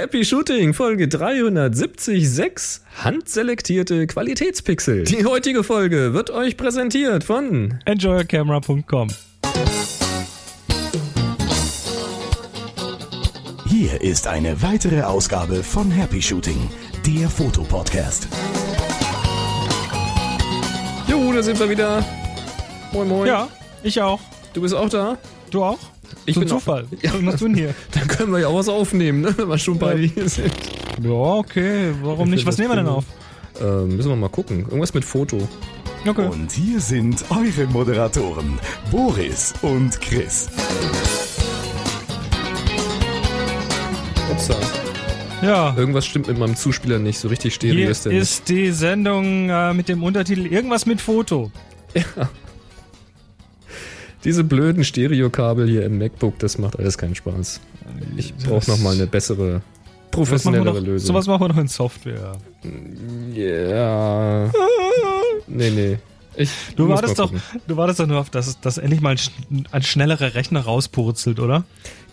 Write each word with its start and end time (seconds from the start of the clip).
Happy 0.00 0.24
Shooting, 0.24 0.74
Folge 0.74 1.08
376, 1.08 2.82
handselektierte 3.02 4.06
Qualitätspixel. 4.06 5.02
Die 5.02 5.24
heutige 5.24 5.64
Folge 5.64 6.14
wird 6.14 6.30
euch 6.30 6.56
präsentiert 6.56 7.24
von 7.24 7.80
enjoyercamera.com. 7.84 9.08
Hier 13.66 14.00
ist 14.00 14.28
eine 14.28 14.62
weitere 14.62 15.02
Ausgabe 15.02 15.64
von 15.64 15.90
Happy 15.90 16.22
Shooting, 16.22 16.70
der 17.04 17.28
Fotopodcast. 17.28 18.28
Jo, 21.08 21.32
da 21.32 21.42
sind 21.42 21.58
wir 21.58 21.68
wieder. 21.68 22.04
Moin, 22.92 23.08
moin. 23.08 23.26
Ja, 23.26 23.48
ich 23.82 24.00
auch. 24.00 24.20
Du 24.52 24.60
bist 24.60 24.76
auch 24.76 24.90
da? 24.90 25.18
Du 25.50 25.64
auch? 25.64 25.80
Ich 26.26 26.34
so 26.34 26.40
bin 26.40 26.48
Zufall. 26.48 26.84
Auch, 26.84 27.02
ja. 27.02 27.14
Was 27.14 27.20
machst 27.20 27.40
du 27.40 27.46
denn 27.46 27.56
hier? 27.56 27.74
Dann 27.92 28.08
können 28.08 28.32
wir 28.32 28.40
ja 28.40 28.48
auch 28.48 28.56
was 28.56 28.68
aufnehmen, 28.68 29.20
ne? 29.22 29.34
wenn 29.36 29.48
wir 29.48 29.58
schon 29.58 29.78
beide 29.78 30.00
hier 30.00 30.28
sind. 30.28 30.52
Ja, 31.02 31.10
okay. 31.10 31.92
Warum 32.02 32.30
nicht? 32.30 32.46
Was 32.46 32.58
nehmen 32.58 32.70
wir 32.70 32.76
denn 32.76 32.88
auf? 32.88 33.04
Äh, 33.60 33.84
müssen 33.84 34.08
wir 34.08 34.16
mal 34.16 34.28
gucken. 34.28 34.60
Irgendwas 34.60 34.94
mit 34.94 35.04
Foto. 35.04 35.48
Okay. 36.06 36.28
Und 36.28 36.52
hier 36.52 36.80
sind 36.80 37.24
eure 37.30 37.66
Moderatoren, 37.70 38.58
Boris 38.90 39.52
und 39.62 40.00
Chris. 40.00 40.48
Upsa. 44.30 44.54
Ja. 45.42 45.74
Irgendwas 45.76 46.06
stimmt 46.06 46.28
mit 46.28 46.38
meinem 46.38 46.56
Zuspieler 46.56 46.98
nicht. 46.98 47.18
So 47.18 47.28
richtig 47.28 47.54
stereo 47.54 47.90
ist 47.90 48.04
der 48.04 48.12
ist 48.12 48.48
die 48.48 48.70
Sendung 48.70 49.50
äh, 49.50 49.74
mit 49.74 49.88
dem 49.88 50.02
Untertitel 50.02 50.46
Irgendwas 50.46 50.86
mit 50.86 51.00
Foto. 51.00 51.50
Ja. 51.94 52.28
Diese 54.24 54.44
blöden 54.44 54.84
Stereokabel 54.84 55.68
hier 55.68 55.84
im 55.84 55.98
MacBook, 55.98 56.38
das 56.38 56.58
macht 56.58 56.78
alles 56.78 56.98
keinen 56.98 57.14
Spaß. 57.14 57.60
Ich 58.16 58.34
brauche 58.34 58.70
nochmal 58.70 58.94
eine 58.94 59.06
bessere, 59.06 59.62
professionellere 60.10 60.80
Lösung. 60.80 61.06
Sowas 61.06 61.26
machen 61.26 61.42
wir 61.42 61.48
noch 61.48 61.58
in 61.58 61.68
Software. 61.68 62.32
Ja. 63.34 64.50
nee, 65.46 65.70
nee. 65.70 65.98
Ich 66.36 66.50
du, 66.76 66.88
wartest 66.88 67.18
doch, 67.18 67.32
du 67.66 67.76
wartest 67.76 67.98
doch 67.98 68.06
nur 68.06 68.20
auf, 68.20 68.30
dass, 68.30 68.60
dass 68.60 68.78
endlich 68.78 69.00
mal 69.00 69.16
ein, 69.50 69.66
ein 69.72 69.82
schnellerer 69.82 70.34
Rechner 70.34 70.60
rauspurzelt, 70.60 71.40
oder? 71.40 71.64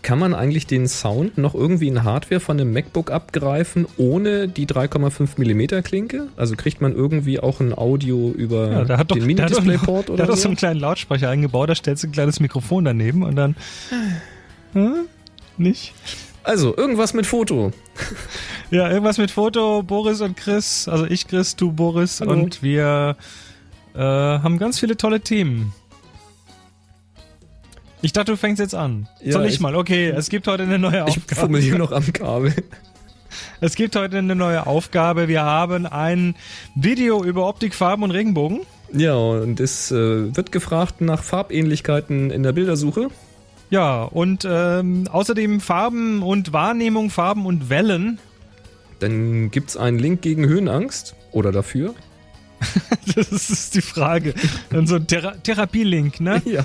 Kann 0.05 0.19
man 0.19 0.35
eigentlich 0.35 0.67
den 0.67 0.87
Sound 0.87 1.39
noch 1.39 1.55
irgendwie 1.55 1.87
in 1.87 2.03
Hardware 2.03 2.39
von 2.39 2.59
einem 2.59 2.71
MacBook 2.71 3.09
abgreifen, 3.09 3.87
ohne 3.97 4.47
die 4.47 4.67
3,5 4.67 5.39
mm 5.39 5.81
Klinke? 5.81 6.27
Also 6.37 6.55
kriegt 6.55 6.79
man 6.79 6.93
irgendwie 6.93 7.39
auch 7.39 7.59
ein 7.59 7.73
Audio 7.75 8.29
über 8.29 8.71
ja, 8.71 8.83
der 8.83 8.97
hat 8.99 9.09
doch, 9.09 9.15
den 9.15 9.25
Mini-Displayport 9.25 10.09
oder 10.11 10.17
Der 10.17 10.25
hat 10.27 10.29
doch 10.29 10.35
so? 10.35 10.43
so 10.43 10.49
einen 10.49 10.57
kleinen 10.57 10.79
Lautsprecher 10.79 11.27
eingebaut, 11.27 11.71
da 11.71 11.73
stellst 11.73 12.03
du 12.03 12.07
ein 12.09 12.11
kleines 12.11 12.39
Mikrofon 12.39 12.85
daneben 12.85 13.23
und 13.23 13.35
dann... 13.35 13.55
Hm? 14.73 15.07
Nicht? 15.57 15.95
Also, 16.43 16.77
irgendwas 16.77 17.15
mit 17.15 17.25
Foto. 17.25 17.71
Ja, 18.69 18.87
irgendwas 18.91 19.17
mit 19.17 19.31
Foto, 19.31 19.81
Boris 19.81 20.21
und 20.21 20.37
Chris, 20.37 20.87
also 20.87 21.05
ich 21.07 21.27
Chris, 21.27 21.55
du 21.55 21.71
Boris 21.71 22.21
Hallo. 22.21 22.33
und 22.33 22.61
wir 22.61 23.17
äh, 23.95 23.99
haben 23.99 24.59
ganz 24.59 24.79
viele 24.79 24.97
tolle 24.97 25.21
Themen. 25.21 25.73
Ich 28.05 28.13
dachte, 28.13 28.33
du 28.33 28.37
fängst 28.37 28.59
jetzt 28.59 28.75
an. 28.75 29.07
Ja, 29.23 29.31
Soll 29.31 29.47
ich, 29.47 29.55
ich- 29.55 29.59
mal? 29.59 29.75
Okay, 29.75 30.09
es 30.09 30.29
gibt 30.29 30.47
heute 30.47 30.61
eine 30.61 30.77
neue 30.77 31.05
Ich 31.07 31.17
Aufgabe. 31.17 31.41
fummel 31.41 31.59
hier 31.61 31.77
noch 31.79 31.91
am 31.91 32.13
Kabel. 32.13 32.53
Es 33.59 33.75
gibt 33.75 33.95
heute 33.95 34.19
eine 34.19 34.35
neue 34.35 34.65
Aufgabe. 34.67 35.27
Wir 35.27 35.41
haben 35.41 35.85
ein 35.87 36.35
Video 36.75 37.23
über 37.23 37.49
Optik, 37.49 37.73
Farben 37.73 38.03
und 38.03 38.11
Regenbogen. 38.11 38.61
Ja, 38.93 39.15
und 39.15 39.59
es 39.59 39.91
äh, 39.91 40.33
wird 40.35 40.51
gefragt 40.53 41.01
nach 41.01 41.21
Farbähnlichkeiten 41.23 42.29
in 42.31 42.43
der 42.43 42.53
Bildersuche. 42.53 43.07
Ja, 43.71 44.03
und 44.03 44.47
ähm, 44.49 45.09
außerdem 45.11 45.59
Farben 45.61 46.21
und 46.21 46.53
Wahrnehmung, 46.53 47.09
Farben 47.09 47.45
und 47.47 47.69
Wellen. 47.69 48.19
Dann 48.99 49.49
gibt's 49.51 49.75
einen 49.75 49.97
Link 49.99 50.21
gegen 50.21 50.45
Höhenangst 50.45 51.15
oder 51.31 51.51
dafür. 51.51 51.95
Das 53.15 53.31
ist 53.49 53.73
die 53.75 53.81
Frage. 53.81 54.33
Dann 54.69 54.85
so 54.87 54.95
ein 54.95 55.07
Thera 55.07 55.31
Therapielink, 55.43 56.21
ne? 56.21 56.41
Ja. 56.45 56.63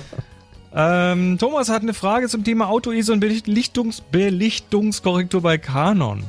Ähm, 0.73 1.37
Thomas 1.37 1.69
hat 1.69 1.81
eine 1.81 1.93
Frage 1.93 2.27
zum 2.29 2.43
Thema 2.43 2.69
Auto-ISO 2.69 3.13
und 3.13 3.19
Belichtungs 3.19 4.01
Belichtungskorrektur 4.01 5.41
bei 5.41 5.57
Canon. 5.57 6.23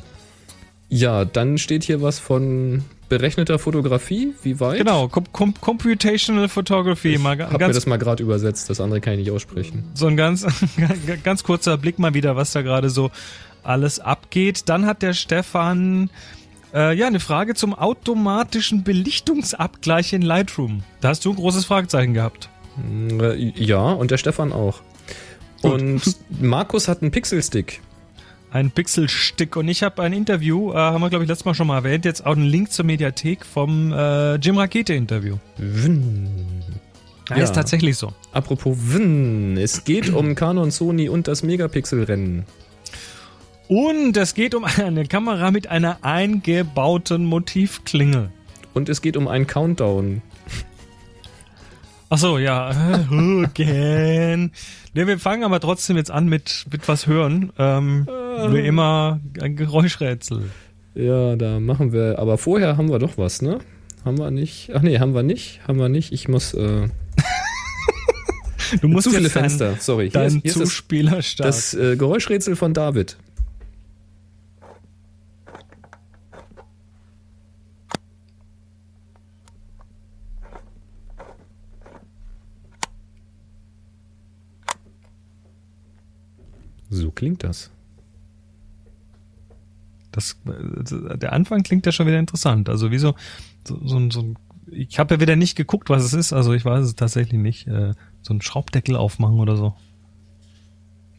Ja, 0.88 1.24
dann 1.24 1.58
steht 1.58 1.84
hier 1.84 2.02
was 2.02 2.18
von 2.18 2.84
berechneter 3.08 3.58
Fotografie. 3.58 4.34
Wie 4.42 4.58
weit? 4.58 4.78
Genau, 4.78 5.08
Com 5.08 5.24
Com 5.32 5.54
Computational 5.60 6.48
Photography. 6.48 7.14
Ich 7.14 7.18
Mal 7.20 7.38
hab 7.38 7.60
mir 7.60 7.72
das 7.72 7.86
mal 7.86 7.98
gerade 7.98 8.22
übersetzt, 8.22 8.68
das 8.68 8.80
andere 8.80 9.00
kann 9.00 9.14
ich 9.14 9.20
nicht 9.20 9.30
aussprechen. 9.30 9.84
so 9.94 10.06
ein 10.06 10.16
ganz, 10.16 10.46
ganz 11.24 11.44
kurzer 11.44 11.78
Blick 11.78 11.98
mal 11.98 12.14
wieder, 12.14 12.36
was 12.36 12.52
da 12.52 12.62
gerade 12.62 12.90
so 12.90 13.10
alles 13.62 14.00
abgeht. 14.00 14.68
Dann 14.68 14.86
hat 14.86 15.02
der 15.02 15.12
Stefan 15.12 16.10
äh, 16.74 16.96
ja 16.96 17.06
eine 17.06 17.20
Frage 17.20 17.54
zum 17.54 17.74
automatischen 17.74 18.82
Belichtungsabgleich 18.82 20.12
in 20.12 20.22
Lightroom. 20.22 20.82
Da 21.00 21.08
hast 21.08 21.24
du 21.24 21.30
ein 21.30 21.36
großes 21.36 21.64
Fragezeichen 21.64 22.14
gehabt. 22.14 22.48
Äh, 23.20 23.52
Ja, 23.56 23.92
und 23.92 24.10
der 24.10 24.16
Stefan 24.18 24.52
auch. 24.52 24.80
Und 25.62 26.02
Markus 26.40 26.88
hat 26.88 27.02
einen 27.02 27.10
Pixelstick. 27.10 27.80
Ein 28.50 28.70
Pixelstick. 28.70 29.56
Und 29.56 29.68
ich 29.68 29.82
habe 29.82 30.02
ein 30.02 30.12
Interview, 30.12 30.72
äh, 30.72 30.76
haben 30.76 31.00
wir 31.00 31.08
glaube 31.08 31.24
ich 31.24 31.28
letztes 31.28 31.44
Mal 31.46 31.54
schon 31.54 31.66
mal 31.66 31.76
erwähnt, 31.78 32.04
jetzt 32.04 32.26
auch 32.26 32.36
einen 32.36 32.44
Link 32.44 32.70
zur 32.70 32.84
Mediathek 32.84 33.46
vom 33.46 33.92
äh, 33.92 34.34
Jim 34.36 34.58
Rakete 34.58 34.92
Interview. 34.94 35.36
Winn. 35.56 36.28
Ja, 37.30 37.36
ist 37.36 37.54
tatsächlich 37.54 37.96
so. 37.96 38.12
Apropos 38.32 38.76
Winn, 38.78 39.56
es 39.56 39.84
geht 39.84 40.10
um 40.12 40.34
Canon, 40.34 40.70
Sony 40.70 41.08
und 41.08 41.28
das 41.28 41.42
Megapixel-Rennen. 41.42 42.44
Und 43.68 44.16
es 44.18 44.34
geht 44.34 44.54
um 44.54 44.64
eine 44.64 45.06
Kamera 45.06 45.50
mit 45.50 45.68
einer 45.68 45.98
eingebauten 46.02 47.24
Motivklinge. 47.24 48.30
Und 48.74 48.88
es 48.90 49.00
geht 49.00 49.16
um 49.16 49.28
einen 49.28 49.46
Countdown. 49.46 50.20
Ach 52.14 52.18
so, 52.18 52.36
ja. 52.36 52.68
Again. 53.10 54.50
Ne, 54.92 55.06
wir 55.06 55.18
fangen 55.18 55.44
aber 55.44 55.60
trotzdem 55.60 55.96
jetzt 55.96 56.10
an 56.10 56.26
mit, 56.26 56.66
mit 56.70 56.86
was 56.86 57.06
hören. 57.06 57.54
Ähm, 57.58 58.06
Wie 58.06 58.60
immer 58.66 59.18
ein 59.40 59.56
Geräuschrätsel. 59.56 60.42
Ja, 60.94 61.36
da 61.36 61.58
machen 61.58 61.94
wir. 61.94 62.18
Aber 62.18 62.36
vorher 62.36 62.76
haben 62.76 62.90
wir 62.90 62.98
doch 62.98 63.16
was, 63.16 63.40
ne? 63.40 63.60
Haben 64.04 64.18
wir 64.18 64.30
nicht? 64.30 64.72
Ach 64.74 64.82
nee, 64.82 64.98
haben 64.98 65.14
wir 65.14 65.22
nicht. 65.22 65.60
Haben 65.66 65.78
wir 65.78 65.88
nicht. 65.88 66.12
Ich 66.12 66.28
muss. 66.28 66.52
Äh, 66.52 66.88
Du 68.82 68.88
musst 68.88 69.04
zu 69.04 69.10
viele 69.10 69.22
jetzt 69.24 69.36
dein- 69.36 69.44
Fenster. 69.44 69.76
Sorry. 69.80 70.10
Hier 70.10 70.12
Dein 70.12 70.26
ist, 70.26 70.32
hier 70.42 70.44
ist 70.50 70.60
das, 70.60 70.68
Zuspieler 70.68 71.20
das 71.38 71.72
äh, 71.74 71.96
Geräuschrätsel 71.96 72.56
von 72.56 72.74
David. 72.74 73.16
So 86.94 87.10
klingt 87.10 87.42
das. 87.42 87.70
Das, 90.12 90.36
äh, 90.46 91.16
der 91.16 91.32
Anfang 91.32 91.62
klingt 91.62 91.86
ja 91.86 91.92
schon 91.92 92.06
wieder 92.06 92.18
interessant. 92.18 92.68
Also 92.68 92.90
wie 92.90 92.98
so, 92.98 93.14
so, 93.66 93.80
so, 93.84 93.96
ein- 93.96 94.10
so 94.10 94.34
ich 94.70 94.98
habe 94.98 95.14
ja 95.14 95.20
wieder 95.20 95.36
nicht 95.36 95.56
geguckt, 95.56 95.88
was 95.90 96.04
es 96.04 96.12
ist. 96.12 96.32
Also 96.32 96.52
ich 96.52 96.64
weiß 96.64 96.84
es 96.84 96.94
tatsächlich 96.96 97.40
nicht. 97.40 97.66
Äh, 97.66 97.92
so 98.20 98.34
ein 98.34 98.42
Schraubdeckel 98.42 98.94
aufmachen 98.96 99.40
oder 99.40 99.56
so. 99.56 99.74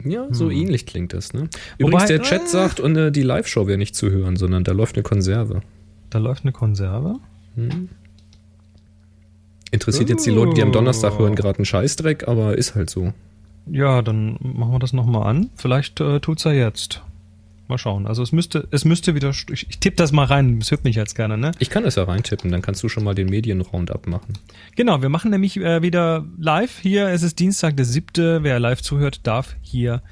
Ja, 0.04 0.26
so 0.30 0.50
ähnlich 0.50 0.86
klingt 0.86 1.12
das, 1.12 1.32
ne? 1.32 1.48
Übrigens, 1.78 2.02
Wobei- 2.02 2.06
der 2.06 2.22
Chat 2.22 2.42
äh. 2.42 2.46
sagt, 2.46 2.78
und, 2.78 2.94
äh, 2.96 3.10
die 3.10 3.22
Live-Show 3.22 3.66
wäre 3.66 3.78
nicht 3.78 3.94
zu 3.96 4.10
hören, 4.10 4.36
sondern 4.36 4.62
da 4.62 4.72
läuft 4.72 4.96
eine 4.96 5.02
Konserve. 5.02 5.62
Da 6.10 6.18
läuft 6.18 6.44
eine 6.44 6.52
Konserve. 6.52 7.16
Interessiert 9.70 10.08
jetzt 10.10 10.24
die 10.26 10.30
Leute, 10.30 10.54
die 10.54 10.62
am 10.62 10.72
Donnerstag 10.72 11.14
Oh. 11.14 11.20
hören, 11.20 11.34
gerade 11.34 11.58
einen 11.58 11.64
Scheißdreck, 11.64 12.28
aber 12.28 12.56
ist 12.56 12.74
halt 12.74 12.90
so. 12.90 13.12
Ja, 13.66 14.02
dann 14.02 14.38
machen 14.40 14.72
wir 14.72 14.78
das 14.78 14.92
nochmal 14.92 15.26
an. 15.26 15.50
Vielleicht 15.56 16.00
äh, 16.00 16.20
tut's 16.20 16.44
er 16.44 16.52
jetzt. 16.52 17.02
Mal 17.66 17.78
schauen. 17.78 18.06
Also 18.06 18.22
es 18.22 18.30
müsste, 18.30 18.68
es 18.72 18.84
müsste 18.84 19.14
wieder. 19.14 19.30
Ich, 19.30 19.66
ich 19.68 19.78
tippe 19.78 19.96
das 19.96 20.12
mal 20.12 20.26
rein. 20.26 20.60
Das 20.60 20.70
hört 20.70 20.84
mich 20.84 20.96
jetzt 20.96 21.14
gerne, 21.14 21.38
ne? 21.38 21.52
Ich 21.58 21.70
kann 21.70 21.84
das 21.84 21.94
ja 21.94 22.04
reintippen, 22.04 22.50
dann 22.50 22.60
kannst 22.60 22.82
du 22.82 22.90
schon 22.90 23.04
mal 23.04 23.14
den 23.14 23.28
Medienround 23.28 23.90
abmachen. 23.90 24.34
Genau, 24.76 25.00
wir 25.00 25.08
machen 25.08 25.30
nämlich 25.30 25.56
äh, 25.56 25.80
wieder 25.80 26.26
live. 26.38 26.78
Hier 26.80 27.08
es 27.08 27.22
ist 27.22 27.38
Dienstag, 27.38 27.76
der 27.76 27.86
siebte. 27.86 28.42
Wer 28.42 28.60
live 28.60 28.82
zuhört, 28.82 29.26
darf 29.26 29.56
hier. 29.62 30.02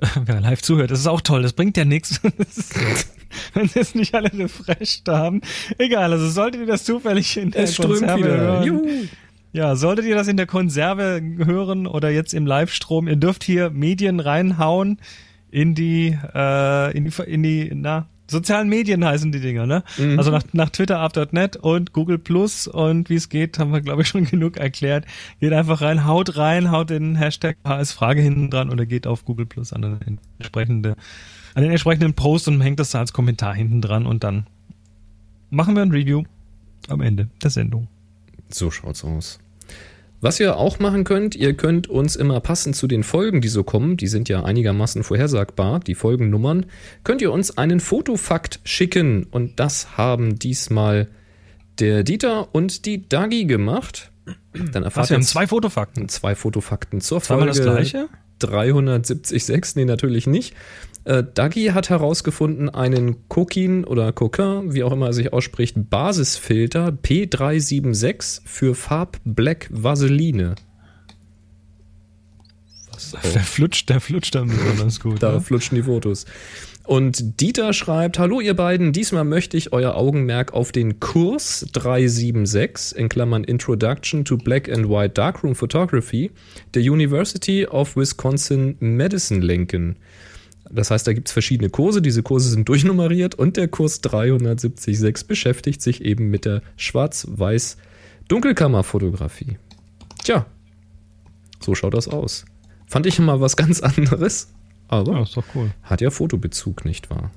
Wer 0.24 0.40
live 0.40 0.62
zuhört, 0.62 0.90
das 0.90 0.98
ist 0.98 1.06
auch 1.06 1.20
toll. 1.20 1.42
Das 1.42 1.52
bringt 1.52 1.76
ja 1.76 1.84
nichts. 1.84 2.20
Wenn 3.54 3.70
jetzt 3.74 3.94
nicht 3.94 4.14
alle 4.14 4.32
refreshed 4.32 5.08
haben. 5.08 5.40
Egal, 5.78 6.12
also 6.12 6.28
solltet 6.28 6.62
ihr 6.62 6.66
das 6.66 6.84
zufällig 6.84 7.36
in 7.36 7.50
der 7.50 7.70
Konserve 7.72 8.24
hören. 8.24 8.64
Juhu. 8.64 9.06
Ja, 9.52 9.74
solltet 9.74 10.04
ihr 10.04 10.14
das 10.14 10.28
in 10.28 10.36
der 10.36 10.46
Konserve 10.46 11.20
hören 11.44 11.86
oder 11.86 12.10
jetzt 12.10 12.34
im 12.34 12.46
Livestrom, 12.46 13.08
ihr 13.08 13.16
dürft 13.16 13.42
hier 13.42 13.70
Medien 13.70 14.20
reinhauen 14.20 15.00
in 15.50 15.74
die, 15.74 16.16
äh, 16.34 16.96
in 16.96 17.04
die, 17.04 17.22
in 17.22 17.42
die, 17.42 17.72
na, 17.74 18.06
sozialen 18.30 18.68
Medien 18.68 19.04
heißen 19.04 19.32
die 19.32 19.40
Dinger, 19.40 19.66
ne? 19.66 19.82
Mhm. 19.98 20.18
Also 20.18 20.30
nach, 20.30 20.44
nach 20.52 20.70
Twitter 20.70 21.00
up.net 21.00 21.56
und 21.56 21.92
Google 21.92 22.18
Plus 22.18 22.68
und 22.68 23.10
wie 23.10 23.16
es 23.16 23.28
geht, 23.28 23.58
haben 23.58 23.72
wir 23.72 23.80
glaube 23.80 24.02
ich 24.02 24.08
schon 24.08 24.24
genug 24.24 24.56
erklärt. 24.56 25.04
Geht 25.40 25.52
einfach 25.52 25.82
rein, 25.82 26.06
haut 26.06 26.36
rein, 26.36 26.70
haut 26.70 26.90
den 26.90 27.16
Hashtag 27.16 27.56
HS 27.64 27.92
Frage 27.92 28.20
hinten 28.22 28.50
dran 28.50 28.70
oder 28.70 28.86
geht 28.86 29.06
auf 29.06 29.24
Google 29.24 29.46
Plus 29.46 29.72
an 29.72 29.98
entsprechende 30.38 30.94
an 31.54 31.62
den 31.62 31.72
entsprechenden 31.72 32.14
Post 32.14 32.46
und 32.46 32.60
hängt 32.60 32.78
das 32.78 32.90
da 32.90 33.00
als 33.00 33.12
Kommentar 33.12 33.54
hinten 33.54 33.80
dran 33.80 34.06
und 34.06 34.22
dann 34.22 34.46
machen 35.50 35.74
wir 35.74 35.82
ein 35.82 35.90
Review 35.90 36.22
am 36.88 37.00
Ende 37.00 37.28
der 37.42 37.50
Sendung. 37.50 37.88
So 38.52 38.70
schaut's 38.70 39.04
aus. 39.04 39.38
Was 40.22 40.38
ihr 40.38 40.56
auch 40.56 40.78
machen 40.78 41.04
könnt, 41.04 41.34
ihr 41.34 41.54
könnt 41.54 41.88
uns 41.88 42.14
immer 42.14 42.40
passend 42.40 42.76
zu 42.76 42.86
den 42.86 43.02
Folgen, 43.02 43.40
die 43.40 43.48
so 43.48 43.64
kommen, 43.64 43.96
die 43.96 44.06
sind 44.06 44.28
ja 44.28 44.42
einigermaßen 44.42 45.02
vorhersagbar, 45.02 45.80
die 45.80 45.94
Folgennummern, 45.94 46.66
könnt 47.04 47.22
ihr 47.22 47.32
uns 47.32 47.56
einen 47.56 47.80
Fotofakt 47.80 48.60
schicken. 48.64 49.24
Und 49.30 49.58
das 49.58 49.96
haben 49.96 50.38
diesmal 50.38 51.08
der 51.78 52.02
Dieter 52.04 52.54
und 52.54 52.84
die 52.84 53.08
Dagi 53.08 53.46
gemacht. 53.46 54.12
Dann 54.52 54.82
erfahrt 54.82 55.04
Was, 55.04 55.10
wir 55.10 55.14
haben 55.14 55.22
zwei 55.22 55.46
Fotofakten. 55.46 56.08
Zwei 56.10 56.34
Fotofakten 56.34 57.00
zur 57.00 57.22
Folge. 57.22 57.46
das 57.46 57.62
gleiche? 57.62 58.08
376, 58.40 59.76
nee, 59.76 59.84
natürlich 59.84 60.26
nicht. 60.26 60.54
Äh, 61.10 61.24
Dagi 61.34 61.72
hat 61.74 61.90
herausgefunden, 61.90 62.68
einen 62.68 63.26
Coquin 63.26 63.82
oder 63.82 64.12
Coquin, 64.12 64.74
wie 64.74 64.84
auch 64.84 64.92
immer 64.92 65.06
er 65.06 65.12
sich 65.12 65.32
ausspricht, 65.32 65.74
Basisfilter 65.90 66.96
P376 67.02 68.42
für 68.44 68.76
Farb 68.76 69.18
Black 69.24 69.68
Vaseline. 69.72 70.54
Was 72.92 73.16
der 73.32 73.42
flutscht, 73.42 73.88
der 73.88 74.00
flutscht 74.00 74.36
dann 74.36 74.50
besonders 74.50 75.00
gut. 75.00 75.20
da 75.20 75.32
ja? 75.32 75.40
flutschen 75.40 75.74
die 75.74 75.82
Fotos. 75.82 76.26
Und 76.84 77.40
Dieter 77.40 77.72
schreibt, 77.72 78.20
hallo 78.20 78.40
ihr 78.40 78.54
beiden, 78.54 78.92
diesmal 78.92 79.24
möchte 79.24 79.56
ich 79.56 79.72
euer 79.72 79.96
Augenmerk 79.96 80.52
auf 80.52 80.70
den 80.70 81.00
Kurs 81.00 81.66
376 81.72 82.96
in 82.96 83.08
Klammern 83.08 83.42
Introduction 83.42 84.24
to 84.24 84.36
Black 84.36 84.68
and 84.68 84.88
White 84.88 85.14
Darkroom 85.14 85.56
Photography 85.56 86.30
der 86.74 86.82
University 86.82 87.66
of 87.66 87.96
Wisconsin 87.96 88.76
Medicine 88.78 89.44
lenken. 89.44 89.96
Das 90.72 90.90
heißt, 90.90 91.06
da 91.06 91.12
gibt 91.12 91.28
es 91.28 91.32
verschiedene 91.32 91.70
Kurse, 91.70 92.00
diese 92.00 92.22
Kurse 92.22 92.48
sind 92.48 92.68
durchnummeriert 92.68 93.34
und 93.34 93.56
der 93.56 93.68
Kurs 93.68 94.00
376 94.00 95.26
beschäftigt 95.26 95.82
sich 95.82 96.04
eben 96.04 96.30
mit 96.30 96.44
der 96.44 96.62
schwarz-weiß 96.76 97.76
Dunkelkammerfotografie. 98.28 99.58
Tja, 100.22 100.46
so 101.60 101.74
schaut 101.74 101.94
das 101.94 102.06
aus. 102.08 102.44
Fand 102.86 103.06
ich 103.06 103.18
mal 103.18 103.40
was 103.40 103.56
ganz 103.56 103.80
anderes, 103.80 104.52
aber 104.88 105.12
ja, 105.12 105.22
ist 105.22 105.36
doch 105.36 105.44
cool. 105.54 105.70
hat 105.82 106.00
ja 106.00 106.10
Fotobezug, 106.10 106.84
nicht 106.84 107.10
wahr? 107.10 107.30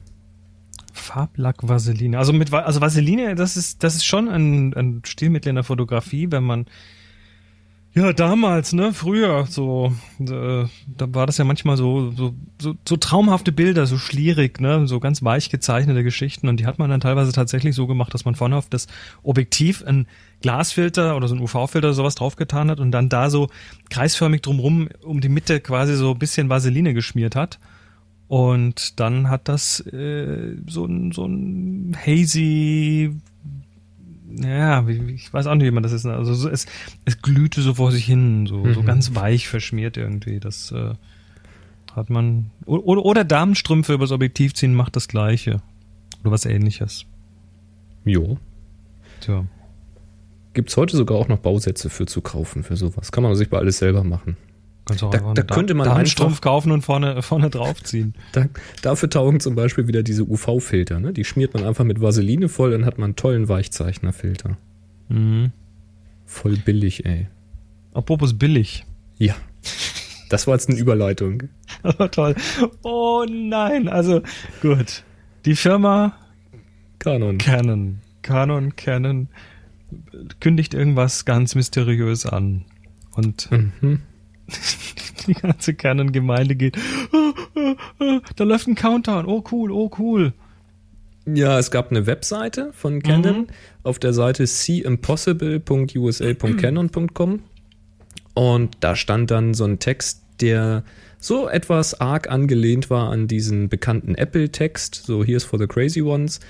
Farblack 0.94 1.68
Vaseline. 1.68 2.20
Also 2.20 2.34
mit 2.34 2.54
also 2.54 2.82
Vaseline, 2.82 3.36
das 3.36 3.58
ist 3.58 3.84
das 3.84 3.96
ist 3.96 4.06
schon 4.06 4.30
ein, 4.30 4.74
ein 4.76 5.02
Stilmittel 5.04 5.50
in 5.50 5.56
der 5.56 5.64
Fotografie, 5.64 6.32
wenn 6.32 6.44
man 6.44 6.66
ja, 7.96 8.12
damals, 8.12 8.74
ne, 8.74 8.92
früher, 8.92 9.46
so, 9.48 9.94
äh, 10.20 10.66
da 10.88 11.14
war 11.14 11.28
das 11.28 11.38
ja 11.38 11.46
manchmal 11.46 11.78
so, 11.78 12.10
so, 12.12 12.34
so, 12.60 12.74
so 12.88 12.98
traumhafte 12.98 13.52
Bilder, 13.52 13.86
so 13.86 14.00
schlierig, 14.00 14.60
ne, 14.60 14.88
so 14.88 15.00
ganz 15.00 15.24
weich 15.24 15.52
gezeichnete 15.52 16.04
Geschichten 16.04 16.48
und 16.48 16.60
die 16.60 16.66
hat 16.66 16.80
man 16.80 16.90
dann 16.90 17.02
teilweise 17.02 17.32
tatsächlich 17.34 17.76
so 17.76 17.86
gemacht, 17.86 18.12
dass 18.12 18.26
man 18.26 18.34
vorne 18.34 18.56
auf 18.56 18.68
das 18.68 18.88
Objektiv 19.22 19.84
ein 19.86 20.08
Glasfilter 20.42 21.16
oder 21.16 21.28
so 21.28 21.36
ein 21.36 21.42
UV-Filter 21.42 21.90
oder 21.90 21.94
sowas 21.94 22.16
draufgetan 22.16 22.72
hat 22.72 22.80
und 22.80 22.92
dann 22.92 23.10
da 23.10 23.30
so 23.30 23.50
kreisförmig 23.92 24.42
drumrum 24.42 24.90
um 25.04 25.22
die 25.22 25.30
Mitte 25.30 25.60
quasi 25.60 25.96
so 25.96 26.12
ein 26.12 26.20
bisschen 26.20 26.50
Vaseline 26.50 26.96
geschmiert 26.96 27.36
hat. 27.36 27.60
Und 28.28 29.00
dann 29.00 29.30
hat 29.30 29.48
das 29.48 29.80
äh, 29.82 30.56
so 30.66 30.86
ein, 30.86 31.12
so 31.12 31.26
ein 31.26 31.96
hazy 31.96 33.16
ja, 34.42 34.88
ich 34.88 35.34
weiß 35.34 35.48
auch 35.48 35.56
nicht, 35.56 35.66
wie 35.66 35.72
man 35.72 35.84
das 35.84 35.92
ist. 35.92 36.06
Also 36.06 36.34
so, 36.34 36.50
es, 36.50 36.66
es 37.06 37.22
glühte 37.22 37.62
so 37.62 37.76
vor 37.76 37.92
sich 37.92 38.06
hin, 38.06 38.48
so, 38.48 38.58
mhm. 38.58 38.74
so 38.74 38.84
ganz 38.84 39.16
weich 39.16 39.48
verschmiert 39.48 39.98
irgendwie. 39.98 40.40
Das 40.40 40.72
äh, 40.72 40.94
hat 41.96 42.10
man. 42.10 42.50
Oder, 42.66 43.06
oder 43.06 43.24
Damenstrümpfe 43.24 43.94
übers 43.94 44.12
Objektiv 44.12 44.54
ziehen 44.54 44.74
macht 44.74 44.96
das 44.96 45.08
Gleiche. 45.08 45.62
Oder 46.22 46.32
was 46.32 46.46
ähnliches. 46.46 47.06
Jo. 48.06 48.38
Tja. 49.22 49.46
Gibt 50.54 50.70
es 50.70 50.78
heute 50.78 50.96
sogar 50.98 51.18
auch 51.18 51.28
noch 51.28 51.40
Bausätze 51.40 51.90
für 51.90 52.06
zu 52.06 52.22
kaufen, 52.22 52.64
für 52.64 52.76
sowas. 52.76 53.12
Kann 53.12 53.24
man 53.24 53.36
sich 53.36 53.50
bei 53.50 53.58
alles 53.58 53.80
selber 53.80 54.04
machen. 54.04 54.38
Kannst 54.86 55.02
da, 55.02 55.34
da 55.34 55.44
könnte 55.44 55.76
man 55.76 55.88
einen 55.88 56.08
Strumpf 56.08 56.42
kaufen 56.42 56.72
und 56.72 56.82
vorne, 56.82 57.22
vorne 57.22 57.50
draufziehen. 57.50 58.16
Da, 58.34 58.48
dafür 58.82 59.10
taugen 59.10 59.40
zum 59.40 59.56
Beispiel 59.56 59.88
wieder 59.88 60.04
diese 60.04 60.24
UV-Filter. 60.24 61.00
Ne? 61.00 61.14
Die 61.14 61.24
schmiert 61.24 61.54
man 61.54 61.64
einfach 61.64 61.86
mit 61.86 62.02
Vaseline 62.02 62.50
voll, 62.50 62.72
dann 62.72 62.86
hat 62.86 62.98
man 62.98 63.06
einen 63.06 63.16
tollen 63.16 63.48
Weichzeichnerfilter. 63.48 64.58
Mhm. 65.08 65.52
Voll 66.26 66.58
billig, 66.58 67.06
ey. 67.06 67.28
Apropos 67.94 68.38
billig. 68.38 68.86
Ja. 69.18 69.36
Das 70.30 70.48
war 70.48 70.56
jetzt 70.56 70.70
eine 70.70 70.78
Überleitung. 70.78 71.44
War 71.84 72.12
toll. 72.12 72.36
Oh 72.82 73.26
nein, 73.30 73.88
also 73.88 74.22
gut. 74.62 75.04
Die 75.46 75.56
Firma 75.56 76.18
Canon. 77.00 77.38
Canon. 77.38 78.02
Canon, 78.22 78.76
Canon 78.76 79.28
kündigt 80.42 80.74
irgendwas 80.74 81.24
ganz 81.24 81.56
mysteriös 81.56 82.26
an. 82.26 82.66
Und 83.16 83.50
mhm 83.52 84.02
die 85.28 85.34
ganze 85.34 85.74
Canon-Gemeinde 85.74 86.56
geht, 86.56 86.78
da 88.36 88.44
läuft 88.44 88.68
ein 88.68 88.76
Countdown, 88.76 89.26
oh 89.26 89.44
cool, 89.52 89.72
oh 89.72 89.90
cool. 89.98 90.34
Ja, 91.26 91.58
es 91.58 91.72
gab 91.72 91.90
eine 91.90 92.06
Webseite 92.06 92.74
von 92.74 93.02
Canon 93.02 93.38
mhm. 93.38 93.48
auf 93.84 93.98
der 93.98 94.12
Seite 94.12 94.46
seeimpossible.usa.canon.com 94.46 97.40
und 98.34 98.78
da 98.80 98.96
stand 98.96 99.32
dann 99.32 99.54
so 99.54 99.66
ein 99.66 99.80
Text, 99.80 100.22
der 100.42 100.84
so 101.20 101.48
etwas 101.48 102.02
arg 102.02 102.30
angelehnt 102.30 102.90
war 102.90 103.10
an 103.10 103.28
diesen 103.28 103.70
bekannten 103.70 104.16
Apple-Text, 104.16 105.04
so 105.06 105.24
Here's 105.24 105.46
for 105.46 105.58
the 105.58 105.68
Crazy 105.68 106.02
Ones. 106.02 106.42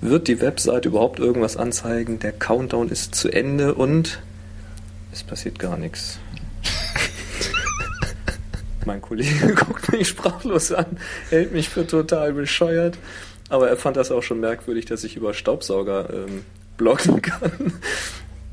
Wird 0.05 0.29
die 0.29 0.43
Website 0.43 0.85
überhaupt 0.85 1.19
irgendwas 1.19 1.57
anzeigen? 1.57 2.19
Der 2.19 2.33
Countdown 2.33 2.91
ist 2.91 3.15
zu 3.15 3.31
Ende 3.31 3.73
und 3.73 4.21
es 5.15 5.23
passiert 5.23 5.59
gar 5.59 5.79
nichts. 5.79 6.19
mein 8.85 9.01
Kollege 9.01 9.55
guckt 9.55 9.91
mich 9.91 10.09
sprachlos 10.09 10.73
an, 10.73 10.99
hält 11.31 11.53
mich 11.53 11.71
für 11.71 11.87
total 11.87 12.35
bescheuert, 12.35 12.99
aber 13.49 13.71
er 13.71 13.79
fand 13.79 13.97
das 13.97 14.11
auch 14.11 14.23
schon 14.23 14.41
merkwürdig, 14.41 14.85
dass 14.85 15.05
ich 15.05 15.17
über 15.17 15.33
Staubsauger 15.33 16.11
ähm, 16.13 16.45
bloggen 16.77 17.23
kann. 17.23 17.73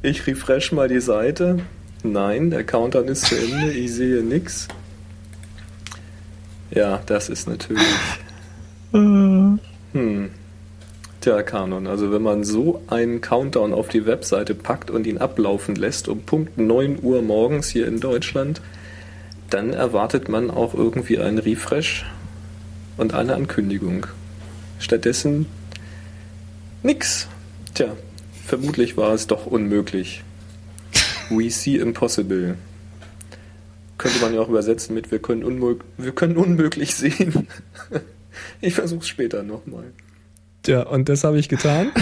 Ich 0.02 0.26
refresh 0.28 0.72
mal 0.72 0.88
die 0.88 1.02
Seite. 1.02 1.60
Nein, 2.02 2.50
der 2.50 2.64
Countdown 2.64 3.10
ist 3.10 3.26
zu 3.26 3.36
Ende, 3.36 3.74
ich 3.74 3.94
sehe 3.94 4.24
nichts. 4.24 4.70
Ja, 6.70 7.02
das 7.08 7.28
ist 7.28 7.50
natürlich. 7.50 7.84
Hm. 9.94 10.32
Tja, 11.22 11.44
Kanon, 11.44 11.86
also 11.86 12.12
wenn 12.12 12.24
man 12.24 12.44
so 12.44 12.82
einen 12.88 13.22
Countdown 13.22 13.74
auf 13.74 13.90
die 13.90 14.08
Webseite 14.08 14.56
packt 14.56 14.90
und 14.90 15.06
ihn 15.06 15.20
ablaufen 15.20 15.76
lässt 15.76 16.08
um 16.08 16.24
Punkt 16.24 16.58
9 16.58 16.98
Uhr 17.04 17.22
morgens 17.22 17.70
hier 17.70 17.88
in 17.88 18.00
Deutschland, 18.00 18.60
dann 19.52 19.72
erwartet 19.72 20.30
man 20.30 20.50
auch 20.50 20.74
irgendwie 20.74 21.20
einen 21.20 21.38
Refresh 21.38 22.08
und 22.98 23.14
eine 23.14 23.36
Ankündigung. 23.36 24.08
Stattdessen 24.80 25.46
nix. 26.82 27.28
Tja, 27.76 27.96
vermutlich 28.44 28.98
war 28.98 29.14
es 29.14 29.28
doch 29.28 29.46
unmöglich. 29.46 30.24
We 31.30 31.52
see 31.52 31.76
impossible. 31.76 32.56
Könnte 34.00 34.20
man 34.22 34.34
ja 34.34 34.42
auch 34.42 34.50
übersetzen 34.50 34.96
mit 34.96 35.12
wir 35.12 35.20
können, 35.20 35.80
wir 35.98 36.12
können 36.14 36.38
unmöglich 36.38 36.96
sehen. 36.96 37.48
ich 38.60 38.74
versuch's 38.74 39.08
später 39.08 39.44
nochmal. 39.44 39.94
Ja, 40.68 40.84
und 40.84 41.10
das 41.10 41.24
habe 41.24 41.40
ich 41.40 41.50
getan. 41.50 41.92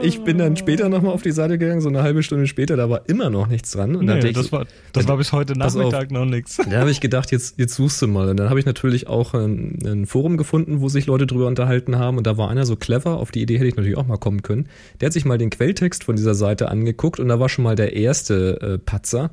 Ich 0.00 0.22
bin 0.22 0.38
dann 0.38 0.56
später 0.56 0.88
nochmal 0.88 1.12
auf 1.12 1.22
die 1.22 1.32
Seite 1.32 1.58
gegangen, 1.58 1.80
so 1.80 1.88
eine 1.88 2.02
halbe 2.02 2.22
Stunde 2.22 2.46
später, 2.46 2.76
da 2.76 2.88
war 2.88 3.08
immer 3.08 3.30
noch 3.30 3.48
nichts 3.48 3.72
dran. 3.72 3.96
Und 3.96 4.06
nee, 4.06 4.20
dann 4.20 4.32
das 4.32 4.46
ich, 4.46 4.52
war, 4.52 4.64
das 4.92 5.08
war 5.08 5.16
bis 5.16 5.32
heute 5.32 5.54
auf. 5.54 5.58
Nachmittag 5.58 6.12
noch 6.12 6.24
nichts. 6.24 6.58
Da 6.70 6.80
habe 6.80 6.90
ich 6.90 7.00
gedacht, 7.00 7.32
jetzt, 7.32 7.58
jetzt 7.58 7.74
suchst 7.74 8.00
du 8.02 8.06
mal. 8.06 8.28
Und 8.28 8.36
dann 8.38 8.48
habe 8.48 8.60
ich 8.60 8.66
natürlich 8.66 9.08
auch 9.08 9.34
ein, 9.34 9.78
ein 9.84 10.06
Forum 10.06 10.36
gefunden, 10.36 10.80
wo 10.80 10.88
sich 10.88 11.06
Leute 11.06 11.26
drüber 11.26 11.48
unterhalten 11.48 11.98
haben. 11.98 12.16
Und 12.16 12.26
da 12.26 12.36
war 12.36 12.48
einer 12.48 12.64
so 12.64 12.76
clever, 12.76 13.16
auf 13.16 13.32
die 13.32 13.42
Idee 13.42 13.56
hätte 13.56 13.66
ich 13.66 13.76
natürlich 13.76 13.96
auch 13.96 14.06
mal 14.06 14.18
kommen 14.18 14.42
können. 14.42 14.68
Der 15.00 15.06
hat 15.06 15.12
sich 15.12 15.24
mal 15.24 15.38
den 15.38 15.50
Quelltext 15.50 16.04
von 16.04 16.14
dieser 16.14 16.34
Seite 16.34 16.68
angeguckt 16.68 17.18
und 17.18 17.28
da 17.28 17.40
war 17.40 17.48
schon 17.48 17.64
mal 17.64 17.74
der 17.74 17.96
erste 17.96 18.60
äh, 18.60 18.78
Patzer. 18.78 19.30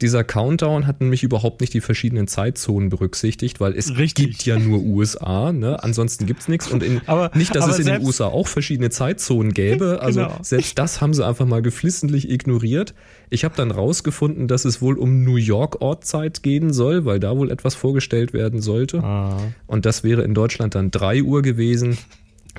Dieser 0.00 0.22
Countdown 0.22 0.86
hat 0.86 1.00
nämlich 1.00 1.24
überhaupt 1.24 1.60
nicht 1.60 1.74
die 1.74 1.80
verschiedenen 1.80 2.28
Zeitzonen 2.28 2.88
berücksichtigt, 2.88 3.58
weil 3.58 3.72
es 3.74 3.96
Richtig. 3.98 4.26
gibt 4.26 4.44
ja 4.46 4.56
nur 4.58 4.80
USA, 4.80 5.50
ne? 5.52 5.82
Ansonsten 5.82 6.24
gibt's 6.26 6.46
nichts. 6.46 6.68
Und 6.70 6.82
in, 6.84 7.00
Aber- 7.06 7.32
nicht, 7.34 7.54
dass 7.56 7.66
es 7.66 7.80
in 7.80 7.86
den 7.86 8.02
USA 8.04 8.26
auch 8.26 8.46
verschiedene 8.46 8.90
Zeitzonen 8.90 9.52
gäbe. 9.52 9.98
Also 10.08 10.20
Genau. 10.20 10.38
selbst 10.42 10.78
das 10.78 11.00
haben 11.00 11.12
sie 11.14 11.26
einfach 11.26 11.46
mal 11.46 11.62
geflissentlich 11.62 12.30
ignoriert. 12.30 12.94
Ich 13.30 13.44
habe 13.44 13.54
dann 13.56 13.70
rausgefunden, 13.72 14.46
dass 14.48 14.64
es 14.64 14.80
wohl 14.80 14.96
um 14.98 15.24
New 15.24 15.36
York 15.36 15.80
Ortszeit 15.82 16.42
gehen 16.42 16.72
soll, 16.72 17.04
weil 17.04 17.18
da 17.20 17.36
wohl 17.36 17.50
etwas 17.50 17.74
vorgestellt 17.74 18.32
werden 18.32 18.60
sollte. 18.62 19.02
Ah. 19.02 19.36
Und 19.66 19.84
das 19.84 20.04
wäre 20.04 20.22
in 20.22 20.32
Deutschland 20.34 20.74
dann 20.76 20.90
drei 20.92 21.22
Uhr 21.22 21.42
gewesen. 21.42 21.98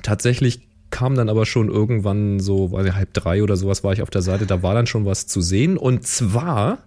Tatsächlich 0.03 0.61
kam 0.91 1.15
dann 1.15 1.29
aber 1.29 1.45
schon 1.45 1.69
irgendwann 1.69 2.39
so, 2.39 2.71
weiß 2.71 2.85
ich, 2.87 2.93
halb 2.93 3.13
drei 3.13 3.43
oder 3.43 3.55
sowas 3.57 3.83
war 3.83 3.93
ich 3.93 4.01
auf 4.01 4.09
der 4.09 4.21
Seite, 4.21 4.45
da 4.45 4.63
war 4.63 4.73
dann 4.73 4.87
schon 4.87 5.05
was 5.05 5.27
zu 5.27 5.39
sehen. 5.41 5.77
Und 5.77 6.05
zwar, 6.05 6.79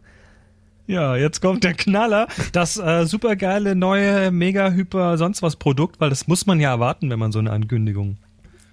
Ja, 0.87 1.17
jetzt 1.17 1.41
kommt 1.41 1.65
der 1.65 1.75
Knaller. 1.75 2.27
Das 2.53 2.77
äh, 2.77 3.07
supergeile 3.07 3.75
neue 3.77 4.31
Mega 4.31 4.71
Hyper 4.73 5.17
sonst 5.17 5.43
was 5.43 5.57
Produkt, 5.57 6.01
weil 6.01 6.11
das 6.11 6.27
muss 6.27 6.45
man 6.47 6.61
ja 6.61 6.71
erwarten, 6.71 7.09
wenn 7.11 7.19
man 7.19 7.33
so 7.33 7.39
eine 7.39 7.51
Ankündigung 7.53 8.17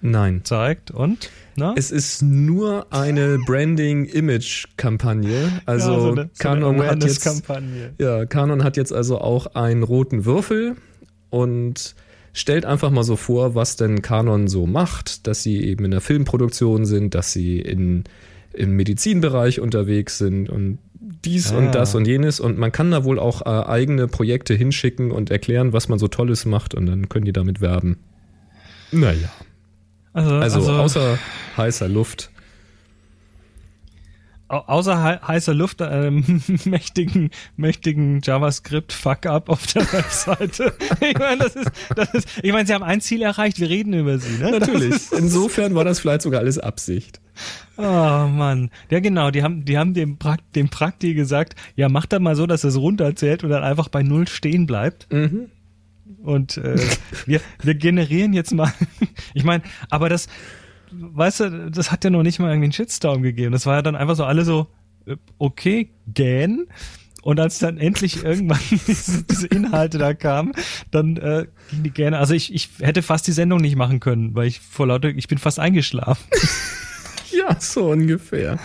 nein. 0.02 0.42
zeigt. 0.44 0.92
Und? 0.92 1.30
Na? 1.56 1.74
Es 1.78 1.92
ist 1.92 2.22
nur 2.24 2.88
eine 2.92 3.38
Branding-Image-Kampagne. 3.46 5.62
Also 5.66 5.92
Ja, 5.94 6.00
so 6.00 6.12
eine- 6.12 6.30
so 6.34 6.44
Canon 6.44 6.82
hat 6.84 7.04
jetzt. 7.04 7.44
Ja, 8.00 8.26
Canon 8.26 8.64
hat 8.64 8.78
jetzt 8.78 8.94
also 8.94 9.20
auch 9.20 9.48
einen 9.56 9.84
roten 9.84 10.26
Würfel 10.26 10.76
und 11.30 11.96
stellt 12.34 12.66
einfach 12.66 12.92
mal 12.92 13.04
so 13.04 13.16
vor, 13.16 13.56
was 13.56 13.76
denn 13.76 14.02
Canon 14.02 14.48
so 14.48 14.66
macht, 14.66 15.28
dass 15.28 15.44
sie 15.44 15.62
eben 15.64 15.86
in 15.86 15.92
der 15.92 16.02
Filmproduktion 16.02 16.86
sind, 16.86 17.16
dass 17.16 17.34
sie 17.34 17.60
in, 17.60 18.04
im 18.54 18.76
Medizinbereich 18.76 19.60
unterwegs 19.60 20.18
sind 20.18 20.50
und 20.50 20.80
dies 21.26 21.52
Ah. 21.52 21.58
und 21.58 21.72
das 21.74 21.96
und 21.96 22.06
jenes 22.08 22.40
und 22.40 22.58
man 22.58 22.72
kann 22.72 22.92
da 22.92 23.04
wohl 23.04 23.20
auch 23.20 23.42
äh, 23.46 23.50
eigene 23.70 24.08
Projekte 24.08 24.54
hinschicken 24.54 25.12
und 25.12 25.32
erklären, 25.32 25.74
was 25.74 25.88
man 25.90 26.00
so 26.00 26.08
Tolles 26.08 26.46
macht 26.46 26.76
und 26.76 26.86
dann 26.86 27.10
können 27.10 27.26
die 27.26 27.34
damit 27.34 27.62
werben. 27.62 27.98
Naja, 28.92 29.30
Also, 30.14 30.36
also, 30.36 30.58
also, 30.60 30.72
außer 30.74 31.20
heißer 31.58 31.88
Luft. 31.88 32.32
au- 34.48 34.64
außer 34.66 35.04
hei- 35.04 35.20
heißer 35.28 35.54
Luft, 35.54 35.78
ähm, 35.82 36.42
mächtigen, 36.66 37.30
mächtigen 37.56 38.22
JavaScript-Fuck-up 38.24 39.50
auf 39.50 39.68
der 39.68 39.84
Webseite. 39.94 40.74
ich 41.02 41.18
meine, 41.18 41.38
das 41.44 41.56
ist, 41.56 41.72
das 41.96 42.14
ist, 42.14 42.28
ich 42.42 42.52
meine, 42.52 42.66
sie 42.68 42.74
haben 42.74 42.84
ein 42.84 43.00
Ziel 43.02 43.22
erreicht, 43.22 43.60
wir 43.60 43.70
reden 43.70 43.94
über 43.94 44.18
sie, 44.18 44.38
ne? 44.44 44.52
Natürlich. 44.60 45.12
Insofern 45.16 45.76
war 45.76 45.84
das 45.84 46.00
vielleicht 46.00 46.24
sogar 46.24 46.40
alles 46.42 46.58
Absicht. 46.58 47.22
Oh 47.78 47.82
Mann. 47.82 48.72
Ja 48.90 49.00
genau, 49.00 49.32
die 49.32 49.44
haben, 49.44 49.66
die 49.66 49.78
haben 49.78 49.94
dem, 49.94 50.18
Prakt, 50.18 50.56
dem 50.56 50.70
Prakti 50.70 51.14
gesagt, 51.14 51.56
ja 51.76 51.90
mach 51.90 52.06
da 52.06 52.20
mal 52.20 52.36
so, 52.36 52.46
dass 52.46 52.64
es 52.64 52.78
runterzählt 52.78 53.44
und 53.44 53.50
dann 53.50 53.64
einfach 53.64 53.88
bei 53.88 54.04
Null 54.04 54.28
stehen 54.28 54.66
bleibt. 54.66 55.12
Mhm. 55.12 55.50
Und 56.22 56.58
äh, 56.58 56.78
wir, 57.26 57.42
wir 57.62 57.76
generieren 57.76 58.34
jetzt 58.34 58.54
mal. 58.54 58.72
ich 59.34 59.44
meine, 59.44 59.64
aber 59.90 60.10
das, 60.10 60.28
weißt 60.92 61.40
du, 61.40 61.72
das 61.72 61.92
hat 61.92 62.04
ja 62.04 62.10
noch 62.10 62.24
nicht 62.24 62.40
mal 62.40 62.50
irgendwie 62.50 62.66
einen 62.66 62.74
Shitstorm 62.74 63.22
gegeben. 63.22 63.52
Das 63.52 63.66
war 63.66 63.76
ja 63.76 63.82
dann 63.82 63.96
einfach 63.96 64.16
so 64.16 64.26
alle 64.26 64.44
so, 64.44 64.68
äh, 65.06 65.16
okay, 65.38 65.90
gähn. 66.08 66.68
Und 67.22 67.40
als 67.40 67.60
dann 67.60 67.78
endlich 67.78 68.24
irgendwann 68.24 68.60
diese, 68.88 69.24
diese 69.24 69.48
Inhalte 69.48 69.98
da 69.98 70.14
kamen, 70.14 70.54
dann 70.92 71.18
äh, 71.18 71.48
ging 71.70 71.84
die 71.84 71.92
gerne. 71.92 72.18
Also 72.18 72.34
ich, 72.34 72.54
ich 72.54 72.70
hätte 72.80 73.02
fast 73.02 73.28
die 73.28 73.34
Sendung 73.34 73.60
nicht 73.60 73.76
machen 73.76 74.00
können, 74.00 74.36
weil 74.36 74.48
ich 74.48 74.60
vor 74.60 74.88
lauter, 74.88 75.10
ich 75.10 75.28
bin 75.28 75.38
fast 75.38 75.60
eingeschlafen. 75.60 76.24
Ja, 77.40 77.56
so 77.60 77.92
ungefähr. 77.92 78.60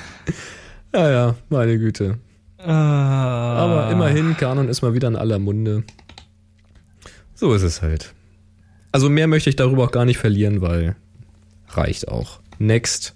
Ja, 0.92 1.10
ja, 1.10 1.34
meine 1.48 1.78
Güte. 1.78 2.18
Ah. 2.58 3.54
Aber 3.56 3.90
immerhin, 3.90 4.36
Kanon 4.36 4.68
ist 4.68 4.82
mal 4.82 4.94
wieder 4.94 5.08
in 5.08 5.16
aller 5.16 5.38
Munde. 5.38 5.84
So 7.34 7.52
ist 7.52 7.62
es 7.62 7.82
halt. 7.82 8.14
Also 8.90 9.10
mehr 9.10 9.26
möchte 9.26 9.50
ich 9.50 9.56
darüber 9.56 9.84
auch 9.84 9.90
gar 9.90 10.04
nicht 10.04 10.18
verlieren, 10.18 10.60
weil 10.60 10.96
reicht 11.68 12.08
auch. 12.08 12.40
Next. 12.58 13.14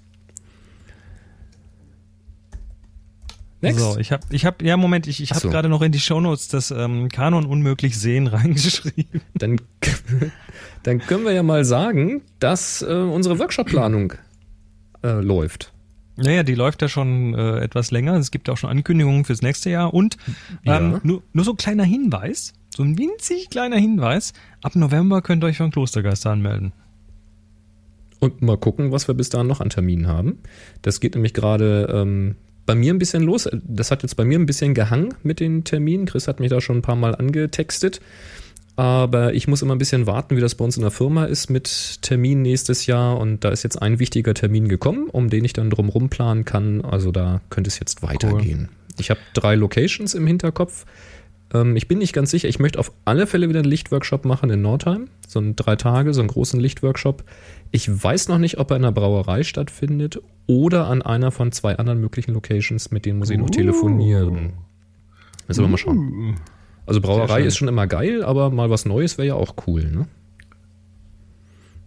Next. 3.61 3.81
So, 3.81 3.99
ich 3.99 4.13
habe, 4.13 4.25
ich 4.31 4.45
habe, 4.45 4.65
ja 4.65 4.77
Moment, 4.77 5.09
ich, 5.09 5.21
ich 5.21 5.31
habe 5.31 5.41
so. 5.41 5.51
gerade 5.51 5.69
noch 5.69 5.83
in 5.83 5.91
die 5.91 5.99
Shownotes 5.99 6.49
das 6.49 6.71
ähm, 6.71 7.09
Kanon 7.09 7.47
unmöglich 7.47 7.99
sehen 7.99 8.27
reingeschrieben. 8.29 9.23
Dann, 9.35 9.61
dann 10.85 10.99
können 11.01 11.25
wir 11.25 11.33
ja 11.33 11.43
mal 11.43 11.65
sagen, 11.65 12.23
dass 12.39 12.83
äh, 12.83 12.87
unsere 12.87 13.39
Workshop-Planung 13.39 14.15
äh, 15.03 15.21
läuft. 15.21 15.73
Naja, 16.17 16.43
die 16.43 16.55
läuft 16.57 16.83
ja 16.83 16.89
schon 16.89 17.35
äh, 17.35 17.59
etwas 17.61 17.91
länger. 17.93 18.15
Es 18.15 18.31
gibt 18.33 18.49
ja 18.49 18.55
auch 18.55 18.59
schon 18.59 18.71
Ankündigungen 18.71 19.25
fürs 19.25 19.41
nächste 19.43 19.71
Jahr. 19.71 19.95
Und 19.95 20.17
ähm, 20.65 20.93
Ja. 20.93 21.01
nur, 21.03 21.23
nur 21.33 21.45
so 21.45 21.53
ein 21.53 21.57
kleiner 21.57 21.85
Hinweis, 21.85 22.55
so 22.77 22.83
ein 22.83 22.99
winzig 22.99 23.51
kleiner 23.51 23.77
Hinweis. 23.77 24.33
Ab 24.63 24.75
November 24.75 25.23
könnt 25.23 25.45
ihr 25.45 25.47
euch 25.47 25.59
für 25.59 25.63
den 25.65 25.71
Klostergeist 25.73 26.27
anmelden. 26.27 26.73
Und 28.21 28.43
mal 28.43 28.57
gucken, 28.59 28.91
was 28.91 29.07
wir 29.07 29.15
bis 29.15 29.29
dahin 29.29 29.47
noch 29.47 29.61
an 29.61 29.71
Terminen 29.71 30.09
haben. 30.09 30.39
Das 30.83 30.99
geht 30.99 31.15
nämlich 31.15 31.35
gerade 31.35 31.89
ähm, 31.93 32.35
bei 32.67 32.75
mir 32.75 32.93
ein 32.93 32.99
bisschen 32.99 33.23
los. 33.23 33.49
Das 33.65 33.93
hat 33.93 34.03
jetzt 34.03 34.17
bei 34.17 34.25
mir 34.25 34.39
ein 34.41 34.47
bisschen 34.47 34.75
gehangen 34.75 35.15
mit 35.23 35.39
den 35.39 35.63
Terminen. 35.63 36.07
Chris 36.07 36.27
hat 36.27 36.41
mich 36.41 36.51
da 36.51 36.61
schon 36.61 36.79
ein 36.79 36.83
paar 36.83 36.97
Mal 36.97 37.15
angetextet. 37.15 38.01
Aber 38.79 39.35
ich 39.35 39.49
muss 39.49 39.61
immer 39.61 39.75
ein 39.75 39.79
bisschen 39.79 40.07
warten, 40.07 40.37
wie 40.37 40.41
das 40.41 40.55
bei 40.55 40.65
uns 40.65 40.77
in 40.77 40.83
der 40.83 40.93
Firma 40.93 41.25
ist 41.25 41.51
mit 41.51 42.01
Termin 42.01 42.43
nächstes 42.43 42.87
Jahr. 42.87 43.19
Und 43.19 43.43
da 43.43 43.49
ist 43.49 43.65
jetzt 43.65 43.83
ein 43.83 43.99
wichtiger 43.99 44.35
Termin 44.35 44.69
gekommen, 44.69 45.09
um 45.11 45.31
den 45.31 45.45
ich 45.45 45.53
dann 45.53 45.69
drumrum 45.69 46.11
planen 46.11 46.45
kann. 46.45 46.85
Also 46.85 47.11
da 47.11 47.41
könnte 47.51 47.67
es 47.67 47.81
jetzt 47.81 48.05
weitergehen. 48.05 48.69
Ich 48.97 49.11
habe 49.11 49.19
drei 49.35 49.57
Locations 49.57 50.15
im 50.15 50.29
Hinterkopf. 50.29 50.87
Ähm, 51.53 51.75
ich 51.75 51.89
bin 51.89 51.99
nicht 51.99 52.13
ganz 52.13 52.31
sicher. 52.31 52.49
Ich 52.49 52.61
möchte 52.61 52.79
auf 52.79 52.93
alle 53.05 53.27
Fälle 53.27 53.49
wieder 53.49 53.59
einen 53.59 53.69
Lichtworkshop 53.69 54.25
machen 54.25 54.49
in 54.51 54.63
Nordheim. 54.63 55.09
So 55.27 55.41
einen 55.41 55.57
drei 55.57 55.75
Tage, 55.75 56.15
so 56.15 56.21
einen 56.21 56.29
großen 56.29 56.61
Lichtworkshop. 56.61 57.25
Ich 57.73 57.91
weiß 57.91 58.29
noch 58.29 58.39
nicht, 58.39 58.59
ob 58.59 58.71
er 58.71 58.77
in 58.77 58.85
der 58.85 58.93
Brauerei 58.93 59.43
stattfindet 59.43 60.21
oder 60.47 60.87
an 60.87 61.03
einer 61.03 61.33
von 61.33 61.51
zwei 61.51 61.77
anderen 61.79 62.01
möglichen 62.01 62.33
Locations, 62.33 62.93
mit 62.93 63.07
denen 63.07 63.19
muss 63.19 63.31
ich 63.31 63.39
noch 63.39 63.51
telefonieren. 63.51 64.53
Müssen 65.49 65.65
wir 65.65 65.69
mal 65.69 65.79
schauen. 65.79 66.37
Also 66.89 67.03
Brauerei 67.03 67.43
ist 67.43 67.59
schon 67.59 67.69
immer 67.69 67.87
geil, 67.87 68.25
aber 68.25 68.49
mal 68.49 68.71
was 68.71 68.87
Neues 68.87 69.19
wäre 69.19 69.29
ja 69.29 69.35
auch 69.35 69.55
cool, 69.67 69.85
ne? 69.85 70.09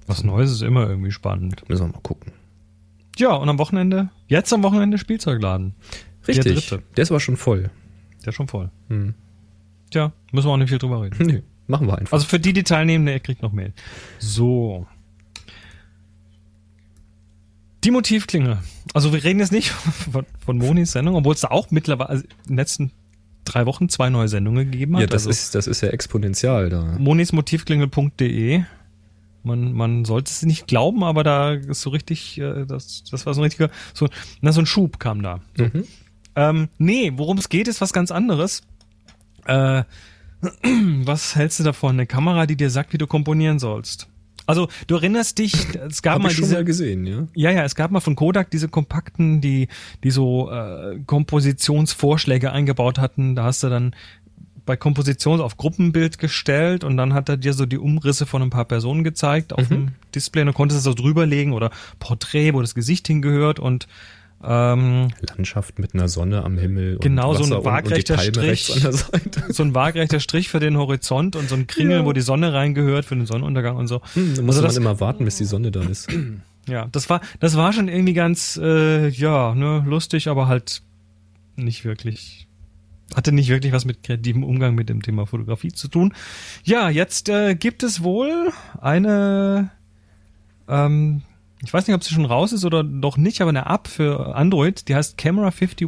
Was 0.06 0.24
Neues 0.24 0.52
ist 0.52 0.62
immer 0.62 0.88
irgendwie 0.88 1.10
spannend. 1.10 1.68
Müssen 1.68 1.88
wir 1.88 1.94
mal 1.94 2.02
gucken. 2.02 2.34
Ja, 3.18 3.34
und 3.34 3.50
am 3.50 3.58
Wochenende, 3.58 4.10
jetzt 4.28 4.54
am 4.54 4.62
Wochenende 4.62 5.00
Spielzeugladen. 5.00 5.74
Richtig. 6.28 6.44
Der 6.44 6.54
dritte. 6.54 6.84
Der 6.96 7.02
ist 7.02 7.10
aber 7.10 7.20
schon 7.20 7.36
voll. 7.36 7.72
Der 8.22 8.28
ist 8.28 8.36
schon 8.36 8.48
voll. 8.48 8.70
Hm. 8.90 9.16
Tja, 9.90 10.12
müssen 10.32 10.48
wir 10.48 10.52
auch 10.52 10.58
nicht 10.58 10.70
viel 10.70 10.78
drüber 10.78 11.02
reden. 11.02 11.18
Nö, 11.26 11.42
machen 11.66 11.88
wir 11.88 11.98
einfach. 11.98 12.14
Also 12.14 12.28
für 12.28 12.40
die, 12.40 12.54
die 12.54 12.64
teilnehmen, 12.64 13.08
der 13.08 13.20
kriegt 13.20 13.42
noch 13.42 13.54
Mail. 13.54 13.74
So. 14.20 14.86
Die 17.84 17.90
Motivklinge. 17.90 18.60
Also 18.94 19.14
wir 19.14 19.24
reden 19.24 19.40
jetzt 19.40 19.52
nicht 19.52 19.70
von, 20.12 20.28
von 20.46 20.60
Monis 20.60 20.92
Sendung, 20.92 21.16
obwohl 21.16 21.34
es 21.34 21.42
da 21.42 21.48
auch 21.48 21.72
mittlerweile 21.72 22.10
also 22.10 22.24
in 22.24 22.50
den 22.50 22.58
letzten 22.58 22.92
drei 23.52 23.66
Wochen 23.66 23.90
zwei 23.90 24.10
neue 24.10 24.28
Sendungen 24.28 24.72
gegeben 24.72 24.96
hat. 24.96 25.02
ja, 25.02 25.08
das, 25.08 25.28
also 25.28 25.30
ist, 25.32 25.56
das 25.56 25.68
ist 25.68 25.82
ja 25.82 25.90
exponentiell 25.90 26.70
da. 26.70 26.96
monismotivklingel.de. 26.98 28.64
Man, 29.44 29.74
man 29.74 30.06
sollte 30.06 30.30
es 30.30 30.44
nicht 30.44 30.68
glauben, 30.68 31.04
aber 31.04 31.24
da 31.24 31.54
ist 31.54 31.82
so 31.82 31.90
richtig, 31.90 32.40
äh, 32.40 32.66
das, 32.66 33.04
das 33.10 33.26
war 33.26 33.34
so 33.34 33.42
ein 33.42 33.46
richtiger, 33.46 33.70
so, 33.94 34.08
na, 34.42 34.52
so 34.52 34.62
ein 34.62 34.68
Schub 34.68 35.00
kam 35.00 35.24
da. 35.24 35.40
Mhm. 35.58 35.86
Ähm, 36.36 36.70
nee, 36.78 37.12
worum 37.16 37.38
es 37.40 37.50
geht, 37.50 37.68
ist 37.68 37.82
was 37.82 37.92
ganz 37.92 38.12
anderes. 38.12 38.62
Äh, 39.46 39.84
was 41.04 41.36
hältst 41.36 41.60
du 41.60 41.64
davon? 41.64 41.96
Eine 41.96 42.06
Kamera, 42.06 42.46
die 42.46 42.56
dir 42.56 42.70
sagt, 42.70 42.94
wie 42.94 42.98
du 42.98 43.08
komponieren 43.08 43.60
sollst. 43.60 44.08
Also, 44.46 44.68
du 44.88 44.96
erinnerst 44.96 45.38
dich, 45.38 45.54
es 45.88 46.02
gab 46.02 46.16
Hab 46.16 46.24
mal 46.24 46.30
ich 46.30 46.36
schon 46.36 46.44
diese, 46.44 46.56
mal 46.56 46.66
gesehen, 46.66 47.06
ja. 47.06 47.28
ja, 47.36 47.52
ja, 47.52 47.64
es 47.64 47.76
gab 47.76 47.92
mal 47.92 48.00
von 48.00 48.16
Kodak 48.16 48.50
diese 48.52 48.68
kompakten, 48.68 49.42
die, 49.42 49.68
die 50.04 50.12
so 50.12 50.52
äh, 50.52 51.00
Kompositionsvorschläge 51.06 52.52
eingebaut 52.52 53.00
hatten. 53.00 53.36
Da 53.36 53.44
hast 53.44 53.64
du 53.64 53.70
dann 53.70 53.96
bei 54.66 54.78
Komposition 54.78 55.42
auf 55.42 55.58
Gruppenbild 55.58 56.18
gestellt 56.18 56.84
und 56.84 56.98
dann 56.98 57.14
hat 57.14 57.30
er 57.30 57.38
dir 57.38 57.54
so 57.54 57.66
die 57.66 57.78
Umrisse 57.78 58.26
von 58.26 58.42
ein 58.42 58.50
paar 58.50 58.66
Personen 58.66 59.04
gezeigt 59.04 59.54
auf 59.54 59.68
dem 59.68 59.90
Display 60.16 60.42
und 60.42 60.48
du 60.48 60.54
konntest 60.54 60.80
es 60.80 60.84
so 60.84 60.94
drüberlegen 60.94 61.54
oder 61.54 61.72
Porträt, 62.00 62.54
wo 62.54 62.62
das 62.62 62.76
Gesicht 62.76 63.08
hingehört 63.08 63.60
und 63.60 63.88
Ähm, 64.44 65.10
Landschaft 65.36 65.78
mit 65.80 65.94
einer 65.94 66.08
Sonne 66.08 66.44
am 66.44 66.58
Himmel. 66.58 66.98
Genau, 67.00 67.32
und 67.32 67.38
so 67.38 67.44
ein 67.44 67.54
und- 67.54 67.66
waagrechter 67.66 68.14
und 68.16 68.18
Palme 68.20 68.34
Strich. 68.34 68.48
rechts 68.50 68.72
an 68.76 68.82
der 68.82 68.94
Seite. 68.94 69.44
so 69.54 69.64
ein 69.64 69.76
waagrechter 69.76 70.20
Strich 70.20 70.50
für 70.50 70.60
den 70.60 70.78
Horizont 70.78 71.36
und 71.36 71.48
so 71.50 71.56
ein 71.56 71.68
Kringel, 71.68 72.00
Ja. 72.00 72.06
wo 72.06 72.14
die 72.14 72.22
Sonne 72.22 72.52
reingehört 72.54 73.06
für 73.06 73.16
den 73.16 73.26
Sonnenuntergang 73.26 73.76
und 73.78 73.88
so. 73.88 74.02
Hm, 74.14 74.36
da 74.36 74.42
muss 74.42 74.56
Also 74.56 74.62
man 74.62 74.70
das- 74.70 74.78
immer 74.78 75.00
warten, 75.00 75.26
bis 75.26 75.38
die 75.38 75.46
Sonne 75.46 75.70
da 75.72 75.82
ist. 75.82 76.08
Ja, 76.68 76.88
das 76.92 77.10
war, 77.10 77.22
das 77.40 77.56
war 77.58 77.74
schon 77.74 77.88
irgendwie 77.88 78.14
ganz, 78.14 78.60
äh, 78.62 79.08
ja, 79.10 79.54
ne, 79.56 79.84
lustig, 79.86 80.28
aber 80.28 80.48
halt 80.48 80.82
nicht 81.56 81.86
wirklich, 81.86 82.48
hatte 83.16 83.32
nicht 83.32 83.50
wirklich 83.50 83.74
was 83.74 83.84
mit 83.86 84.04
kreativem 84.04 84.44
Umgang 84.44 84.74
mit 84.76 84.88
dem 84.90 85.02
Thema 85.02 85.26
Fotografie 85.26 85.72
zu 85.74 85.88
tun. 85.88 86.14
Ja, 86.64 86.90
jetzt 86.90 87.30
äh, 87.30 87.56
gibt 87.56 87.84
es 87.84 88.04
wohl 88.04 88.52
eine, 88.80 89.72
ähm, 90.68 91.22
ich 91.64 91.74
weiß 91.74 91.88
nicht, 91.88 91.96
ob 91.96 92.04
sie 92.04 92.14
schon 92.14 92.26
raus 92.26 92.54
ist 92.54 92.66
oder 92.66 92.84
noch 92.84 93.18
nicht, 93.18 93.42
aber 93.42 93.50
eine 93.50 93.66
App 93.68 93.88
für 93.88 94.36
Android, 94.36 94.88
die 94.88 94.96
heißt 94.96 95.18
Camera 95.18 95.52
51. 95.52 95.88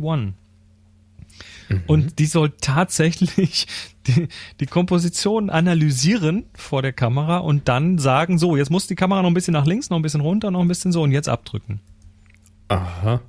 Und 1.87 2.19
die 2.19 2.25
soll 2.25 2.51
tatsächlich 2.61 3.67
die, 4.07 4.27
die 4.59 4.65
Komposition 4.65 5.49
analysieren 5.49 6.45
vor 6.53 6.81
der 6.81 6.93
Kamera 6.93 7.37
und 7.37 7.67
dann 7.67 7.97
sagen, 7.97 8.37
so, 8.37 8.55
jetzt 8.55 8.69
muss 8.69 8.87
die 8.87 8.95
Kamera 8.95 9.21
noch 9.21 9.29
ein 9.29 9.33
bisschen 9.33 9.53
nach 9.53 9.65
links, 9.65 9.89
noch 9.89 9.97
ein 9.97 10.03
bisschen 10.03 10.21
runter, 10.21 10.51
noch 10.51 10.61
ein 10.61 10.67
bisschen 10.67 10.91
so 10.91 11.01
und 11.01 11.11
jetzt 11.11 11.29
abdrücken. 11.29 11.79
Aha. 12.67 13.21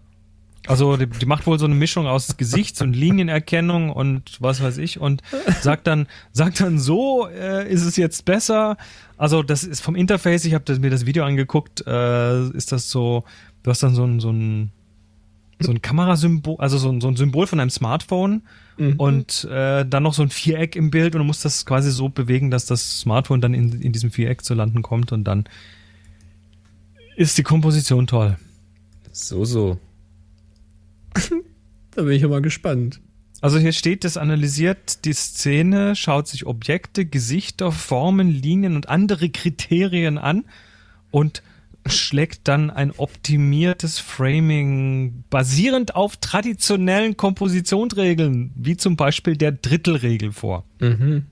Also 0.66 0.96
die, 0.96 1.06
die 1.06 1.26
macht 1.26 1.46
wohl 1.46 1.58
so 1.58 1.66
eine 1.66 1.74
Mischung 1.74 2.06
aus 2.06 2.36
Gesichts- 2.36 2.80
und 2.80 2.94
Linienerkennung 2.94 3.90
und 3.90 4.38
was 4.40 4.62
weiß 4.62 4.78
ich 4.78 4.98
und 4.98 5.22
sagt 5.60 5.86
dann, 5.86 6.06
sagt 6.32 6.60
dann 6.60 6.78
so, 6.78 7.28
äh, 7.28 7.70
ist 7.70 7.84
es 7.84 7.96
jetzt 7.96 8.24
besser. 8.24 8.76
Also 9.16 9.42
das 9.42 9.64
ist 9.64 9.80
vom 9.80 9.94
Interface, 9.94 10.44
ich 10.44 10.54
habe 10.54 10.78
mir 10.78 10.90
das 10.90 11.06
Video 11.06 11.24
angeguckt, 11.24 11.86
äh, 11.86 12.48
ist 12.48 12.72
das 12.72 12.90
so, 12.90 13.24
du 13.62 13.70
hast 13.70 13.82
dann 13.82 13.94
so 13.94 14.04
ein, 14.04 14.20
so 14.20 14.30
ein, 14.30 14.70
so 15.60 15.70
ein 15.70 15.82
Kamerasymbol, 15.82 16.56
also 16.58 16.78
so 16.78 16.90
ein, 16.90 17.00
so 17.00 17.08
ein 17.08 17.16
Symbol 17.16 17.46
von 17.46 17.60
einem 17.60 17.70
Smartphone 17.70 18.42
und 18.96 19.44
äh, 19.44 19.86
dann 19.86 20.02
noch 20.02 20.14
so 20.14 20.22
ein 20.22 20.30
Viereck 20.30 20.74
im 20.74 20.90
Bild 20.90 21.14
und 21.14 21.20
du 21.20 21.24
musst 21.24 21.44
das 21.44 21.64
quasi 21.64 21.90
so 21.90 22.08
bewegen, 22.08 22.50
dass 22.50 22.66
das 22.66 23.00
Smartphone 23.00 23.40
dann 23.40 23.54
in, 23.54 23.80
in 23.80 23.92
diesem 23.92 24.10
Viereck 24.10 24.44
zu 24.44 24.54
landen 24.54 24.82
kommt 24.82 25.12
und 25.12 25.24
dann 25.24 25.44
ist 27.16 27.38
die 27.38 27.44
Komposition 27.44 28.06
toll. 28.06 28.36
So, 29.12 29.44
so. 29.44 29.78
da 31.92 32.02
bin 32.02 32.12
ich 32.12 32.24
aber 32.24 32.40
gespannt. 32.40 33.00
Also 33.40 33.58
hier 33.58 33.72
steht, 33.72 34.04
das 34.04 34.16
analysiert 34.16 35.04
die 35.04 35.12
Szene, 35.12 35.96
schaut 35.96 36.28
sich 36.28 36.46
Objekte, 36.46 37.04
Gesichter, 37.04 37.72
Formen, 37.72 38.30
Linien 38.30 38.74
und 38.74 38.88
andere 38.88 39.28
Kriterien 39.28 40.16
an 40.16 40.44
und 41.10 41.42
schlägt 41.86 42.48
dann 42.48 42.70
ein 42.70 42.92
optimiertes 42.92 43.98
Framing 43.98 45.24
basierend 45.28 45.94
auf 45.94 46.16
traditionellen 46.16 47.16
Kompositionsregeln, 47.16 48.52
wie 48.54 48.76
zum 48.76 48.96
Beispiel 48.96 49.36
der 49.36 49.52
Drittelregel 49.52 50.32
vor. 50.32 50.64
Mhm. 50.80 51.26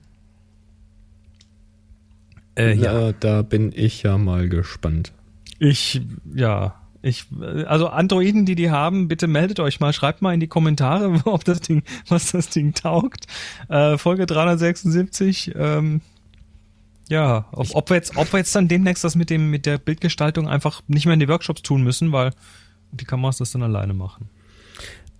Äh, 2.55 2.75
ja. 2.75 3.11
da 3.13 3.41
bin 3.41 3.71
ich 3.73 4.03
ja 4.03 4.17
mal 4.19 4.47
gespannt. 4.47 5.13
Ich, 5.57 6.01
ja, 6.33 6.75
ich, 7.03 7.25
also 7.67 7.89
Androiden, 7.89 8.45
die 8.45 8.55
die 8.55 8.71
haben, 8.71 9.09
bitte 9.09 9.27
meldet 9.27 9.59
euch 9.59 9.81
mal, 9.81 9.91
schreibt 9.91 10.21
mal 10.21 10.33
in 10.33 10.39
die 10.39 10.47
Kommentare, 10.47 11.21
ob 11.25 11.43
das 11.43 11.59
Ding, 11.59 11.83
was 12.07 12.31
das 12.31 12.49
Ding 12.49 12.73
taugt. 12.73 13.25
Äh, 13.67 13.97
Folge 13.97 14.25
376, 14.25 15.51
ähm, 15.55 16.01
ja, 17.09 17.45
ob, 17.51 17.67
ob 17.75 17.89
wir 17.89 17.97
jetzt, 17.97 18.15
ob 18.15 18.31
wir 18.31 18.39
jetzt 18.39 18.55
dann 18.55 18.69
demnächst 18.69 19.03
das 19.03 19.15
mit 19.15 19.29
dem, 19.29 19.49
mit 19.49 19.65
der 19.65 19.77
Bildgestaltung 19.77 20.47
einfach 20.47 20.81
nicht 20.87 21.05
mehr 21.05 21.13
in 21.13 21.19
die 21.19 21.27
Workshops 21.27 21.61
tun 21.61 21.83
müssen, 21.83 22.13
weil 22.13 22.31
die 22.93 23.05
Kameras 23.05 23.37
das 23.37 23.51
dann 23.51 23.63
alleine 23.63 23.93
machen. 23.93 24.29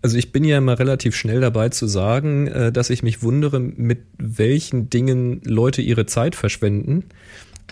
Also 0.02 0.18
ich 0.18 0.32
bin 0.32 0.46
ja 0.46 0.58
immer 0.58 0.80
relativ 0.80 1.16
schnell 1.16 1.42
dabei 1.42 1.70
zu 1.70 1.88
sagen, 1.88 2.48
äh, 2.48 2.72
dass 2.72 2.90
ich 2.90 3.04
mich 3.04 3.24
wundere, 3.24 3.60
mit 3.60 4.00
welchen 4.18 4.90
Dingen 4.90 5.42
Leute 5.44 5.82
ihre 5.82 6.06
Zeit 6.06 6.36
verschwenden. 6.36 7.06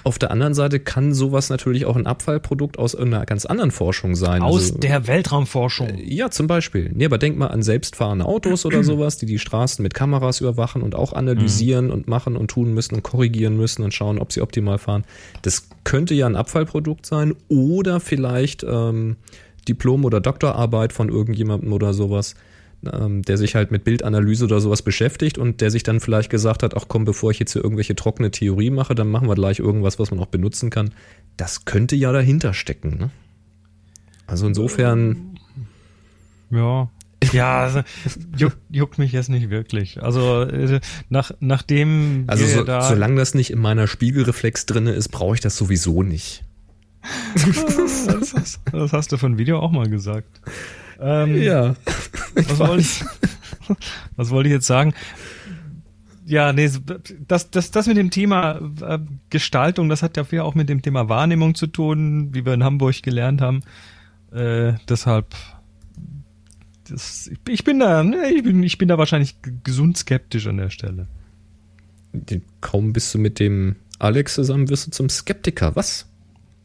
Auf 0.04 0.18
der 0.18 0.32
anderen 0.32 0.56
Seite 0.56 0.80
kann 0.80 1.14
sowas 1.14 1.50
natürlich 1.50 1.86
auch 1.86 1.96
ein 1.96 2.08
Abfallprodukt 2.08 2.80
aus 2.80 2.96
einer 2.96 3.24
ganz 3.26 3.46
anderen 3.46 3.70
Forschung 3.70 4.16
sein. 4.16 4.42
Aus 4.42 4.72
Also, 4.72 4.78
der 4.80 5.06
Weltraumforschung. 5.08 6.00
Ja, 6.04 6.32
zum 6.32 6.48
Beispiel. 6.48 6.92
Nee, 6.94 7.06
aber 7.06 7.20
denk 7.20 7.38
mal 7.38 7.48
an 7.48 7.62
selbstfahrende 7.62 8.26
Autos 8.26 8.66
oder 8.66 8.84
sowas, 8.84 9.18
die 9.18 9.28
die 9.28 9.38
Straßen 9.38 9.84
mit 9.84 9.94
Kameras 9.94 10.42
überwachen 10.42 10.82
und 10.82 10.96
auch 10.96 11.14
analysieren 11.14 11.92
und 11.92 12.08
machen 12.08 12.36
und 12.36 12.50
tun 12.50 12.74
müssen 12.74 12.96
und 12.96 13.04
korrigieren 13.04 13.56
müssen 13.58 13.84
und 13.84 13.94
schauen, 13.94 14.18
ob 14.18 14.32
sie 14.32 14.42
optimal 14.42 14.80
fahren. 14.80 15.04
Das 15.44 15.68
könnte 15.84 16.16
ja 16.16 16.26
ein 16.26 16.36
Abfallprodukt 16.36 17.06
sein 17.06 17.36
oder 17.48 18.00
vielleicht 18.00 18.64
ähm, 18.64 19.18
Diplom- 19.68 20.06
oder 20.06 20.20
Doktorarbeit 20.20 20.94
von 20.94 21.10
irgendjemandem 21.10 21.72
oder 21.74 21.94
sowas, 21.94 22.34
ähm, 22.92 23.22
der 23.22 23.38
sich 23.38 23.56
halt 23.56 23.72
mit 23.72 23.84
Bildanalyse 23.84 24.46
oder 24.46 24.60
sowas 24.60 24.82
beschäftigt 24.82 25.38
und 25.38 25.62
der 25.62 25.72
sich 25.72 25.84
dann 25.84 26.00
vielleicht 26.00 26.30
gesagt 26.30 26.64
hat, 26.64 26.76
ach 26.76 26.86
komm, 26.88 27.06
bevor 27.06 27.32
ich 27.32 27.40
jetzt 27.40 27.54
hier 27.54 27.64
irgendwelche 27.64 27.96
trockene 27.96 28.32
Theorie 28.32 28.70
mache, 28.70 28.96
dann 28.96 29.10
machen 29.10 29.28
wir 29.28 29.36
gleich 29.36 29.60
irgendwas, 29.60 30.00
was 30.00 30.12
man 30.12 30.20
auch 30.20 30.28
benutzen 30.28 30.70
kann. 30.70 30.92
Das 31.38 31.66
könnte 31.66 31.96
ja 31.96 32.12
dahinter 32.12 32.54
stecken. 32.54 32.98
Ne? 32.98 33.10
Also 34.28 34.48
insofern 34.48 35.38
Ja. 36.50 36.90
Ja, 37.34 37.60
also, 37.62 37.82
juckt, 38.36 38.58
juckt 38.72 38.98
mich 38.98 39.12
jetzt 39.12 39.30
nicht 39.30 39.52
wirklich. 39.52 40.02
Also 40.02 40.42
äh, 40.42 40.80
nach, 41.10 41.32
nachdem 41.40 42.24
Also 42.26 42.46
so, 42.48 42.64
da 42.64 42.82
solange 42.82 43.18
das 43.18 43.36
nicht 43.36 43.52
in 43.52 43.60
meiner 43.60 43.88
Spiegelreflex 43.88 44.66
drinne 44.66 44.94
ist, 44.94 45.10
brauche 45.10 45.36
ich 45.36 45.40
das 45.40 45.56
sowieso 45.56 46.02
nicht. 46.02 46.44
das, 47.36 48.34
hast, 48.36 48.60
das 48.72 48.94
hast 48.94 49.12
du 49.12 49.18
von 49.18 49.38
Video 49.38 49.60
auch 49.60 49.72
mal 49.72 49.88
gesagt. 49.90 50.42
Ähm, 51.02 51.42
Ja. 51.42 51.76
was, 52.36 52.60
wollte 52.60 52.82
ich, 52.82 53.04
was 54.16 54.30
wollte 54.30 54.50
ich 54.50 54.54
jetzt 54.54 54.68
sagen? 54.68 54.94
Ja, 56.26 56.54
nee, 56.54 56.70
das, 57.28 57.50
das, 57.50 57.72
das 57.72 57.88
mit 57.88 57.98
dem 57.98 58.12
Thema 58.12 58.62
äh, 58.82 59.00
Gestaltung, 59.30 59.90
das 59.90 60.04
hat 60.04 60.16
ja 60.16 60.24
viel 60.24 60.40
auch 60.42 60.56
mit 60.56 60.70
dem 60.70 60.82
Thema 60.82 61.10
Wahrnehmung 61.10 61.56
zu 61.56 61.68
tun, 61.68 62.30
wie 62.34 62.46
wir 62.46 62.54
in 62.54 62.64
Hamburg 62.64 63.02
gelernt 63.02 63.42
haben. 63.42 63.64
Äh, 64.32 64.74
deshalb, 64.88 65.36
das, 66.88 67.30
ich, 67.50 67.64
bin 67.64 67.80
da, 67.80 68.04
ne, 68.04 68.32
ich 68.32 68.44
bin, 68.44 68.64
ich 68.64 68.78
bin 68.78 68.88
da 68.88 68.98
wahrscheinlich 68.98 69.36
gesund 69.64 69.98
skeptisch 69.98 70.48
an 70.48 70.58
der 70.58 70.70
Stelle. 70.70 71.08
Kaum 72.62 72.94
bist 72.94 73.14
du 73.14 73.20
mit 73.20 73.40
dem 73.40 73.76
Alex 74.00 74.36
zusammen, 74.36 74.70
wirst 74.70 74.88
du 74.88 74.92
zum 74.92 75.10
Skeptiker. 75.10 75.76
Was? 75.76 76.08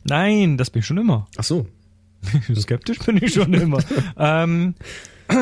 Nein, 0.05 0.57
das 0.57 0.71
bin 0.71 0.81
ich 0.81 0.87
schon 0.87 0.99
immer. 0.99 1.27
Ach 1.37 1.45
so. 1.45 1.67
Skeptisch 2.55 2.99
bin 3.01 3.19
ich 3.23 3.35
schon 3.35 3.53
immer. 3.55 3.79
ähm, 4.19 4.75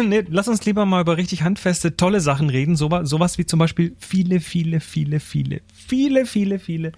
nee, 0.07 0.25
lass 0.29 0.49
uns 0.49 0.64
lieber 0.64 0.87
mal 0.87 1.01
über 1.03 1.16
richtig 1.16 1.42
handfeste, 1.42 1.97
tolle 1.97 2.20
Sachen 2.20 2.51
reden. 2.51 2.77
So, 2.77 2.88
sowas 3.05 3.38
wie 3.38 3.47
zum 3.47 3.59
Beispiel 3.59 3.94
viele, 3.99 4.40
viele, 4.40 4.81
viele, 4.81 5.20
viele, 5.20 5.61
viele, 5.73 6.27
viele, 6.27 6.59
viele, 6.59 6.92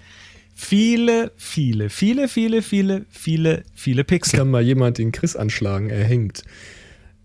viele, 0.56 1.32
viele, 1.36 1.90
viele, 1.90 2.28
viele, 2.28 2.62
viele, 2.62 3.06
viele, 3.10 3.62
viele 3.74 4.04
Pixel. 4.04 4.38
Kann 4.38 4.50
mal 4.50 4.62
jemand 4.62 4.98
den 4.98 5.12
Chris 5.12 5.36
anschlagen, 5.36 5.90
er 5.90 6.04
hängt. 6.04 6.42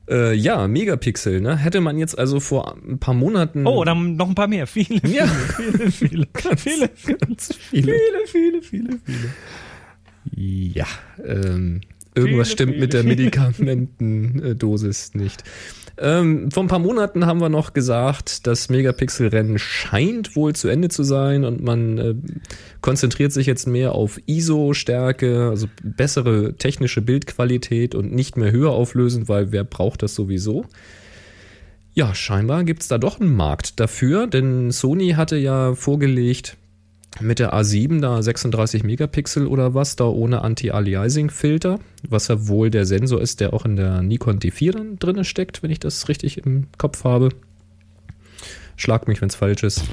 Äh, 0.10 0.34
ja, 0.34 0.68
Megapixel, 0.68 1.40
ne? 1.40 1.56
Hätte 1.56 1.80
man 1.80 1.98
jetzt 1.98 2.18
also 2.18 2.40
vor 2.42 2.76
ein 2.76 3.00
paar 3.00 3.14
Monaten. 3.14 3.66
Oh, 3.66 3.84
dann 3.86 4.18
noch 4.18 4.28
ein 4.28 4.36
paar 4.36 4.48
mehr. 4.48 4.68
Viele, 4.68 5.00
viele, 5.00 5.16
Ja. 5.16 5.28
viele, 5.28 5.92
viele, 5.92 6.28
viele, 6.36 6.90
ganz 7.18 7.56
viele. 7.56 7.94
viele, 7.94 8.28
viele, 8.28 8.62
viele, 8.62 9.00
viele. 9.06 9.30
Ja, 10.36 10.86
ähm, 11.24 11.82
irgendwas 12.16 12.48
Viele, 12.48 12.56
stimmt 12.56 12.72
viele, 12.74 12.82
mit 12.82 12.94
der. 12.94 13.04
Medikamentendosis 13.04 15.16
nicht. 15.16 15.44
Ähm, 15.98 16.50
vor 16.52 16.64
ein 16.64 16.68
paar 16.68 16.80
Monaten 16.80 17.26
haben 17.26 17.42
wir 17.42 17.50
noch 17.50 17.74
gesagt, 17.74 18.48
das 18.48 18.70
Megapixel-Rennen 18.70 19.60
scheint 19.60 20.36
wohl 20.36 20.56
zu 20.56 20.68
Ende 20.68 20.90
zu 20.90 21.04
sein 21.04 21.44
und 21.44 21.62
man 21.62 21.98
äh, 21.98 22.16
konzentriert 22.82 23.32
sich 23.32 23.46
jetzt 23.46 23.68
mehr 23.68 23.94
auf 23.94 24.20
ISO-Stärke, 24.26 25.50
also 25.50 25.68
bessere 25.84 26.56
technische 26.56 27.02
Bildqualität 27.02 27.94
und 27.94 28.14
nicht 28.14 28.36
mehr 28.36 28.52
höher 28.52 28.72
auflösen, 28.72 29.28
weil 29.28 29.52
wer 29.52 29.64
braucht 29.64 30.02
das 30.02 30.16
sowieso? 30.16 30.66
Ja, 31.94 32.16
scheinbar 32.16 32.64
gibt's 32.64 32.88
da 32.88 32.98
doch 32.98 33.20
einen 33.20 33.36
Markt 33.36 33.80
dafür, 33.80 34.26
denn 34.26 34.72
Sony 34.72 35.12
hatte 35.12 35.36
ja 35.36 35.76
vorgelegt, 35.76 36.56
mit 37.20 37.40
der 37.40 37.54
A7 37.54 38.00
da 38.00 38.22
36 38.22 38.84
Megapixel 38.84 39.46
oder 39.46 39.74
was, 39.74 39.96
da 39.96 40.06
ohne 40.06 40.42
Anti-Aliasing-Filter, 40.44 41.80
was 42.08 42.30
ja 42.30 42.48
wohl 42.48 42.70
der 42.70 42.86
Sensor 42.86 43.22
ist, 43.22 43.42
der 43.42 43.54
auch 43.54 43.66
in 43.66 43.76
der 43.76 44.02
Nikon 44.02 44.40
D4 44.40 44.72
dann 44.72 45.00
drin 45.00 45.24
steckt, 45.24 45.62
wenn 45.62 45.72
ich 45.72 45.80
das 45.80 46.08
richtig 46.08 46.46
im 46.46 46.68
Kopf 46.78 47.04
habe. 47.04 47.30
Schlag 48.78 49.08
mich, 49.08 49.22
wenn 49.22 49.28
es 49.28 49.36
falsch 49.36 49.64
ist. 49.64 49.84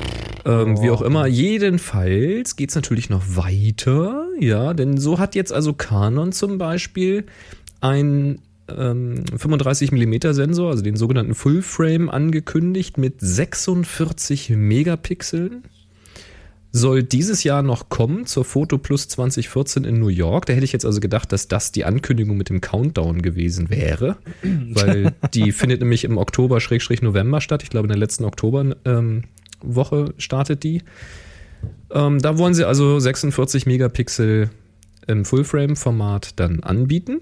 Ähm, 0.44 0.80
Wie 0.80 0.90
auch 0.90 1.02
immer, 1.02 1.26
jedenfalls 1.26 2.56
geht's 2.56 2.74
natürlich 2.74 3.10
noch 3.10 3.24
weiter, 3.36 4.26
ja, 4.38 4.72
denn 4.72 4.96
so 4.96 5.18
hat 5.18 5.34
jetzt 5.34 5.52
also 5.52 5.74
Canon 5.74 6.32
zum 6.32 6.56
Beispiel 6.56 7.26
ein 7.80 8.38
ähm, 8.68 9.24
35 9.36 9.92
mm 9.92 10.32
Sensor, 10.32 10.70
also 10.70 10.82
den 10.82 10.96
sogenannten 10.96 11.34
Full 11.34 11.62
Frame 11.62 12.08
angekündigt 12.08 12.96
mit 12.96 13.16
46 13.18 14.50
Megapixeln. 14.50 15.64
Soll 16.70 17.02
dieses 17.02 17.44
Jahr 17.44 17.62
noch 17.62 17.88
kommen 17.88 18.26
zur 18.26 18.44
Foto 18.44 18.78
Plus 18.78 19.08
2014 19.08 19.84
in 19.84 19.98
New 19.98 20.08
York. 20.08 20.46
Da 20.46 20.52
hätte 20.52 20.64
ich 20.64 20.72
jetzt 20.72 20.84
also 20.84 21.00
gedacht, 21.00 21.32
dass 21.32 21.48
das 21.48 21.72
die 21.72 21.84
Ankündigung 21.84 22.36
mit 22.36 22.50
dem 22.50 22.60
Countdown 22.60 23.22
gewesen 23.22 23.70
wäre, 23.70 24.16
weil 24.42 25.14
die 25.34 25.52
findet 25.52 25.80
nämlich 25.80 26.04
im 26.04 26.18
Oktober 26.18 26.60
Schrägstrich 26.60 27.02
November 27.02 27.40
statt. 27.40 27.62
Ich 27.62 27.70
glaube, 27.70 27.86
in 27.86 27.90
der 27.90 27.98
letzten 27.98 28.24
Oktoberwoche 28.24 28.76
ähm, 28.84 30.12
startet 30.18 30.62
die. 30.62 30.82
Ähm, 31.90 32.18
da 32.18 32.36
wollen 32.38 32.54
sie 32.54 32.64
also 32.64 32.98
46 32.98 33.66
Megapixel 33.66 34.50
im 35.06 35.24
Fullframe-Format 35.24 36.38
dann 36.38 36.60
anbieten. 36.60 37.20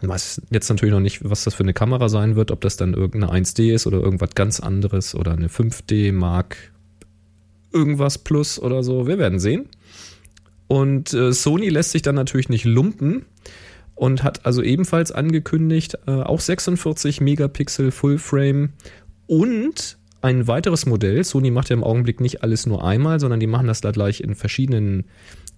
Ich 0.00 0.08
weiß 0.08 0.42
jetzt 0.50 0.68
natürlich 0.68 0.92
noch 0.92 1.00
nicht, 1.00 1.28
was 1.28 1.44
das 1.44 1.54
für 1.54 1.62
eine 1.62 1.74
Kamera 1.74 2.08
sein 2.08 2.34
wird, 2.34 2.50
ob 2.50 2.60
das 2.62 2.76
dann 2.76 2.94
irgendeine 2.94 3.32
1D 3.32 3.74
ist 3.74 3.86
oder 3.86 4.00
irgendwas 4.00 4.34
ganz 4.34 4.60
anderes 4.60 5.14
oder 5.14 5.32
eine 5.32 5.48
5D 5.48 6.12
Mark 6.12 6.73
irgendwas 7.74 8.18
Plus 8.18 8.58
oder 8.58 8.82
so. 8.82 9.06
Wir 9.06 9.18
werden 9.18 9.38
sehen. 9.38 9.68
Und 10.68 11.12
äh, 11.12 11.32
Sony 11.32 11.68
lässt 11.68 11.90
sich 11.90 12.02
dann 12.02 12.14
natürlich 12.14 12.48
nicht 12.48 12.64
lumpen 12.64 13.26
und 13.94 14.22
hat 14.22 14.46
also 14.46 14.62
ebenfalls 14.62 15.12
angekündigt, 15.12 15.98
äh, 16.06 16.12
auch 16.12 16.40
46 16.40 17.20
Megapixel 17.20 17.90
Fullframe 17.90 18.70
und 19.26 19.98
ein 20.22 20.48
weiteres 20.48 20.86
Modell. 20.86 21.22
Sony 21.22 21.50
macht 21.50 21.68
ja 21.68 21.76
im 21.76 21.84
Augenblick 21.84 22.20
nicht 22.20 22.42
alles 22.42 22.64
nur 22.64 22.82
einmal, 22.82 23.20
sondern 23.20 23.40
die 23.40 23.46
machen 23.46 23.66
das 23.66 23.82
da 23.82 23.90
gleich 23.90 24.20
in 24.20 24.34
verschiedenen 24.34 25.04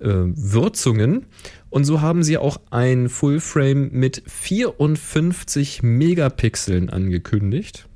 äh, 0.00 0.08
Würzungen. 0.08 1.26
Und 1.70 1.84
so 1.84 2.00
haben 2.00 2.24
sie 2.24 2.36
auch 2.36 2.58
ein 2.70 3.08
Fullframe 3.08 3.90
mit 3.92 4.22
54 4.26 5.84
Megapixeln 5.84 6.90
angekündigt. 6.90 7.88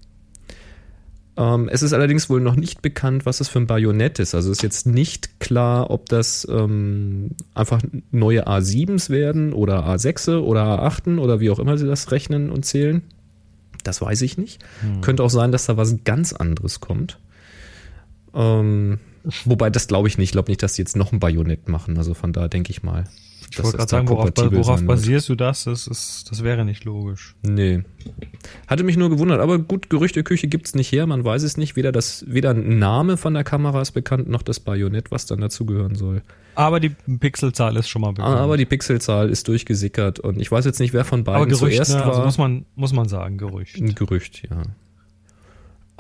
Ähm, 1.37 1.69
es 1.69 1.83
ist 1.83 1.93
allerdings 1.93 2.29
wohl 2.29 2.41
noch 2.41 2.57
nicht 2.57 2.83
bekannt, 2.83 3.25
was 3.27 3.39
das 3.39 3.49
für 3.49 3.61
ein 3.61 3.67
Bajonett 3.67 4.19
ist. 4.19 4.35
Also 4.35 4.51
ist 4.51 4.63
jetzt 4.63 4.87
nicht 4.87 5.41
klar, 5.41 5.91
ob 5.91 6.09
das 6.09 6.47
ähm, 6.51 7.31
einfach 7.55 7.81
neue 8.11 8.47
A7s 8.47 9.11
werden 9.11 9.53
oder 9.53 9.87
A6 9.87 10.39
oder 10.39 10.83
A8 10.83 11.19
oder 11.19 11.41
wie 11.41 11.51
auch 11.51 11.59
immer 11.59 11.79
sie 11.79 11.87
das 11.87 12.11
rechnen 12.11 12.51
und 12.51 12.65
zählen. 12.65 13.03
Das 13.85 14.01
weiß 14.03 14.23
ich 14.23 14.37
nicht. 14.37 14.63
Hm. 14.83 15.01
Könnte 15.01 15.23
auch 15.23 15.31
sein, 15.31 15.53
dass 15.53 15.67
da 15.67 15.77
was 15.77 15.97
ganz 16.05 16.33
anderes 16.33 16.81
kommt. 16.81 17.19
Ähm, 18.35 18.99
wobei, 19.45 19.71
das 19.71 19.89
glaube 19.89 20.09
ich 20.09 20.19
nicht. 20.19 20.29
Ich 20.29 20.33
glaube 20.33 20.51
nicht, 20.51 20.63
dass 20.63 20.75
sie 20.75 20.83
jetzt 20.83 20.97
noch 20.97 21.13
ein 21.13 21.21
Bajonett 21.21 21.69
machen. 21.69 21.97
Also 21.97 22.15
von 22.15 22.33
da 22.33 22.49
denke 22.49 22.71
ich 22.71 22.83
mal. 22.83 23.05
Ich 23.51 23.63
wollte 23.63 23.79
gerade 23.79 23.91
sagen, 23.91 24.09
worauf, 24.09 24.31
worauf 24.37 24.83
basierst 24.85 25.29
du 25.29 25.35
das? 25.35 25.65
Das, 25.65 25.87
ist, 25.87 26.31
das 26.31 26.45
wäre 26.45 26.65
nicht 26.65 26.85
logisch. 26.85 27.35
Nee. 27.43 27.83
Hatte 28.69 28.85
mich 28.85 28.97
nur 28.97 29.11
gewundert, 29.11 29.41
aber 29.41 29.59
gut, 29.59 29.91
Gerüchteküche 29.91 30.47
gibt 30.47 30.67
es 30.67 30.75
nicht 30.75 30.93
her, 30.93 31.07
man 31.07 31.25
weiß 31.25 31.43
es 31.43 31.57
nicht. 31.57 31.75
Weder, 31.75 31.91
das, 31.91 32.25
weder 32.29 32.51
ein 32.51 32.79
Name 32.79 33.17
von 33.17 33.35
der 33.35 33.43
Kamera 33.43 33.81
ist 33.81 33.91
bekannt, 33.91 34.29
noch 34.29 34.43
das 34.43 34.61
Bajonett, 34.61 35.11
was 35.11 35.27
dann 35.27 35.41
dazugehören 35.41 35.97
soll. 35.97 36.23
Aber 36.55 36.79
die 36.79 36.91
Pixelzahl 36.91 37.77
ist 37.77 37.89
schon 37.89 38.03
mal 38.03 38.13
bekannt. 38.13 38.37
Aber 38.37 38.57
die 38.57 38.67
Pixelzahl 38.67 39.31
ist 39.31 39.49
durchgesickert 39.49 40.21
und 40.21 40.41
ich 40.41 40.51
weiß 40.51 40.65
jetzt 40.65 40.79
nicht, 40.79 40.93
wer 40.93 41.05
von 41.05 41.25
beiden 41.25 41.43
aber 41.43 41.47
Gerücht, 41.47 41.77
zuerst 41.77 41.95
ne? 41.95 42.01
war. 42.01 42.09
Also 42.09 42.23
muss 42.23 42.39
man, 42.39 42.67
muss 42.77 42.93
man 42.93 43.09
sagen, 43.09 43.39
Gerücht. 43.39 43.77
Ein 43.77 43.95
Gerücht, 43.95 44.43
ja. 44.49 44.63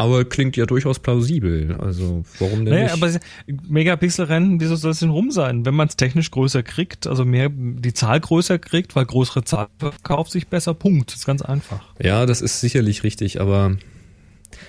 Aber 0.00 0.24
klingt 0.24 0.56
ja 0.56 0.64
durchaus 0.64 0.98
plausibel. 0.98 1.76
Also 1.78 2.24
warum 2.38 2.64
denn 2.64 2.72
naja, 2.72 2.96
nicht? 2.96 3.02
aber 3.02 3.20
Megapixel-Rennen, 3.68 4.58
wieso 4.58 4.74
soll 4.74 4.92
es 4.92 5.00
denn 5.00 5.10
rum 5.10 5.30
sein? 5.30 5.66
Wenn 5.66 5.74
man 5.74 5.88
es 5.88 5.96
technisch 5.96 6.30
größer 6.30 6.62
kriegt, 6.62 7.06
also 7.06 7.26
mehr 7.26 7.50
die 7.50 7.92
Zahl 7.92 8.18
größer 8.18 8.58
kriegt, 8.58 8.96
weil 8.96 9.04
größere 9.04 9.44
Zahl 9.44 9.68
verkauft 9.78 10.32
sich 10.32 10.48
besser, 10.48 10.72
Punkt. 10.72 11.10
Das 11.10 11.18
ist 11.18 11.26
ganz 11.26 11.42
einfach. 11.42 11.82
Ja, 12.02 12.24
das 12.24 12.40
ist 12.40 12.62
sicherlich 12.62 13.02
richtig, 13.02 13.42
aber 13.42 13.76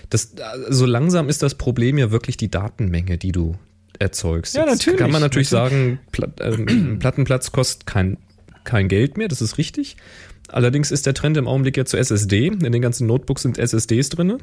das, 0.09 0.35
so 0.67 0.85
langsam 0.85 1.29
ist 1.29 1.41
das 1.41 1.55
Problem 1.55 1.97
ja 1.97 2.11
wirklich 2.11 2.35
die 2.35 2.51
Datenmenge, 2.51 3.17
die 3.17 3.31
du 3.31 3.55
erzeugst. 3.99 4.53
Ja, 4.53 4.65
natürlich. 4.65 4.85
Jetzt 4.85 4.97
kann 4.97 5.11
man 5.11 5.21
natürlich, 5.21 5.49
natürlich. 5.49 5.71
sagen, 5.71 5.99
Platt, 6.11 6.41
äh, 6.41 6.57
Plattenplatz 6.99 7.53
kostet 7.53 7.85
kein, 7.85 8.17
kein 8.65 8.89
Geld 8.89 9.17
mehr, 9.17 9.29
das 9.29 9.41
ist 9.41 9.57
richtig. 9.57 9.95
Allerdings 10.49 10.91
ist 10.91 11.05
der 11.05 11.13
Trend 11.13 11.37
im 11.37 11.47
Augenblick 11.47 11.77
ja 11.77 11.85
zu 11.85 11.95
SSD. 11.95 12.47
In 12.47 12.59
den 12.59 12.81
ganzen 12.81 13.07
Notebooks 13.07 13.43
sind 13.43 13.57
SSDs 13.57 14.09
drinne. 14.09 14.39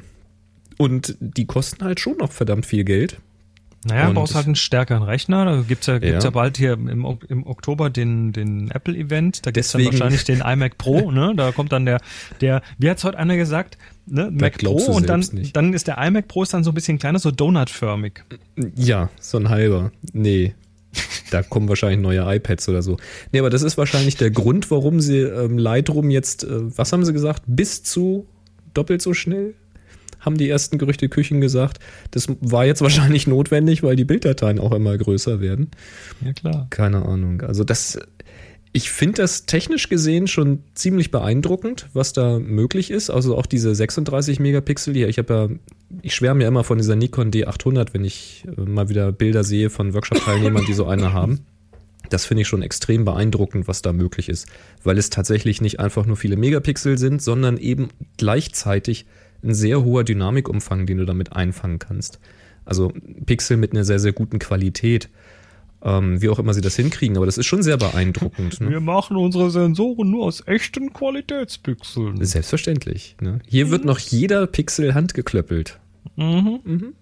Und 0.79 1.17
die 1.19 1.45
kosten 1.45 1.83
halt 1.83 1.99
schon 1.99 2.15
noch 2.17 2.31
verdammt 2.31 2.65
viel 2.65 2.85
Geld. 2.85 3.19
Naja, 3.85 4.07
und 4.07 4.15
brauchst 4.15 4.33
halt 4.33 4.45
einen 4.45 4.55
stärkeren 4.55 5.03
Rechner. 5.03 5.43
Da 5.43 5.61
gibt's 5.67 5.87
ja, 5.87 5.99
gibt's 5.99 6.23
ja. 6.23 6.29
ja 6.29 6.33
bald 6.33 6.57
hier 6.57 6.73
im, 6.73 7.17
im 7.27 7.45
Oktober 7.45 7.89
den, 7.89 8.31
den 8.31 8.71
Apple-Event. 8.71 9.45
Da 9.45 9.51
gibt's 9.51 9.71
Deswegen. 9.71 9.91
dann 9.91 9.99
wahrscheinlich 9.99 10.23
den 10.23 10.39
iMac 10.39 10.77
Pro, 10.77 11.11
ne? 11.11 11.33
Da 11.35 11.51
kommt 11.51 11.73
dann 11.73 11.85
der, 11.85 11.99
der, 12.39 12.61
wie 12.77 12.89
hat's 12.89 13.03
heute 13.03 13.17
einer 13.17 13.35
gesagt? 13.35 13.77
Ne? 14.05 14.31
Mac 14.31 14.57
Pro 14.57 14.75
und 14.75 15.09
dann, 15.09 15.19
nicht. 15.33 15.53
dann 15.55 15.73
ist 15.73 15.87
der 15.87 15.97
iMac 15.97 16.29
Pro 16.29 16.43
ist 16.43 16.53
dann 16.53 16.63
so 16.63 16.71
ein 16.71 16.73
bisschen 16.73 16.97
kleiner, 16.97 17.19
so 17.19 17.29
donutförmig. 17.29 18.23
Ja, 18.75 19.09
so 19.19 19.37
ein 19.37 19.49
halber. 19.49 19.91
Nee. 20.13 20.55
Da 21.29 21.43
kommen 21.43 21.67
wahrscheinlich 21.67 21.99
neue 21.99 22.21
iPads 22.35 22.69
oder 22.69 22.81
so. 22.81 22.97
Nee, 23.33 23.39
aber 23.39 23.49
das 23.49 23.63
ist 23.63 23.77
wahrscheinlich 23.77 24.15
der 24.15 24.31
Grund, 24.31 24.71
warum 24.71 25.01
sie 25.01 25.19
ähm, 25.19 25.57
Lightroom 25.57 26.09
jetzt, 26.09 26.45
äh, 26.45 26.77
was 26.77 26.93
haben 26.93 27.03
sie 27.03 27.13
gesagt, 27.13 27.43
bis 27.47 27.83
zu 27.83 28.27
doppelt 28.73 29.01
so 29.01 29.13
schnell 29.13 29.53
haben 30.19 30.37
die 30.37 30.49
ersten 30.49 30.77
Gerüchteküchen 30.77 31.41
gesagt. 31.41 31.79
Das 32.11 32.27
war 32.41 32.65
jetzt 32.65 32.81
wahrscheinlich 32.83 33.27
notwendig, 33.27 33.83
weil 33.83 33.95
die 33.95 34.05
Bilddateien 34.05 34.59
auch 34.59 34.71
immer 34.71 34.97
größer 34.97 35.39
werden. 35.39 35.69
Ja, 36.23 36.33
klar. 36.33 36.67
Keine 36.69 37.05
Ahnung. 37.05 37.41
Also 37.41 37.63
das, 37.63 37.99
ich 38.71 38.91
finde 38.91 39.21
das 39.21 39.45
technisch 39.45 39.89
gesehen 39.89 40.27
schon 40.27 40.63
ziemlich 40.75 41.09
beeindruckend, 41.09 41.87
was 41.93 42.13
da 42.13 42.39
möglich 42.39 42.91
ist. 42.91 43.09
Also 43.09 43.35
auch 43.37 43.45
diese 43.45 43.73
36 43.73 44.39
Megapixel 44.39 44.93
hier. 44.93 45.09
Ich 45.09 45.17
habe 45.17 45.33
ja, 45.33 45.49
ich 46.01 46.13
schwärme 46.13 46.43
ja 46.43 46.47
immer 46.47 46.63
von 46.63 46.77
dieser 46.77 46.95
Nikon 46.95 47.31
D800, 47.31 47.93
wenn 47.93 48.05
ich 48.05 48.45
äh, 48.57 48.61
mal 48.61 48.89
wieder 48.89 49.11
Bilder 49.11 49.43
sehe 49.43 49.69
von 49.69 49.93
Workshop-Teilnehmern, 49.93 50.65
die 50.65 50.73
so 50.73 50.85
eine 50.85 51.13
haben. 51.13 51.39
Das 52.09 52.25
finde 52.25 52.41
ich 52.41 52.47
schon 52.47 52.61
extrem 52.61 53.05
beeindruckend, 53.05 53.67
was 53.67 53.81
da 53.81 53.93
möglich 53.93 54.29
ist, 54.29 54.47
weil 54.83 54.97
es 54.97 55.09
tatsächlich 55.09 55.61
nicht 55.61 55.79
einfach 55.79 56.05
nur 56.05 56.17
viele 56.17 56.37
Megapixel 56.37 56.97
sind, 56.97 57.21
sondern 57.21 57.57
eben 57.57 57.89
gleichzeitig 58.17 59.05
ein 59.43 59.53
sehr 59.53 59.83
hoher 59.83 60.03
Dynamikumfang, 60.03 60.85
den 60.85 60.97
du 60.97 61.05
damit 61.05 61.33
einfangen 61.33 61.79
kannst. 61.79 62.19
Also 62.65 62.93
Pixel 63.25 63.57
mit 63.57 63.71
einer 63.71 63.83
sehr, 63.83 63.99
sehr 63.99 64.13
guten 64.13 64.39
Qualität. 64.39 65.09
Ähm, 65.81 66.21
wie 66.21 66.27
auch 66.27 66.39
immer 66.39 66.53
sie 66.53 66.59
das 66.59 66.75
hinkriegen, 66.75 67.15
aber 67.15 67.25
das 67.25 67.37
ist 67.37 67.45
schon 67.45 67.63
sehr 67.63 67.77
beeindruckend. 67.77 68.59
Ne? 68.59 68.69
Wir 68.69 68.81
machen 68.81 69.15
unsere 69.15 69.49
Sensoren 69.49 70.11
nur 70.11 70.25
aus 70.25 70.45
echten 70.45 70.91
Qualitätspixeln. 70.91 72.23
Selbstverständlich. 72.23 73.15
Ne? 73.21 73.39
Hier 73.47 73.67
mhm. 73.67 73.71
wird 73.71 73.85
noch 73.85 73.97
jeder 73.97 74.45
Pixel 74.45 74.93
handgeklöppelt. 74.93 75.79
Mhm. 76.17 76.59
Mhm. 76.65 76.93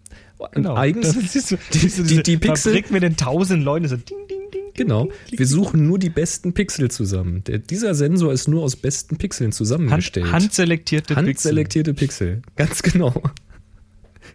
Genau. 0.51 0.75
Eigens, 0.75 1.13
du, 1.49 1.57
die, 1.73 2.03
die, 2.03 2.23
die 2.23 2.37
Pixel. 2.37 2.73
Fabrik 2.73 2.91
mit 2.91 3.01
den 3.01 3.17
tausend 3.17 3.63
Leuten 3.63 3.87
so 3.87 3.95
ding, 3.95 4.17
ding. 4.29 4.36
Genau. 4.77 5.09
Wir 5.29 5.47
suchen 5.47 5.87
nur 5.87 5.99
die 5.99 6.09
besten 6.09 6.53
Pixel 6.53 6.89
zusammen. 6.89 7.43
Der, 7.43 7.57
dieser 7.57 7.95
Sensor 7.95 8.31
ist 8.31 8.47
nur 8.47 8.63
aus 8.63 8.75
besten 8.75 9.17
Pixeln 9.17 9.51
zusammengestellt. 9.51 10.27
Hand, 10.27 10.43
handselektierte 10.43 11.15
Pixel. 11.15 11.27
Handselektierte 11.27 11.93
Pixel. 11.93 12.41
Ganz 12.55 12.81
genau. 12.83 13.21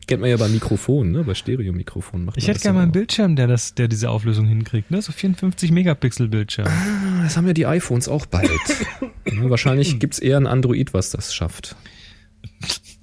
Kennt 0.07 0.21
man 0.21 0.31
ja 0.31 0.37
bei 0.37 0.49
Mikrofonen, 0.49 1.13
ne? 1.13 1.23
bei 1.23 1.35
Stereomikrofonen. 1.35 2.27
Macht 2.27 2.37
ich 2.37 2.49
hätte 2.49 2.61
gerne 2.61 2.79
mal 2.79 2.83
einen 2.83 2.93
Bildschirm, 2.93 3.37
der, 3.37 3.47
das, 3.47 3.75
der 3.75 3.89
diese 3.89 4.11
Auflösung 4.11 4.47
hinkriegt. 4.47 4.91
Ne? 4.91 5.01
So 5.01 5.13
54 5.13 5.71
Megapixel 5.71 6.29
Bildschirm. 6.29 6.67
Ah, 6.67 7.23
das 7.23 7.37
haben 7.37 7.47
ja 7.47 7.53
die 7.53 7.67
iPhones 7.67 8.09
auch 8.09 8.27
bald. 8.27 8.51
ja, 9.27 9.33
wahrscheinlich 9.51 10.01
gibt 10.01 10.15
es 10.15 10.19
eher 10.19 10.39
ein 10.39 10.47
Android, 10.47 10.93
was 10.93 11.11
das 11.11 11.35
schafft. 11.35 11.77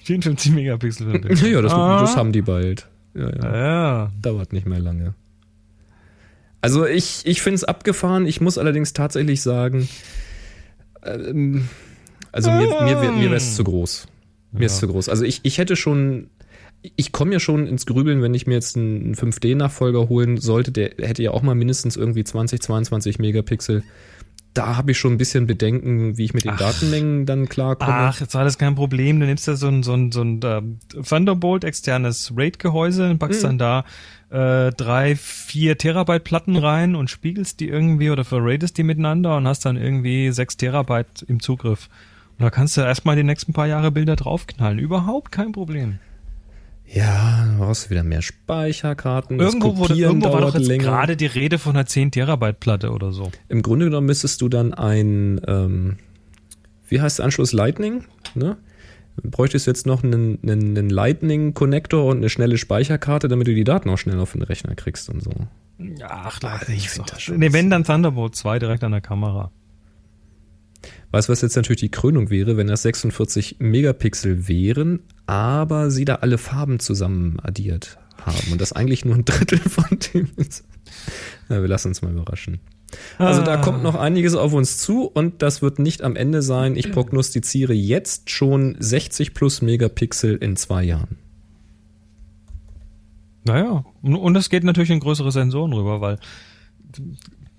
54 0.04 0.52
Megapixel 0.52 1.08
Bildschirm. 1.20 1.52
Ja, 1.52 1.62
das, 1.62 1.74
ah. 1.74 2.02
das 2.02 2.18
haben 2.18 2.34
die 2.34 2.42
bald. 2.42 2.88
Ja, 3.14 3.30
ja. 3.30 3.56
ja. 3.56 4.12
Dauert 4.22 4.52
nicht 4.52 4.68
mehr 4.68 4.80
lange. 4.80 5.14
Also 6.62 6.86
ich, 6.86 7.22
ich 7.26 7.42
finde 7.42 7.56
es 7.56 7.64
abgefahren. 7.64 8.26
Ich 8.26 8.42
muss 8.42 8.58
allerdings 8.58 8.94
tatsächlich 8.94 9.42
sagen, 9.42 9.88
ähm, 11.04 11.70
also 12.32 12.52
mir, 12.52 12.68
mir, 12.82 13.12
mir, 13.12 13.22
wäre 13.22 13.36
es 13.36 13.56
zu 13.56 13.64
groß. 13.64 14.08
Mir 14.52 14.62
ja. 14.62 14.66
ist 14.66 14.80
zu 14.80 14.88
groß. 14.88 15.10
Also 15.10 15.24
ich, 15.24 15.42
ich 15.44 15.58
hätte 15.58 15.76
schon, 15.76 16.30
ich 16.96 17.12
komme 17.12 17.34
ja 17.34 17.40
schon 17.40 17.66
ins 17.68 17.86
Grübeln, 17.86 18.22
wenn 18.22 18.34
ich 18.34 18.46
mir 18.46 18.56
jetzt 18.56 18.76
einen 18.76 19.16
5D-Nachfolger 19.16 20.10
holen 20.10 20.38
sollte. 20.38 20.72
Der 20.72 20.92
hätte 20.98 21.24
ja 21.24 21.32
auch 21.32 21.42
mal 21.42 21.56
mindestens 21.56 21.96
irgendwie 21.96 22.24
20, 22.24 22.62
22 22.62 23.20
Megapixel 23.20 23.84
da 24.54 24.76
habe 24.76 24.92
ich 24.92 24.98
schon 24.98 25.14
ein 25.14 25.18
bisschen 25.18 25.48
Bedenken, 25.48 26.18
wie 26.18 26.26
ich 26.26 26.34
mit 26.34 26.44
den 26.44 26.52
ach, 26.52 26.58
Datenmengen 26.58 27.26
dann 27.26 27.48
klarkomme. 27.48 27.94
Ach, 27.94 28.20
jetzt 28.20 28.34
war 28.34 28.44
das 28.44 28.58
kein 28.58 28.76
Problem. 28.76 29.20
Du 29.20 29.26
nimmst 29.26 29.48
ja 29.48 29.56
so 29.56 29.68
ein, 29.68 29.84
so 29.84 29.94
ein, 29.94 30.12
so 30.12 30.22
ein 30.22 30.44
uh, 30.44 31.02
Thunderbolt 31.04 31.64
externes 31.64 32.34
RAID-Gehäuse 32.36 33.12
und 33.12 33.20
packst 33.20 33.44
mhm. 33.44 33.48
dann 33.48 33.58
da 33.58 33.86
äh, 34.30 34.72
drei, 34.72 35.16
vier 35.16 35.78
Terabyte 35.78 36.24
Platten 36.24 36.56
rein 36.56 36.96
und 36.96 37.10
spiegelst 37.10 37.60
die 37.60 37.68
irgendwie 37.68 38.12
oder 38.12 38.24
verratest 38.24 38.78
die 38.78 38.84
miteinander 38.84 39.38
und 39.38 39.48
hast 39.48 39.66
dann 39.66 39.78
irgendwie 39.78 40.32
sechs 40.32 40.58
Terabyte 40.58 41.24
im 41.28 41.40
Zugriff. 41.40 41.90
Und 42.38 42.44
da 42.44 42.50
kannst 42.50 42.78
du 42.78 42.82
erstmal 42.82 43.16
die 43.16 43.24
nächsten 43.24 43.54
paar 43.54 43.68
Jahre 43.68 43.92
Bilder 43.92 44.16
draufknallen. 44.16 44.80
Überhaupt 44.80 45.32
kein 45.32 45.52
Problem. 45.52 46.00
Ja, 46.92 47.46
du 47.46 47.60
brauchst 47.60 47.90
wieder 47.90 48.04
mehr 48.04 48.22
Speicherkarten. 48.22 49.40
Irgendwo, 49.40 49.78
wurde, 49.78 49.94
irgendwo 49.96 50.32
war 50.32 50.42
doch 50.42 50.56
jetzt 50.56 50.68
länger. 50.68 50.86
gerade 50.86 51.16
die 51.16 51.28
Rede 51.28 51.60
von 51.60 51.76
einer 51.76 51.86
10 51.86 52.12
Terabyte 52.12 52.60
Platte 52.60 52.92
oder 52.92 53.12
so. 53.12 53.32
Im 53.48 53.62
Grunde 53.62 53.86
genommen 53.86 54.08
müsstest 54.08 54.42
du 54.42 54.50
dann 54.50 54.74
ein, 54.74 55.40
ähm, 55.48 55.98
wie 56.88 57.00
heißt 57.00 57.20
der 57.20 57.26
Anschluss 57.26 57.54
Lightning, 57.54 58.06
ne? 58.34 58.58
Bräuchtest 59.24 59.68
jetzt 59.68 59.86
noch 59.86 60.04
einen, 60.04 60.40
einen, 60.44 60.78
einen 60.78 60.90
Lightning-Connector 60.90 62.06
und 62.06 62.18
eine 62.18 62.30
schnelle 62.30 62.58
Speicherkarte, 62.58 63.28
damit 63.28 63.48
du 63.48 63.56
die 63.56 63.64
Daten 63.64 63.90
auch 63.90 63.98
schnell 63.98 64.20
auf 64.20 64.34
den 64.34 64.42
Rechner 64.42 64.76
kriegst 64.76 65.10
und 65.10 65.24
so. 65.24 65.32
Ach, 66.04 66.40
also 66.44 66.72
ich 66.72 66.90
finde 66.90 67.12
das 67.12 67.22
schon. 67.22 67.38
Nee, 67.38 67.54
wenn 67.54 67.70
dann 67.70 67.84
Thunderbolt 67.84 68.36
2 68.36 68.60
direkt 68.60 68.84
an 68.84 68.92
der 68.92 69.02
Kamera. 69.02 69.52
Weißt 71.12 71.28
du, 71.28 71.32
was 71.32 71.42
jetzt 71.42 71.56
natürlich 71.56 71.80
die 71.80 71.92
Krönung 71.92 72.30
wäre, 72.30 72.58
wenn 72.58 72.68
das 72.68 72.84
46 72.84 73.58
Megapixel 73.60 74.48
wären, 74.48 75.00
aber 75.26 75.90
sie 75.90 76.06
da 76.06 76.16
alle 76.16 76.38
Farben 76.38 76.80
zusammen 76.80 77.40
addiert 77.42 77.98
haben 78.22 78.52
und 78.52 78.62
das 78.62 78.74
eigentlich 78.74 79.06
nur 79.06 79.16
ein 79.16 79.26
Drittel 79.26 79.60
von 79.70 79.98
dem 80.14 80.30
ist. 80.36 80.64
Ja, 81.50 81.62
wir 81.62 81.68
lassen 81.68 81.90
uns 81.90 82.02
mal 82.02 82.12
überraschen. 82.12 82.60
Also 83.18 83.42
da 83.42 83.58
kommt 83.58 83.84
noch 83.84 83.96
einiges 83.96 84.36
auf 84.36 84.54
uns 84.54 84.78
zu 84.78 85.04
und 85.06 85.42
das 85.42 85.62
wird 85.62 85.80
nicht 85.80 86.02
am 86.02 86.16
Ende 86.16 86.42
sein. 86.42 86.76
Ich 86.76 86.92
prognostiziere 86.92 87.74
jetzt 87.74 88.30
schon 88.30 88.76
60 88.80 89.34
plus 89.34 89.62
Megapixel 89.62 90.36
in 90.36 90.56
zwei 90.56 90.84
Jahren. 90.84 91.18
Naja, 93.44 93.86
und 94.02 94.36
es 94.36 94.50
geht 94.50 94.64
natürlich 94.64 94.92
in 94.92 95.00
größere 95.00 95.32
Sensoren 95.32 95.74
rüber, 95.74 96.02
weil 96.02 96.20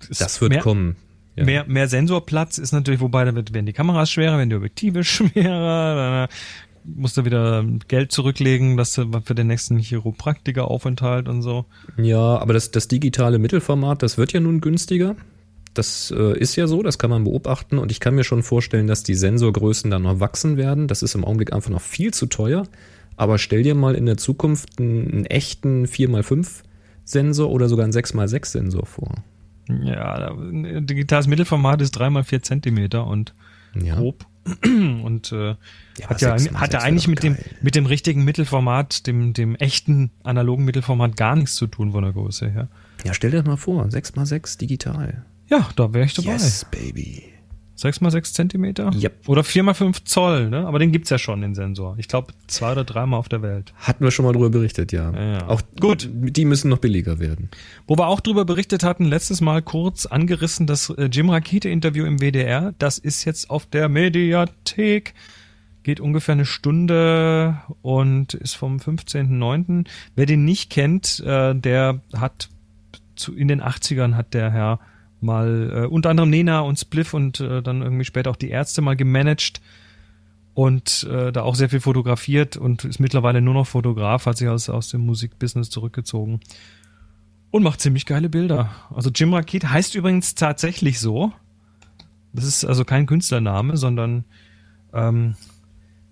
das 0.09 0.39
wird 0.41 0.53
mehr, 0.53 0.61
kommen. 0.61 0.95
Ja. 1.35 1.45
Mehr, 1.45 1.65
mehr 1.65 1.87
Sensorplatz 1.87 2.57
ist 2.57 2.71
natürlich, 2.71 3.01
wobei 3.01 3.25
dann 3.25 3.35
werden 3.35 3.65
die 3.65 3.73
Kameras 3.73 4.11
schwerer, 4.11 4.37
werden 4.37 4.49
die 4.49 4.55
Objektive 4.55 5.03
schwerer, 5.03 6.27
musst 6.83 7.17
du 7.17 7.25
wieder 7.25 7.65
Geld 7.87 8.11
zurücklegen, 8.11 8.77
dass 8.77 8.93
du 8.93 9.09
für 9.23 9.35
den 9.35 9.47
nächsten 9.47 9.77
Chiropraktiker-Aufenthalt 9.77 11.27
und 11.27 11.41
so. 11.41 11.65
Ja, 11.97 12.37
aber 12.37 12.53
das, 12.53 12.71
das 12.71 12.87
digitale 12.87 13.39
Mittelformat, 13.39 14.03
das 14.03 14.17
wird 14.17 14.33
ja 14.33 14.39
nun 14.39 14.61
günstiger. 14.61 15.15
Das 15.73 16.13
äh, 16.15 16.37
ist 16.37 16.55
ja 16.55 16.67
so, 16.67 16.83
das 16.83 16.97
kann 16.97 17.09
man 17.09 17.23
beobachten 17.23 17.77
und 17.77 17.91
ich 17.91 17.99
kann 17.99 18.15
mir 18.15 18.23
schon 18.23 18.43
vorstellen, 18.43 18.87
dass 18.87 19.03
die 19.03 19.15
Sensorgrößen 19.15 19.89
dann 19.89 20.03
noch 20.03 20.19
wachsen 20.19 20.57
werden. 20.57 20.87
Das 20.87 21.01
ist 21.01 21.15
im 21.15 21.23
Augenblick 21.23 21.53
einfach 21.53 21.69
noch 21.69 21.81
viel 21.81 22.13
zu 22.13 22.25
teuer. 22.25 22.67
Aber 23.15 23.37
stell 23.37 23.63
dir 23.63 23.75
mal 23.75 23.95
in 23.95 24.05
der 24.05 24.17
Zukunft 24.17 24.79
einen, 24.79 25.11
einen 25.11 25.25
echten 25.25 25.85
4x5 25.85 26.63
Sensor 27.05 27.49
oder 27.49 27.69
sogar 27.69 27.83
einen 27.83 27.93
6x6 27.93 28.45
Sensor 28.45 28.85
vor. 28.85 29.15
Ja, 29.67 30.33
digitales 30.81 31.27
Mittelformat 31.27 31.81
ist 31.81 31.97
3x4 31.97 32.41
Zentimeter 32.41 33.07
und 33.07 33.33
ja. 33.75 33.95
grob. 33.95 34.25
Und 34.65 35.31
äh, 35.31 35.55
ja, 36.01 36.09
hat 36.09 36.21
ja 36.21 36.59
hat 36.59 36.73
ja 36.73 36.79
eigentlich 36.79 37.07
mit 37.07 37.23
dem 37.23 37.37
mit 37.61 37.75
dem 37.75 37.85
richtigen 37.85 38.23
Mittelformat, 38.23 39.07
dem 39.07 39.33
dem 39.33 39.55
echten 39.55 40.11
analogen 40.23 40.65
Mittelformat 40.65 41.15
gar 41.15 41.35
nichts 41.35 41.55
zu 41.55 41.67
tun 41.67 41.91
von 41.91 42.03
der 42.03 42.13
Größe 42.13 42.49
her. 42.49 42.67
Ja, 43.05 43.13
stell 43.13 43.31
dir 43.31 43.37
das 43.37 43.45
mal 43.45 43.57
vor, 43.57 43.85
6x6 43.85 44.57
digital. 44.59 45.25
Ja, 45.47 45.69
da 45.75 45.93
wäre 45.93 46.05
ich 46.05 46.13
dabei. 46.13 46.33
Yes, 46.33 46.65
baby. 46.69 47.31
6x6 47.81 48.33
Zentimeter? 48.33 48.91
Yep. 48.93 49.27
Oder 49.27 49.41
4x5 49.41 50.05
Zoll, 50.05 50.49
ne? 50.49 50.67
Aber 50.67 50.77
den 50.77 50.91
gibt's 50.91 51.09
ja 51.09 51.17
schon, 51.17 51.41
den 51.41 51.55
Sensor. 51.55 51.95
Ich 51.97 52.07
glaube, 52.07 52.33
zwei 52.47 52.73
oder 52.73 52.83
dreimal 52.83 53.19
auf 53.19 53.27
der 53.27 53.41
Welt. 53.41 53.73
Hatten 53.77 54.03
wir 54.03 54.11
schon 54.11 54.25
mal 54.25 54.33
drüber 54.33 54.49
berichtet, 54.49 54.91
ja. 54.91 55.11
ja, 55.11 55.31
ja. 55.33 55.47
Auch 55.47 55.61
gut, 55.79 56.07
die 56.11 56.45
müssen 56.45 56.69
noch 56.69 56.77
billiger 56.77 57.19
werden. 57.19 57.49
Wo 57.87 57.97
wir 57.97 58.07
auch 58.07 58.19
drüber 58.19 58.45
berichtet 58.45 58.83
hatten, 58.83 59.05
letztes 59.05 59.41
Mal 59.41 59.61
kurz 59.61 60.05
angerissen, 60.05 60.67
das 60.67 60.89
äh, 60.91 61.05
Jim 61.05 61.29
Rakete-Interview 61.29 62.05
im 62.05 62.19
WDR, 62.19 62.73
das 62.77 62.99
ist 62.99 63.25
jetzt 63.25 63.49
auf 63.49 63.65
der 63.65 63.89
Mediathek. 63.89 65.15
Geht 65.83 65.99
ungefähr 65.99 66.33
eine 66.33 66.45
Stunde 66.45 67.57
und 67.81 68.33
ist 68.35 68.55
vom 68.55 68.77
15.09. 68.77 69.87
Wer 70.15 70.25
den 70.25 70.45
nicht 70.45 70.69
kennt, 70.69 71.19
äh, 71.21 71.55
der 71.55 72.01
hat 72.15 72.49
zu, 73.15 73.35
in 73.35 73.47
den 73.47 73.61
80ern 73.61 74.15
hat 74.15 74.33
der 74.33 74.51
Herr 74.51 74.79
mal 75.21 75.71
äh, 75.73 75.85
unter 75.85 76.09
anderem 76.09 76.29
Nena 76.29 76.61
und 76.61 76.79
Spliff 76.79 77.13
und 77.13 77.39
äh, 77.39 77.61
dann 77.61 77.81
irgendwie 77.81 78.05
später 78.05 78.31
auch 78.31 78.35
die 78.35 78.49
Ärzte 78.49 78.81
mal 78.81 78.95
gemanagt 78.95 79.61
und 80.53 81.07
äh, 81.09 81.31
da 81.31 81.43
auch 81.43 81.55
sehr 81.55 81.69
viel 81.69 81.79
fotografiert 81.79 82.57
und 82.57 82.83
ist 82.83 82.99
mittlerweile 82.99 83.41
nur 83.41 83.53
noch 83.53 83.67
Fotograf, 83.67 84.25
hat 84.25 84.37
sich 84.37 84.49
aus, 84.49 84.69
aus 84.69 84.89
dem 84.89 85.05
Musikbusiness 85.05 85.69
zurückgezogen 85.69 86.39
und 87.51 87.63
macht 87.63 87.81
ziemlich 87.81 88.05
geile 88.05 88.29
Bilder. 88.29 88.71
Also 88.93 89.09
Jim 89.09 89.33
Raket 89.33 89.69
heißt 89.69 89.95
übrigens 89.95 90.35
tatsächlich 90.35 90.99
so. 90.99 91.31
Das 92.33 92.45
ist 92.45 92.65
also 92.65 92.85
kein 92.85 93.05
Künstlername, 93.05 93.77
sondern 93.77 94.23
ähm, 94.93 95.35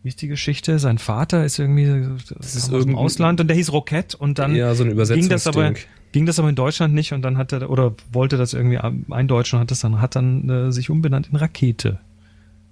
wie 0.04 0.08
ist 0.10 0.22
die 0.22 0.28
Geschichte? 0.28 0.80
Sein 0.80 0.98
Vater 0.98 1.44
ist 1.44 1.60
irgendwie 1.60 2.08
das 2.38 2.56
ist 2.56 2.74
aus 2.74 2.86
dem 2.86 2.96
Ausland 2.96 3.42
und 3.42 3.48
der 3.48 3.58
hieß 3.58 3.72
Rocket 3.74 4.16
und 4.16 4.40
dann 4.40 4.56
ja, 4.56 4.74
so 4.74 4.86
ging 4.86 5.30
das 5.30 5.46
aber 5.48 5.74
ging 6.12 6.26
das 6.26 6.40
aber 6.40 6.50
in 6.50 6.56
Deutschland 6.56 6.94
nicht 6.94 7.12
und 7.14 7.22
dann 7.22 7.38
hat 7.38 7.52
er 7.52 7.70
oder 7.70 7.96
wollte 8.12 8.38
das 8.38 8.54
irgendwie 8.54 8.78
eindeutschen 8.78 9.58
und 9.58 9.62
hat 9.62 9.72
das 9.72 9.82
dann 9.82 10.02
hat 10.02 10.16
dann 10.16 10.50
äh, 10.50 10.72
sich 10.72 10.90
umbenannt 10.90 11.28
in 11.30 11.36
Rakete. 11.36 12.00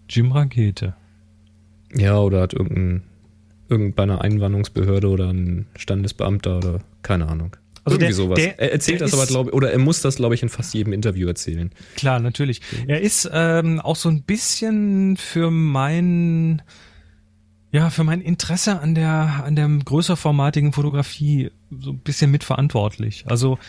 Jim 0.10 0.32
Rakete. 0.32 0.96
Ja, 1.94 2.18
oder 2.20 2.42
hat 2.42 2.54
irgendein 2.54 3.04
irgend 3.70 3.96
bei 3.96 4.04
einer 4.04 4.22
Einwanderungsbehörde 4.22 5.10
oder 5.10 5.30
ein 5.32 5.68
Standesbeamter 5.76 6.58
oder 6.58 6.80
keine 7.02 7.28
Ahnung. 7.28 7.56
Also 7.84 7.96
Irgendwie 7.96 8.08
der, 8.08 8.16
sowas. 8.16 8.40
Der, 8.40 8.60
er 8.60 8.72
erzählt 8.74 9.02
das 9.02 9.14
aber, 9.14 9.26
glaube 9.26 9.50
ich, 9.50 9.56
oder 9.56 9.72
er 9.72 9.80
muss 9.80 10.02
das, 10.02 10.18
glaube 10.18 10.36
ich, 10.36 10.44
in 10.44 10.50
fast 10.50 10.74
jedem 10.74 10.92
Interview 10.92 11.28
erzählen. 11.28 11.72
Klar, 11.96 12.20
natürlich. 12.20 12.62
Er 12.86 13.02
ist 13.02 13.30
ähm, 13.32 13.80
auch 13.80 13.96
so 13.96 14.10
ein 14.10 14.24
bisschen 14.24 15.16
für 15.16 15.52
mein 15.52 16.62
ja, 17.72 17.90
für 17.90 18.04
mein 18.04 18.22
Interesse 18.22 18.80
an 18.80 18.96
der, 18.96 19.44
an 19.44 19.56
der 19.56 19.68
größerformatigen 19.68 20.74
Fotografie 20.74 21.52
so 21.70 21.92
ein 21.92 22.00
bisschen 22.00 22.32
mitverantwortlich. 22.32 23.26
Also 23.28 23.60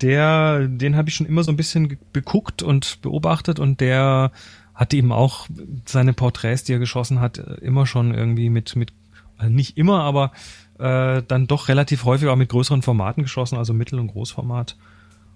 der, 0.00 0.66
den 0.66 0.96
habe 0.96 1.08
ich 1.08 1.14
schon 1.14 1.26
immer 1.26 1.44
so 1.44 1.52
ein 1.52 1.56
bisschen 1.56 1.98
beguckt 2.12 2.62
und 2.62 3.00
beobachtet 3.02 3.60
und 3.60 3.80
der 3.80 4.32
hatte 4.74 4.96
eben 4.96 5.12
auch 5.12 5.46
seine 5.84 6.12
Porträts, 6.12 6.64
die 6.64 6.72
er 6.72 6.78
geschossen 6.78 7.20
hat, 7.20 7.38
immer 7.38 7.86
schon 7.86 8.14
irgendwie 8.14 8.48
mit, 8.48 8.74
mit 8.74 8.92
also 9.36 9.52
nicht 9.52 9.76
immer, 9.76 10.02
aber 10.02 10.32
äh, 10.78 11.22
dann 11.26 11.46
doch 11.46 11.68
relativ 11.68 12.04
häufig 12.04 12.28
auch 12.28 12.36
mit 12.36 12.48
größeren 12.48 12.82
Formaten 12.82 13.22
geschossen, 13.22 13.58
also 13.58 13.74
Mittel- 13.74 13.98
und 13.98 14.08
Großformat. 14.08 14.76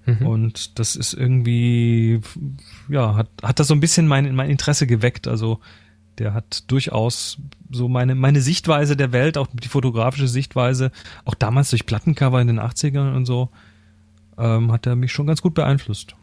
Mhm. 0.06 0.26
Und 0.26 0.78
das 0.78 0.96
ist 0.96 1.12
irgendwie, 1.12 2.20
ja, 2.88 3.14
hat, 3.14 3.28
hat 3.42 3.60
das 3.60 3.68
so 3.68 3.74
ein 3.74 3.80
bisschen 3.80 4.06
mein, 4.06 4.34
mein 4.34 4.50
Interesse 4.50 4.86
geweckt. 4.86 5.28
Also 5.28 5.60
der 6.18 6.34
hat 6.34 6.70
durchaus 6.70 7.38
so 7.70 7.88
meine, 7.88 8.14
meine 8.14 8.40
Sichtweise 8.40 8.96
der 8.96 9.12
Welt, 9.12 9.38
auch 9.38 9.48
die 9.52 9.68
fotografische 9.68 10.28
Sichtweise, 10.28 10.90
auch 11.24 11.34
damals 11.34 11.70
durch 11.70 11.86
Plattencover 11.86 12.40
in 12.40 12.46
den 12.46 12.60
80ern 12.60 13.14
und 13.14 13.26
so, 13.26 13.50
ähm, 14.38 14.72
hat 14.72 14.86
er 14.86 14.96
mich 14.96 15.12
schon 15.12 15.26
ganz 15.26 15.42
gut 15.42 15.54
beeinflusst. 15.54 16.14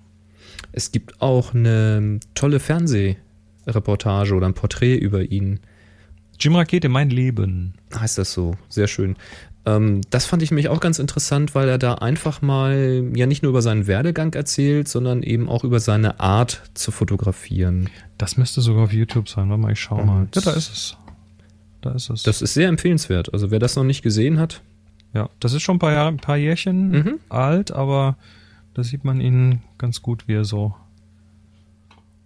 Es 0.71 0.91
gibt 0.91 1.21
auch 1.21 1.53
eine 1.53 2.19
tolle 2.35 2.59
Fernsehreportage 2.59 4.33
oder 4.33 4.47
ein 4.47 4.53
Porträt 4.53 4.95
über 4.97 5.21
ihn. 5.21 5.59
Jim 6.39 6.55
Rakete, 6.55 6.89
mein 6.89 7.09
Leben. 7.09 7.75
Heißt 7.95 8.17
das 8.17 8.33
so? 8.33 8.55
Sehr 8.69 8.87
schön. 8.87 9.15
Ähm, 9.65 10.01
das 10.09 10.25
fand 10.25 10.41
ich 10.41 10.51
mich 10.51 10.67
auch 10.69 10.79
ganz 10.79 10.99
interessant, 10.99 11.55
weil 11.55 11.69
er 11.69 11.77
da 11.77 11.95
einfach 11.95 12.41
mal 12.41 13.09
ja 13.15 13.25
nicht 13.25 13.43
nur 13.43 13.51
über 13.51 13.61
seinen 13.61 13.87
Werdegang 13.87 14.33
erzählt, 14.33 14.87
sondern 14.87 15.23
eben 15.23 15.47
auch 15.47 15.63
über 15.63 15.79
seine 15.79 16.19
Art 16.19 16.63
zu 16.73 16.91
fotografieren. 16.91 17.89
Das 18.17 18.37
müsste 18.37 18.61
sogar 18.61 18.85
auf 18.85 18.93
YouTube 18.93 19.29
sein. 19.29 19.49
Warte 19.49 19.61
mal, 19.61 19.71
ich 19.71 19.79
schau 19.79 20.03
mal. 20.03 20.27
Ja, 20.35 20.41
da 20.41 20.51
ist 20.51 20.71
es. 20.71 20.97
Da 21.81 21.91
ist 21.91 22.09
es. 22.09 22.23
Das 22.23 22.41
ist 22.41 22.53
sehr 22.53 22.67
empfehlenswert. 22.67 23.33
Also 23.33 23.51
wer 23.51 23.59
das 23.59 23.75
noch 23.75 23.83
nicht 23.83 24.01
gesehen 24.01 24.39
hat. 24.39 24.61
Ja, 25.13 25.29
das 25.39 25.53
ist 25.53 25.61
schon 25.61 25.75
ein 25.75 25.79
paar, 25.79 25.93
Jahre, 25.93 26.09
ein 26.09 26.17
paar 26.17 26.37
Jährchen 26.37 26.89
mhm. 26.89 27.19
alt, 27.29 27.71
aber 27.71 28.17
da 28.73 28.83
sieht 28.83 29.03
man 29.03 29.21
ihn 29.21 29.61
ganz 29.77 30.01
gut, 30.01 30.27
wie 30.27 30.33
er 30.33 30.45
so 30.45 30.73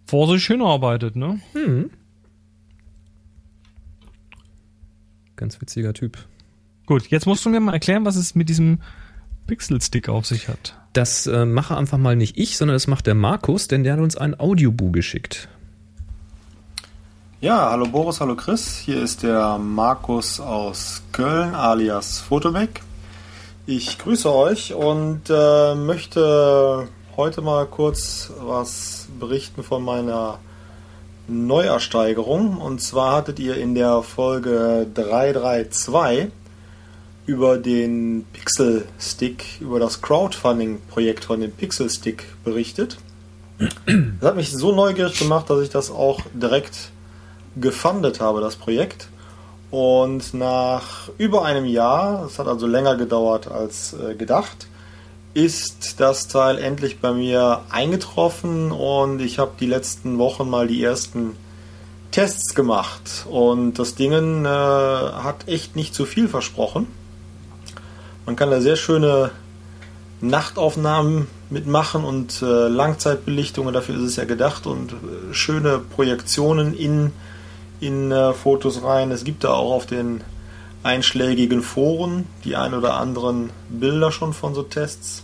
vor 0.05 0.29
sich 0.29 0.45
hinarbeitet, 0.47 1.17
ne? 1.17 1.39
Mhm. 1.53 1.89
Ganz 5.35 5.59
witziger 5.59 5.93
Typ. 5.93 6.17
Gut, 6.87 7.07
jetzt 7.07 7.25
musst 7.25 7.43
du 7.43 7.49
mir 7.49 7.59
mal 7.59 7.73
erklären, 7.73 8.05
was 8.05 8.15
es 8.15 8.33
mit 8.33 8.47
diesem 8.47 8.79
Pixelstick 9.45 10.07
auf 10.07 10.25
sich 10.25 10.47
hat. 10.47 10.73
Das 10.93 11.27
äh, 11.27 11.45
mache 11.45 11.75
einfach 11.75 11.97
mal 11.97 12.15
nicht 12.15 12.37
ich, 12.37 12.57
sondern 12.57 12.75
das 12.75 12.87
macht 12.87 13.07
der 13.07 13.13
Markus, 13.13 13.67
denn 13.67 13.83
der 13.83 13.93
hat 13.93 13.99
uns 13.99 14.15
ein 14.15 14.39
Audiobu 14.39 14.91
geschickt. 14.91 15.49
Ja, 17.41 17.71
hallo 17.71 17.87
Boris, 17.87 18.21
hallo 18.21 18.35
Chris. 18.35 18.77
Hier 18.77 19.01
ist 19.01 19.21
der 19.21 19.57
Markus 19.57 20.39
aus 20.39 21.03
Köln 21.11 21.53
alias 21.53 22.19
Fotomek. 22.19 22.81
Ich 23.65 23.97
grüße 23.97 24.33
euch 24.33 24.73
und 24.73 25.23
äh, 25.29 25.75
möchte 25.75 26.87
heute 27.17 27.41
mal 27.41 27.65
kurz 27.65 28.31
was 28.39 29.09
berichten 29.19 29.61
von 29.61 29.83
meiner 29.83 30.39
Neuersteigerung. 31.27 32.55
Und 32.57 32.81
zwar 32.81 33.17
hattet 33.17 33.39
ihr 33.39 33.57
in 33.57 33.75
der 33.75 34.03
Folge 34.03 34.87
332 34.93 36.31
über 37.27 37.57
den 37.57 38.25
Pixel 38.33 38.85
Stick, 38.99 39.59
über 39.59 39.79
das 39.79 40.01
Crowdfunding-Projekt 40.01 41.25
von 41.25 41.41
dem 41.41 41.51
Pixel 41.51 41.89
Stick 41.89 42.25
berichtet. 42.43 42.97
Das 43.85 44.29
hat 44.29 44.35
mich 44.35 44.51
so 44.51 44.71
neugierig 44.71 45.19
gemacht, 45.19 45.49
dass 45.49 45.61
ich 45.61 45.69
das 45.69 45.91
auch 45.91 46.21
direkt 46.33 46.89
gefundet 47.59 48.21
habe, 48.21 48.39
das 48.39 48.55
Projekt. 48.55 49.09
Und 49.69 50.33
nach 50.33 51.09
über 51.17 51.43
einem 51.43 51.65
Jahr, 51.65 52.25
es 52.25 52.39
hat 52.39 52.47
also 52.47 52.65
länger 52.65 52.95
gedauert 52.95 53.51
als 53.51 53.93
äh, 53.93 54.15
gedacht, 54.15 54.67
ist 55.33 55.99
das 55.99 56.29
Teil 56.29 56.57
endlich 56.57 56.99
bei 56.99 57.11
mir 57.11 57.61
eingetroffen 57.69 58.71
und 58.71 59.19
ich 59.19 59.37
habe 59.37 59.51
die 59.59 59.65
letzten 59.65 60.17
Wochen 60.17 60.49
mal 60.49 60.67
die 60.67 60.81
ersten 60.81 61.35
Tests 62.11 62.55
gemacht 62.55 63.25
und 63.29 63.73
das 63.73 63.95
Ding 63.95 64.45
äh, 64.45 64.47
hat 64.47 65.47
echt 65.47 65.75
nicht 65.75 65.93
zu 65.93 66.05
viel 66.05 66.29
versprochen. 66.29 66.87
Man 68.27 68.35
kann 68.35 68.51
da 68.51 68.59
sehr 68.59 68.75
schöne 68.75 69.31
Nachtaufnahmen 70.19 71.27
mitmachen 71.49 72.03
und 72.03 72.41
äh, 72.41 72.67
Langzeitbelichtungen, 72.67 73.73
dafür 73.73 73.95
ist 73.95 74.01
es 74.01 74.15
ja 74.17 74.25
gedacht 74.25 74.67
und 74.67 74.91
äh, 74.91 75.33
schöne 75.33 75.79
Projektionen 75.79 76.73
in, 76.73 77.13
in 77.79 78.11
äh, 78.11 78.33
Fotos 78.33 78.83
rein. 78.83 79.11
Es 79.11 79.23
gibt 79.23 79.45
da 79.45 79.53
auch 79.53 79.71
auf 79.71 79.85
den 79.85 80.25
einschlägigen 80.83 81.61
Foren 81.61 82.27
die 82.43 82.57
ein 82.57 82.73
oder 82.73 82.95
anderen 82.95 83.49
Bilder 83.69 84.11
schon 84.11 84.33
von 84.33 84.53
so 84.53 84.61
Tests. 84.61 85.23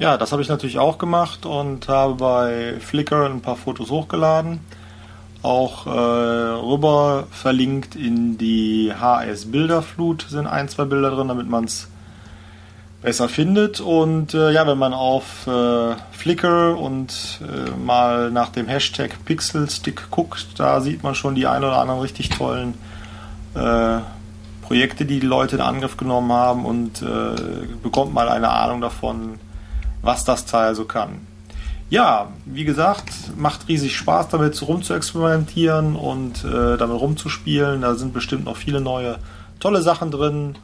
Ja, 0.00 0.18
das 0.18 0.32
habe 0.32 0.42
ich 0.42 0.48
natürlich 0.48 0.80
auch 0.80 0.98
gemacht 0.98 1.46
und 1.46 1.86
habe 1.86 2.14
bei 2.14 2.80
Flickr 2.80 3.26
ein 3.26 3.42
paar 3.42 3.54
Fotos 3.54 3.90
hochgeladen. 3.90 4.58
Auch 5.42 5.86
äh, 5.86 5.90
rüber 5.90 7.26
verlinkt 7.30 7.96
in 7.96 8.38
die 8.38 8.92
HS 8.94 9.50
Bilderflut 9.50 10.26
sind 10.28 10.46
ein, 10.46 10.68
zwei 10.68 10.84
Bilder 10.84 11.10
drin, 11.10 11.28
damit 11.28 11.48
man 11.48 11.64
es 11.64 11.88
besser 13.02 13.28
findet. 13.28 13.80
Und 13.80 14.34
äh, 14.34 14.52
ja, 14.52 14.66
wenn 14.68 14.78
man 14.78 14.94
auf 14.94 15.46
äh, 15.48 15.96
Flickr 16.12 16.78
und 16.78 17.40
äh, 17.42 17.70
mal 17.84 18.30
nach 18.30 18.50
dem 18.50 18.68
Hashtag 18.68 19.24
Pixelstick 19.24 20.10
guckt, 20.10 20.46
da 20.58 20.80
sieht 20.80 21.02
man 21.02 21.16
schon 21.16 21.34
die 21.34 21.48
ein 21.48 21.64
oder 21.64 21.78
anderen 21.78 22.00
richtig 22.00 22.30
tollen 22.30 22.74
äh, 23.54 23.98
Projekte, 24.62 25.04
die 25.04 25.18
die 25.18 25.26
Leute 25.26 25.56
in 25.56 25.62
Angriff 25.62 25.96
genommen 25.96 26.32
haben 26.32 26.64
und 26.64 27.02
äh, 27.02 27.66
bekommt 27.82 28.14
mal 28.14 28.28
eine 28.28 28.50
Ahnung 28.50 28.80
davon, 28.80 29.40
was 30.02 30.24
das 30.24 30.46
Teil 30.46 30.76
so 30.76 30.84
kann. 30.84 31.31
Ja, 31.92 32.32
wie 32.46 32.64
gesagt, 32.64 33.12
macht 33.36 33.68
riesig 33.68 33.98
Spaß 33.98 34.30
damit 34.30 34.62
rum 34.66 34.82
zu 34.82 34.94
experimentieren 34.94 35.94
und 35.94 36.42
äh, 36.42 36.78
damit 36.78 36.98
rumzuspielen. 36.98 37.82
Da 37.82 37.96
sind 37.96 38.14
bestimmt 38.14 38.46
noch 38.46 38.56
viele 38.56 38.80
neue 38.80 39.18
tolle 39.60 39.82
Sachen 39.82 40.10
drin. 40.10 40.54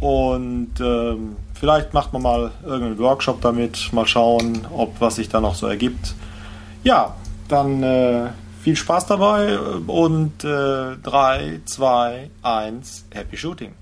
Und 0.00 0.70
ähm, 0.80 1.36
vielleicht 1.52 1.92
macht 1.92 2.14
man 2.14 2.22
mal 2.22 2.52
irgendeinen 2.64 2.98
Workshop 2.98 3.42
damit, 3.42 3.92
mal 3.92 4.06
schauen, 4.06 4.66
ob 4.74 4.98
was 4.98 5.16
sich 5.16 5.28
da 5.28 5.42
noch 5.42 5.56
so 5.56 5.66
ergibt. 5.66 6.14
Ja, 6.84 7.16
dann 7.48 7.82
äh, 7.82 8.30
viel 8.62 8.74
Spaß 8.74 9.04
dabei 9.04 9.58
und 9.58 10.42
äh, 10.42 10.96
3, 11.02 11.60
2, 11.66 12.30
1, 12.40 13.04
Happy 13.10 13.36
Shooting. 13.36 13.72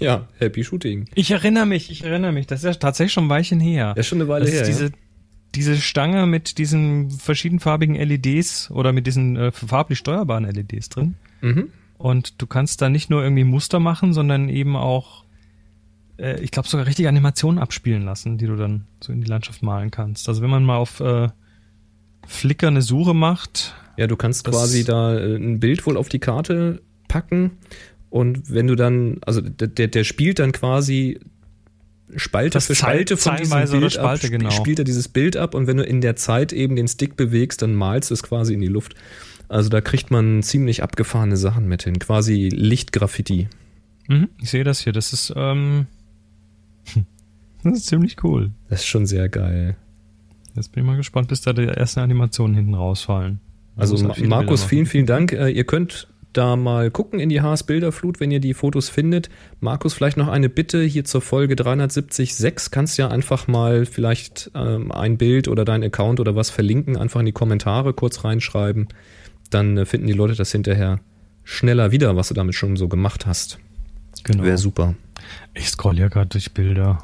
Ja, 0.00 0.26
Happy 0.38 0.64
Shooting. 0.64 1.10
Ich 1.14 1.30
erinnere 1.30 1.66
mich, 1.66 1.90
ich 1.90 2.04
erinnere 2.04 2.32
mich. 2.32 2.46
Das 2.46 2.60
ist 2.60 2.64
ja 2.64 2.72
tatsächlich 2.72 3.12
schon 3.12 3.26
ein 3.26 3.28
Weilchen 3.28 3.60
her. 3.60 3.92
Ja, 3.94 4.02
schon 4.02 4.18
eine 4.18 4.28
Weile 4.28 4.46
das 4.46 4.54
her. 4.54 4.62
Ist 4.62 4.68
diese, 4.68 4.84
ja. 4.86 4.90
Diese 5.54 5.76
Stange 5.76 6.26
mit 6.26 6.58
diesen 6.58 7.10
verschiedenfarbigen 7.10 7.94
LEDs 7.94 8.70
oder 8.70 8.92
mit 8.92 9.06
diesen 9.06 9.36
äh, 9.36 9.52
farblich 9.52 9.98
steuerbaren 9.98 10.44
LEDs 10.44 10.88
drin. 10.88 11.14
Mhm. 11.40 11.68
Und 11.98 12.40
du 12.42 12.46
kannst 12.46 12.82
da 12.82 12.88
nicht 12.88 13.08
nur 13.08 13.22
irgendwie 13.22 13.44
Muster 13.44 13.80
machen, 13.80 14.12
sondern 14.12 14.48
eben 14.48 14.76
auch 14.76 15.24
äh, 16.18 16.40
ich 16.42 16.50
glaube, 16.50 16.68
sogar 16.68 16.86
richtige 16.86 17.08
Animationen 17.08 17.58
abspielen 17.58 18.02
lassen, 18.02 18.38
die 18.38 18.46
du 18.46 18.56
dann 18.56 18.86
so 19.02 19.12
in 19.12 19.20
die 19.20 19.26
Landschaft 19.26 19.62
malen 19.62 19.90
kannst. 19.90 20.28
Also 20.28 20.42
wenn 20.42 20.50
man 20.50 20.64
mal 20.64 20.76
auf 20.76 21.00
äh, 21.00 21.28
Flickr 22.26 22.68
eine 22.68 22.82
Suche 22.82 23.14
macht. 23.14 23.74
Ja, 23.96 24.06
du 24.06 24.16
kannst 24.16 24.44
quasi 24.44 24.84
da 24.84 25.16
äh, 25.16 25.36
ein 25.36 25.60
Bild 25.60 25.86
wohl 25.86 25.96
auf 25.96 26.08
die 26.08 26.18
Karte 26.18 26.82
packen 27.08 27.52
und 28.10 28.50
wenn 28.50 28.66
du 28.66 28.76
dann, 28.76 29.18
also 29.26 29.40
der, 29.40 29.88
der 29.88 30.04
spielt 30.04 30.38
dann 30.38 30.52
quasi 30.52 31.20
Spalte 32.16 32.54
Das 32.54 32.66
für 32.66 32.74
Spalte 32.74 33.16
von 33.16 33.36
diesem 33.36 33.60
Bild 33.70 33.92
Spalte, 33.92 34.26
ab, 34.26 34.32
genau. 34.32 34.50
spielt 34.50 34.78
er 34.78 34.84
dieses 34.84 35.08
Bild 35.08 35.36
ab 35.36 35.54
und 35.54 35.66
wenn 35.66 35.76
du 35.76 35.84
in 35.84 36.00
der 36.00 36.16
Zeit 36.16 36.52
eben 36.52 36.74
den 36.76 36.88
Stick 36.88 37.16
bewegst, 37.16 37.62
dann 37.62 37.74
malst 37.74 38.10
du 38.10 38.14
es 38.14 38.22
quasi 38.22 38.54
in 38.54 38.60
die 38.60 38.68
Luft. 38.68 38.94
Also 39.48 39.68
da 39.68 39.80
kriegt 39.80 40.10
man 40.10 40.42
ziemlich 40.42 40.82
abgefahrene 40.82 41.36
Sachen 41.36 41.68
mit 41.68 41.84
hin, 41.84 41.98
quasi 41.98 42.48
Lichtgraffiti. 42.52 43.48
Mhm, 44.08 44.28
ich 44.40 44.50
sehe 44.50 44.64
das 44.64 44.80
hier. 44.80 44.92
Das 44.92 45.12
ist, 45.12 45.32
ähm, 45.36 45.86
das 47.62 47.78
ist 47.78 47.86
ziemlich 47.86 48.22
cool. 48.24 48.50
Das 48.68 48.80
ist 48.80 48.86
schon 48.86 49.06
sehr 49.06 49.28
geil. 49.28 49.76
Jetzt 50.54 50.72
bin 50.72 50.82
ich 50.82 50.86
mal 50.86 50.96
gespannt, 50.96 51.28
bis 51.28 51.42
da 51.42 51.52
die 51.52 51.64
ersten 51.64 52.00
Animationen 52.00 52.56
hinten 52.56 52.74
rausfallen. 52.74 53.40
Also 53.76 53.96
viele 54.14 54.28
Markus, 54.28 54.64
vielen, 54.64 54.86
vielen 54.86 55.04
Dank. 55.04 55.32
Äh, 55.32 55.50
ihr 55.50 55.64
könnt 55.64 56.08
da 56.36 56.56
mal 56.56 56.90
gucken 56.90 57.20
in 57.20 57.28
die 57.28 57.40
HS 57.40 57.64
Bilderflut, 57.64 58.20
wenn 58.20 58.30
ihr 58.30 58.40
die 58.40 58.54
Fotos 58.54 58.88
findet. 58.88 59.28
Markus, 59.60 59.94
vielleicht 59.94 60.16
noch 60.16 60.28
eine 60.28 60.48
Bitte 60.48 60.82
hier 60.82 61.04
zur 61.04 61.20
Folge 61.20 61.54
370.6. 61.54 62.70
Kannst 62.70 62.98
ja 62.98 63.08
einfach 63.08 63.48
mal 63.48 63.86
vielleicht 63.86 64.50
ähm, 64.54 64.92
ein 64.92 65.16
Bild 65.16 65.48
oder 65.48 65.64
dein 65.64 65.82
Account 65.82 66.20
oder 66.20 66.36
was 66.36 66.50
verlinken, 66.50 66.96
einfach 66.96 67.20
in 67.20 67.26
die 67.26 67.32
Kommentare 67.32 67.94
kurz 67.94 68.24
reinschreiben. 68.24 68.88
Dann 69.50 69.76
äh, 69.78 69.86
finden 69.86 70.06
die 70.06 70.12
Leute 70.12 70.34
das 70.34 70.52
hinterher 70.52 71.00
schneller 71.44 71.92
wieder, 71.92 72.16
was 72.16 72.28
du 72.28 72.34
damit 72.34 72.54
schon 72.54 72.76
so 72.76 72.88
gemacht 72.88 73.26
hast. 73.26 73.58
Genau. 74.24 74.44
Wäre 74.44 74.58
super. 74.58 74.94
Ich 75.54 75.68
scroll 75.68 75.98
ja 75.98 76.08
gerade 76.08 76.28
durch 76.28 76.52
Bilder. 76.52 76.98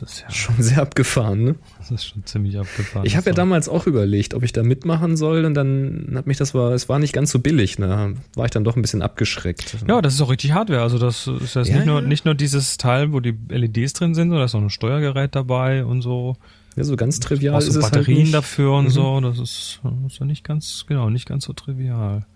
Das 0.00 0.12
ist 0.12 0.20
ja, 0.22 0.30
Schon 0.30 0.54
sehr 0.62 0.82
abgefahren, 0.82 1.44
ne? 1.44 1.54
das 1.78 1.90
ist 1.90 2.04
schon 2.06 2.24
ziemlich 2.26 2.58
abgefahren. 2.58 3.06
Ich 3.06 3.16
habe 3.16 3.30
ja 3.30 3.34
damals 3.34 3.68
auch 3.68 3.86
überlegt, 3.86 4.34
ob 4.34 4.42
ich 4.42 4.52
da 4.52 4.62
mitmachen 4.62 5.16
soll 5.16 5.44
und 5.44 5.54
dann 5.54 6.12
hat 6.14 6.26
mich 6.26 6.36
das 6.36 6.54
war, 6.54 6.72
es 6.72 6.88
war 6.88 6.98
nicht 6.98 7.12
ganz 7.12 7.30
so 7.30 7.38
billig, 7.38 7.78
ne? 7.78 8.14
War 8.34 8.44
ich 8.44 8.50
dann 8.50 8.64
doch 8.64 8.76
ein 8.76 8.82
bisschen 8.82 9.02
abgeschreckt. 9.02 9.76
Ja, 9.88 10.02
das 10.02 10.14
ist 10.14 10.20
auch 10.20 10.30
richtig 10.30 10.52
Hardware. 10.52 10.82
Also 10.82 10.98
das 10.98 11.26
ist 11.26 11.54
Ja, 11.54 11.62
nicht, 11.62 11.86
nur, 11.86 12.02
nicht 12.02 12.24
nur 12.24 12.34
dieses 12.34 12.76
Teil, 12.78 13.12
wo 13.12 13.20
die 13.20 13.34
LEDs 13.48 13.92
drin 13.94 14.14
sind, 14.14 14.28
sondern 14.28 14.40
da 14.40 14.44
ist 14.44 14.54
auch 14.54 14.60
ein 14.60 14.70
Steuergerät 14.70 15.34
dabei 15.34 15.84
und 15.84 16.02
so. 16.02 16.36
Ja, 16.76 16.84
so 16.84 16.94
ganz 16.96 17.20
trivial 17.20 17.58
ist 17.58 17.68
es 17.68 17.74
halt 17.76 17.84
Batterien 17.94 18.18
nicht. 18.22 18.34
dafür 18.34 18.72
und 18.74 18.84
Mhm. 18.86 18.90
so. 18.90 19.20
Das 19.20 19.38
ist, 19.38 19.80
das 19.82 20.12
ist 20.12 20.18
ja 20.20 20.26
nicht 20.26 20.44
ganz, 20.44 20.84
genau, 20.86 21.08
nicht 21.10 21.26
ganz 21.26 21.44
so 21.46 21.52
trivial. 21.54 22.26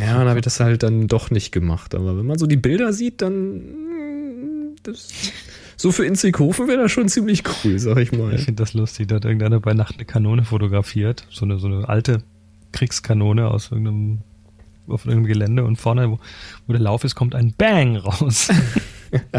Ja, 0.00 0.18
dann 0.18 0.28
habe 0.28 0.38
ich 0.38 0.44
das 0.44 0.58
halt 0.58 0.82
dann 0.82 1.06
doch 1.06 1.30
nicht 1.30 1.52
gemacht. 1.52 1.94
Aber 1.94 2.16
wenn 2.16 2.24
man 2.26 2.38
so 2.38 2.46
die 2.46 2.56
Bilder 2.56 2.92
sieht, 2.94 3.20
dann 3.22 3.58
mm, 3.58 4.76
das, 4.82 5.08
so 5.76 5.92
für 5.92 6.06
Inzighofen 6.06 6.68
wäre 6.68 6.82
das 6.82 6.92
schon 6.92 7.08
ziemlich 7.08 7.42
cool, 7.64 7.78
sag 7.78 7.98
ich 7.98 8.12
mal. 8.12 8.34
Ich 8.34 8.44
finde 8.44 8.62
das 8.62 8.72
lustig. 8.74 9.08
Da 9.08 9.16
hat 9.16 9.24
irgendeiner 9.24 9.60
bei 9.60 9.74
Nacht 9.74 9.96
eine 9.96 10.06
Kanone 10.06 10.44
fotografiert. 10.44 11.26
So 11.30 11.44
eine, 11.44 11.58
so 11.58 11.66
eine 11.66 11.88
alte 11.88 12.22
Kriegskanone 12.72 13.48
aus 13.48 13.70
irgendeinem, 13.70 14.20
auf 14.88 15.04
irgendeinem 15.04 15.26
Gelände 15.26 15.64
und 15.64 15.76
vorne, 15.76 16.10
wo, 16.10 16.18
wo 16.66 16.72
der 16.72 16.82
Lauf 16.82 17.04
ist, 17.04 17.14
kommt 17.14 17.34
ein 17.34 17.54
Bang 17.56 17.96
raus. 17.96 18.48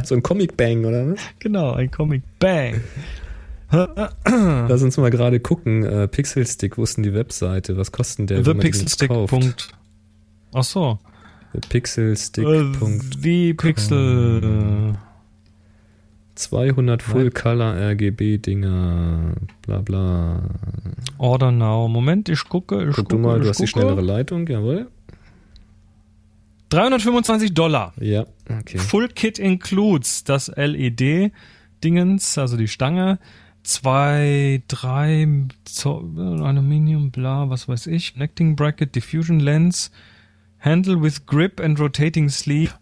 So 0.05 0.15
ein 0.15 0.23
Comic 0.23 0.55
Bang, 0.55 0.85
oder 0.85 1.11
was? 1.11 1.19
genau, 1.39 1.73
ein 1.73 1.91
Comic 1.91 2.23
Bang. 2.39 2.81
Lass 3.69 4.81
uns 4.81 4.97
mal 4.97 5.11
gerade 5.11 5.39
gucken. 5.41 5.83
Äh, 5.83 6.07
Pixelstick, 6.07 6.77
wo 6.77 6.83
ist 6.83 6.95
denn 6.95 7.03
die 7.03 7.13
Webseite? 7.13 7.77
Was 7.77 7.91
kostet 7.91 8.29
denn 8.29 8.43
der, 8.43 8.53
ThePixelstick. 8.53 9.11
Ach 10.53 10.63
so. 10.63 10.99
Pixelstick. 11.69 12.45
Äh, 12.45 12.71
Wie 13.19 13.53
Pixel. 13.53 14.97
200 16.37 17.01
Full 17.01 17.31
Color 17.31 17.75
RGB 17.91 18.37
Dinger, 18.37 19.33
bla 19.63 19.79
bla. 19.81 20.49
Order 21.17 21.51
now. 21.51 21.87
Moment, 21.87 22.29
ich 22.29 22.43
gucke. 22.47 22.87
Ich 22.89 22.95
Guck 22.95 23.09
gucke, 23.09 23.15
du 23.15 23.17
mal, 23.17 23.39
du 23.39 23.49
hast 23.49 23.57
die 23.59 23.65
gucke. 23.65 23.81
schnellere 23.81 24.01
Leitung, 24.01 24.47
jawohl. 24.47 24.87
325 26.69 27.53
Dollar. 27.53 27.93
Ja, 27.99 28.25
okay. 28.59 28.77
Full 28.77 29.07
Kit 29.09 29.39
includes 29.39 30.23
das 30.25 30.51
LED-Dingens, 30.55 32.37
also 32.37 32.57
die 32.57 32.67
Stange, 32.67 33.19
zwei, 33.63 34.61
drei 34.67 35.27
Aluminium, 35.85 37.11
bla, 37.11 37.49
was 37.49 37.67
weiß 37.69 37.87
ich, 37.87 38.13
Connecting 38.13 38.55
Bracket, 38.55 38.95
Diffusion 38.95 39.39
Lens, 39.39 39.91
Handle 40.59 41.01
with 41.01 41.25
Grip 41.25 41.61
and 41.61 41.79
Rotating 41.79 42.29
Sleeve, 42.29 42.73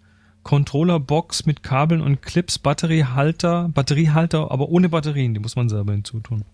Controller 0.45 0.99
Box 0.99 1.47
mit 1.47 1.63
Kabeln 1.63 2.01
und 2.01 2.21
Clips, 2.21 2.59
Batteriehalter, 2.59 3.67
Batteriehalter, 3.73 4.51
aber 4.51 4.69
ohne 4.69 4.89
Batterien, 4.89 5.33
die 5.33 5.39
muss 5.39 5.55
man 5.55 5.69
selber 5.69 5.91
hinzutun. 5.91 6.45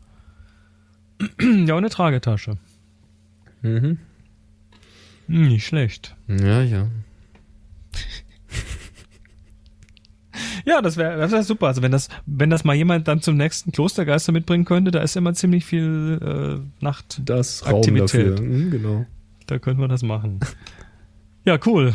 ja, 1.41 1.45
und 1.47 1.71
eine 1.71 1.89
Tragetasche. 1.89 2.55
Mhm. 3.61 3.99
Hm, 5.27 5.47
nicht 5.49 5.67
schlecht. 5.67 6.15
Ja, 6.27 6.63
ja. 6.63 6.87
Ja, 10.63 10.81
das 10.81 10.95
wäre 10.95 11.17
das 11.17 11.31
wär 11.31 11.43
super. 11.43 11.67
Also 11.67 11.81
wenn 11.81 11.91
das, 11.91 12.07
wenn 12.27 12.51
das 12.51 12.63
mal 12.63 12.75
jemand 12.75 13.07
dann 13.07 13.21
zum 13.21 13.35
nächsten 13.35 13.71
Klostergeister 13.71 14.31
mitbringen 14.31 14.63
könnte, 14.63 14.91
da 14.91 15.01
ist 15.01 15.17
immer 15.17 15.33
ziemlich 15.33 15.65
viel 15.65 16.19
äh, 16.21 16.83
Nacht. 16.83 17.19
Das 17.25 17.65
Raum 17.65 17.95
dafür. 17.95 18.39
Mhm, 18.39 18.69
genau. 18.69 19.05
Da 19.47 19.57
könnte 19.57 19.81
man 19.81 19.89
das 19.89 20.03
machen. 20.03 20.39
Ja, 21.45 21.57
cool. 21.65 21.93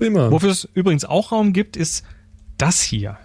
Prima. 0.00 0.30
Wofür 0.30 0.50
es 0.50 0.66
übrigens 0.72 1.04
auch 1.04 1.30
Raum 1.30 1.52
gibt, 1.52 1.76
ist 1.76 2.06
das 2.56 2.80
hier. 2.80 3.18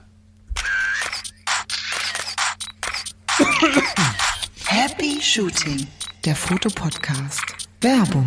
Happy 4.66 5.22
Shooting, 5.22 5.88
der 6.26 6.36
Fotopodcast. 6.36 7.46
Werbung. 7.80 8.26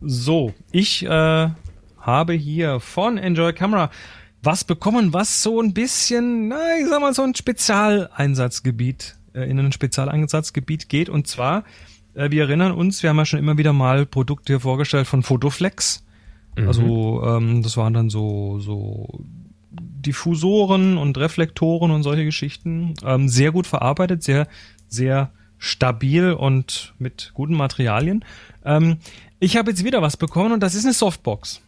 So, 0.00 0.52
ich 0.72 1.04
äh, 1.04 1.48
habe 2.00 2.32
hier 2.32 2.80
von 2.80 3.18
Enjoy 3.18 3.52
Camera 3.52 3.92
was 4.42 4.64
bekommen, 4.64 5.12
was 5.12 5.44
so 5.44 5.60
ein 5.60 5.72
bisschen, 5.72 6.48
na, 6.48 6.76
ich 6.80 6.88
sag 6.88 7.00
mal, 7.00 7.14
so 7.14 7.22
ein 7.22 7.36
Spezialeinsatzgebiet 7.36 9.16
äh, 9.32 9.48
in 9.48 9.60
ein 9.60 9.70
Spezialeinsatzgebiet 9.70 10.88
geht. 10.88 11.08
Und 11.08 11.28
zwar, 11.28 11.62
äh, 12.14 12.32
wir 12.32 12.42
erinnern 12.42 12.72
uns, 12.72 13.04
wir 13.04 13.10
haben 13.10 13.18
ja 13.18 13.26
schon 13.26 13.38
immer 13.38 13.58
wieder 13.58 13.72
mal 13.72 14.06
Produkte 14.06 14.54
hier 14.54 14.60
vorgestellt 14.60 15.06
von 15.06 15.22
Photoflex. 15.22 16.04
Mhm. 16.56 16.66
Also 16.68 17.22
ähm, 17.24 17.62
das 17.62 17.76
waren 17.76 17.94
dann 17.94 18.10
so, 18.10 18.58
so 18.60 19.24
Diffusoren 19.70 20.98
und 20.98 21.16
Reflektoren 21.18 21.90
und 21.90 22.02
solche 22.02 22.24
Geschichten. 22.24 22.94
Ähm, 23.04 23.28
sehr 23.28 23.52
gut 23.52 23.66
verarbeitet, 23.66 24.22
sehr, 24.22 24.48
sehr 24.88 25.30
stabil 25.58 26.32
und 26.32 26.94
mit 26.98 27.30
guten 27.34 27.54
Materialien. 27.54 28.24
Ähm, 28.64 28.98
ich 29.38 29.56
habe 29.56 29.70
jetzt 29.70 29.84
wieder 29.84 30.02
was 30.02 30.16
bekommen 30.16 30.52
und 30.52 30.60
das 30.60 30.74
ist 30.74 30.84
eine 30.84 30.94
Softbox. 30.94 31.62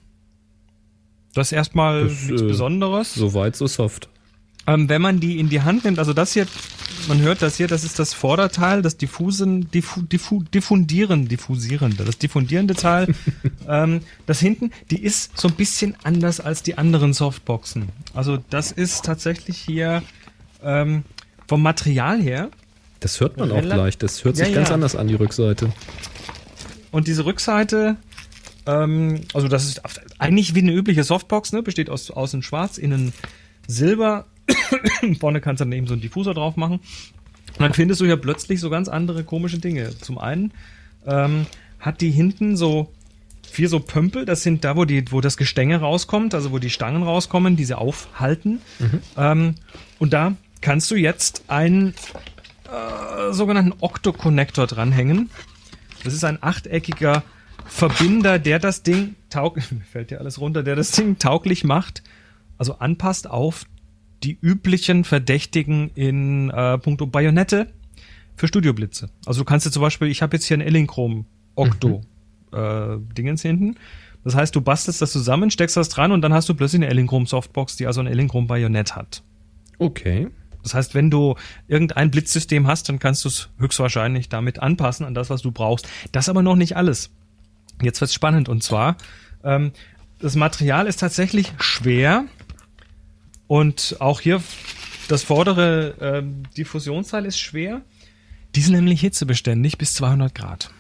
Das 1.35 1.49
ist 1.49 1.53
erstmal 1.53 2.05
Das, 2.05 2.23
nichts 2.25 2.43
äh, 2.43 2.47
Besonderes. 2.47 3.15
Soweit 3.15 3.57
so 3.57 3.67
soft. 3.67 4.09
Ähm, 4.67 4.89
wenn 4.89 5.03
man 5.03 5.21
die 5.21 5.39
in 5.39 5.49
die 5.49 5.61
Hand 5.63 5.85
nimmt, 5.85 5.99
also 5.99 6.13
das 6.15 6.33
hier, 6.33 6.47
man 7.07 7.21
hört 7.21 7.43
das 7.43 7.57
hier, 7.57 7.69
das 7.69 7.85
ist 7.85 7.99
das 7.99 8.15
Vorderteil, 8.15 8.81
das 8.81 8.97
diffusen, 8.97 9.71
diffu, 9.71 10.03
diffu, 10.03 10.43
diffundieren, 10.43 11.29
diffusierende, 11.29 12.05
das 12.05 12.17
diffundierende 12.17 12.75
Teil. 12.75 13.15
ähm, 13.69 14.01
das 14.27 14.41
hinten, 14.41 14.71
die 14.91 15.03
ist 15.03 15.37
so 15.39 15.49
ein 15.49 15.55
bisschen 15.55 15.97
anders 16.03 16.41
als 16.41 16.63
die 16.63 16.79
anderen 16.79 17.13
Softboxen. 17.13 17.91
Also 18.15 18.39
das 18.49 18.73
ist 18.73 19.05
tatsächlich 19.05 19.59
hier 19.59 20.03
ähm, 20.63 21.05
vom 21.47 21.63
Material 21.63 22.21
her 22.21 22.51
Das 23.01 23.21
hört 23.21 23.37
man 23.37 23.53
auch 23.53 23.61
gleich. 23.61 23.99
Das 23.99 24.25
hört 24.25 24.37
sich 24.37 24.49
Ja, 24.49 24.55
ganz 24.55 24.69
ja. 24.69 24.75
anders 24.75 24.97
an, 24.97 25.09
die 25.09 25.15
Rückseite. 25.15 25.71
Und 26.91 27.07
diese 27.07 27.27
Rückseite, 27.27 27.97
ähm, 28.67 29.21
also 29.35 29.49
das 29.49 29.67
ist 29.67 29.83
eigentlich 30.19 30.55
wie 30.55 30.61
eine 30.61 30.73
übliche 30.73 31.05
Softbox, 31.05 31.53
ne? 31.53 31.63
besteht 31.63 31.91
aus 31.91 32.11
außen 32.11 32.43
schwarz, 32.43 32.79
innen 32.79 33.13
silber. 33.67 34.25
Vorne 35.21 35.41
kannst 35.41 35.61
du 35.61 35.65
dann 35.65 35.73
eben 35.73 35.87
so 35.87 35.95
einen 35.95 36.03
Diffusor 36.03 36.35
drauf 36.35 36.57
machen. 36.57 36.81
Und 37.55 37.61
dann 37.61 37.75
findest 37.75 38.01
du 38.01 38.05
ja 38.05 38.17
plötzlich 38.17 38.61
so 38.61 38.71
ganz 38.71 38.89
andere 38.89 39.25
komische 39.25 39.59
Dinge. 39.59 39.91
Zum 40.01 40.19
einen 40.19 40.53
ähm, 41.07 41.47
hat 41.79 42.01
die 42.01 42.11
hinten 42.11 42.57
so 42.57 42.93
vier 43.49 43.69
so 43.69 43.79
Pömpel, 43.79 44.25
das 44.25 44.43
sind 44.43 44.65
da, 44.65 44.77
wo, 44.77 44.85
die, 44.85 45.11
wo 45.13 45.21
das 45.21 45.37
Gestänge 45.37 45.79
rauskommt, 45.79 46.35
also 46.35 46.51
wo 46.51 46.59
die 46.59 46.71
Stangen 46.71 47.05
rauskommen, 47.05 47.57
die 47.57 47.65
sie 47.65 47.79
aufhalten. 47.79 48.61
Ähm, 49.17 49.55
und 50.01 50.13
da 50.13 50.35
kannst 50.61 50.91
du 50.91 50.97
jetzt 50.97 51.45
einen 51.47 51.95
äh, 52.65 53.33
sogenannten 53.33 53.75
Octo-Connector 53.79 54.67
dranhängen. 54.67 55.31
Das 56.03 56.15
ist 56.15 56.25
ein 56.25 56.39
achteckiger 56.41 57.23
Verbinder, 57.67 58.39
der 58.39 58.59
das 58.59 58.83
Ding 58.83 59.15
tauglich, 59.31 59.67
fällt 59.93 60.11
ja 60.11 60.19
alles 60.19 60.41
runter, 60.41 60.63
der 60.63 60.75
das 60.75 60.91
Ding 60.91 61.19
tauglich 61.19 61.65
macht, 61.65 62.03
also 62.59 62.79
anpasst 62.79 63.31
auf 63.31 63.67
die 64.25 64.39
üblichen 64.41 65.05
Verdächtigen 65.05 65.91
in 65.95 66.51
äh, 66.51 66.79
puncto 66.79 67.07
Bajonette 67.07 67.69
für 68.37 68.49
Studioblitze. 68.49 69.11
Also 69.27 69.43
du 69.43 69.45
kannst 69.45 69.67
jetzt 69.67 69.75
zum 69.75 69.83
Beispiel, 69.83 70.09
ich 70.09 70.23
habe 70.23 70.37
jetzt 70.37 70.47
hier 70.47 70.57
ein 70.57 70.63
Elinchrom 70.63 71.27
Octo 71.55 72.03
äh, 72.53 72.97
Dingens 73.17 73.43
hinten. 73.43 73.77
Das 74.25 74.35
heißt, 74.35 74.57
du 74.57 74.61
bastelst 74.63 75.03
das 75.03 75.13
zusammen, 75.13 75.51
steckst 75.51 75.77
das 75.77 75.91
dran 75.91 76.11
und 76.11 76.23
dann 76.23 76.33
hast 76.33 76.49
du 76.49 76.55
plötzlich 76.55 76.81
eine 76.81 76.91
Elinchrom 76.91 77.27
Softbox, 77.27 77.77
die 77.77 77.87
also 77.87 78.01
ein 78.01 78.07
Elinchrom 78.07 78.47
Bajonett 78.47 78.97
hat. 78.97 79.23
Okay. 79.79 80.29
Das 80.63 80.73
heißt, 80.73 80.95
wenn 80.95 81.11
du 81.11 81.35
irgendein 81.69 82.11
Blitzsystem 82.11 82.67
hast, 82.67 82.89
dann 82.89 82.99
kannst 82.99 83.25
du 83.25 83.29
es 83.29 83.51
höchstwahrscheinlich 83.59 84.31
damit 84.31 84.61
anpassen 84.61 85.05
an 85.05 85.13
das, 85.15 85.29
was 85.29 85.43
du 85.43 85.53
brauchst. 85.53 85.87
Das 86.13 86.31
aber 86.31 86.43
noch 86.43 86.57
nicht 86.57 86.77
alles. 86.77 87.11
Jetzt 87.83 88.01
wird's 88.01 88.15
spannend 88.15 88.49
und 88.49 88.63
zwar 88.63 88.97
ähm, 89.43 89.73
das 90.21 90.37
Material 90.37 90.87
ist 90.87 91.01
tatsächlich 91.01 91.53
schwer 91.59 92.25
und 93.55 93.99
auch 94.01 94.21
hier 94.21 94.43
das 95.07 95.23
vordere 95.23 95.95
ähm, 96.01 96.43
Diffusionsteil 96.57 97.25
ist 97.25 97.39
schwer. 97.39 97.83
Die 98.57 98.61
sind 98.61 98.75
nämlich 98.75 99.01
hitzebeständig 99.01 99.79
bis 99.79 99.95
200 99.95 100.35
Grad. 100.35 100.73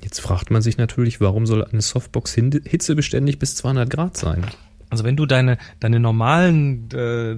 Jetzt 0.00 0.20
fragt 0.20 0.52
man 0.52 0.62
sich 0.62 0.78
natürlich, 0.78 1.20
warum 1.20 1.44
soll 1.44 1.64
eine 1.64 1.82
Softbox 1.82 2.34
hitzebeständig 2.34 3.40
bis 3.40 3.56
200 3.56 3.90
Grad 3.90 4.16
sein? 4.16 4.46
Also 4.90 5.02
wenn 5.02 5.16
du 5.16 5.26
deine, 5.26 5.58
deine 5.80 5.98
normalen 5.98 6.88
äh, 6.92 7.34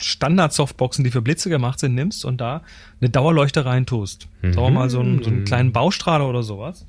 Standard-Softboxen, 0.00 1.02
die 1.02 1.10
für 1.10 1.22
Blitze 1.22 1.50
gemacht 1.50 1.80
sind, 1.80 1.96
nimmst 1.96 2.24
und 2.24 2.40
da 2.40 2.62
eine 3.00 3.10
Dauerleuchte 3.10 3.64
reintust, 3.64 4.28
sagen 4.40 4.54
wir 4.54 4.70
mal 4.70 4.88
so 4.88 5.00
einen, 5.00 5.20
so 5.20 5.30
einen 5.30 5.44
kleinen 5.44 5.72
Baustrahler 5.72 6.28
oder 6.28 6.44
sowas, 6.44 6.86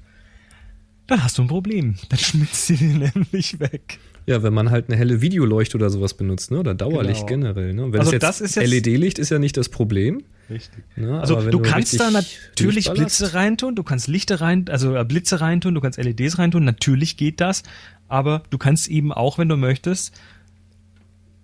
dann 1.07 1.23
hast 1.23 1.39
du 1.39 1.41
ein 1.41 1.47
Problem. 1.47 1.95
Dann 2.09 2.19
schmilzt 2.19 2.67
sie 2.67 2.77
dir 2.77 3.11
nämlich 3.15 3.59
weg. 3.59 3.97
Ja, 4.27 4.41
wenn 4.41 4.53
man 4.53 4.71
halt 4.71 4.89
eine 4.89 4.97
helle 4.97 5.21
Videoleuchte 5.21 5.77
oder 5.77 5.89
sowas 5.91 6.15
benutzt, 6.15 6.49
ne? 6.51 6.57
Oder 6.59 6.73
Dauerlicht 6.73 7.27
Genau. 7.27 7.53
generell, 7.53 7.73
ne? 7.73 7.91
Wenn 7.93 7.99
Also 7.99 8.09
es 8.09 8.13
jetzt, 8.13 8.23
das 8.23 8.41
ist 8.41 8.55
jetzt- 8.55 8.67
LED-Licht 8.67 9.19
ist 9.19 9.29
ja 9.29 9.37
nicht 9.39 9.55
das 9.57 9.69
Problem. 9.69 10.23
Richtig. 10.49 10.83
Ne? 10.95 11.19
Also 11.19 11.41
du 11.49 11.59
kannst 11.59 11.99
da 11.99 12.11
natürlich 12.11 12.91
Blitze 12.91 13.33
reintun, 13.33 13.75
du 13.75 13.81
kannst 13.81 14.07
Lichter 14.07 14.41
rein, 14.41 14.65
also 14.69 14.95
äh, 14.95 15.03
Blitze 15.03 15.41
reintun, 15.41 15.73
du 15.73 15.81
kannst 15.81 15.97
LEDs 15.97 16.37
reintun, 16.37 16.63
natürlich 16.63 17.17
geht 17.17 17.41
das, 17.41 17.63
aber 18.07 18.43
du 18.51 18.59
kannst 18.59 18.87
eben 18.87 19.11
auch, 19.11 19.39
wenn 19.39 19.49
du 19.49 19.57
möchtest, 19.57 20.13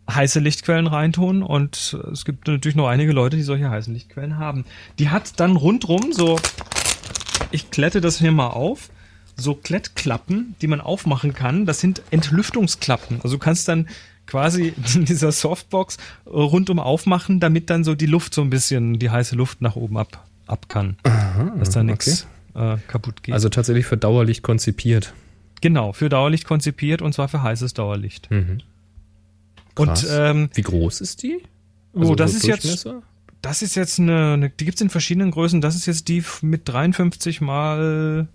heiße 0.09 0.39
Lichtquellen 0.39 0.85
reintun 0.85 1.41
und 1.41 1.97
äh, 2.03 2.11
es 2.11 2.25
gibt 2.25 2.47
natürlich 2.47 2.75
noch 2.75 2.87
einige 2.87 3.11
Leute, 3.11 3.37
die 3.37 3.43
solche 3.43 3.71
heißen 3.71 3.91
Lichtquellen 3.91 4.37
haben. 4.37 4.65
Die 4.99 5.09
hat 5.09 5.39
dann 5.39 5.55
rundrum 5.55 6.11
so, 6.13 6.39
ich 7.49 7.71
klette 7.71 8.01
das 8.01 8.19
hier 8.19 8.31
mal 8.31 8.49
auf, 8.49 8.90
so 9.35 9.55
Klettklappen, 9.55 10.55
die 10.61 10.67
man 10.67 10.81
aufmachen 10.81 11.33
kann. 11.33 11.65
Das 11.65 11.79
sind 11.79 12.01
Entlüftungsklappen. 12.11 13.21
Also 13.23 13.37
du 13.37 13.39
kannst 13.39 13.67
dann 13.67 13.87
quasi 14.27 14.73
in 14.95 15.05
dieser 15.05 15.31
Softbox 15.31 15.97
rundum 16.25 16.79
aufmachen, 16.79 17.39
damit 17.39 17.69
dann 17.69 17.83
so 17.83 17.95
die 17.95 18.05
Luft 18.05 18.33
so 18.33 18.41
ein 18.41 18.49
bisschen, 18.49 18.99
die 18.99 19.09
heiße 19.09 19.35
Luft 19.35 19.61
nach 19.61 19.75
oben 19.75 19.97
ab, 19.97 20.25
ab 20.47 20.69
kann. 20.69 20.97
dass 21.59 21.71
da 21.71 21.83
nichts 21.83 22.27
äh, 22.55 22.77
kaputt 22.87 23.23
geht. 23.23 23.33
Also 23.33 23.49
tatsächlich 23.49 23.85
für 23.85 23.97
Dauerlicht 23.97 24.43
konzipiert. 24.43 25.13
genau, 25.61 25.93
für 25.93 26.09
Dauerlicht 26.09 26.45
konzipiert 26.45 27.01
und 27.01 27.13
zwar 27.13 27.27
für 27.27 27.43
heißes 27.43 27.73
Dauerlicht. 27.73 28.29
Mhm. 28.31 28.59
Und 29.77 30.07
ähm, 30.09 30.49
Wie 30.53 30.61
groß 30.61 31.01
ist 31.01 31.23
die? 31.23 31.41
oh, 31.93 32.15
das 32.15 32.31
so 32.31 32.37
ist 32.37 32.47
jetzt? 32.47 32.89
Das 33.41 33.61
ist 33.63 33.75
jetzt 33.75 33.99
eine, 33.99 34.33
eine 34.33 34.49
die 34.49 34.65
gibt's 34.65 34.81
in 34.81 34.89
verschiedenen 34.89 35.31
Größen. 35.31 35.61
Das 35.61 35.75
ist 35.75 35.87
jetzt 35.87 36.07
die 36.07 36.23
mit 36.41 36.67
53 36.69 37.41
mal 37.41 38.27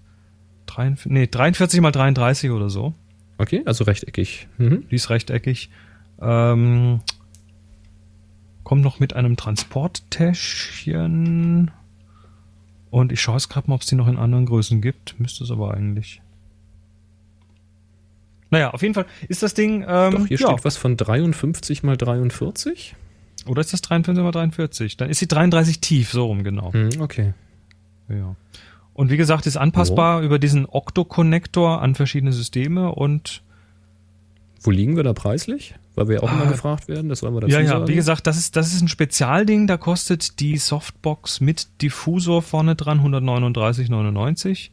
43, 0.66 1.12
nee, 1.12 1.26
43 1.26 1.80
mal 1.80 1.92
33 1.92 2.50
oder 2.50 2.70
so. 2.70 2.94
Okay, 3.38 3.62
also 3.66 3.84
rechteckig. 3.84 4.48
Mhm. 4.58 4.88
Die 4.90 4.96
ist 4.96 5.10
rechteckig. 5.10 5.70
Ähm, 6.20 7.00
kommt 8.64 8.82
noch 8.82 8.98
mit 8.98 9.14
einem 9.14 9.36
Transporttäschchen. 9.36 11.70
Und 12.90 13.12
ich 13.12 13.20
schaue 13.20 13.36
jetzt 13.36 13.48
gerade 13.48 13.68
mal, 13.68 13.74
ob 13.74 13.82
es 13.82 13.88
die 13.88 13.94
noch 13.94 14.08
in 14.08 14.16
anderen 14.16 14.46
Größen 14.46 14.80
gibt. 14.80 15.20
Müsste 15.20 15.44
es 15.44 15.50
aber 15.50 15.74
eigentlich. 15.74 16.22
Naja, 18.50 18.70
auf 18.70 18.82
jeden 18.82 18.94
Fall 18.94 19.06
ist 19.28 19.42
das 19.42 19.54
Ding. 19.54 19.84
Ähm, 19.86 20.12
Doch, 20.12 20.26
hier 20.26 20.38
ja. 20.38 20.48
steht 20.48 20.64
was 20.64 20.76
von 20.76 20.96
53 20.96 21.82
mal 21.82 21.96
43. 21.96 22.94
Oder 23.46 23.60
ist 23.60 23.72
das 23.72 23.82
53 23.82 24.22
mal 24.22 24.32
43? 24.32 24.96
Dann 24.96 25.10
ist 25.10 25.18
sie 25.18 25.28
33 25.28 25.80
tief, 25.80 26.10
so 26.10 26.26
rum 26.26 26.42
genau. 26.42 26.72
Hm, 26.72 26.90
okay. 27.00 27.34
Ja. 28.08 28.34
Und 28.96 29.10
wie 29.10 29.18
gesagt, 29.18 29.46
ist 29.46 29.58
anpassbar 29.58 30.22
über 30.22 30.38
diesen 30.38 30.64
Octo-Connector 30.64 31.82
an 31.82 31.94
verschiedene 31.94 32.32
Systeme 32.32 32.94
und 32.94 33.42
Wo 34.62 34.70
liegen 34.70 34.96
wir 34.96 35.04
da 35.04 35.12
preislich? 35.12 35.74
Weil 35.96 36.08
wir 36.08 36.22
auch 36.24 36.32
immer 36.32 36.44
Ah. 36.46 36.50
gefragt 36.50 36.88
werden, 36.88 37.10
das 37.10 37.22
wollen 37.22 37.34
wir 37.34 37.42
dazu 37.42 37.52
ja, 37.52 37.60
ja, 37.60 37.66
sagen. 37.68 37.88
wie 37.88 37.94
gesagt, 37.94 38.26
das 38.26 38.38
ist, 38.38 38.56
das 38.56 38.72
ist 38.72 38.80
ein 38.80 38.88
Spezialding, 38.88 39.66
da 39.66 39.76
kostet 39.76 40.40
die 40.40 40.56
Softbox 40.56 41.42
mit 41.42 41.82
Diffusor 41.82 42.40
vorne 42.40 42.74
dran 42.74 43.00
139,99 43.00 44.70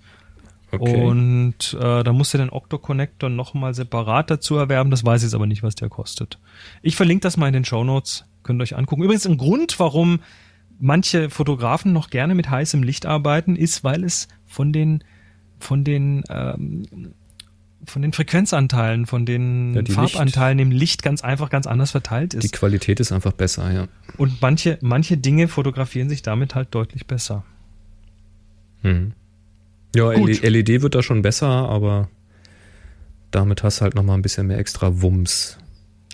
okay. 0.72 1.06
und 1.06 1.78
äh, 1.78 2.04
da 2.04 2.14
musst 2.14 2.34
du 2.34 2.38
den 2.38 2.50
Octo-Connector 2.50 3.30
nochmal 3.30 3.74
separat 3.74 4.32
dazu 4.32 4.56
erwerben, 4.56 4.90
das 4.90 5.04
weiß 5.06 5.22
ich 5.22 5.28
jetzt 5.28 5.36
aber 5.36 5.48
nicht, 5.48 5.64
was 5.64 5.76
der 5.76 5.90
kostet. 5.90 6.40
Ich 6.82 6.96
verlinke 6.96 7.24
das 7.24 7.36
mal 7.36 7.48
in 7.48 7.54
den 7.54 7.66
Shownotes, 7.66 8.24
könnt 8.44 8.62
ihr 8.62 8.64
euch 8.64 8.78
angucken. 8.78 9.04
Übrigens 9.04 9.28
ein 9.28 9.38
Grund, 9.38 9.78
warum 9.82 10.22
manche 10.80 11.30
Fotografen 11.30 11.94
noch 11.94 12.10
gerne 12.10 12.36
mit 12.36 12.50
heißem 12.50 12.84
Licht 12.84 13.06
arbeiten, 13.06 13.56
ist, 13.56 13.84
weil 13.84 14.04
es 14.04 14.28
von 14.46 14.74
den 14.74 15.04
von 15.60 15.84
den 15.84 16.24
ähm, 16.30 17.14
von 17.86 18.02
den 18.02 18.14
Frequenzanteilen, 18.14 19.06
von 19.06 19.26
den 19.26 19.74
Ja, 19.74 19.94
Farbanteilen 19.94 20.60
im 20.60 20.72
Licht 20.72 21.04
ganz 21.04 21.22
einfach 21.22 21.50
ganz 21.50 21.68
anders 21.68 21.92
verteilt 21.92 22.34
ist. 22.34 22.44
die 22.44 22.50
Qualität 22.50 23.00
ist 23.00 23.12
einfach 23.12 23.34
besser, 23.34 23.72
ja. 23.72 23.88
Und 24.18 24.42
manche, 24.42 24.78
manche 24.82 25.18
Dinge 25.18 25.48
fotografieren 25.48 26.10
sich 26.10 26.22
damit 26.22 26.56
halt 26.56 26.70
deutlich 26.72 27.08
besser. 27.08 27.44
Mhm. 28.84 29.14
Ja, 29.96 30.14
Gut. 30.14 30.42
LED 30.42 30.82
wird 30.82 30.96
da 30.96 31.04
schon 31.04 31.22
besser, 31.22 31.48
aber 31.48 32.10
damit 33.32 33.64
hast 33.64 33.80
du 33.80 33.84
halt 33.84 33.96
noch 33.96 34.04
mal 34.04 34.14
ein 34.16 34.22
bisschen 34.22 34.48
mehr 34.48 34.58
extra 34.58 35.02
Wumms. 35.02 35.58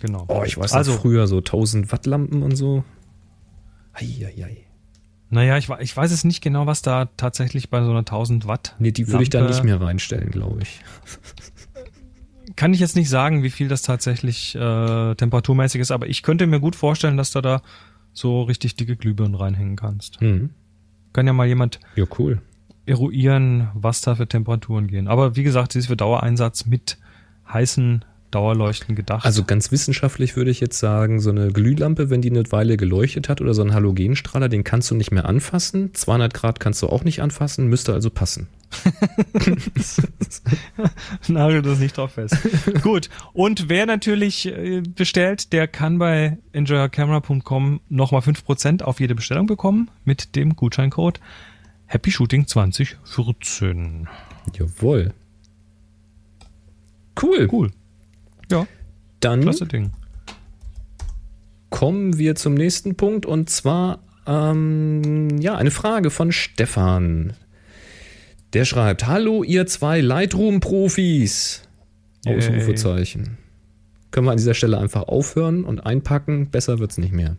Genau. 0.01 0.25
Oh, 0.27 0.43
ich 0.45 0.57
weiß 0.57 0.73
also, 0.73 0.93
noch 0.93 1.01
früher 1.01 1.27
so 1.27 1.37
1000 1.37 1.91
Watt 1.91 2.05
Lampen 2.05 2.41
und 2.41 2.55
so. 2.55 2.83
Eieiei. 3.99 4.57
naja, 5.29 5.57
ich, 5.57 5.69
ich 5.79 5.95
weiß 5.95 6.11
es 6.11 6.23
nicht 6.23 6.41
genau, 6.41 6.65
was 6.65 6.81
da 6.81 7.05
tatsächlich 7.17 7.69
bei 7.69 7.83
so 7.83 7.89
einer 7.89 7.99
1000 7.99 8.47
Watt. 8.47 8.75
Nee, 8.79 8.91
die 8.91 9.07
würde 9.07 9.23
ich 9.23 9.29
da 9.29 9.41
nicht 9.47 9.63
mehr 9.63 9.79
reinstellen, 9.79 10.31
glaube 10.31 10.61
ich. 10.61 10.81
Kann 12.55 12.73
ich 12.73 12.79
jetzt 12.79 12.95
nicht 12.95 13.09
sagen, 13.09 13.43
wie 13.43 13.49
viel 13.51 13.67
das 13.67 13.83
tatsächlich 13.83 14.55
äh, 14.55 15.15
temperaturmäßig 15.15 15.81
ist, 15.81 15.91
aber 15.91 16.07
ich 16.07 16.23
könnte 16.23 16.47
mir 16.47 16.59
gut 16.59 16.75
vorstellen, 16.75 17.15
dass 17.15 17.31
da 17.31 17.41
da 17.41 17.61
so 18.11 18.41
richtig 18.41 18.75
dicke 18.75 18.95
Glühbirnen 18.97 19.35
reinhängen 19.35 19.75
kannst. 19.75 20.19
Mhm. 20.21 20.49
Kann 21.13 21.27
ja 21.27 21.33
mal 21.33 21.47
jemand 21.47 21.79
Ja, 21.95 22.05
cool. 22.17 22.41
eruieren, 22.85 23.69
was 23.75 24.01
da 24.01 24.15
für 24.15 24.27
Temperaturen 24.27 24.87
gehen. 24.87 25.07
Aber 25.07 25.35
wie 25.35 25.43
gesagt, 25.43 25.73
sie 25.73 25.79
ist 25.79 25.87
für 25.87 25.95
Dauereinsatz 25.95 26.65
mit 26.65 26.97
heißen 27.47 28.03
Dauerleuchten 28.31 28.95
gedacht. 28.95 29.25
Also 29.25 29.43
ganz 29.43 29.71
wissenschaftlich 29.71 30.35
würde 30.35 30.51
ich 30.51 30.59
jetzt 30.59 30.79
sagen, 30.79 31.19
so 31.19 31.29
eine 31.29 31.51
Glühlampe, 31.51 32.09
wenn 32.09 32.21
die 32.21 32.29
eine 32.29 32.43
Weile 32.51 32.77
geleuchtet 32.77 33.29
hat 33.29 33.41
oder 33.41 33.53
so 33.53 33.61
ein 33.61 33.73
Halogenstrahler, 33.73 34.49
den 34.49 34.63
kannst 34.63 34.91
du 34.91 34.95
nicht 34.95 35.11
mehr 35.11 35.25
anfassen. 35.25 35.93
200 35.93 36.33
Grad 36.33 36.59
kannst 36.59 36.81
du 36.81 36.87
auch 36.87 37.03
nicht 37.03 37.21
anfassen, 37.21 37.67
müsste 37.67 37.93
also 37.93 38.09
passen. 38.09 38.47
Nagel 41.27 41.63
das 41.63 41.79
nicht 41.79 41.97
drauf 41.97 42.11
fest. 42.11 42.37
Gut. 42.83 43.09
Und 43.33 43.67
wer 43.67 43.87
natürlich 43.87 44.45
äh, 44.45 44.81
bestellt, 44.81 45.53
der 45.53 45.67
kann 45.67 45.97
bei 45.97 46.37
enjoyercamera.com 46.53 47.79
nochmal 47.89 48.21
5% 48.21 48.83
auf 48.83 48.99
jede 48.99 49.15
Bestellung 49.15 49.47
bekommen 49.47 49.89
mit 50.05 50.35
dem 50.35 50.55
Gutscheincode 50.55 51.19
Happy 51.87 52.11
Shooting 52.11 52.45
2014. 52.45 54.07
Jawohl. 54.53 55.13
Cool. 57.19 57.47
Cool. 57.51 57.71
Ja, 58.49 58.67
Dann 59.19 59.41
klasse 59.41 59.65
Ding. 59.65 59.91
kommen 61.69 62.17
wir 62.17 62.35
zum 62.35 62.53
nächsten 62.55 62.95
Punkt 62.95 63.25
und 63.25 63.49
zwar 63.49 63.99
ähm, 64.25 65.39
ja 65.39 65.55
eine 65.55 65.71
Frage 65.71 66.09
von 66.09 66.31
Stefan. 66.31 67.33
Der 68.53 68.65
schreibt: 68.65 69.07
Hallo 69.07 69.43
ihr 69.43 69.67
zwei 69.67 70.01
Lightroom-Profis. 70.01 71.63
Yay. 72.25 72.37
Ausrufezeichen. 72.37 73.37
Können 74.11 74.25
wir 74.25 74.31
an 74.31 74.37
dieser 74.37 74.55
Stelle 74.55 74.79
einfach 74.79 75.03
aufhören 75.03 75.63
und 75.63 75.85
einpacken? 75.85 76.49
Besser 76.49 76.79
wird's 76.79 76.97
nicht 76.97 77.13
mehr. 77.13 77.37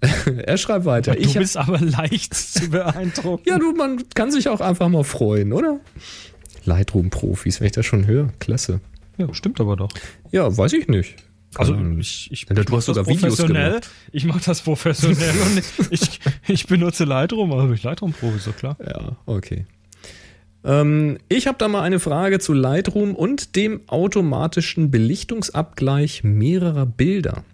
er 0.26 0.56
schreibt 0.56 0.84
weiter. 0.86 1.14
Du 1.14 1.20
ich 1.20 1.34
bist 1.34 1.56
aber 1.56 1.78
leicht 1.80 2.34
zu 2.34 2.70
beeindrucken. 2.70 3.44
ja, 3.46 3.58
du, 3.58 3.72
man 3.72 4.02
kann 4.14 4.30
sich 4.30 4.48
auch 4.48 4.60
einfach 4.60 4.88
mal 4.88 5.04
freuen, 5.04 5.52
oder? 5.52 5.80
Lightroom-Profis, 6.64 7.60
wenn 7.60 7.66
ich 7.66 7.72
das 7.72 7.86
schon 7.86 8.06
höre. 8.06 8.32
Klasse. 8.38 8.80
Ja, 9.18 9.32
stimmt 9.34 9.60
aber 9.60 9.76
doch. 9.76 9.90
Ja, 10.30 10.56
weiß 10.56 10.72
ich 10.74 10.88
nicht. 10.88 11.16
Also 11.54 11.74
Keine 11.74 11.98
ich, 12.00 12.30
ich 12.32 12.42
Ja, 12.48 12.54
du 12.54 12.64
mach 12.68 12.78
hast 12.78 12.86
sogar 12.86 13.06
Videos 13.06 13.36
professionell. 13.36 13.68
gemacht. 13.70 13.90
Ich 14.12 14.24
mache 14.24 14.40
das 14.44 14.60
professionell 14.62 15.34
und 15.40 15.62
ich, 15.90 16.20
ich 16.48 16.66
benutze 16.66 17.04
Lightroom, 17.04 17.52
also 17.52 17.64
bin 17.66 17.74
ich 17.74 17.82
Lightroom-Profi, 17.82 18.38
so 18.38 18.52
klar. 18.52 18.76
Ja, 18.84 19.16
okay. 19.24 19.64
Ähm, 20.64 21.18
ich 21.28 21.46
habe 21.46 21.56
da 21.58 21.68
mal 21.68 21.82
eine 21.82 21.98
Frage 22.00 22.40
zu 22.40 22.52
Lightroom 22.52 23.14
und 23.14 23.56
dem 23.56 23.80
automatischen 23.88 24.90
Belichtungsabgleich 24.90 26.24
mehrerer 26.24 26.84
Bilder. 26.86 27.44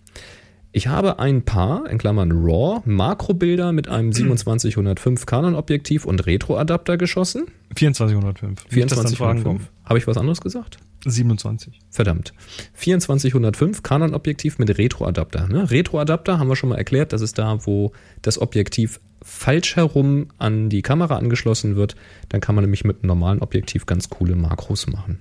Ich 0.74 0.86
habe 0.86 1.18
ein 1.18 1.42
paar, 1.42 1.88
in 1.90 1.98
Klammern 1.98 2.32
RAW, 2.32 2.80
Makrobilder 2.86 3.72
mit 3.72 3.88
einem 3.88 4.10
2705 4.10 5.26
Canon-Objektiv 5.26 6.06
und 6.06 6.24
Retro-Adapter 6.26 6.96
geschossen. 6.96 7.44
2405. 7.76 8.64
Nicht, 8.70 8.90
dass 8.90 8.98
dann 8.98 9.06
Fragen 9.08 9.42
2405. 9.42 9.44
kommen. 9.44 9.68
Habe 9.84 9.98
ich 9.98 10.06
was 10.06 10.16
anderes 10.16 10.40
gesagt? 10.40 10.78
27. 11.04 11.80
Verdammt. 11.90 12.32
2405 12.74 13.82
Canon-Objektiv 13.82 14.58
mit 14.58 14.76
Retro-Adapter. 14.76 15.48
Ne? 15.48 15.70
Retro-Adapter 15.70 16.38
haben 16.38 16.48
wir 16.48 16.56
schon 16.56 16.70
mal 16.70 16.78
erklärt. 16.78 17.12
Das 17.12 17.20
ist 17.20 17.38
da, 17.38 17.66
wo 17.66 17.92
das 18.22 18.40
Objektiv 18.40 19.00
falsch 19.22 19.76
herum 19.76 20.28
an 20.38 20.68
die 20.68 20.82
Kamera 20.82 21.16
angeschlossen 21.16 21.76
wird. 21.76 21.96
Dann 22.28 22.40
kann 22.40 22.54
man 22.54 22.64
nämlich 22.64 22.84
mit 22.84 22.98
einem 22.98 23.08
normalen 23.08 23.40
Objektiv 23.40 23.86
ganz 23.86 24.08
coole 24.10 24.34
Makros 24.34 24.86
machen. 24.86 25.18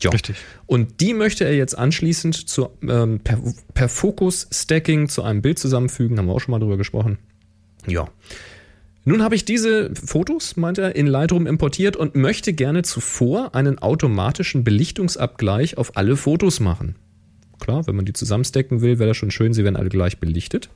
Ja. 0.00 0.10
Richtig. 0.10 0.36
Und 0.66 1.00
die 1.00 1.12
möchte 1.12 1.44
er 1.44 1.54
jetzt 1.54 1.76
anschließend 1.76 2.48
zu, 2.48 2.68
ähm, 2.82 3.20
per, 3.20 3.40
per 3.74 3.88
Fokus-Stacking 3.88 5.08
zu 5.08 5.22
einem 5.22 5.42
Bild 5.42 5.58
zusammenfügen. 5.58 6.18
Haben 6.18 6.26
wir 6.26 6.34
auch 6.34 6.40
schon 6.40 6.52
mal 6.52 6.60
drüber 6.60 6.76
gesprochen. 6.76 7.18
Ja. 7.86 8.08
Nun 9.08 9.22
habe 9.22 9.34
ich 9.34 9.46
diese 9.46 9.90
Fotos, 9.94 10.58
meint 10.58 10.76
er, 10.76 10.94
in 10.94 11.06
Lightroom 11.06 11.46
importiert 11.46 11.96
und 11.96 12.14
möchte 12.14 12.52
gerne 12.52 12.82
zuvor 12.82 13.54
einen 13.54 13.78
automatischen 13.78 14.64
Belichtungsabgleich 14.64 15.78
auf 15.78 15.96
alle 15.96 16.14
Fotos 16.14 16.60
machen. 16.60 16.94
Klar, 17.58 17.86
wenn 17.86 17.96
man 17.96 18.04
die 18.04 18.12
zusammenstecken 18.12 18.82
will, 18.82 18.98
wäre 18.98 19.08
das 19.08 19.16
schon 19.16 19.30
schön, 19.30 19.54
sie 19.54 19.64
werden 19.64 19.76
alle 19.76 19.88
gleich 19.88 20.18
belichtet. 20.18 20.68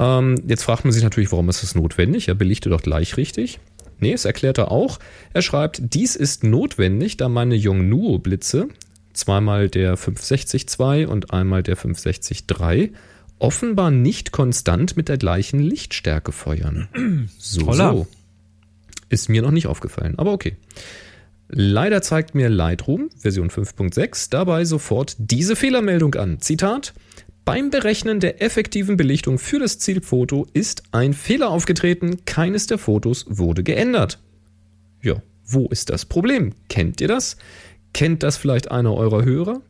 Ähm, 0.00 0.34
jetzt 0.48 0.64
fragt 0.64 0.82
man 0.82 0.92
sich 0.92 1.04
natürlich, 1.04 1.30
warum 1.30 1.48
ist 1.48 1.62
das 1.62 1.76
notwendig? 1.76 2.26
Er 2.26 2.34
belichtet 2.34 2.72
doch 2.72 2.82
gleich 2.82 3.16
richtig. 3.16 3.60
Nee, 4.00 4.14
es 4.14 4.24
erklärt 4.24 4.58
er 4.58 4.72
auch. 4.72 4.98
Er 5.32 5.42
schreibt, 5.42 5.94
dies 5.94 6.16
ist 6.16 6.42
notwendig, 6.42 7.18
da 7.18 7.28
meine 7.28 7.54
Yongnuo-Blitze, 7.54 8.66
zweimal 9.12 9.68
der 9.68 9.96
560-2 9.96 11.06
und 11.06 11.32
einmal 11.32 11.62
der 11.62 11.76
560-3, 11.76 12.90
offenbar 13.42 13.90
nicht 13.90 14.32
konstant 14.32 14.96
mit 14.96 15.08
der 15.08 15.18
gleichen 15.18 15.60
Lichtstärke 15.60 16.32
feuern. 16.32 16.88
So, 17.38 17.66
Holla. 17.66 17.92
so. 17.92 18.06
Ist 19.08 19.28
mir 19.28 19.42
noch 19.42 19.50
nicht 19.50 19.66
aufgefallen, 19.66 20.14
aber 20.18 20.32
okay. 20.32 20.56
Leider 21.48 22.00
zeigt 22.00 22.34
mir 22.34 22.48
Lightroom 22.48 23.10
Version 23.18 23.50
5.6 23.50 24.30
dabei 24.30 24.64
sofort 24.64 25.16
diese 25.18 25.54
Fehlermeldung 25.54 26.14
an. 26.14 26.40
Zitat: 26.40 26.94
Beim 27.44 27.68
Berechnen 27.70 28.20
der 28.20 28.40
effektiven 28.40 28.96
Belichtung 28.96 29.38
für 29.38 29.58
das 29.58 29.78
Zielfoto 29.78 30.46
ist 30.54 30.84
ein 30.92 31.12
Fehler 31.12 31.50
aufgetreten. 31.50 32.24
Keines 32.24 32.68
der 32.68 32.78
Fotos 32.78 33.26
wurde 33.28 33.62
geändert. 33.62 34.18
Ja, 35.02 35.20
wo 35.44 35.66
ist 35.66 35.90
das 35.90 36.06
Problem? 36.06 36.54
Kennt 36.68 37.00
ihr 37.02 37.08
das? 37.08 37.36
Kennt 37.92 38.22
das 38.22 38.38
vielleicht 38.38 38.70
einer 38.70 38.94
eurer 38.94 39.24
Hörer? 39.24 39.60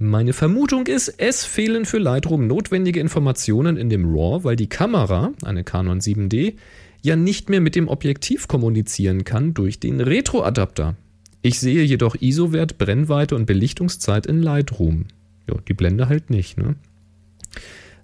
Meine 0.00 0.32
Vermutung 0.32 0.86
ist, 0.86 1.14
es 1.18 1.44
fehlen 1.44 1.84
für 1.84 1.98
Lightroom 1.98 2.46
notwendige 2.46 3.00
Informationen 3.00 3.76
in 3.76 3.90
dem 3.90 4.04
RAW, 4.04 4.44
weil 4.44 4.54
die 4.54 4.68
Kamera, 4.68 5.32
eine 5.42 5.64
Canon 5.64 5.98
7D, 5.98 6.54
ja 7.02 7.16
nicht 7.16 7.50
mehr 7.50 7.60
mit 7.60 7.74
dem 7.74 7.88
Objektiv 7.88 8.46
kommunizieren 8.46 9.24
kann 9.24 9.54
durch 9.54 9.80
den 9.80 10.00
Retro-Adapter. 10.00 10.94
Ich 11.42 11.58
sehe 11.58 11.82
jedoch 11.82 12.14
ISO-Wert, 12.14 12.78
Brennweite 12.78 13.34
und 13.34 13.46
Belichtungszeit 13.46 14.26
in 14.26 14.40
Lightroom. 14.40 15.06
Ja, 15.48 15.56
die 15.66 15.74
Blende 15.74 16.08
halt 16.08 16.30
nicht, 16.30 16.58
ne? 16.58 16.76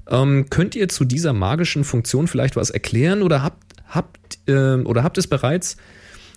Ähm, 0.08 0.46
könnt 0.50 0.74
ihr 0.74 0.88
zu 0.88 1.04
dieser 1.04 1.32
magischen 1.32 1.84
Funktion 1.84 2.26
vielleicht 2.26 2.56
was 2.56 2.70
erklären 2.70 3.22
oder 3.22 3.42
habt, 3.42 3.62
habt, 3.86 4.38
ähm, 4.48 4.84
oder 4.86 5.04
habt 5.04 5.16
es 5.16 5.28
bereits? 5.28 5.76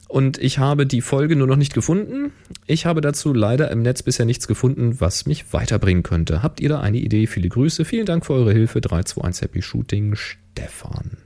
Und 0.08 0.38
ich 0.38 0.58
habe 0.58 0.86
die 0.86 1.02
Folge 1.02 1.36
nur 1.36 1.48
noch 1.48 1.58
nicht 1.58 1.74
gefunden. 1.74 2.32
Ich 2.66 2.86
habe 2.86 3.02
dazu 3.02 3.34
leider 3.34 3.70
im 3.72 3.82
Netz 3.82 4.04
bisher 4.04 4.26
nichts 4.26 4.48
gefunden, 4.48 5.02
was 5.02 5.26
mich 5.26 5.54
weiterbringen 5.54 6.04
könnte. 6.04 6.44
Habt 6.44 6.62
ihr 6.62 6.70
da 6.70 6.80
eine 6.80 6.98
Idee? 6.98 7.28
Viele 7.28 7.50
Grüße. 7.50 7.84
Vielen 7.84 8.06
Dank 8.06 8.26
für 8.26 8.34
eure 8.34 8.54
Hilfe. 8.54 8.80
321 8.80 9.42
Happy 9.42 9.62
Shooting, 9.62 10.16
Stefan. 10.16 11.18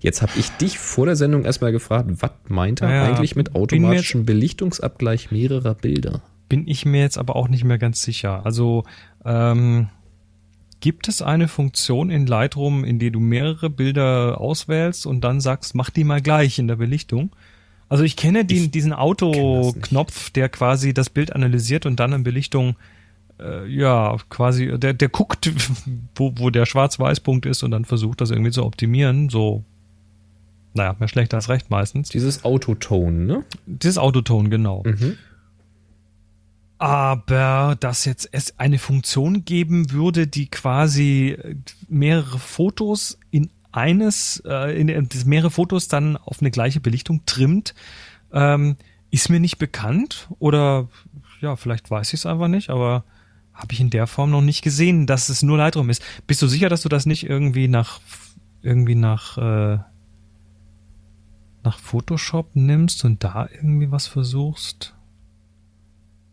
Jetzt 0.00 0.22
habe 0.22 0.32
ich 0.36 0.48
dich 0.52 0.78
vor 0.78 1.04
der 1.04 1.16
Sendung 1.16 1.44
erstmal 1.44 1.72
gefragt, 1.72 2.08
was 2.10 2.30
meint 2.48 2.80
er 2.80 2.90
Ja, 2.90 3.04
eigentlich 3.04 3.36
mit 3.36 3.54
automatischem 3.54 4.24
Belichtungsabgleich 4.24 5.30
mehrerer 5.30 5.74
Bilder? 5.74 6.22
Bin 6.48 6.66
ich 6.66 6.86
mir 6.86 7.02
jetzt 7.02 7.18
aber 7.18 7.36
auch 7.36 7.48
nicht 7.48 7.64
mehr 7.64 7.76
ganz 7.76 8.00
sicher. 8.00 8.44
Also 8.46 8.84
ähm, 9.26 9.88
gibt 10.80 11.06
es 11.08 11.20
eine 11.20 11.48
Funktion 11.48 12.08
in 12.08 12.26
Lightroom, 12.26 12.82
in 12.82 12.98
der 12.98 13.10
du 13.10 13.20
mehrere 13.20 13.68
Bilder 13.68 14.40
auswählst 14.40 15.06
und 15.06 15.20
dann 15.20 15.40
sagst, 15.40 15.74
mach 15.74 15.90
die 15.90 16.04
mal 16.04 16.22
gleich 16.22 16.58
in 16.58 16.66
der 16.66 16.76
Belichtung? 16.76 17.30
Also 17.90 18.04
ich 18.04 18.16
kenne 18.16 18.44
den, 18.44 18.56
Ich 18.56 18.70
diesen. 18.70 18.92
Auto-Knopf, 18.92 20.30
der 20.30 20.48
quasi 20.48 20.94
das 20.94 21.10
Bild 21.10 21.34
analysiert 21.34 21.84
und 21.86 21.98
dann 21.98 22.12
in 22.12 22.22
Belichtung 22.22 22.76
äh, 23.40 23.66
ja, 23.66 24.16
quasi, 24.28 24.78
der, 24.78 24.94
der 24.94 25.08
guckt, 25.08 25.52
wo, 26.14 26.32
wo 26.36 26.50
der 26.50 26.66
Schwarz-Weiß-Punkt 26.66 27.46
ist 27.46 27.64
und 27.64 27.72
dann 27.72 27.84
versucht 27.84 28.20
das 28.20 28.30
irgendwie 28.30 28.52
zu 28.52 28.64
optimieren. 28.64 29.28
So, 29.28 29.64
naja, 30.72 30.94
mehr 31.00 31.08
schlecht 31.08 31.34
als 31.34 31.48
recht 31.48 31.68
meistens. 31.68 32.10
Dieses 32.10 32.44
Autotone, 32.44 33.24
ne? 33.24 33.44
Dieses 33.66 33.98
Autoton, 33.98 34.50
genau. 34.50 34.84
Mhm. 34.86 35.18
Aber 36.78 37.76
dass 37.80 38.04
jetzt 38.04 38.28
es 38.30 38.58
eine 38.58 38.78
Funktion 38.78 39.44
geben 39.44 39.90
würde, 39.90 40.28
die 40.28 40.46
quasi 40.46 41.36
äh, 41.42 41.56
mehrere 41.88 42.38
Fotos 42.38 43.18
in 43.32 43.50
eines, 43.72 44.42
äh, 44.46 44.78
in, 44.78 44.88
in 44.88 45.08
mehrere 45.26 45.50
Fotos 45.50 45.88
dann 45.88 46.16
auf 46.16 46.40
eine 46.40 46.50
gleiche 46.50 46.80
Belichtung 46.80 47.24
trimmt, 47.26 47.74
ähm, 48.32 48.76
ist 49.10 49.28
mir 49.28 49.40
nicht 49.40 49.58
bekannt 49.58 50.28
oder 50.38 50.88
ja, 51.40 51.56
vielleicht 51.56 51.90
weiß 51.90 52.08
ich 52.08 52.20
es 52.20 52.26
einfach 52.26 52.48
nicht, 52.48 52.70
aber 52.70 53.04
habe 53.52 53.72
ich 53.72 53.80
in 53.80 53.90
der 53.90 54.06
Form 54.06 54.30
noch 54.30 54.40
nicht 54.40 54.62
gesehen, 54.62 55.06
dass 55.06 55.28
es 55.28 55.42
nur 55.42 55.58
Lightroom 55.58 55.90
ist. 55.90 56.02
Bist 56.26 56.40
du 56.42 56.46
sicher, 56.46 56.68
dass 56.68 56.82
du 56.82 56.88
das 56.88 57.06
nicht 57.06 57.28
irgendwie 57.28 57.68
nach 57.68 58.00
irgendwie 58.62 58.94
nach 58.94 59.38
äh, 59.38 59.78
nach 61.62 61.78
Photoshop 61.78 62.54
nimmst 62.54 63.04
und 63.04 63.22
da 63.22 63.48
irgendwie 63.52 63.90
was 63.90 64.06
versuchst? 64.06 64.94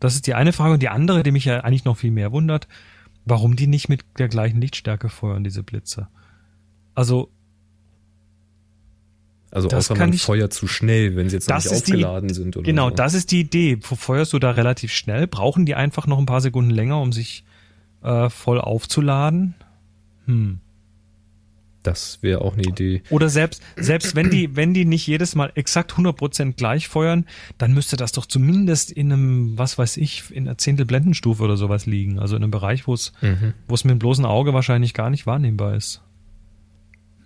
Das 0.00 0.14
ist 0.14 0.26
die 0.26 0.34
eine 0.34 0.52
Frage. 0.52 0.74
Und 0.74 0.82
die 0.82 0.88
andere, 0.88 1.22
die 1.22 1.32
mich 1.32 1.44
ja 1.44 1.60
eigentlich 1.60 1.84
noch 1.84 1.98
viel 1.98 2.10
mehr 2.10 2.32
wundert, 2.32 2.68
warum 3.24 3.56
die 3.56 3.66
nicht 3.66 3.88
mit 3.88 4.04
der 4.18 4.28
gleichen 4.28 4.60
Lichtstärke 4.60 5.08
feuern, 5.08 5.44
diese 5.44 5.62
Blitze. 5.62 6.08
Also, 6.98 7.30
Also 9.50 9.68
Das 9.68 9.90
außer 9.90 9.98
man 9.98 10.12
ich- 10.12 10.20
feuert 10.22 10.52
zu 10.52 10.66
schnell, 10.66 11.16
wenn 11.16 11.30
sie 11.30 11.36
jetzt 11.36 11.48
noch 11.48 11.56
nicht 11.56 11.66
ist 11.66 11.86
die- 11.86 11.92
aufgeladen 11.92 12.28
sind 12.34 12.56
oder 12.56 12.64
genau, 12.66 12.90
so. 12.90 12.96
das 12.96 13.14
ist 13.14 13.30
die 13.30 13.40
Idee. 13.40 13.78
Feuerst 13.80 14.32
du 14.34 14.38
da 14.38 14.50
relativ 14.50 14.92
schnell? 14.92 15.26
Brauchen 15.26 15.64
die 15.64 15.74
einfach 15.74 16.06
noch 16.06 16.18
ein 16.18 16.26
paar 16.26 16.42
Sekunden 16.42 16.70
länger, 16.70 17.00
um 17.00 17.12
sich 17.12 17.44
äh, 18.02 18.28
voll 18.30 18.60
aufzuladen? 18.60 19.54
Hm. 20.26 20.58
Das 21.82 22.18
wäre 22.20 22.42
auch 22.42 22.52
eine 22.54 22.64
Idee. 22.64 23.02
Oder 23.08 23.28
selbst, 23.30 23.62
selbst 23.76 24.14
wenn 24.14 24.28
die, 24.30 24.54
wenn 24.54 24.74
die 24.74 24.84
nicht 24.84 25.06
jedes 25.06 25.34
Mal 25.34 25.50
exakt 25.54 25.92
100% 25.96 26.56
gleich 26.56 26.86
feuern, 26.88 27.24
dann 27.56 27.72
müsste 27.72 27.96
das 27.96 28.12
doch 28.12 28.26
zumindest 28.26 28.90
in 28.90 29.10
einem, 29.12 29.56
was 29.56 29.78
weiß 29.78 29.96
ich, 29.96 30.30
in 30.30 30.46
einer 30.46 30.58
Zehntel-Blendenstufe 30.58 31.42
oder 31.42 31.56
sowas 31.56 31.86
liegen. 31.86 32.18
Also 32.18 32.36
in 32.36 32.42
einem 32.42 32.50
Bereich, 32.50 32.86
wo 32.86 32.92
es, 32.94 33.12
Mhm. 33.22 33.54
wo 33.66 33.74
es 33.74 33.84
mit 33.84 33.92
dem 33.92 33.98
bloßen 33.98 34.26
Auge 34.26 34.52
wahrscheinlich 34.52 34.92
gar 34.92 35.08
nicht 35.08 35.26
wahrnehmbar 35.26 35.74
ist. 35.74 36.02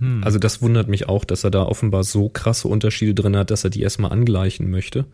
Hm. 0.03 0.25
Also 0.25 0.39
das 0.41 0.61
wundert 0.61 0.89
mich 0.89 1.09
auch, 1.09 1.25
dass 1.25 1.45
er 1.45 1.51
da 1.53 1.63
offenbar 1.63 2.03
so 2.03 2.29
krasse 2.29 2.67
Unterschiede 2.67 3.15
drin 3.15 3.37
hat, 3.37 3.51
dass 3.53 3.63
er 3.63 3.71
die 3.71 3.83
erstmal 3.83 4.11
angleichen 4.11 4.69
möchte. 4.71 5.07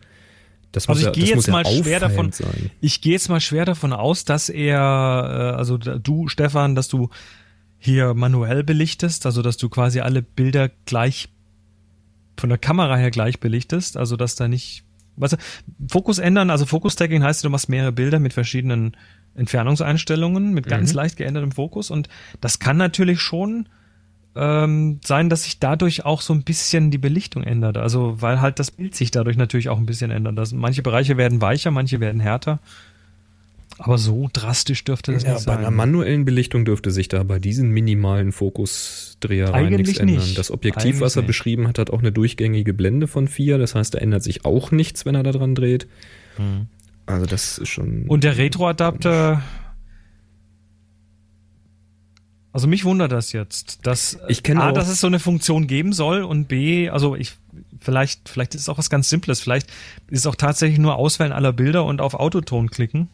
Das 0.71 0.89
Also 0.89 0.99
ich 1.01 1.05
ja, 1.05 1.11
gehe 1.11 1.23
das 1.23 1.29
jetzt 1.31 1.47
ja 1.47 1.53
mal 1.53 1.65
schwer 1.65 1.99
davon- 1.99 2.31
sein. 2.31 2.71
Ich 2.81 3.01
gehe 3.01 3.13
jetzt 3.13 3.29
mal 3.29 3.39
schwer 3.39 3.65
davon 3.65 3.93
aus, 3.93 4.25
dass 4.25 4.49
er, 4.49 4.77
äh, 4.79 5.57
also 5.57 5.77
du, 5.77 6.27
Stefan, 6.27 6.73
dass 6.75 6.87
du 6.87 7.09
hier 7.77 8.13
manuell 8.13 8.63
belichtest, 8.63 9.25
also 9.25 9.41
dass 9.41 9.57
du 9.57 9.69
quasi 9.69 9.99
alle 10.01 10.21
Bilder 10.21 10.69
gleich 10.85 11.29
von 12.37 12.49
der 12.49 12.57
Kamera 12.57 12.97
her 12.97 13.11
gleich 13.11 13.39
belichtest, 13.39 13.95
also 13.97 14.15
dass 14.17 14.35
da 14.35 14.47
nicht, 14.47 14.83
was 15.15 15.37
Fokus 15.89 16.17
ändern, 16.19 16.49
also 16.49 16.65
Fokus-Tagging 16.65 17.23
heißt, 17.23 17.43
du 17.43 17.49
machst 17.49 17.69
mehrere 17.69 17.91
Bilder 17.91 18.19
mit 18.19 18.33
verschiedenen 18.33 18.95
Entfernungseinstellungen, 19.35 20.53
mit 20.53 20.67
ganz 20.67 20.91
Mhm. 20.91 20.95
leicht 20.97 21.17
geändertem 21.17 21.51
Fokus 21.51 21.91
und 21.91 22.09
das 22.41 22.59
kann 22.59 22.77
natürlich 22.77 23.19
schon 23.21 23.67
ähm, 24.35 24.99
sein, 25.03 25.29
dass 25.29 25.43
sich 25.43 25.59
dadurch 25.59 26.05
auch 26.05 26.21
so 26.21 26.33
ein 26.33 26.43
bisschen 26.43 26.91
die 26.91 26.97
Belichtung 26.97 27.43
ändert. 27.43 27.77
Also 27.77 28.21
weil 28.21 28.41
halt 28.41 28.59
das 28.59 28.71
Bild 28.71 28.95
sich 28.95 29.11
dadurch 29.11 29.37
natürlich 29.37 29.69
auch 29.69 29.77
ein 29.77 29.85
bisschen 29.85 30.11
ändert. 30.11 30.37
Das, 30.37 30.53
manche 30.53 30.81
Bereiche 30.81 31.17
werden 31.17 31.41
weicher, 31.41 31.71
manche 31.71 31.99
werden 31.99 32.21
härter. 32.21 32.59
Aber 33.77 33.97
so 33.97 34.29
drastisch 34.33 34.83
dürfte 34.83 35.13
das 35.13 35.23
Ja, 35.23 35.33
nicht 35.33 35.45
bei 35.45 35.53
sein. 35.53 35.59
einer 35.59 35.71
manuellen 35.71 36.25
Belichtung 36.25 36.65
dürfte 36.65 36.91
sich 36.91 37.07
da 37.07 37.23
bei 37.23 37.39
diesen 37.39 37.69
minimalen 37.71 38.31
Fokusdrehereien 38.33 39.73
nichts 39.75 39.99
ändern. 39.99 40.17
nicht. 40.17 40.37
Das 40.37 40.51
Objektiv, 40.51 40.83
Eigentlich 40.83 41.01
was 41.01 41.15
er 41.15 41.21
nicht. 41.21 41.27
beschrieben 41.27 41.67
hat, 41.67 41.79
hat 41.79 41.89
auch 41.89 41.99
eine 41.99 42.11
durchgängige 42.11 42.73
Blende 42.73 43.07
von 43.07 43.27
4. 43.27 43.57
Das 43.57 43.75
heißt, 43.75 43.93
da 43.93 43.99
ändert 43.99 44.23
sich 44.23 44.43
auch 44.43 44.71
nichts, 44.71 45.05
wenn 45.05 45.15
er 45.15 45.23
da 45.23 45.31
dran 45.31 45.55
dreht. 45.55 45.87
Also 47.05 47.25
das 47.25 47.57
ist 47.57 47.69
schon... 47.69 48.03
Und 48.07 48.23
der 48.23 48.37
Retroadapter. 48.37 49.41
Also 52.51 52.67
mich 52.67 52.83
wundert 52.83 53.11
das 53.11 53.31
jetzt, 53.31 53.85
dass 53.85 54.17
Ich 54.27 54.43
A, 54.57 54.69
auch- 54.69 54.73
dass 54.73 54.89
es 54.89 54.99
so 54.99 55.07
eine 55.07 55.19
Funktion 55.19 55.67
geben 55.67 55.93
soll 55.93 56.23
und 56.23 56.47
B, 56.47 56.89
also 56.89 57.15
ich 57.15 57.33
vielleicht 57.79 58.27
vielleicht 58.27 58.55
ist 58.55 58.61
es 58.61 58.69
auch 58.69 58.77
was 58.77 58.89
ganz 58.89 59.07
Simples, 59.09 59.39
vielleicht 59.39 59.69
ist 60.09 60.19
es 60.19 60.27
auch 60.27 60.35
tatsächlich 60.35 60.79
nur 60.79 60.95
Auswählen 60.95 61.31
aller 61.31 61.53
Bilder 61.53 61.85
und 61.85 62.01
auf 62.01 62.15
Autoton 62.15 62.69
klicken. 62.69 63.07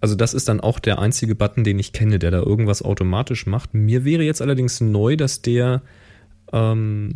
Also 0.00 0.16
das 0.16 0.34
ist 0.34 0.48
dann 0.48 0.60
auch 0.60 0.80
der 0.80 0.98
einzige 0.98 1.34
Button, 1.34 1.64
den 1.64 1.78
ich 1.78 1.92
kenne, 1.92 2.18
der 2.18 2.30
da 2.30 2.40
irgendwas 2.40 2.82
automatisch 2.82 3.46
macht. 3.46 3.72
Mir 3.72 4.04
wäre 4.04 4.22
jetzt 4.22 4.42
allerdings 4.42 4.80
neu, 4.82 5.16
dass 5.16 5.40
der, 5.40 5.80
ähm, 6.52 7.12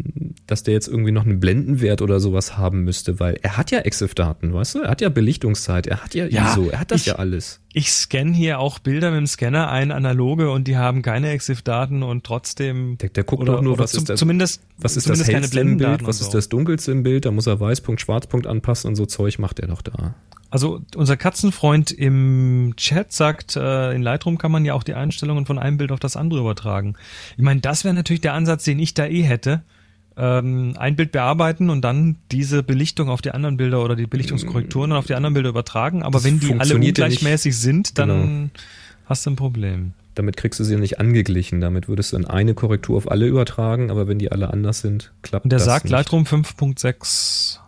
dass 0.47 0.62
der 0.62 0.74
jetzt 0.74 0.89
irgendwie 0.89 1.12
noch 1.12 1.24
einen 1.24 1.39
Blendenwert 1.41 2.03
oder 2.03 2.18
sowas 2.20 2.57
haben 2.57 2.83
müsste, 2.85 3.20
weil 3.20 3.39
er 3.43 3.57
hat 3.57 3.70
ja 3.70 3.81
EXIF-Daten, 3.81 4.53
weißt 4.55 4.76
du? 4.76 4.83
Er 4.83 4.91
hat 4.91 5.01
ja 5.01 5.09
Belichtungszeit, 5.11 5.87
er 5.87 5.99
hat 6.03 6.14
ja, 6.14 6.26
Ja, 6.26 6.53
ISO, 6.53 6.68
er 6.70 6.81
hat 6.81 6.91
das 6.91 7.03
ich- 7.03 7.07
ja 7.09 7.16
alles. 7.16 7.61
Ich 7.74 7.93
scanne 7.93 8.33
hier 8.33 8.59
auch 8.59 8.79
Bilder 8.79 9.11
mit 9.11 9.18
dem 9.18 9.26
Scanner 9.26 9.70
ein, 9.70 9.93
analoge, 9.93 10.51
und 10.51 10.66
die 10.66 10.76
haben 10.76 11.03
keine 11.03 11.31
EXIF-Daten 11.31 12.03
und 12.03 12.24
trotzdem. 12.24 12.97
Der, 12.99 13.11
der 13.11 13.24
guckt 13.24 13.43
oder, 13.43 13.53
doch 13.57 13.62
nur, 13.62 13.79
was 13.79 13.93
zum, 13.93 13.99
ist 14.01 14.09
das, 14.09 14.18
zumindest, 14.20 14.62
was 14.79 14.97
ist 14.97 15.07
das 15.09 15.18
zumindest 15.18 15.31
keine 15.31 15.41
hellste 15.43 15.61
im 15.61 15.76
Bild, 15.76 16.01
was 16.07 16.16
und 16.20 16.22
ist 16.26 16.33
so. 16.33 16.39
das 16.39 16.49
dunkelste 16.49 16.91
im 16.93 17.03
Bild, 17.03 17.24
da 17.26 17.31
muss 17.31 17.47
er 17.47 17.61
Weißpunkt, 17.61 18.01
Schwarzpunkt 18.01 18.47
anpassen 18.47 18.89
und 18.89 18.97
so 18.97 19.07
Zeug 19.07 19.39
macht 19.39 19.61
er 19.61 19.68
doch 19.68 19.83
da. 19.83 20.14
Also 20.51 20.80
unser 20.96 21.16
Katzenfreund 21.18 21.90
im 21.90 22.72
Chat 22.76 23.12
sagt, 23.12 23.57
äh, 23.57 23.92
in 23.92 24.03
Lightroom 24.03 24.38
kann 24.38 24.51
man 24.51 24.64
ja 24.64 24.72
auch 24.74 24.82
die 24.82 24.94
Einstellungen 24.94 25.44
von 25.44 25.59
einem 25.59 25.76
Bild 25.76 25.92
auf 25.92 26.01
das 26.01 26.16
andere 26.16 26.40
übertragen. 26.40 26.94
Ich 27.36 27.42
meine, 27.44 27.61
das 27.61 27.84
wäre 27.84 27.94
natürlich 27.94 28.22
der 28.22 28.32
Ansatz, 28.32 28.64
den 28.64 28.78
ich 28.78 28.94
da 28.94 29.07
eh 29.07 29.22
hätte. 29.22 29.62
Ähm, 30.16 30.74
ein 30.78 30.96
Bild 30.96 31.12
bearbeiten 31.12 31.68
und 31.70 31.82
dann 31.82 32.16
diese 32.32 32.62
Belichtung 32.62 33.09
auf 33.11 33.20
die 33.22 33.30
anderen 33.30 33.57
Bilder 33.59 33.84
oder 33.84 33.94
die 33.94 34.07
Belichtungskorrekturen 34.07 34.92
auf 34.92 35.07
die 35.07 35.14
anderen 35.14 35.34
Bilder 35.34 35.51
übertragen. 35.51 36.03
Aber 36.03 36.18
Das 36.18 36.24
wenn 36.24 36.40
die 36.40 36.55
alle 36.59 36.74
ungleichmäßig 36.76 37.57
sind, 37.57 37.99
dann 37.99 38.09
Genau. 38.09 38.51
hast 39.05 39.26
du 39.26 39.30
ein 39.30 39.36
Problem. 39.36 39.92
Damit 40.14 40.36
kriegst 40.36 40.59
du 40.59 40.64
sie 40.64 40.76
nicht 40.76 40.99
angeglichen. 40.99 41.61
Damit 41.61 41.86
würdest 41.88 42.12
du 42.12 42.16
dann 42.16 42.24
eine 42.24 42.55
Korrektur 42.55 42.96
auf 42.96 43.09
alle 43.09 43.26
übertragen, 43.26 43.90
aber 43.92 44.09
wenn 44.09 44.18
die 44.18 44.32
alle 44.32 44.51
anders 44.53 44.80
sind, 44.80 45.12
klappt 45.22 45.44
Und 45.44 45.51
der 45.53 45.59
das 45.61 45.66
sagt 45.66 45.84
nicht. 45.84 45.92
Lightroom 45.92 46.24
5.6 46.24 47.61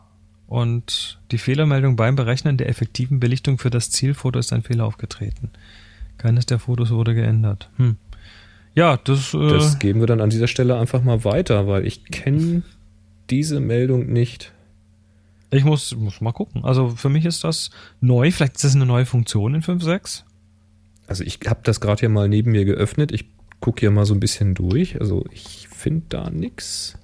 und 0.50 1.20
die 1.30 1.38
Fehlermeldung 1.38 1.94
beim 1.94 2.16
Berechnen 2.16 2.56
der 2.56 2.68
effektiven 2.68 3.20
Belichtung 3.20 3.56
für 3.56 3.70
das 3.70 3.90
Zielfoto 3.92 4.36
ist 4.40 4.52
ein 4.52 4.64
Fehler 4.64 4.84
aufgetreten. 4.84 5.50
Keines 6.18 6.44
der 6.44 6.58
Fotos 6.58 6.90
wurde 6.90 7.14
geändert. 7.14 7.70
Hm. 7.76 7.96
Ja, 8.74 8.96
das, 8.96 9.32
äh, 9.32 9.48
Das 9.48 9.78
geben 9.78 10.00
wir 10.00 10.08
dann 10.08 10.20
an 10.20 10.28
dieser 10.28 10.48
Stelle 10.48 10.76
einfach 10.76 11.04
mal 11.04 11.22
weiter, 11.24 11.68
weil 11.68 11.86
ich 11.86 12.04
kenne 12.06 12.62
diese 13.30 13.60
Meldung 13.60 14.12
nicht. 14.12 14.52
ich 15.52 15.62
muss, 15.64 15.94
muss 15.94 16.20
mal 16.20 16.32
gucken. 16.32 16.64
Also 16.64 16.90
für 16.90 17.08
mich 17.10 17.26
ist 17.26 17.44
das 17.44 17.70
neu. 18.00 18.32
Vielleicht 18.32 18.56
ist 18.56 18.64
das 18.64 18.74
eine 18.74 18.86
neue 18.86 19.06
Funktion 19.06 19.54
in 19.54 19.62
5.6. 19.62 20.24
Also 21.06 21.22
ich 21.22 21.38
habe 21.46 21.60
das 21.62 21.80
gerade 21.80 22.00
hier 22.00 22.08
mal 22.08 22.28
neben 22.28 22.50
mir 22.50 22.64
geöffnet. 22.64 23.12
Ich 23.12 23.26
gucke 23.60 23.80
hier 23.80 23.92
mal 23.92 24.04
so 24.04 24.14
ein 24.14 24.20
bisschen 24.20 24.54
durch. 24.54 25.00
Also 25.00 25.24
ich 25.30 25.68
finde 25.68 26.06
da 26.08 26.28
nix, 26.28 26.98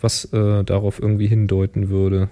was 0.00 0.26
äh, 0.32 0.64
darauf 0.64 1.00
irgendwie 1.00 1.26
hindeuten 1.26 1.88
würde. 1.88 2.28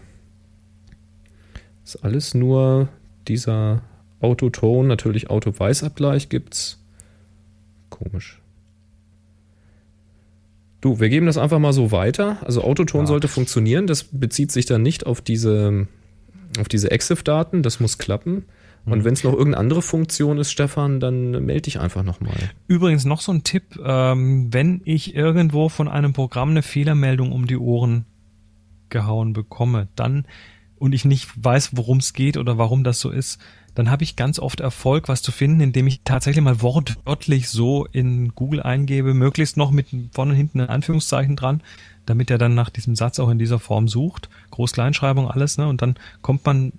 Ist 1.85 1.97
alles 2.05 2.35
nur 2.35 2.89
dieser 3.29 3.83
Autoton, 4.21 4.87
natürlich 4.87 5.31
Auto-Weißabgleich 5.31 6.29
gibt's. 6.29 6.83
Komisch. 7.91 8.41
Du, 10.81 11.01
wir 11.01 11.09
geben 11.09 11.27
das 11.27 11.39
einfach 11.39 11.59
mal 11.59 11.73
so 11.73 11.91
weiter. 11.91 12.39
Also 12.45 12.63
Autoton 12.63 13.03
Ja. 13.03 13.07
sollte 13.07 13.29
funktionieren. 13.29 13.87
Das 13.87 14.05
bezieht 14.05 14.53
sich 14.53 14.67
dann 14.67 14.83
nicht 14.83 15.07
auf 15.07 15.21
diese, 15.21 15.89
auf 16.61 16.69
diese 16.69 16.91
EXIF-Daten. 16.91 17.63
Das 17.63 17.81
muss 17.81 17.99
klappen. 17.99 18.45
Und 18.93 19.05
wenn 19.05 19.15
es 19.15 19.25
noch 19.25 19.33
irgendeine 19.33 19.59
andere 19.59 19.83
Funktion 19.83 20.39
ist, 20.39 20.51
Stefan, 20.51 21.01
dann 21.01 21.31
melde 21.31 21.63
dich 21.63 21.81
einfach 21.81 22.03
nochmal. 22.03 22.37
Übrigens 22.67 23.05
noch 23.05 23.21
so 23.21 23.33
ein 23.33 23.45
Tipp, 23.45 23.79
ähm, 23.85 24.53
wenn 24.53 24.81
ich 24.85 25.15
irgendwo 25.15 25.69
von 25.69 25.89
einem 25.89 26.13
Programm 26.13 26.51
eine 26.51 26.63
Fehlermeldung 26.63 27.33
um 27.33 27.47
die 27.47 27.59
Ohren 27.59 28.05
gehauen 28.89 29.33
bekomme, 29.33 29.89
dann 29.97 30.27
und 30.79 30.93
ich 30.95 31.05
nicht 31.05 31.29
weiß, 31.37 31.71
worum 31.77 31.99
es 31.99 32.13
geht 32.13 32.37
oder 32.37 32.57
warum 32.57 32.85
das 32.85 33.01
so 33.01 33.11
ist, 33.11 33.41
dann 33.75 33.91
habe 33.91 34.03
ich 34.03 34.17
ganz 34.17 34.39
oft 34.39 34.61
Erfolg, 34.61 35.09
was 35.09 35.23
zu 35.23 35.31
finden, 35.31 35.61
indem 35.61 35.87
ich 35.87 36.01
tatsächlich 36.05 36.43
mal 36.43 36.63
wortwörtlich 36.63 37.49
so 37.49 37.87
in 37.87 38.35
Google 38.35 38.63
eingebe, 38.63 39.15
möglichst 39.15 39.57
noch 39.57 39.71
mit 39.71 39.87
vorne 40.13 40.33
und 40.33 40.37
hinten 40.37 40.61
ein 40.61 40.69
Anführungszeichen 40.69 41.37
dran, 41.37 41.63
damit 42.07 42.31
er 42.31 42.39
dann 42.39 42.55
nach 42.55 42.71
diesem 42.71 42.97
Satz 42.97 43.21
auch 43.21 43.29
in 43.29 43.39
dieser 43.39 43.59
Form 43.59 43.87
sucht. 43.87 44.29
Groß-Kleinschreibung, 44.51 45.31
alles, 45.31 45.59
ne? 45.59 45.69
Und 45.69 45.83
dann 45.83 45.97
kommt 46.23 46.45
man 46.45 46.73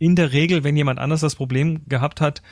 in 0.00 0.16
der 0.16 0.32
Regel, 0.32 0.64
wenn 0.64 0.76
jemand 0.76 0.98
anders 0.98 1.20
das 1.20 1.36
Problem 1.36 1.82
gehabt 1.86 2.20
hat, 2.20 2.42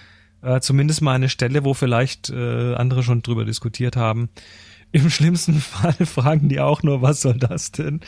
äh, 0.43 0.61
zumindest 0.61 1.03
mal 1.03 1.15
eine 1.15 1.29
Stelle, 1.29 1.65
wo 1.65 1.75
vielleicht 1.75 2.31
äh, 2.31 2.75
andere 2.75 3.03
schon 3.03 3.23
drüber 3.23 3.45
diskutiert 3.45 3.97
haben. 3.97 4.29
Im 4.93 5.11
schlimmsten 5.11 5.55
Fall 5.61 5.95
fragen 6.07 6.49
die 6.49 6.61
auch 6.61 6.85
nur, 6.85 7.03
was 7.03 7.23
soll 7.23 7.39
das 7.39 7.73
denn? 7.73 8.01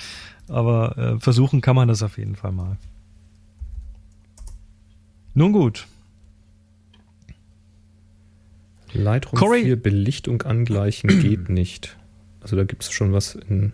Aber 0.47 0.97
äh, 0.97 1.19
versuchen 1.19 1.61
kann 1.61 1.75
man 1.75 1.89
das 1.89 2.03
auf 2.03 2.19
jeden 2.19 2.37
Fall 2.37 2.53
mal. 2.53 2.77
Nun 5.35 5.53
gut. 5.53 5.87
Lightroom 8.93 9.39
Corey- 9.39 9.63
4 9.63 9.83
Belichtung 9.83 10.43
angleichen 10.43 11.09
geht 11.23 11.49
nicht. 11.49 11.97
Also 12.41 12.57
da 12.57 12.65
gibt 12.65 12.83
es 12.83 12.91
schon 12.93 13.13
was 13.13 13.37
in 13.37 13.73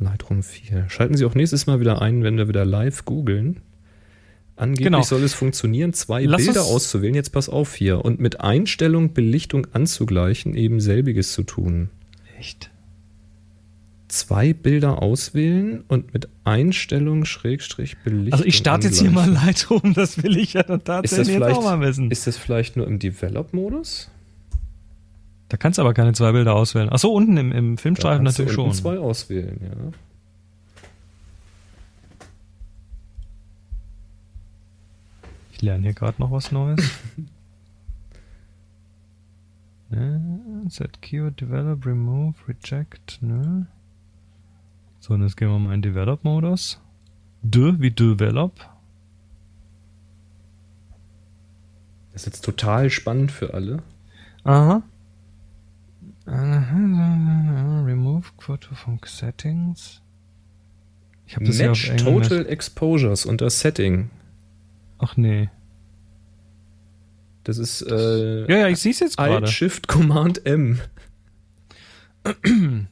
Lightroom 0.00 0.42
4. 0.42 0.88
Schalten 0.88 1.16
Sie 1.16 1.24
auch 1.24 1.34
nächstes 1.34 1.66
Mal 1.66 1.78
wieder 1.80 2.02
ein, 2.02 2.24
wenn 2.24 2.36
wir 2.36 2.48
wieder 2.48 2.64
live 2.64 3.04
googeln. 3.04 3.60
Angeblich 4.56 4.86
Genau. 4.86 5.02
soll 5.02 5.22
es 5.22 5.34
funktionieren, 5.34 5.92
zwei 5.92 6.24
Lass 6.24 6.44
Bilder 6.44 6.64
auszuwählen. 6.64 7.14
Jetzt 7.14 7.30
pass 7.30 7.48
auf 7.48 7.74
hier. 7.74 8.04
Und 8.04 8.20
mit 8.20 8.40
Einstellung 8.40 9.12
Belichtung 9.12 9.66
anzugleichen, 9.72 10.54
eben 10.54 10.80
selbiges 10.80 11.32
zu 11.32 11.42
tun. 11.42 11.90
Echt? 12.38 12.70
Zwei 14.08 14.52
Bilder 14.54 15.02
auswählen 15.02 15.84
und 15.88 16.14
mit 16.14 16.28
Einstellung 16.44 17.24
Schrägstrich 17.24 17.98
Belichtung 17.98 18.32
Also 18.32 18.44
ich 18.44 18.56
starte 18.56 18.86
jetzt 18.86 19.00
hier 19.00 19.10
mal. 19.10 19.28
Lightroom, 19.28 19.94
das 19.94 20.22
will 20.22 20.36
ich 20.38 20.54
ja 20.54 20.62
dann 20.62 20.78
Ist 20.78 20.88
das, 20.88 21.10
tatsächlich 21.10 21.34
jetzt 21.34 21.42
auch 21.56 21.62
mal 21.64 21.80
wissen. 21.80 22.10
ist 22.10 22.26
das 22.26 22.36
vielleicht 22.36 22.76
nur 22.76 22.86
im 22.86 22.98
Develop-Modus? 22.98 24.10
Da 25.48 25.56
kannst 25.56 25.78
du 25.78 25.82
aber 25.82 25.92
keine 25.92 26.12
zwei 26.12 26.32
Bilder 26.32 26.54
auswählen. 26.54 26.88
Ach 26.90 26.98
so, 26.98 27.12
unten 27.12 27.36
im, 27.36 27.52
im 27.52 27.78
Filmstreifen 27.78 28.24
natürlich 28.24 28.56
unten 28.56 28.72
schon. 28.72 28.82
zwei 28.82 28.98
auswählen, 28.98 29.60
ja. 29.62 29.92
Ich 35.56 35.62
lerne 35.62 35.84
hier 35.84 35.94
gerade 35.94 36.20
noch 36.20 36.30
was 36.30 36.52
Neues. 36.52 36.86
ne, 39.88 40.66
set 40.68 41.00
keyword 41.00 41.40
develop, 41.40 41.86
remove, 41.86 42.34
reject, 42.46 43.22
ne. 43.22 43.66
So, 45.00 45.14
und 45.14 45.22
jetzt 45.22 45.38
gehen 45.38 45.48
wir 45.48 45.58
mal 45.58 45.72
in 45.72 45.80
Develop-Modus. 45.80 46.78
De 47.40 47.80
wie 47.80 47.90
Develop. 47.90 48.68
Das 52.12 52.22
ist 52.22 52.26
jetzt 52.26 52.44
total 52.44 52.90
spannend 52.90 53.32
für 53.32 53.54
alle. 53.54 53.82
Aha. 54.44 54.82
Remove 56.26 58.26
Photo 58.38 58.74
from 58.74 59.00
Settings. 59.06 60.02
Ich 61.26 61.34
habe 61.34 61.46
das 61.46 61.56
Match 61.56 61.88
Englisch. 61.88 62.28
Total 62.28 62.46
Exposures 62.46 63.24
unter 63.24 63.48
Setting. 63.48 64.10
Ach 64.98 65.16
nee. 65.16 65.50
Das 67.44 67.58
ist 67.58 67.82
äh, 67.82 68.50
Ja, 68.50 68.58
ja, 68.58 68.68
ich 68.68 68.78
sehe 68.78 68.92
es 68.92 69.00
jetzt 69.00 69.18
Alt 69.18 69.30
gerade. 69.32 69.46
Shift 69.46 69.88
Command 69.88 70.44
M. 70.46 70.80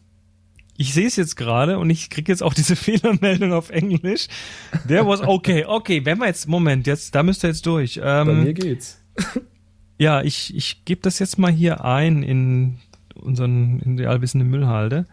Ich 0.77 0.93
sehe 0.93 1.07
es 1.07 1.15
jetzt 1.15 1.37
gerade 1.37 1.79
und 1.79 1.89
ich 1.89 2.11
kriege 2.11 2.33
jetzt 2.33 2.43
auch 2.43 2.53
diese 2.53 2.75
Fehlermeldung 2.85 3.53
auf 3.53 3.71
Englisch. 3.71 4.27
There 4.89 5.07
was 5.07 5.21
okay, 5.21 5.65
okay, 5.65 6.05
wenn 6.05 6.19
wir 6.19 6.27
jetzt 6.27 6.49
Moment, 6.49 6.89
jetzt 6.89 7.15
da 7.15 7.23
müsst 7.23 7.45
ihr 7.45 7.51
jetzt 7.51 7.65
durch. 7.67 8.01
Bei 8.01 8.25
mir 8.25 8.49
Ähm, 8.49 8.55
geht's. 8.55 9.01
ja, 9.99 10.23
ich 10.23 10.53
ich 10.55 10.85
gebe 10.85 11.01
das 11.01 11.21
jetzt 11.21 11.39
mal 11.39 11.53
hier 11.53 11.85
ein 11.85 12.25
in 12.25 12.79
unseren 13.15 13.79
in 13.81 13.97
die 13.97 14.07
allwissende 14.07 14.45
Müllhalde. 14.45 15.07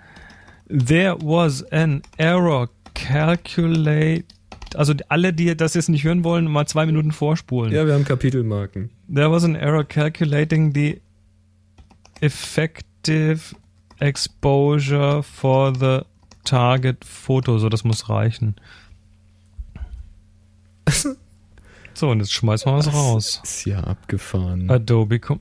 There 0.67 1.17
was 1.21 1.63
an 1.71 2.01
error 2.17 2.67
calculate 2.95 4.25
also 4.75 4.93
alle, 5.09 5.33
die 5.33 5.55
das 5.55 5.73
jetzt 5.73 5.89
nicht 5.89 6.03
hören 6.03 6.23
wollen, 6.23 6.45
mal 6.45 6.65
zwei 6.65 6.85
Minuten 6.85 7.11
vorspulen. 7.11 7.71
Ja, 7.73 7.85
wir 7.85 7.93
haben 7.93 8.05
Kapitelmarken. 8.05 8.89
There 9.13 9.31
was 9.31 9.43
an 9.43 9.55
error 9.55 9.83
calculating 9.83 10.73
the 10.73 11.01
effective 12.21 13.55
exposure 13.99 15.23
for 15.23 15.73
the 15.75 16.01
target 16.43 17.03
photo. 17.05 17.57
So, 17.59 17.69
das 17.69 17.83
muss 17.83 18.09
reichen. 18.09 18.55
So, 21.93 22.09
und 22.09 22.19
jetzt 22.19 22.31
schmeißen 22.31 22.71
wir 22.71 22.77
was 22.77 22.93
raus. 22.93 23.41
Ist 23.43 23.65
ja 23.65 23.81
abgefahren. 23.81 24.69
Adobe 24.71 25.19
Com 25.19 25.39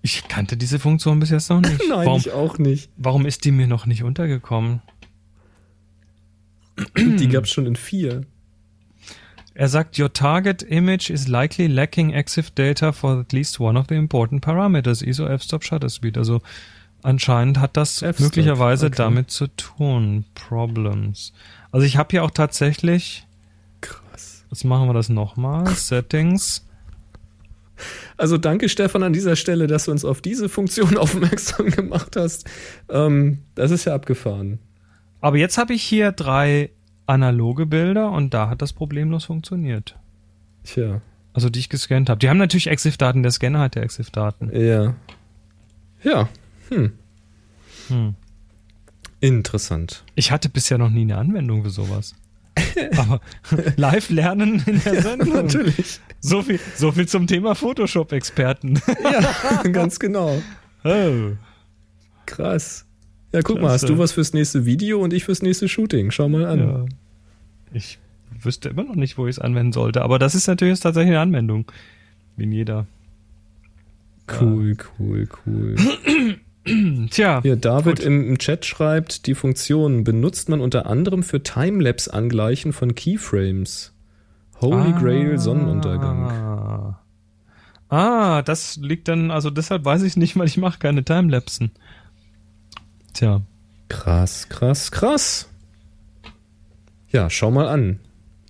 Ich 0.00 0.28
kannte 0.28 0.56
diese 0.56 0.78
Funktion 0.78 1.18
bis 1.18 1.30
jetzt 1.30 1.50
noch 1.50 1.60
nicht. 1.60 1.80
Nein, 1.88 2.06
warum, 2.06 2.20
ich 2.20 2.30
auch 2.30 2.58
nicht. 2.58 2.88
warum 2.96 3.26
ist 3.26 3.44
die 3.44 3.50
mir 3.50 3.66
noch 3.66 3.84
nicht 3.84 4.04
untergekommen? 4.04 4.80
Die 6.96 7.28
gab's 7.28 7.50
schon 7.50 7.66
in 7.66 7.76
vier. 7.76 8.22
Er 9.58 9.68
sagt, 9.68 9.98
your 9.98 10.12
target 10.12 10.62
image 10.62 11.10
is 11.10 11.26
likely 11.26 11.66
lacking 11.66 12.12
EXIF 12.12 12.50
data 12.52 12.92
for 12.92 13.18
at 13.18 13.32
least 13.32 13.58
one 13.58 13.76
of 13.76 13.86
the 13.88 13.96
important 13.96 14.40
parameters, 14.40 15.02
ISO 15.02 15.26
f-stop 15.26 15.64
shutter 15.64 15.88
speed. 15.88 16.16
Also 16.16 16.40
anscheinend 17.02 17.58
hat 17.58 17.76
das 17.76 18.02
möglicherweise 18.20 18.86
okay. 18.86 18.96
damit 18.96 19.32
zu 19.32 19.48
tun. 19.48 20.24
Problems. 20.34 21.32
Also 21.72 21.86
ich 21.86 21.96
habe 21.96 22.08
hier 22.12 22.22
auch 22.22 22.30
tatsächlich, 22.30 23.26
Krass. 23.80 24.44
jetzt 24.48 24.64
machen 24.64 24.88
wir 24.88 24.94
das 24.94 25.08
nochmal, 25.08 25.66
Settings. 25.74 26.64
Also 28.16 28.38
danke 28.38 28.68
Stefan 28.68 29.02
an 29.02 29.12
dieser 29.12 29.34
Stelle, 29.34 29.66
dass 29.66 29.86
du 29.86 29.90
uns 29.90 30.04
auf 30.04 30.20
diese 30.20 30.48
Funktion 30.48 30.96
aufmerksam 30.98 31.70
gemacht 31.70 32.14
hast. 32.14 32.48
Ähm, 32.88 33.42
das 33.56 33.72
ist 33.72 33.86
ja 33.86 33.94
abgefahren. 33.96 34.60
Aber 35.20 35.36
jetzt 35.36 35.58
habe 35.58 35.74
ich 35.74 35.82
hier 35.82 36.12
drei 36.12 36.70
analoge 37.06 37.66
Bilder 37.66 38.10
und 38.12 38.34
da 38.34 38.48
hat 38.48 38.62
das 38.62 38.72
problemlos 38.72 39.24
funktioniert. 39.24 39.96
Tja, 40.64 41.00
Also 41.32 41.48
die 41.50 41.58
ich 41.60 41.68
gescannt 41.68 42.08
habe. 42.10 42.18
Die 42.18 42.28
haben 42.28 42.36
natürlich 42.38 42.68
EXIF-Daten, 42.68 43.22
der 43.22 43.32
Scanner 43.32 43.60
hat 43.60 43.76
ja 43.76 43.82
EXIF-Daten. 43.82 44.50
ja. 44.54 44.94
Ja, 46.04 46.28
hm. 46.68 46.92
Hm. 47.88 48.14
Interessant. 49.20 50.04
Ich 50.14 50.30
hatte 50.30 50.48
bisher 50.48 50.78
noch 50.78 50.90
nie 50.90 51.00
eine 51.02 51.18
Anwendung 51.18 51.64
für 51.64 51.70
sowas. 51.70 52.14
Aber 52.96 53.20
live 53.76 54.10
lernen 54.10 54.62
in 54.66 54.80
der 54.80 55.02
Sendung. 55.02 55.32
Natürlich. 55.32 55.98
So 56.20 56.42
viel, 56.42 56.60
so 56.76 56.92
viel 56.92 57.08
zum 57.08 57.26
Thema 57.26 57.56
Photoshop-Experten. 57.56 58.80
Ja, 59.02 59.62
ganz 59.72 59.98
genau. 59.98 60.40
Oh. 60.84 61.32
Krass. 62.26 62.86
Ja, 63.32 63.42
guck 63.42 63.56
mal, 63.56 63.68
Klasse. 63.68 63.74
hast 63.74 63.88
du 63.88 63.98
was 63.98 64.12
fürs 64.12 64.32
nächste 64.32 64.64
Video 64.64 65.00
und 65.00 65.12
ich 65.12 65.24
fürs 65.24 65.42
nächste 65.42 65.68
Shooting. 65.68 66.10
Schau 66.10 66.28
mal 66.28 66.46
an. 66.46 66.58
Ja. 66.58 66.86
Ich 67.72 67.98
wüsste 68.42 68.70
immer 68.70 68.84
noch 68.84 68.94
nicht, 68.94 69.18
wo 69.18 69.26
ich 69.26 69.36
es 69.36 69.38
anwenden 69.38 69.72
sollte. 69.72 70.02
Aber 70.02 70.18
das 70.18 70.34
ist 70.34 70.46
natürlich 70.46 70.72
jetzt 70.72 70.82
tatsächlich 70.82 71.10
eine 71.10 71.20
Anwendung. 71.20 71.70
Wie 72.36 72.44
in 72.44 72.52
jeder. 72.52 72.86
Cool, 74.40 74.76
cool, 74.98 75.28
cool. 75.46 75.76
Tja, 77.10 77.40
Hier, 77.42 77.56
David 77.56 77.96
Gut. 77.96 78.04
im, 78.04 78.36
Chat 78.38 78.66
schreibt, 78.66 79.26
die 79.26 79.34
Funktion 79.34 80.04
benutzt 80.04 80.48
man 80.48 80.60
unter 80.60 80.86
anderem 80.86 81.22
für 81.22 81.42
Timelapse-Angleichen 81.42 82.72
von 82.72 82.94
Keyframes. 82.94 83.94
Holy 84.60 84.92
Grail 84.92 85.38
Sonnenuntergang. 85.38 86.24
Ah. 86.26 87.00
ah, 87.88 88.42
das 88.42 88.76
liegt 88.76 89.08
dann, 89.08 89.30
also 89.30 89.50
deshalb 89.50 89.84
weiß 89.84 90.02
ich 90.02 90.16
nicht, 90.16 90.36
weil 90.36 90.46
ich 90.46 90.56
mache 90.58 90.78
keine 90.78 91.04
Timelapsen. 91.04 91.70
Tja. 93.18 93.42
Krass, 93.88 94.48
krass, 94.48 94.92
krass. 94.92 95.48
Ja, 97.10 97.28
schau 97.30 97.50
mal 97.50 97.66
an. 97.66 97.98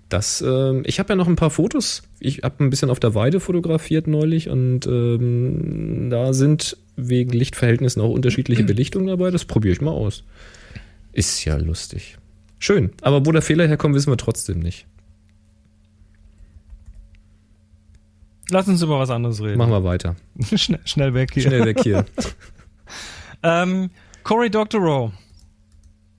Das, 0.09 0.43
ähm, 0.45 0.83
ich 0.85 0.99
habe 0.99 1.09
ja 1.09 1.15
noch 1.15 1.27
ein 1.27 1.35
paar 1.35 1.49
Fotos. 1.49 2.03
Ich 2.19 2.43
habe 2.43 2.63
ein 2.63 2.69
bisschen 2.69 2.91
auf 2.91 2.99
der 2.99 3.15
Weide 3.15 3.39
fotografiert 3.39 4.05
neulich 4.05 4.47
und 4.47 4.85
ähm, 4.85 6.11
da 6.11 6.33
sind 6.33 6.77
wegen 6.95 7.31
Lichtverhältnissen 7.31 7.99
auch 7.99 8.11
unterschiedliche 8.11 8.63
Belichtungen 8.65 9.07
dabei. 9.07 9.31
Das 9.31 9.45
probiere 9.45 9.73
ich 9.73 9.81
mal 9.81 9.89
aus. 9.89 10.23
Ist 11.13 11.43
ja 11.45 11.57
lustig. 11.57 12.19
Schön. 12.59 12.91
Aber 13.01 13.25
wo 13.25 13.31
der 13.31 13.41
Fehler 13.41 13.67
herkommt, 13.67 13.95
wissen 13.95 14.11
wir 14.11 14.17
trotzdem 14.17 14.59
nicht. 14.59 14.85
Lass 18.51 18.67
uns 18.67 18.83
über 18.83 18.99
was 18.99 19.09
anderes 19.09 19.41
reden. 19.41 19.57
Machen 19.57 19.71
wir 19.71 19.83
weiter. 19.83 20.15
schnell, 20.55 20.81
schnell 20.85 21.15
weg 21.15 21.31
hier. 21.33 21.41
Schnell 21.41 21.65
weg 21.65 21.79
hier. 21.81 22.05
Ähm, 23.41 23.89
Cory 24.23 24.49
Doctorow. 24.49 25.11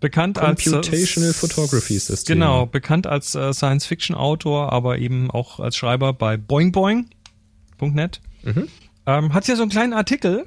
Bekannt 0.00 0.38
als 0.38 0.64
Computational 0.64 1.30
äh, 1.30 1.34
Photography 1.34 2.00
das 2.08 2.24
Genau, 2.24 2.64
bekannt 2.64 3.06
als 3.06 3.34
äh, 3.34 3.52
Science-Fiction-Autor, 3.52 4.72
aber 4.72 4.98
eben 4.98 5.30
auch 5.30 5.60
als 5.60 5.76
Schreiber 5.76 6.14
bei 6.14 6.38
boingboing.net. 6.38 8.20
Mhm. 8.42 8.68
Ähm, 9.06 9.34
hat 9.34 9.46
ja 9.46 9.56
so 9.56 9.62
einen 9.62 9.70
kleinen 9.70 9.92
Artikel 9.92 10.46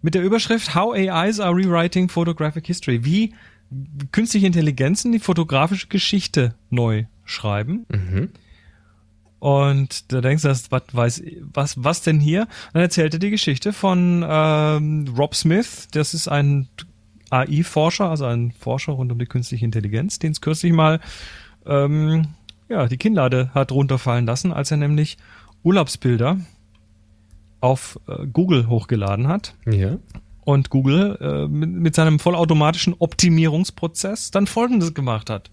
mit 0.00 0.14
der 0.14 0.22
Überschrift 0.22 0.74
How 0.74 0.94
AIs 0.94 1.40
are 1.40 1.54
rewriting 1.54 2.08
photographic 2.08 2.66
history. 2.66 3.04
Wie 3.04 3.34
künstliche 4.12 4.46
Intelligenzen 4.46 5.12
die 5.12 5.18
fotografische 5.18 5.88
Geschichte 5.88 6.54
neu 6.70 7.04
schreiben. 7.24 7.86
Mhm. 7.88 8.30
Und 9.44 10.10
da 10.10 10.22
denkst 10.22 10.42
du, 10.44 10.48
was, 10.48 10.70
weiß, 10.70 11.22
was, 11.52 11.84
was 11.84 12.00
denn 12.00 12.18
hier? 12.18 12.48
Dann 12.72 12.80
erzählt 12.80 13.12
er 13.12 13.18
die 13.18 13.28
Geschichte 13.28 13.74
von 13.74 14.24
ähm, 14.26 15.04
Rob 15.18 15.34
Smith. 15.34 15.88
Das 15.90 16.14
ist 16.14 16.28
ein 16.28 16.66
AI-Forscher, 17.28 18.08
also 18.08 18.24
ein 18.24 18.52
Forscher 18.52 18.92
rund 18.92 19.12
um 19.12 19.18
die 19.18 19.26
künstliche 19.26 19.66
Intelligenz, 19.66 20.18
den 20.18 20.32
es 20.32 20.40
kürzlich 20.40 20.72
mal 20.72 20.98
ähm, 21.66 22.28
ja, 22.70 22.86
die 22.86 22.96
Kinnlade 22.96 23.50
hat 23.52 23.70
runterfallen 23.70 24.24
lassen, 24.24 24.50
als 24.50 24.70
er 24.70 24.78
nämlich 24.78 25.18
Urlaubsbilder 25.62 26.38
auf 27.60 28.00
äh, 28.08 28.26
Google 28.26 28.66
hochgeladen 28.68 29.28
hat 29.28 29.54
Ja. 29.66 29.98
und 30.46 30.70
Google 30.70 31.18
äh, 31.20 31.48
mit, 31.48 31.68
mit 31.70 31.94
seinem 31.94 32.18
vollautomatischen 32.18 32.94
Optimierungsprozess 32.98 34.30
dann 34.30 34.46
Folgendes 34.46 34.94
gemacht 34.94 35.28
hat. 35.28 35.50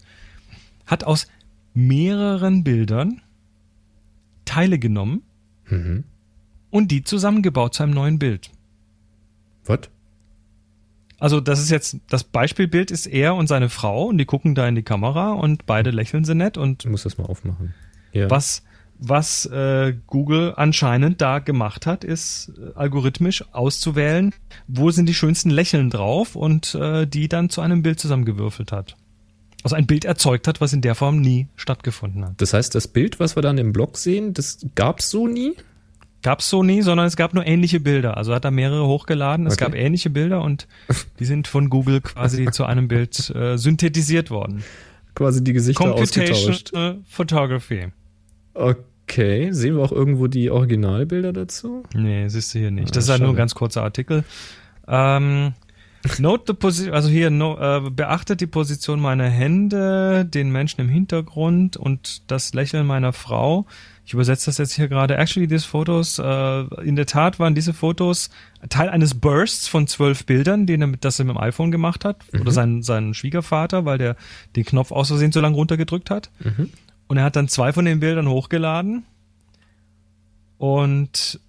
Hat 0.86 1.04
aus 1.04 1.26
mehreren 1.74 2.64
Bildern 2.64 3.20
Teile 4.44 4.78
genommen 4.78 5.22
Mhm. 5.68 6.04
und 6.70 6.90
die 6.90 7.02
zusammengebaut 7.04 7.74
zu 7.74 7.82
einem 7.82 7.92
neuen 7.94 8.18
Bild. 8.18 8.50
Was? 9.64 9.80
Also 11.18 11.40
das 11.40 11.60
ist 11.60 11.70
jetzt, 11.70 11.98
das 12.08 12.24
Beispielbild 12.24 12.90
ist 12.90 13.06
er 13.06 13.36
und 13.36 13.46
seine 13.46 13.68
Frau 13.68 14.06
und 14.06 14.18
die 14.18 14.24
gucken 14.24 14.54
da 14.56 14.66
in 14.66 14.74
die 14.74 14.82
Kamera 14.82 15.32
und 15.32 15.66
beide 15.66 15.90
lächeln 15.90 16.24
sie 16.24 16.34
nett 16.34 16.56
und 16.58 16.84
Ich 16.84 16.90
muss 16.90 17.04
das 17.04 17.16
mal 17.16 17.26
aufmachen. 17.26 17.74
Ja. 18.12 18.28
was, 18.28 18.64
was 18.98 19.46
äh, 19.46 19.94
Google 20.08 20.52
anscheinend 20.56 21.20
da 21.20 21.38
gemacht 21.38 21.86
hat, 21.86 22.02
ist 22.02 22.52
äh, 22.58 22.72
algorithmisch 22.76 23.44
auszuwählen, 23.52 24.34
wo 24.66 24.90
sind 24.90 25.06
die 25.08 25.14
schönsten 25.14 25.50
Lächeln 25.50 25.90
drauf 25.90 26.34
und 26.34 26.74
äh, 26.74 27.06
die 27.06 27.28
dann 27.28 27.50
zu 27.50 27.60
einem 27.60 27.82
Bild 27.82 28.00
zusammengewürfelt 28.00 28.72
hat. 28.72 28.96
Also 29.62 29.76
ein 29.76 29.86
Bild 29.86 30.04
erzeugt 30.04 30.48
hat, 30.48 30.60
was 30.60 30.72
in 30.72 30.80
der 30.80 30.94
Form 30.94 31.20
nie 31.20 31.46
stattgefunden 31.56 32.24
hat. 32.24 32.32
Das 32.38 32.52
heißt, 32.52 32.74
das 32.74 32.88
Bild, 32.88 33.20
was 33.20 33.36
wir 33.36 33.42
dann 33.42 33.58
im 33.58 33.72
Blog 33.72 33.96
sehen, 33.96 34.34
das 34.34 34.58
gab's 34.74 35.08
so 35.10 35.26
nie? 35.28 35.52
Gab's 36.22 36.48
so 36.48 36.62
nie, 36.62 36.82
sondern 36.82 37.06
es 37.06 37.16
gab 37.16 37.34
nur 37.34 37.46
ähnliche 37.46 37.80
Bilder. 37.80 38.16
Also 38.16 38.34
hat 38.34 38.44
er 38.44 38.50
mehrere 38.52 38.86
hochgeladen. 38.86 39.46
Es 39.46 39.54
Okay. 39.54 39.64
gab 39.64 39.74
ähnliche 39.74 40.08
Bilder 40.10 40.42
und 40.42 40.68
die 41.18 41.24
sind 41.24 41.48
von 41.48 41.68
Google 41.70 42.00
quasi 42.00 42.46
zu 42.52 42.64
einem 42.64 42.86
Bild 42.88 43.30
äh, 43.30 43.56
synthetisiert 43.58 44.30
worden. 44.30 44.62
Quasi 45.14 45.42
die 45.44 45.52
Gesichter 45.52 45.92
ausgetauscht. 45.92 46.72
Computational 46.72 46.98
Photography. 47.08 47.88
Okay, 48.54 49.50
sehen 49.52 49.76
wir 49.76 49.82
auch 49.82 49.92
irgendwo 49.92 50.26
die 50.26 50.50
Originalbilder 50.50 51.32
dazu? 51.32 51.82
Nee, 51.94 52.28
siehst 52.28 52.54
du 52.54 52.58
hier 52.60 52.70
nicht. 52.70 52.88
Ah, 52.88 52.92
Das 52.94 53.04
ist 53.04 53.10
halt 53.10 53.20
nur 53.22 53.30
ein 53.30 53.36
ganz 53.36 53.54
kurzer 53.54 53.82
Artikel. 53.82 54.24
Ähm, 54.88 55.52
note 56.18 56.44
the 56.46 56.54
position, 56.54 56.94
also 56.94 57.08
hier 57.08 57.30
no, 57.30 57.58
äh, 57.58 57.90
beachtet 57.90 58.40
die 58.40 58.46
Position 58.46 59.00
meiner 59.00 59.28
Hände, 59.28 60.24
den 60.24 60.50
Menschen 60.50 60.80
im 60.80 60.88
Hintergrund 60.88 61.76
und 61.76 62.22
das 62.30 62.54
Lächeln 62.54 62.86
meiner 62.86 63.12
Frau. 63.12 63.66
ich 64.04 64.14
übersetze 64.14 64.46
das 64.46 64.58
jetzt 64.58 64.72
hier 64.72 64.88
gerade. 64.88 65.16
Actually, 65.16 65.46
these 65.46 65.66
photos, 65.66 66.18
äh, 66.18 66.60
in 66.84 66.96
der 66.96 67.06
Tat 67.06 67.38
waren 67.38 67.54
diese 67.54 67.72
Fotos 67.72 68.30
Teil 68.68 68.88
eines 68.88 69.14
Bursts 69.14 69.68
von 69.68 69.86
zwölf 69.86 70.26
Bildern, 70.26 70.66
den 70.66 70.80
er 70.80 70.86
mit, 70.88 71.04
das 71.04 71.18
er 71.18 71.24
mit 71.24 71.36
dem 71.36 71.40
iPhone 71.40 71.70
gemacht 71.70 72.04
hat. 72.04 72.16
Mhm. 72.32 72.40
Oder 72.40 72.50
sein, 72.50 72.82
sein 72.82 73.14
Schwiegervater, 73.14 73.84
weil 73.84 73.98
der 73.98 74.16
den 74.56 74.64
Knopf 74.64 74.90
aus 74.90 75.08
Versehen 75.08 75.32
so 75.32 75.40
lange 75.40 75.56
runtergedrückt 75.56 76.10
hat. 76.10 76.30
Mhm. 76.40 76.70
Und 77.06 77.16
er 77.16 77.24
hat 77.24 77.36
dann 77.36 77.48
zwei 77.48 77.72
von 77.72 77.84
den 77.84 78.00
Bildern 78.00 78.28
hochgeladen. 78.28 79.04
Und 80.58 81.40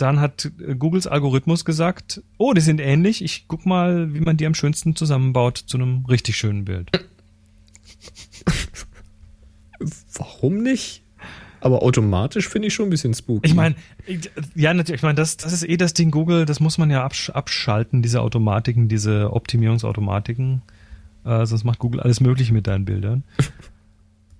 dann 0.00 0.20
hat 0.20 0.50
Googles 0.78 1.06
Algorithmus 1.06 1.64
gesagt, 1.64 2.22
oh, 2.38 2.52
die 2.52 2.60
sind 2.60 2.80
ähnlich. 2.80 3.22
Ich 3.22 3.46
guck 3.48 3.66
mal, 3.66 4.14
wie 4.14 4.20
man 4.20 4.36
die 4.36 4.46
am 4.46 4.54
schönsten 4.54 4.96
zusammenbaut 4.96 5.58
zu 5.58 5.76
einem 5.76 6.04
richtig 6.06 6.36
schönen 6.36 6.64
Bild. 6.64 6.90
Warum 10.14 10.62
nicht? 10.62 11.02
Aber 11.60 11.82
automatisch 11.82 12.48
finde 12.48 12.68
ich 12.68 12.74
schon 12.74 12.86
ein 12.86 12.90
bisschen 12.90 13.12
spooky. 13.12 13.46
Ich 13.46 13.54
meine, 13.54 13.74
ja, 14.54 14.72
natürlich, 14.72 15.00
ich 15.00 15.02
meine, 15.02 15.14
das, 15.14 15.36
das 15.36 15.52
ist 15.52 15.68
eh 15.68 15.76
das 15.76 15.92
Ding 15.92 16.10
Google, 16.10 16.46
das 16.46 16.58
muss 16.58 16.78
man 16.78 16.90
ja 16.90 17.04
absch 17.04 17.30
abschalten, 17.30 18.00
diese 18.02 18.22
Automatiken, 18.22 18.88
diese 18.88 19.32
Optimierungsautomatiken. 19.32 20.62
Äh, 21.24 21.44
sonst 21.44 21.64
macht 21.64 21.78
Google 21.78 22.00
alles 22.00 22.20
Mögliche 22.20 22.54
mit 22.54 22.66
deinen 22.66 22.86
Bildern. 22.86 23.24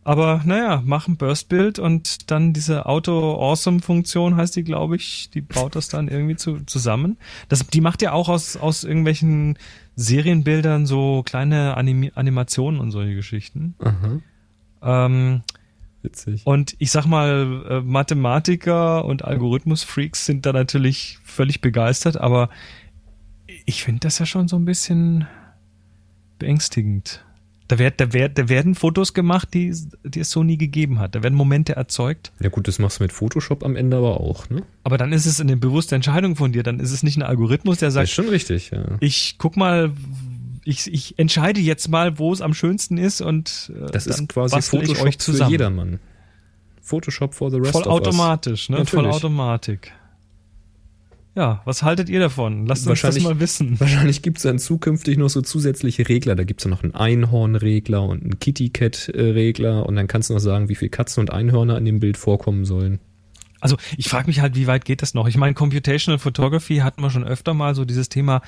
Aber 0.02 0.40
naja, 0.46 0.82
mach 0.84 1.08
ein 1.08 1.16
Burst-Bild 1.16 1.78
und 1.78 2.30
dann 2.30 2.52
diese 2.54 2.86
Auto-Awesome-Funktion 2.86 4.34
heißt 4.36 4.56
die, 4.56 4.64
glaube 4.64 4.96
ich, 4.96 5.28
die 5.30 5.42
baut 5.42 5.76
das 5.76 5.88
dann 5.88 6.08
irgendwie 6.08 6.36
zu, 6.36 6.60
zusammen. 6.64 7.18
Das, 7.48 7.66
die 7.66 7.82
macht 7.82 8.00
ja 8.00 8.12
auch 8.12 8.28
aus, 8.30 8.56
aus 8.56 8.82
irgendwelchen 8.82 9.58
Serienbildern 9.96 10.86
so 10.86 11.22
kleine 11.22 11.76
Anim 11.76 12.10
Animationen 12.14 12.80
und 12.80 12.90
solche 12.92 13.14
Geschichten. 13.14 13.74
Aha, 13.78 14.20
Ähm, 15.06 15.42
witzig. 16.02 16.46
und 16.46 16.74
ich 16.78 16.90
sag 16.90 17.04
mal, 17.04 17.66
äh, 17.68 17.80
Mathematiker 17.82 19.04
und 19.04 19.22
Algorithmus-Freaks 19.24 20.24
sind 20.24 20.46
da 20.46 20.54
natürlich 20.54 21.18
völlig 21.24 21.60
begeistert, 21.60 22.16
aber 22.16 22.48
ich 23.66 23.84
finde 23.84 24.00
das 24.00 24.18
ja 24.18 24.24
schon 24.24 24.48
so 24.48 24.56
ein 24.56 24.64
bisschen 24.64 25.26
beängstigend. 26.38 27.22
Da, 27.70 27.78
werd, 27.78 28.00
da, 28.00 28.12
werd, 28.12 28.36
da 28.36 28.48
werden 28.48 28.74
Fotos 28.74 29.14
gemacht, 29.14 29.54
die, 29.54 29.72
die 30.02 30.18
es 30.18 30.32
so 30.32 30.42
nie 30.42 30.58
gegeben 30.58 30.98
hat. 30.98 31.14
Da 31.14 31.22
werden 31.22 31.36
Momente 31.36 31.76
erzeugt. 31.76 32.32
Ja 32.40 32.48
gut, 32.48 32.66
das 32.66 32.80
machst 32.80 32.98
du 32.98 33.04
mit 33.04 33.12
Photoshop 33.12 33.62
am 33.64 33.76
Ende 33.76 33.96
aber 33.98 34.18
auch, 34.20 34.50
ne? 34.50 34.64
Aber 34.82 34.98
dann 34.98 35.12
ist 35.12 35.24
es 35.24 35.40
eine 35.40 35.56
bewusste 35.56 35.94
Entscheidung 35.94 36.34
von 36.34 36.50
dir. 36.50 36.64
Dann 36.64 36.80
ist 36.80 36.90
es 36.90 37.04
nicht 37.04 37.16
ein 37.16 37.22
Algorithmus, 37.22 37.78
der 37.78 37.86
Das 37.86 37.94
sagt, 37.94 38.04
ist 38.08 38.12
schon 38.14 38.28
richtig, 38.28 38.72
ja. 38.72 38.84
ich 38.98 39.36
guck 39.38 39.56
mal, 39.56 39.92
ich, 40.64 40.92
ich 40.92 41.16
entscheide 41.16 41.60
jetzt 41.60 41.88
mal, 41.88 42.18
wo 42.18 42.32
es 42.32 42.40
am 42.40 42.54
schönsten 42.54 42.98
ist 42.98 43.20
und 43.20 43.70
äh, 43.72 43.92
Das 43.92 44.06
dann 44.06 44.24
ist 44.24 44.28
quasi 44.30 44.60
Photoshop 44.62 45.06
euch 45.06 45.12
für 45.14 45.18
zusammen. 45.18 45.50
jedermann. 45.52 46.00
Photoshop 46.82 47.34
for 47.34 47.52
the 47.52 47.58
rest 47.58 47.68
of 47.76 47.76
us. 47.76 47.84
Vollautomatisch, 47.84 48.68
ne? 48.68 48.78
Natürlich. 48.78 48.90
Vollautomatik. 49.04 49.92
Ja, 51.36 51.62
was 51.64 51.82
haltet 51.82 52.08
ihr 52.08 52.18
davon? 52.18 52.66
Lasst 52.66 52.88
uns 52.88 53.02
das 53.02 53.20
mal 53.20 53.38
wissen. 53.38 53.78
Wahrscheinlich 53.80 54.22
gibt 54.22 54.38
es 54.38 54.42
dann 54.42 54.58
zukünftig 54.58 55.16
noch 55.16 55.28
so 55.28 55.42
zusätzliche 55.42 56.08
Regler. 56.08 56.34
Da 56.34 56.44
gibt 56.44 56.60
es 56.60 56.64
dann 56.64 56.70
noch 56.70 56.82
einen 56.82 56.94
Einhornregler 56.94 58.02
und 58.02 58.22
einen 58.22 58.40
Kitty 58.40 58.70
Cat-Regler 58.70 59.86
und 59.86 59.94
dann 59.94 60.08
kannst 60.08 60.30
du 60.30 60.34
noch 60.34 60.40
sagen, 60.40 60.68
wie 60.68 60.74
viele 60.74 60.90
Katzen 60.90 61.20
und 61.20 61.32
Einhörner 61.32 61.78
in 61.78 61.84
dem 61.84 62.00
Bild 62.00 62.16
vorkommen 62.16 62.64
sollen. 62.64 62.98
Also 63.60 63.76
ich 63.96 64.08
frage 64.08 64.26
mich 64.26 64.40
halt, 64.40 64.56
wie 64.56 64.66
weit 64.66 64.84
geht 64.84 65.02
das 65.02 65.14
noch? 65.14 65.28
Ich 65.28 65.36
meine, 65.36 65.54
Computational 65.54 66.18
Photography 66.18 66.78
hatten 66.78 67.02
wir 67.02 67.10
schon 67.10 67.24
öfter 67.24 67.54
mal 67.54 67.74
so 67.74 67.84
dieses 67.84 68.08
Thema 68.08 68.40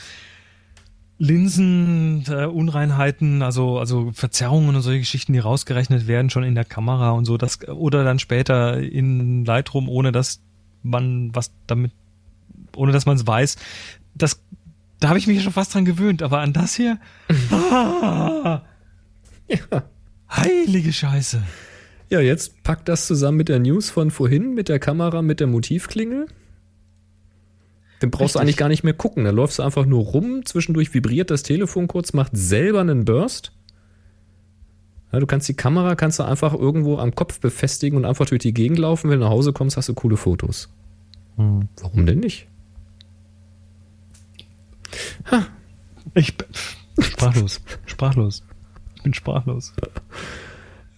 Linsen, 1.18 2.24
äh, 2.28 2.46
Unreinheiten, 2.46 3.42
also 3.42 3.78
also 3.78 4.10
Verzerrungen 4.12 4.74
und 4.74 4.82
solche 4.82 5.00
Geschichten, 5.00 5.34
die 5.34 5.38
rausgerechnet 5.38 6.08
werden 6.08 6.30
schon 6.30 6.42
in 6.42 6.56
der 6.56 6.64
Kamera 6.64 7.10
und 7.10 7.26
so, 7.26 7.36
das 7.36 7.68
oder 7.68 8.02
dann 8.02 8.18
später 8.18 8.80
in 8.80 9.44
Lightroom, 9.44 9.88
ohne 9.88 10.10
dass 10.10 10.40
man 10.82 11.32
was 11.32 11.52
damit, 11.68 11.92
ohne 12.76 12.92
dass 12.92 13.06
man 13.06 13.16
es 13.16 13.26
weiß. 13.26 13.56
Das, 14.14 14.40
da 15.00 15.08
habe 15.08 15.18
ich 15.18 15.26
mich 15.26 15.42
schon 15.42 15.52
fast 15.52 15.74
dran 15.74 15.84
gewöhnt, 15.84 16.22
aber 16.22 16.40
an 16.40 16.52
das 16.52 16.74
hier, 16.74 16.98
ah, 17.50 18.62
Ja. 19.48 19.84
heilige 20.30 20.92
Scheiße. 20.92 21.42
Ja, 22.10 22.20
jetzt 22.20 22.62
pack 22.62 22.84
das 22.84 23.06
zusammen 23.06 23.38
mit 23.38 23.48
der 23.48 23.58
News 23.58 23.88
von 23.90 24.10
vorhin, 24.10 24.54
mit 24.54 24.68
der 24.68 24.78
Kamera, 24.78 25.22
mit 25.22 25.40
der 25.40 25.46
Motivklingel. 25.46 26.26
Dann 28.00 28.10
brauchst 28.10 28.34
du 28.34 28.38
Richtig. 28.38 28.40
eigentlich 28.40 28.56
gar 28.56 28.68
nicht 28.68 28.82
mehr 28.84 28.92
gucken. 28.94 29.24
Da 29.24 29.30
läufst 29.30 29.58
du 29.58 29.62
einfach 29.62 29.86
nur 29.86 30.02
rum, 30.02 30.44
zwischendurch 30.44 30.92
vibriert 30.92 31.30
das 31.30 31.42
Telefon 31.42 31.86
kurz, 31.88 32.12
macht 32.12 32.32
selber 32.34 32.80
einen 32.80 33.04
Burst. 33.04 33.52
Ja, 35.12 35.20
du 35.20 35.26
kannst 35.26 35.48
die 35.48 35.54
Kamera 35.54 35.94
kannst 35.94 36.18
du 36.18 36.24
einfach 36.24 36.52
irgendwo 36.52 36.98
am 36.98 37.14
Kopf 37.14 37.38
befestigen 37.40 37.96
und 37.96 38.04
einfach 38.04 38.26
durch 38.26 38.40
die 38.40 38.52
Gegend 38.54 38.78
laufen. 38.78 39.08
Wenn 39.10 39.20
du 39.20 39.26
nach 39.26 39.30
Hause 39.32 39.52
kommst, 39.52 39.76
hast 39.76 39.88
du 39.88 39.94
coole 39.94 40.16
Fotos. 40.16 40.68
Warum 41.36 42.06
denn 42.06 42.18
nicht? 42.20 42.48
Ich 46.14 46.36
bin 46.36 46.46
sprachlos, 47.00 47.60
sprachlos. 47.86 48.42
Ich 48.96 49.02
bin 49.02 49.14
sprachlos. 49.14 49.72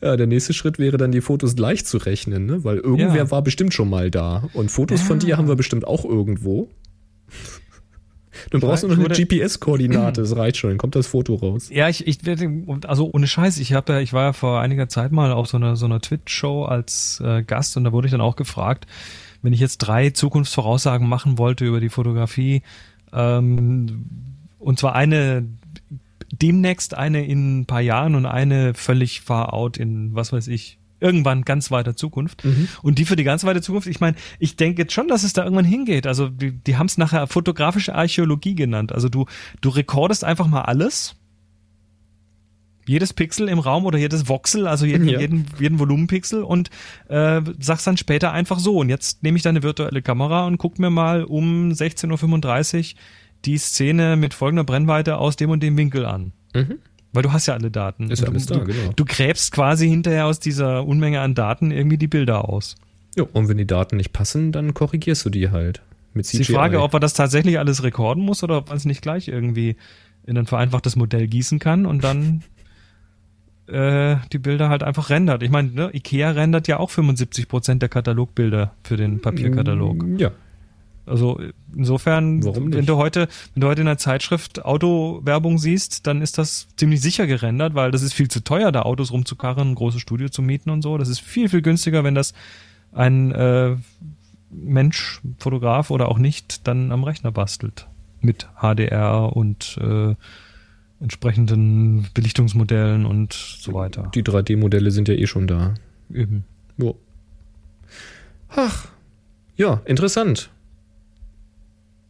Ja, 0.00 0.16
der 0.16 0.26
nächste 0.26 0.52
Schritt 0.52 0.78
wäre 0.78 0.96
dann, 0.96 1.12
die 1.12 1.20
Fotos 1.20 1.56
gleich 1.56 1.84
zu 1.86 1.96
rechnen, 1.98 2.46
ne? 2.46 2.64
weil 2.64 2.76
irgendwer 2.78 3.16
Ja. 3.24 3.30
war 3.30 3.42
bestimmt 3.42 3.72
schon 3.74 3.88
mal 3.88 4.10
da. 4.10 4.48
Und 4.52 4.70
Fotos 4.70 5.00
von 5.00 5.18
dir 5.18 5.36
haben 5.38 5.48
wir 5.48 5.56
bestimmt 5.56 5.86
auch 5.86 6.04
irgendwo. 6.04 6.68
Du 8.50 8.58
brauchst 8.60 8.82
nur 8.86 8.96
noch 8.96 9.04
eine 9.04 9.14
GPS-Koordinate, 9.14 10.20
das 10.20 10.36
reicht 10.36 10.56
schon, 10.58 10.70
dann 10.70 10.78
kommt 10.78 10.96
das 10.96 11.06
Foto 11.06 11.36
raus. 11.36 11.70
Ja, 11.70 11.88
ich, 11.88 12.06
ich 12.06 12.26
werde, 12.26 12.50
also 12.86 13.08
ohne 13.12 13.26
Scheiß, 13.26 13.58
ich 13.58 13.72
habe 13.72 13.94
ja, 13.94 14.00
ich 14.00 14.12
war 14.12 14.24
ja 14.24 14.32
vor 14.32 14.60
einiger 14.60 14.88
Zeit 14.88 15.12
mal 15.12 15.32
auf 15.32 15.46
so 15.46 15.56
einer 15.56 15.76
so 15.76 15.86
einer 15.86 16.00
Twitch-Show 16.00 16.64
als 16.64 17.22
äh, 17.24 17.42
Gast 17.44 17.76
und 17.76 17.84
da 17.84 17.92
wurde 17.92 18.06
ich 18.08 18.10
dann 18.12 18.20
auch 18.20 18.36
gefragt, 18.36 18.86
wenn 19.40 19.52
ich 19.52 19.60
jetzt 19.60 19.78
drei 19.78 20.10
Zukunftsvoraussagen 20.10 21.08
machen 21.08 21.38
wollte 21.38 21.64
über 21.64 21.80
die 21.80 21.88
Fotografie, 21.88 22.62
ähm, 23.14 24.06
und 24.58 24.78
zwar 24.78 24.94
eine 24.94 25.46
demnächst 26.32 26.94
eine 26.94 27.24
in 27.24 27.60
ein 27.60 27.66
paar 27.66 27.80
Jahren 27.80 28.14
und 28.14 28.26
eine 28.26 28.74
völlig 28.74 29.20
far 29.20 29.52
out 29.54 29.76
in 29.76 30.14
was 30.14 30.32
weiß 30.32 30.48
ich 30.48 30.78
irgendwann 31.00 31.42
ganz 31.42 31.70
weiter 31.70 31.96
Zukunft. 31.96 32.42
Und 32.82 32.98
die 32.98 33.04
für 33.04 33.16
die 33.16 33.24
ganz 33.24 33.44
weite 33.44 33.60
Zukunft, 33.60 33.86
ich 33.88 34.00
meine, 34.00 34.16
ich 34.38 34.56
denke 34.56 34.82
jetzt 34.82 34.94
schon, 34.94 35.06
dass 35.06 35.22
es 35.22 35.34
da 35.34 35.44
irgendwann 35.44 35.66
hingeht. 35.66 36.06
Also 36.06 36.28
die, 36.28 36.52
die 36.52 36.76
haben 36.76 36.86
es 36.86 36.96
nachher 36.96 37.26
fotografische 37.26 37.94
Archäologie 37.94 38.54
genannt. 38.54 38.90
Also 38.90 39.10
du, 39.10 39.26
du 39.60 39.68
rekordest 39.68 40.24
einfach 40.24 40.46
mal 40.46 40.62
alles. 40.62 41.16
Jedes 42.86 43.12
Pixel 43.12 43.48
im 43.48 43.58
Raum 43.58 43.86
oder 43.86 43.98
jedes 43.98 44.28
Voxel, 44.28 44.66
also 44.66 44.84
jeden, 44.86 45.08
Ja. 45.08 45.20
jeden, 45.20 45.46
jeden 45.58 45.78
Volumenpixel 45.78 46.42
und 46.42 46.70
äh, 47.08 47.40
sagst 47.58 47.86
dann 47.86 47.96
später 47.96 48.32
einfach 48.32 48.58
so. 48.58 48.76
Und 48.78 48.88
jetzt 48.90 49.22
nehme 49.22 49.36
ich 49.36 49.42
deine 49.42 49.62
virtuelle 49.62 50.02
Kamera 50.02 50.46
und 50.46 50.58
guck 50.58 50.78
mir 50.78 50.90
mal 50.90 51.24
um 51.24 51.70
16.35 51.70 52.94
Uhr 52.94 53.00
die 53.44 53.58
Szene 53.58 54.16
mit 54.16 54.34
folgender 54.34 54.64
Brennweite 54.64 55.18
aus 55.18 55.36
dem 55.36 55.50
und 55.50 55.62
dem 55.62 55.76
Winkel 55.76 56.04
an. 56.06 56.32
Mhm. 56.54 56.78
Weil 57.12 57.22
du 57.22 57.32
hast 57.32 57.46
ja 57.46 57.54
alle 57.54 57.70
Daten. 57.70 58.10
Ist 58.10 58.22
Und 58.22 58.30
alles 58.30 58.46
du, 58.46 58.54
da, 58.54 58.60
du, 58.60 58.66
genau. 58.66 58.92
Du 58.96 59.04
gräbst 59.04 59.52
quasi 59.52 59.88
hinterher 59.88 60.26
aus 60.26 60.40
dieser 60.40 60.84
Unmenge 60.84 61.20
an 61.20 61.34
Daten 61.34 61.70
irgendwie 61.70 61.98
die 61.98 62.08
Bilder 62.08 62.48
aus. 62.48 62.74
Ja, 63.16 63.24
und 63.32 63.48
wenn 63.48 63.56
die 63.58 63.66
Daten 63.66 63.96
nicht 63.96 64.12
passen, 64.12 64.50
dann 64.50 64.74
korrigierst 64.74 65.24
du 65.24 65.30
die 65.30 65.50
halt. 65.50 65.82
Mit 66.14 66.24
Ist 66.24 66.30
CGI. 66.32 66.44
die 66.44 66.52
Frage, 66.52 66.82
ob 66.82 66.92
man 66.92 67.00
das 67.02 67.12
tatsächlich 67.14 67.58
alles 67.58 67.82
rekorden 67.82 68.24
muss 68.24 68.42
oder 68.42 68.58
ob 68.58 68.68
man 68.68 68.76
es 68.76 68.84
nicht 68.84 69.02
gleich 69.02 69.28
irgendwie 69.28 69.76
in 70.26 70.36
ein 70.38 70.46
vereinfachtes 70.46 70.96
Modell 70.96 71.26
gießen 71.28 71.58
kann 71.58 71.86
und 71.86 72.02
dann 72.02 72.42
äh, 73.66 74.16
die 74.32 74.38
Bilder 74.38 74.68
halt 74.68 74.82
einfach 74.82 75.10
rendert. 75.10 75.42
Ich 75.42 75.50
meine, 75.50 75.70
ne, 75.70 75.90
Ikea 75.92 76.30
rendert 76.30 76.68
ja 76.68 76.78
auch 76.78 76.90
75% 76.90 77.78
der 77.78 77.88
Katalogbilder 77.88 78.72
für 78.82 78.96
den 78.96 79.20
Papierkatalog. 79.20 80.04
Ja. 80.18 80.30
Also 81.06 81.38
insofern, 81.76 82.42
Warum 82.44 82.72
wenn 82.72 82.86
du 82.86 82.96
heute, 82.96 83.28
wenn 83.54 83.60
du 83.60 83.66
heute 83.66 83.82
in 83.82 83.86
der 83.86 83.98
Zeitschrift 83.98 84.64
Autowerbung 84.64 85.58
siehst, 85.58 86.06
dann 86.06 86.22
ist 86.22 86.38
das 86.38 86.68
ziemlich 86.76 87.02
sicher 87.02 87.26
gerendert, 87.26 87.74
weil 87.74 87.90
das 87.90 88.02
ist 88.02 88.14
viel 88.14 88.28
zu 88.28 88.42
teuer, 88.42 88.72
da 88.72 88.82
Autos 88.82 89.12
rumzukarren, 89.12 89.72
ein 89.72 89.74
großes 89.74 90.00
Studio 90.00 90.30
zu 90.30 90.40
mieten 90.40 90.70
und 90.70 90.82
so. 90.82 90.96
Das 90.96 91.08
ist 91.08 91.20
viel, 91.20 91.48
viel 91.48 91.60
günstiger, 91.60 92.04
wenn 92.04 92.14
das 92.14 92.32
ein 92.92 93.32
äh, 93.32 93.76
Mensch, 94.50 95.20
Fotograf 95.38 95.90
oder 95.90 96.08
auch 96.08 96.18
nicht, 96.18 96.66
dann 96.66 96.90
am 96.92 97.04
Rechner 97.04 97.32
bastelt. 97.32 97.86
Mit 98.20 98.48
HDR 98.62 99.36
und 99.36 99.78
äh, 99.82 100.14
entsprechenden 101.00 102.08
Belichtungsmodellen 102.14 103.06
und 103.06 103.32
so 103.32 103.72
weiter. 103.74 104.10
Die 104.14 104.22
3D-Modelle 104.22 104.90
sind 104.90 105.08
ja 105.08 105.14
eh 105.14 105.26
schon 105.26 105.46
da. 105.46 105.74
Eben. 106.12 106.44
Jo. 106.76 106.98
Ach. 108.48 108.88
Ja, 109.56 109.82
interessant. 109.84 110.50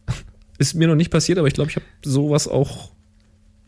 Ist 0.59 0.75
mir 0.75 0.89
noch 0.89 0.95
nicht 0.95 1.11
passiert, 1.11 1.39
aber 1.39 1.49
ich 1.49 1.55
glaube, 1.55 1.71
ich 1.71 1.77
habe 1.77 1.87
sowas 2.05 2.49
auch. 2.49 2.94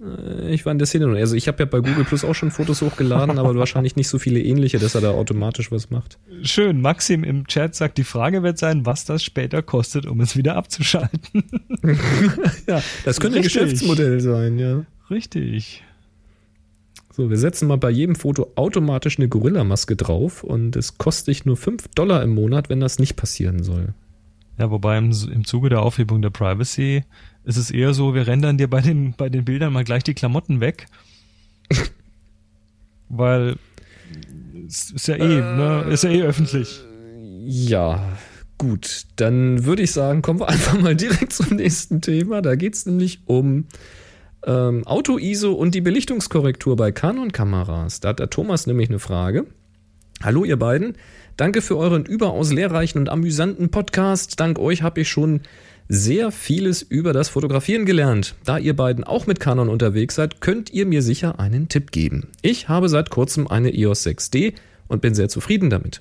Äh, 0.01 0.53
Ich 0.53 0.65
war 0.65 0.73
in 0.73 0.79
der 0.79 0.87
Szene. 0.87 1.07
Also 1.17 1.35
ich 1.35 1.49
habe 1.49 1.59
ja 1.61 1.65
bei 1.65 1.81
Google 1.81 2.05
Plus 2.05 2.25
auch 2.25 2.35
schon 2.35 2.51
Fotos 2.51 2.83
hochgeladen, 2.83 3.39
aber 3.39 3.55
wahrscheinlich 3.57 3.97
nicht 3.97 4.09
so 4.09 4.19
viele 4.19 4.41
ähnliche, 4.41 4.79
dass 4.79 4.95
er 4.95 5.01
da 5.01 5.11
automatisch 5.11 5.71
was 5.71 5.91
macht. 5.91 6.19
Schön, 6.43 6.81
Maxim 6.81 7.25
im 7.25 7.47
Chat 7.47 7.75
sagt, 7.75 7.99
die 7.99 8.05
Frage 8.05 8.43
wird 8.43 8.59
sein, 8.59 8.87
was 8.87 9.05
das 9.05 9.23
später 9.23 9.63
kostet, 9.63 10.07
um 10.07 10.21
es 10.21 10.37
wieder 10.37 10.57
abzuschalten. 10.57 11.45
Ja, 12.67 12.83
das 13.05 13.21
könnte 13.21 13.39
ein 13.39 13.45
Richtig. 13.45 13.63
Geschäftsmodell 13.63 14.21
sein, 14.21 14.59
ja. 14.59 14.85
Richtig. 15.11 15.85
So, 17.13 17.31
wir 17.31 17.39
setzen 17.39 17.69
mal 17.69 17.79
bei 17.79 17.91
jedem 17.91 18.15
Foto 18.15 18.53
automatisch 18.57 19.19
eine 19.19 19.29
Gorilla-Maske 19.29 19.97
drauf 19.97 20.43
und 20.43 20.77
es 20.77 20.99
kostet 20.99 21.29
dich 21.29 21.45
nur 21.47 21.57
5 21.57 21.89
Dollar 21.95 22.23
im 22.23 22.35
Monat, 22.35 22.69
wenn 22.69 22.81
das 22.81 22.99
nicht 22.99 23.17
passieren 23.17 23.63
soll. 23.63 23.95
Ja, 24.59 24.71
wobei 24.71 24.99
im, 24.99 25.13
im 25.33 25.45
Zuge 25.45 25.69
der 25.69 25.81
Aufhebung 25.81 26.23
der 26.23 26.31
Privacy 26.31 27.05
ist 27.47 27.57
es 27.57 27.71
eher 27.71 27.95
so, 27.95 28.13
wir 28.13 28.27
rendern 28.27 28.59
dir 28.59 28.69
bei 28.69 28.81
den, 28.81 29.15
bei 29.17 29.29
den 29.29 29.45
Bildern 29.45 29.73
mal 29.73 29.85
gleich 29.85 30.03
die 30.03 30.15
Klamotten 30.15 30.61
weg. 30.61 30.89
Weil 33.09 33.55
es 34.67 34.91
ist 34.91 35.07
ja 35.07 35.15
eh, 35.15 35.41
ne? 35.41 35.87
Ist 35.89 36.03
ja 36.03 36.11
eh 36.11 36.23
öffentlich. 36.23 36.81
Ja, 37.45 38.19
gut. 38.59 39.05
Dann 39.15 39.65
würde 39.65 39.83
ich 39.83 39.93
sagen, 39.93 40.23
kommen 40.23 40.41
wir 40.41 40.49
einfach 40.51 40.79
mal 40.79 40.97
direkt 40.97 41.33
zum 41.33 41.57
nächsten 41.57 42.01
Thema. 42.01 42.43
Da 42.43 42.57
geht 42.57 42.75
es 42.75 42.85
nämlich 42.85 43.21
um 43.27 43.67
ähm, 44.45 44.85
Auto-ISO 44.85 45.53
und 45.53 45.73
die 45.73 45.81
Belichtungskorrektur 45.81 46.75
bei 46.75 46.91
Canon-Kameras. 46.91 48.01
Da 48.01 48.09
hat 48.09 48.19
der 48.19 48.29
Thomas 48.29 48.67
nämlich 48.67 48.89
eine 48.89 48.99
Frage. 48.99 49.47
Hallo 50.21 50.45
ihr 50.45 50.59
beiden. 50.59 50.97
Danke 51.37 51.63
für 51.63 51.77
euren 51.77 52.07
überaus 52.07 52.53
lehrreichen 52.53 52.99
und 52.99 53.09
amüsanten 53.09 53.71
Podcast. 53.71 54.41
Dank 54.41 54.59
euch 54.59 54.83
habe 54.83 55.03
ich 55.03 55.09
schon 55.09 55.43
sehr 55.89 56.31
vieles 56.31 56.83
über 56.83 57.13
das 57.13 57.29
Fotografieren 57.29 57.87
gelernt. 57.87 58.35
Da 58.45 58.59
ihr 58.59 58.75
beiden 58.75 59.05
auch 59.05 59.27
mit 59.27 59.41
Canon 59.41 59.69
unterwegs 59.69 60.15
seid, 60.15 60.41
könnt 60.41 60.71
ihr 60.71 60.87
mir 60.87 61.03
sicher 61.03 61.39
einen 61.39 61.69
Tipp 61.69 61.93
geben. 61.93 62.29
Ich 62.43 62.69
habe 62.69 62.89
seit 62.89 63.11
kurzem 63.11 63.47
eine 63.47 63.75
EOS 63.75 64.07
6D 64.07 64.55
und 64.89 65.01
bin 65.01 65.15
sehr 65.15 65.29
zufrieden 65.29 65.71
damit. 65.71 66.01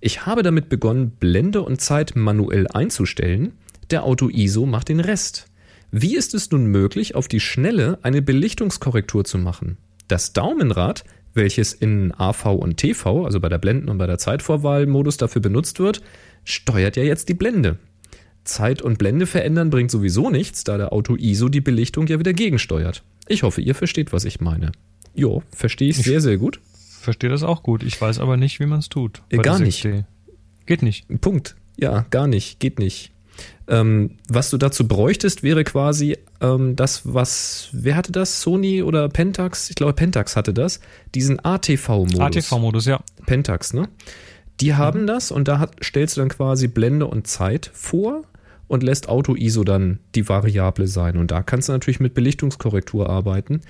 Ich 0.00 0.26
habe 0.26 0.42
damit 0.42 0.68
begonnen, 0.68 1.10
Blende 1.10 1.62
und 1.62 1.80
Zeit 1.80 2.16
manuell 2.16 2.66
einzustellen. 2.68 3.52
Der 3.90 4.04
Auto-ISO 4.04 4.66
macht 4.66 4.88
den 4.88 5.00
Rest. 5.00 5.46
Wie 5.90 6.16
ist 6.16 6.34
es 6.34 6.50
nun 6.50 6.66
möglich, 6.66 7.14
auf 7.14 7.28
die 7.28 7.40
Schnelle 7.40 7.98
eine 8.02 8.22
Belichtungskorrektur 8.22 9.24
zu 9.24 9.38
machen? 9.38 9.78
Das 10.06 10.32
Daumenrad 10.32 11.04
welches 11.38 11.72
in 11.72 12.12
AV 12.18 12.46
und 12.46 12.76
TV, 12.76 13.24
also 13.24 13.40
bei 13.40 13.48
der 13.48 13.58
Blenden- 13.58 13.88
und 13.88 13.96
bei 13.96 14.06
der 14.06 14.18
Zeitvorwahlmodus 14.18 15.16
dafür 15.16 15.40
benutzt 15.40 15.80
wird, 15.80 16.02
steuert 16.44 16.96
ja 16.96 17.02
jetzt 17.02 17.28
die 17.30 17.34
Blende. 17.34 17.78
Zeit 18.48 18.82
und 18.82 18.98
Blende 18.98 19.26
verändern 19.26 19.70
bringt 19.70 19.90
sowieso 19.90 20.30
nichts, 20.30 20.64
da 20.64 20.76
der 20.76 20.92
Auto 20.92 21.16
ISO 21.16 21.48
die 21.48 21.60
Belichtung 21.60 22.06
ja 22.06 22.18
wieder 22.18 22.32
gegensteuert. 22.32 23.04
Ich 23.28 23.42
hoffe, 23.42 23.60
ihr 23.60 23.74
versteht, 23.74 24.12
was 24.12 24.24
ich 24.24 24.40
meine. 24.40 24.72
Jo, 25.14 25.42
verstehe 25.54 25.88
ich, 25.88 25.98
ich 25.98 26.04
sehr, 26.04 26.20
sehr 26.20 26.38
gut. 26.38 26.60
Verstehe 27.00 27.30
das 27.30 27.42
auch 27.42 27.62
gut. 27.62 27.82
Ich 27.82 28.00
weiß 28.00 28.18
aber 28.18 28.36
nicht, 28.36 28.60
wie 28.60 28.66
man 28.66 28.80
es 28.80 28.88
tut. 28.88 29.22
Äh, 29.30 29.38
gar 29.38 29.58
nicht. 29.58 29.86
Geht 30.66 30.82
nicht. 30.82 31.06
Punkt. 31.20 31.56
Ja, 31.76 32.06
gar 32.10 32.26
nicht. 32.26 32.58
Geht 32.60 32.78
nicht. 32.78 33.12
Ähm, 33.68 34.16
was 34.28 34.50
du 34.50 34.56
dazu 34.56 34.88
bräuchtest, 34.88 35.42
wäre 35.42 35.62
quasi 35.62 36.16
ähm, 36.40 36.74
das, 36.74 37.02
was, 37.04 37.68
wer 37.72 37.96
hatte 37.96 38.12
das? 38.12 38.40
Sony 38.40 38.82
oder 38.82 39.08
Pentax? 39.08 39.70
Ich 39.70 39.76
glaube, 39.76 39.92
Pentax 39.92 40.36
hatte 40.36 40.52
das. 40.52 40.80
Diesen 41.14 41.42
ATV-Modus. 41.44 42.18
ATV-Modus, 42.18 42.86
ja. 42.86 43.00
Pentax, 43.26 43.74
ne? 43.74 43.88
Die 44.60 44.74
haben 44.74 45.02
mhm. 45.02 45.06
das 45.06 45.30
und 45.30 45.48
da 45.48 45.58
hat, 45.58 45.76
stellst 45.82 46.16
du 46.16 46.20
dann 46.22 46.30
quasi 46.30 46.66
Blende 46.66 47.06
und 47.06 47.26
Zeit 47.26 47.70
vor 47.72 48.22
und 48.68 48.82
lässt 48.82 49.08
Auto-ISO 49.08 49.64
dann 49.64 49.98
die 50.14 50.28
Variable 50.28 50.86
sein. 50.86 51.16
Und 51.16 51.30
da 51.30 51.42
kannst 51.42 51.68
du 51.68 51.72
natürlich 51.72 52.00
mit 52.00 52.14
Belichtungskorrektur 52.14 53.08
arbeiten. 53.08 53.62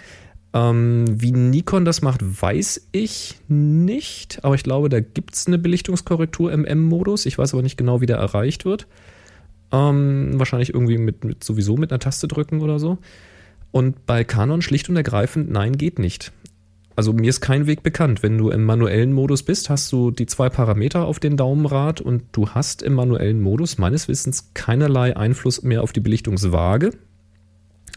Ähm, 0.52 1.04
wie 1.08 1.32
Nikon 1.32 1.84
das 1.84 2.02
macht, 2.02 2.20
weiß 2.42 2.88
ich 2.92 3.36
nicht, 3.48 4.44
aber 4.44 4.54
ich 4.54 4.62
glaube, 4.62 4.88
da 4.88 5.00
gibt 5.00 5.34
es 5.34 5.46
eine 5.46 5.58
Belichtungskorrektur 5.58 6.52
im 6.52 6.64
M-Modus. 6.64 7.26
Ich 7.26 7.38
weiß 7.38 7.54
aber 7.54 7.62
nicht 7.62 7.76
genau, 7.76 8.00
wie 8.00 8.06
der 8.06 8.16
erreicht 8.16 8.64
wird. 8.64 8.86
Ähm, 9.70 10.32
wahrscheinlich 10.34 10.72
irgendwie 10.72 10.98
mit, 10.98 11.24
mit 11.24 11.44
sowieso 11.44 11.76
mit 11.76 11.92
einer 11.92 11.98
Taste 11.98 12.26
drücken 12.28 12.60
oder 12.60 12.78
so. 12.78 12.98
Und 13.70 14.06
bei 14.06 14.24
Canon 14.24 14.62
schlicht 14.62 14.88
und 14.88 14.96
ergreifend, 14.96 15.50
nein, 15.50 15.76
geht 15.76 15.98
nicht. 15.98 16.32
Also 16.98 17.12
mir 17.12 17.28
ist 17.28 17.40
kein 17.40 17.68
Weg 17.68 17.84
bekannt. 17.84 18.24
Wenn 18.24 18.36
du 18.38 18.50
im 18.50 18.64
manuellen 18.64 19.12
Modus 19.12 19.44
bist, 19.44 19.70
hast 19.70 19.92
du 19.92 20.10
die 20.10 20.26
zwei 20.26 20.48
Parameter 20.48 21.04
auf 21.04 21.20
den 21.20 21.36
Daumenrad 21.36 22.00
und 22.00 22.24
du 22.32 22.48
hast 22.48 22.82
im 22.82 22.94
manuellen 22.94 23.40
Modus 23.40 23.78
meines 23.78 24.08
Wissens 24.08 24.50
keinerlei 24.54 25.16
Einfluss 25.16 25.62
mehr 25.62 25.84
auf 25.84 25.92
die 25.92 26.00
Belichtungswaage. 26.00 26.90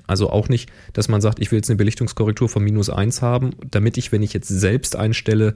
Also 0.06 0.30
auch 0.30 0.50
nicht, 0.50 0.72
dass 0.94 1.10
man 1.10 1.20
sagt, 1.20 1.40
ich 1.40 1.52
will 1.52 1.58
jetzt 1.58 1.72
eine 1.72 1.78
Belichtungskorrektur 1.78 2.48
von 2.48 2.64
minus 2.64 2.92
1 2.92 3.24
haben, 3.24 3.56
damit 3.72 3.98
ich, 3.98 4.12
wenn 4.12 4.22
ich 4.22 4.34
jetzt 4.34 4.50
selbst 4.50 4.96
einstelle, 4.96 5.56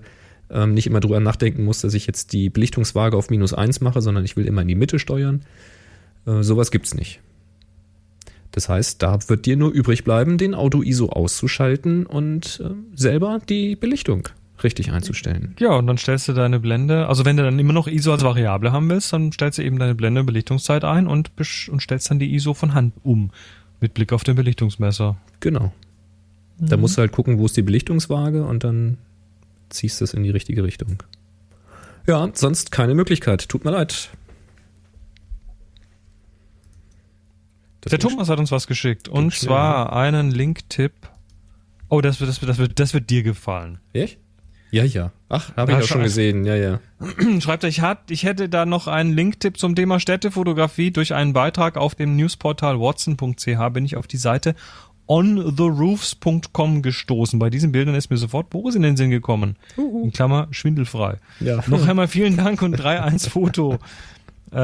ähm, 0.50 0.74
nicht 0.74 0.88
immer 0.88 1.00
drüber 1.00 1.20
nachdenken 1.20 1.66
muss, 1.66 1.82
dass 1.82 1.94
ich 1.94 2.08
jetzt 2.08 2.34
die 2.34 2.50
Belichtungswaage 2.50 3.16
auf 3.16 3.30
minus 3.30 3.54
1 3.54 3.80
mache, 3.80 4.02
sondern 4.02 4.26
ich 4.26 4.36
will 4.36 4.48
immer 4.48 4.64
in 4.64 4.70
die 4.70 4.74
Mitte 4.74 4.98
steuern. 4.98 5.46
Äh, 6.26 6.42
sowas 6.42 6.72
gibt 6.72 6.88
es 6.88 6.96
nicht. 6.96 7.22
Das 8.56 8.70
heißt, 8.70 9.04
da 9.04 9.20
wird 9.28 9.46
dir 9.46 9.58
nur 9.58 9.72
übrig 9.72 10.06
bleiben, 10.06 10.38
den 10.38 10.56
Auto-ISO 10.56 11.10
auszuschalten 11.10 12.06
und 12.06 12.64
äh, 12.64 12.70
selber 12.96 13.42
die 13.50 13.76
Belichtung 13.76 14.30
richtig 14.64 14.94
einzustellen. 14.94 15.58
Ja, 15.60 15.74
und 15.74 15.88
dann 15.88 15.98
stellst 15.98 16.30
du 16.30 16.34
deine 16.34 16.62
Blende, 16.62 17.10
also 17.10 17.26
wenn 17.26 17.36
du 17.36 17.44
dann 17.44 17.60
immer 17.60 17.74
noch 17.74 17.88
ISO 17.88 18.14
als 18.14 18.24
Variable 18.24 18.72
haben 18.72 18.90
willst, 18.90 19.12
dann 19.12 19.34
stellst 19.34 19.58
du 19.58 19.62
eben 19.62 19.78
deine 19.78 19.94
Blende 19.94 20.24
Belichtungszeit 20.24 20.86
ein 20.86 21.06
und, 21.06 21.32
und 21.38 21.82
stellst 21.82 22.10
dann 22.10 22.18
die 22.18 22.34
ISO 22.34 22.54
von 22.54 22.74
Hand 22.74 22.94
um. 23.04 23.32
Mit 23.82 23.94
Blick 23.94 24.14
auf 24.14 24.24
den 24.24 24.38
Belichtungsmesser. 24.38 25.18
Genau. 25.42 25.74
Mhm. 26.58 26.70
Da 26.70 26.78
musst 26.78 26.96
du 26.96 27.02
halt 27.02 27.12
gucken, 27.12 27.38
wo 27.40 27.48
ist 27.48 27.58
die 27.58 27.62
Belichtungswaage 27.62 28.46
und 28.46 28.64
dann 28.64 28.98
ziehst 29.68 30.00
du 30.00 30.06
es 30.06 30.14
in 30.14 30.24
die 30.24 30.30
richtige 30.30 30.64
Richtung. 30.64 31.04
Ja, 32.08 32.30
sonst 32.32 32.72
keine 32.72 32.96
Möglichkeit. 32.96 33.50
Tut 33.50 33.66
mir 33.66 33.72
leid. 33.72 34.12
Der 37.92 38.00
Thomas 38.00 38.30
hat 38.30 38.40
uns 38.40 38.52
was 38.52 38.68
geschickt. 38.68 39.08
Und 39.08 39.34
zwar 39.34 39.94
einen 39.94 40.32
Link-Tipp. 40.32 40.94
Oh, 41.90 42.02
das 42.02 42.20
wird, 42.20 42.30
das, 42.30 42.42
wird, 42.42 42.50
das, 42.50 42.58
wird, 42.58 42.80
das 42.80 42.94
wird 42.94 43.10
dir 43.10 43.24
gefallen. 43.24 43.80
Ich? 43.94 44.18
Ja, 44.72 44.84
ja. 44.84 45.12
Ach, 45.30 45.56
habe 45.56 45.72
ich 45.72 45.78
auch 45.78 45.84
schon 45.84 46.04
gesehen. 46.04 46.46
Ja, 46.46 46.56
ja. 46.56 46.80
Schreibt 47.40 47.64
er, 47.64 47.70
ich, 47.70 47.82
hat, 47.82 48.12
ich 48.12 48.24
hätte 48.24 48.50
da 48.50 48.66
noch 48.66 48.88
einen 48.88 49.14
Link-Tipp 49.14 49.58
zum 49.58 49.76
Thema 49.76 50.00
Städtefotografie. 50.00 50.92
Durch 50.92 51.14
einen 51.14 51.34
Beitrag 51.34 51.78
auf 51.78 51.96
dem 51.96 52.16
Newsportal 52.16 52.80
watson.ch 52.80 53.74
bin 53.74 53.86
ich 53.86 53.96
auf 53.96 54.08
die 54.08 54.18
Seite 54.18 54.56
ontheroofs.com 55.08 56.82
gestoßen. 56.82 57.40
Bei 57.40 57.50
diesen 57.50 57.72
Bildern 57.72 57.96
ist 57.96 58.10
mir 58.10 58.18
sofort 58.18 58.50
Boris 58.50 58.76
in 58.76 58.82
den 58.82 58.98
Sinn 58.98 59.12
gekommen. 59.12 59.56
In 59.78 60.12
Klammer, 60.12 60.48
schwindelfrei. 60.52 61.18
Ja. 61.40 61.64
Noch 61.68 61.88
einmal 61.88 62.08
vielen 62.08 62.38
Dank 62.38 62.62
und 62.62 62.80
3-1 62.80 63.30
Foto. 63.30 63.78
Äh, 64.56 64.58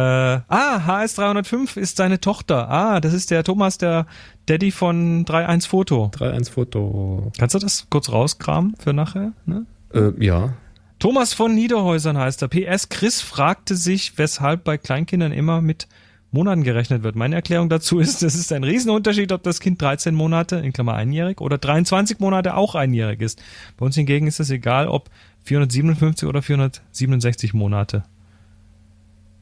ah, 0.48 0.78
HS305 0.88 1.78
ist 1.78 1.98
seine 1.98 2.22
Tochter. 2.22 2.70
Ah, 2.70 3.02
das 3.02 3.14
ist 3.14 3.30
der 3.30 3.44
Thomas, 3.44 3.78
der 3.78 4.06
Daddy 4.46 4.72
von 4.72 5.26
3.1 5.26 5.68
Foto. 5.68 6.10
3.1 6.16 6.50
Foto. 6.50 7.32
Kannst 7.38 7.56
du 7.56 7.60
das 7.60 7.88
kurz 7.90 8.10
rauskramen 8.10 8.76
für 8.82 8.94
nachher? 8.94 9.34
Ne? 9.46 9.66
Äh, 9.94 10.12
ja. 10.24 10.54
Thomas 11.00 11.34
von 11.34 11.54
Niederhäusern 11.54 12.18
heißt 12.18 12.42
er. 12.42 12.48
PS 12.48 12.88
Chris 12.88 13.20
fragte 13.20 13.76
sich, 13.76 14.18
weshalb 14.18 14.64
bei 14.64 14.78
Kleinkindern 14.78 15.34
immer 15.34 15.60
mit 15.60 15.90
Monaten 16.32 16.64
gerechnet 16.64 17.04
wird. 17.04 17.18
Meine 17.18 17.36
Erklärung 17.36 17.68
dazu 17.68 18.00
ist, 18.00 18.24
es 18.24 18.36
ist 18.36 18.54
ein 18.54 18.64
Riesenunterschied, 18.64 19.34
ob 19.34 19.44
das 19.44 19.60
Kind 19.60 19.82
13 19.82 20.16
Monate, 20.16 20.56
in 20.56 20.72
Klammer 20.72 20.94
einjährig, 20.94 21.42
oder 21.42 21.58
23 21.58 22.20
Monate 22.20 22.56
auch 22.56 22.76
einjährig 22.76 23.20
ist. 23.20 23.44
Bei 23.76 23.88
uns 23.88 23.96
hingegen 23.96 24.28
ist 24.28 24.40
es 24.40 24.52
egal, 24.52 24.88
ob 24.88 25.10
457 25.44 26.30
oder 26.30 26.42
467 26.42 27.54
Monate. 27.54 28.04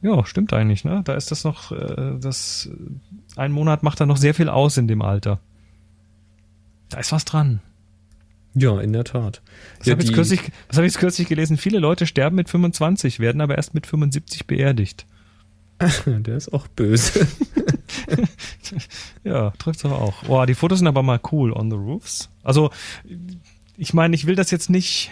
Ja, 0.02 0.24
stimmt 0.24 0.52
eigentlich, 0.52 0.84
ne? 0.84 1.02
Da 1.04 1.14
ist 1.14 1.30
das 1.30 1.44
noch, 1.44 1.72
äh, 1.72 2.18
das, 2.18 2.70
ein 3.36 3.52
Monat 3.52 3.82
macht 3.82 4.00
da 4.00 4.06
noch 4.06 4.16
sehr 4.16 4.34
viel 4.34 4.48
aus 4.48 4.76
in 4.76 4.88
dem 4.88 5.02
Alter. 5.02 5.40
Da 6.88 6.98
ist 6.98 7.12
was 7.12 7.24
dran. 7.24 7.60
Ja, 8.54 8.80
in 8.80 8.92
der 8.92 9.04
Tat. 9.04 9.42
Was 9.78 9.86
ja, 9.86 9.92
habe 9.92 10.02
ich, 10.02 10.12
kürzlich, 10.12 10.40
was 10.68 10.78
hab 10.78 10.84
ich 10.84 10.92
jetzt 10.92 10.98
kürzlich 10.98 11.28
gelesen? 11.28 11.56
Viele 11.56 11.78
Leute 11.78 12.06
sterben 12.06 12.36
mit 12.36 12.48
25, 12.48 13.20
werden 13.20 13.40
aber 13.40 13.56
erst 13.56 13.74
mit 13.74 13.86
75 13.86 14.46
beerdigt. 14.46 15.06
der 16.06 16.36
ist 16.36 16.52
auch 16.52 16.66
böse. 16.66 17.26
ja, 19.24 19.50
trifft's 19.52 19.84
aber 19.84 20.00
auch. 20.00 20.24
Boah, 20.24 20.46
die 20.46 20.54
Fotos 20.54 20.78
sind 20.78 20.88
aber 20.88 21.02
mal 21.02 21.20
cool 21.30 21.52
on 21.52 21.70
the 21.70 21.76
roofs. 21.76 22.28
Also, 22.42 22.70
ich 23.76 23.94
meine, 23.94 24.14
ich 24.14 24.26
will 24.26 24.34
das 24.34 24.50
jetzt 24.50 24.68
nicht 24.68 25.10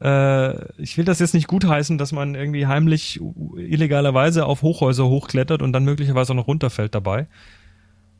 ich 0.00 0.98
will 0.98 1.04
das 1.04 1.18
jetzt 1.18 1.34
nicht 1.34 1.46
gutheißen, 1.46 1.96
dass 1.96 2.12
man 2.12 2.34
irgendwie 2.34 2.66
heimlich 2.66 3.20
illegalerweise 3.56 4.44
auf 4.44 4.60
Hochhäuser 4.60 5.06
hochklettert 5.06 5.62
und 5.62 5.72
dann 5.72 5.84
möglicherweise 5.84 6.32
auch 6.32 6.36
noch 6.36 6.48
runterfällt 6.48 6.94
dabei. 6.94 7.26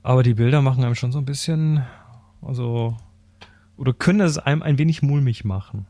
Aber 0.02 0.22
die 0.22 0.34
Bilder 0.34 0.62
machen 0.62 0.84
einem 0.84 0.94
schon 0.94 1.12
so 1.12 1.18
ein 1.18 1.24
bisschen, 1.24 1.82
also, 2.42 2.96
oder 3.76 3.92
können 3.92 4.20
es 4.20 4.38
einem 4.38 4.62
ein 4.62 4.78
wenig 4.78 5.02
mulmig 5.02 5.44
machen. 5.44 5.86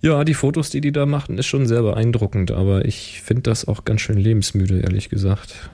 Ja, 0.00 0.24
die 0.24 0.34
Fotos, 0.34 0.70
die 0.70 0.80
die 0.80 0.92
da 0.92 1.06
machen, 1.06 1.38
ist 1.38 1.46
schon 1.46 1.66
sehr 1.66 1.82
beeindruckend, 1.82 2.50
aber 2.50 2.84
ich 2.84 3.22
finde 3.22 3.42
das 3.42 3.66
auch 3.66 3.84
ganz 3.84 4.02
schön 4.02 4.18
lebensmüde, 4.18 4.80
ehrlich 4.80 5.08
gesagt. 5.08 5.70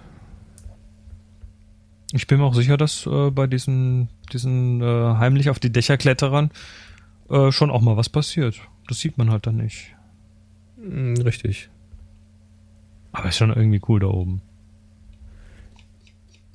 Ich 2.12 2.26
bin 2.26 2.38
mir 2.38 2.44
auch 2.44 2.54
sicher, 2.54 2.76
dass 2.76 3.06
äh, 3.06 3.30
bei 3.30 3.46
diesen, 3.46 4.08
diesen 4.32 4.80
äh, 4.80 4.84
heimlich 4.84 5.50
auf 5.50 5.58
die 5.58 5.72
Dächer 5.72 5.96
Kletterern 5.96 6.50
äh, 7.32 7.50
schon 7.50 7.70
auch 7.70 7.80
mal 7.80 7.96
was 7.96 8.08
passiert. 8.08 8.60
Das 8.86 9.00
sieht 9.00 9.18
man 9.18 9.30
halt 9.30 9.46
dann 9.46 9.56
nicht. 9.56 9.94
Hm, 10.76 11.16
richtig. 11.16 11.70
Aber 13.10 13.28
ist 13.28 13.38
schon 13.38 13.50
irgendwie 13.50 13.80
cool 13.88 14.00
da 14.00 14.06
oben. 14.06 14.42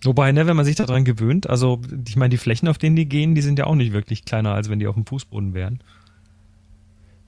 Wobei, 0.03 0.31
ne, 0.31 0.45
wenn 0.47 0.55
man 0.55 0.65
sich 0.65 0.75
daran 0.75 1.03
gewöhnt, 1.03 1.49
also 1.49 1.81
ich 2.07 2.15
meine, 2.15 2.29
die 2.29 2.37
Flächen, 2.37 2.67
auf 2.67 2.77
denen 2.77 2.95
die 2.95 3.09
gehen, 3.09 3.35
die 3.35 3.41
sind 3.41 3.57
ja 3.59 3.65
auch 3.65 3.75
nicht 3.75 3.93
wirklich 3.93 4.25
kleiner, 4.25 4.53
als 4.53 4.69
wenn 4.69 4.79
die 4.79 4.87
auf 4.87 4.95
dem 4.95 5.05
Fußboden 5.05 5.53
wären. 5.53 5.79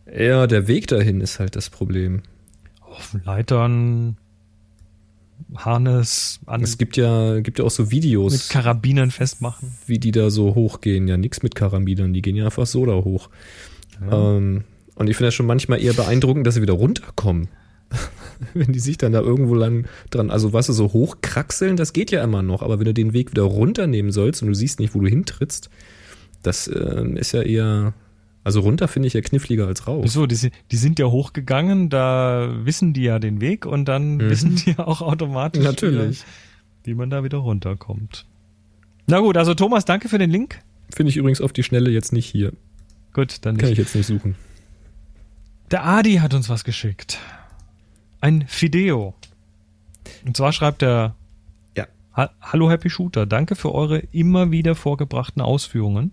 Ja, 0.05 0.47
der 0.47 0.67
Weg 0.67 0.87
dahin 0.87 1.21
ist 1.21 1.39
halt 1.39 1.55
das 1.55 1.69
Problem. 1.69 2.21
Auf 2.81 3.15
Leitern, 3.23 4.17
Harness, 5.55 6.39
an, 6.45 6.61
Es 6.61 6.77
gibt 6.77 6.97
ja, 6.97 7.39
gibt 7.39 7.59
ja 7.59 7.65
auch 7.65 7.71
so 7.71 7.91
Videos, 7.91 8.33
mit 8.33 8.49
Karabinern 8.49 9.11
festmachen. 9.11 9.77
wie 9.85 9.99
die 9.99 10.11
da 10.11 10.29
so 10.29 10.55
hochgehen. 10.55 11.07
Ja, 11.07 11.17
nix 11.17 11.43
mit 11.43 11.55
Karabinern, 11.55 12.13
die 12.13 12.21
gehen 12.21 12.35
ja 12.35 12.45
einfach 12.45 12.65
so 12.65 12.85
da 12.85 12.93
hoch. 12.93 13.29
Ähm, 14.11 14.63
und 14.95 15.09
ich 15.09 15.17
finde 15.17 15.27
das 15.27 15.33
schon 15.33 15.45
manchmal 15.45 15.81
eher 15.81 15.93
beeindruckend, 15.93 16.45
dass 16.45 16.55
sie 16.55 16.61
wieder 16.61 16.73
runterkommen. 16.73 17.49
wenn 18.53 18.71
die 18.71 18.79
sich 18.79 18.97
dann 18.97 19.13
da 19.13 19.21
irgendwo 19.21 19.55
lang 19.55 19.87
dran, 20.09 20.29
also 20.29 20.53
weißt 20.53 20.69
du, 20.69 20.73
so 20.73 20.93
hochkraxeln, 20.93 21.77
das 21.77 21.93
geht 21.93 22.11
ja 22.11 22.23
immer 22.23 22.41
noch, 22.41 22.61
aber 22.61 22.79
wenn 22.79 22.85
du 22.85 22.93
den 22.93 23.13
Weg 23.13 23.31
wieder 23.31 23.43
runternehmen 23.43 24.11
sollst 24.11 24.41
und 24.41 24.49
du 24.49 24.53
siehst 24.53 24.79
nicht, 24.79 24.93
wo 24.93 24.99
du 24.99 25.07
hintrittst, 25.07 25.69
das 26.43 26.67
ähm, 26.67 27.17
ist 27.17 27.31
ja 27.33 27.41
eher, 27.41 27.93
also 28.43 28.61
runter 28.61 28.87
finde 28.87 29.07
ich 29.07 29.13
ja 29.13 29.21
kniffliger 29.21 29.67
als 29.67 29.87
rauf. 29.87 30.03
Wieso? 30.03 30.25
Die, 30.25 30.35
sind- 30.35 30.53
die 30.71 30.77
sind 30.77 30.97
ja 30.99 31.05
hochgegangen, 31.07 31.89
da 31.89 32.49
wissen 32.63 32.93
die 32.93 33.03
ja 33.03 33.19
den 33.19 33.41
Weg 33.41 33.65
und 33.65 33.85
dann 33.85 34.19
wissen 34.19 34.55
die 34.55 34.71
ja 34.77 34.87
auch 34.87 35.01
automatisch, 35.01 35.63
Natürlich. 35.63 36.23
Wie, 36.83 36.91
wie 36.91 36.93
man 36.95 37.09
da 37.09 37.23
wieder 37.23 37.39
runterkommt. 37.39 38.25
Na 39.07 39.19
gut, 39.19 39.37
also 39.37 39.53
Thomas, 39.55 39.85
danke 39.85 40.07
für 40.09 40.17
den 40.17 40.29
Link. 40.29 40.59
Finde 40.93 41.09
ich 41.11 41.17
übrigens 41.17 41.41
auf 41.41 41.51
die 41.53 41.63
Schnelle 41.63 41.89
jetzt 41.91 42.13
nicht 42.13 42.25
hier. 42.27 42.53
Gut, 43.13 43.37
dann 43.45 43.57
Kann 43.57 43.69
nicht. 43.69 43.79
ich 43.79 43.85
jetzt 43.85 43.95
nicht 43.95 44.05
suchen. 44.07 44.35
Der 45.71 45.85
Adi 45.85 46.15
hat 46.15 46.33
uns 46.33 46.49
was 46.49 46.63
geschickt. 46.63 47.19
Ein 48.21 48.45
Fideo. 48.47 49.13
Und 50.25 50.35
zwar 50.37 50.51
schreibt 50.51 50.81
er, 50.81 51.15
Ja. 51.77 51.87
"Ha- 52.15 52.31
Hallo 52.41 52.69
Happy 52.71 52.89
Shooter, 52.89 53.25
danke 53.25 53.55
für 53.55 53.73
eure 53.73 53.99
immer 54.11 54.51
wieder 54.51 54.75
vorgebrachten 54.75 55.41
Ausführungen 55.41 56.11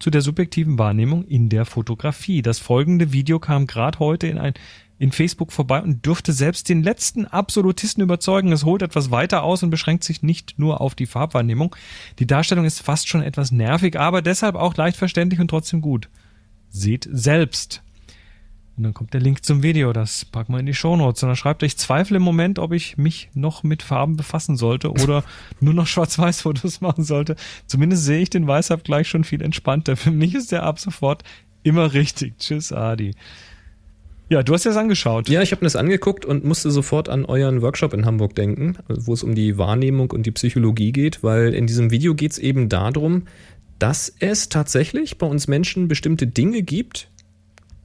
zu 0.00 0.10
der 0.10 0.22
subjektiven 0.22 0.78
Wahrnehmung 0.78 1.24
in 1.24 1.48
der 1.48 1.64
Fotografie. 1.64 2.42
Das 2.42 2.58
folgende 2.58 3.12
Video 3.12 3.38
kam 3.38 3.66
gerade 3.66 4.00
heute 4.00 4.26
in 4.26 4.38
ein 4.38 4.54
in 5.00 5.12
Facebook 5.12 5.50
vorbei 5.50 5.80
und 5.80 6.04
dürfte 6.04 6.34
selbst 6.34 6.68
den 6.68 6.82
letzten 6.82 7.24
Absolutisten 7.24 8.02
überzeugen. 8.02 8.52
Es 8.52 8.66
holt 8.66 8.82
etwas 8.82 9.10
weiter 9.10 9.42
aus 9.42 9.62
und 9.62 9.70
beschränkt 9.70 10.04
sich 10.04 10.22
nicht 10.22 10.58
nur 10.58 10.82
auf 10.82 10.94
die 10.94 11.06
Farbwahrnehmung. 11.06 11.74
Die 12.18 12.26
Darstellung 12.26 12.66
ist 12.66 12.82
fast 12.82 13.08
schon 13.08 13.22
etwas 13.22 13.50
nervig, 13.50 13.98
aber 13.98 14.20
deshalb 14.20 14.56
auch 14.56 14.76
leicht 14.76 14.98
verständlich 14.98 15.40
und 15.40 15.48
trotzdem 15.48 15.80
gut. 15.80 16.10
Seht 16.68 17.08
selbst. 17.10 17.82
Und 18.80 18.84
dann 18.84 18.94
kommt 18.94 19.12
der 19.12 19.20
Link 19.20 19.44
zum 19.44 19.62
Video, 19.62 19.92
das 19.92 20.24
packen 20.24 20.54
wir 20.54 20.58
in 20.58 20.64
die 20.64 20.72
Shownotes. 20.72 21.22
Und 21.22 21.28
dann 21.28 21.36
schreibt 21.36 21.62
er, 21.62 21.66
ich 21.66 21.76
zweifle 21.76 22.16
im 22.16 22.22
Moment, 22.22 22.58
ob 22.58 22.72
ich 22.72 22.96
mich 22.96 23.28
noch 23.34 23.62
mit 23.62 23.82
Farben 23.82 24.16
befassen 24.16 24.56
sollte 24.56 24.90
oder 24.90 25.22
nur 25.60 25.74
noch 25.74 25.86
Schwarz-Weiß-Fotos 25.86 26.80
machen 26.80 27.04
sollte. 27.04 27.36
Zumindest 27.66 28.06
sehe 28.06 28.20
ich 28.20 28.30
den 28.30 28.46
Weißabgleich 28.46 29.06
schon 29.06 29.24
viel 29.24 29.42
entspannter. 29.42 29.98
Für 29.98 30.10
mich 30.10 30.34
ist 30.34 30.50
der 30.50 30.62
ab 30.62 30.78
sofort 30.78 31.24
immer 31.62 31.92
richtig. 31.92 32.38
Tschüss, 32.38 32.72
Adi. 32.72 33.14
Ja, 34.30 34.42
du 34.42 34.54
hast 34.54 34.64
das 34.64 34.78
angeschaut. 34.78 35.28
Ja, 35.28 35.42
ich 35.42 35.52
habe 35.52 35.60
mir 35.60 35.66
das 35.66 35.76
angeguckt 35.76 36.24
und 36.24 36.46
musste 36.46 36.70
sofort 36.70 37.10
an 37.10 37.26
euren 37.26 37.60
Workshop 37.60 37.92
in 37.92 38.06
Hamburg 38.06 38.34
denken, 38.34 38.78
wo 38.88 39.12
es 39.12 39.22
um 39.22 39.34
die 39.34 39.58
Wahrnehmung 39.58 40.10
und 40.10 40.24
die 40.24 40.30
Psychologie 40.30 40.92
geht, 40.92 41.22
weil 41.22 41.52
in 41.52 41.66
diesem 41.66 41.90
Video 41.90 42.14
geht 42.14 42.32
es 42.32 42.38
eben 42.38 42.70
darum, 42.70 43.24
dass 43.78 44.10
es 44.20 44.48
tatsächlich 44.48 45.18
bei 45.18 45.26
uns 45.26 45.48
Menschen 45.48 45.86
bestimmte 45.86 46.26
Dinge 46.26 46.62
gibt, 46.62 47.09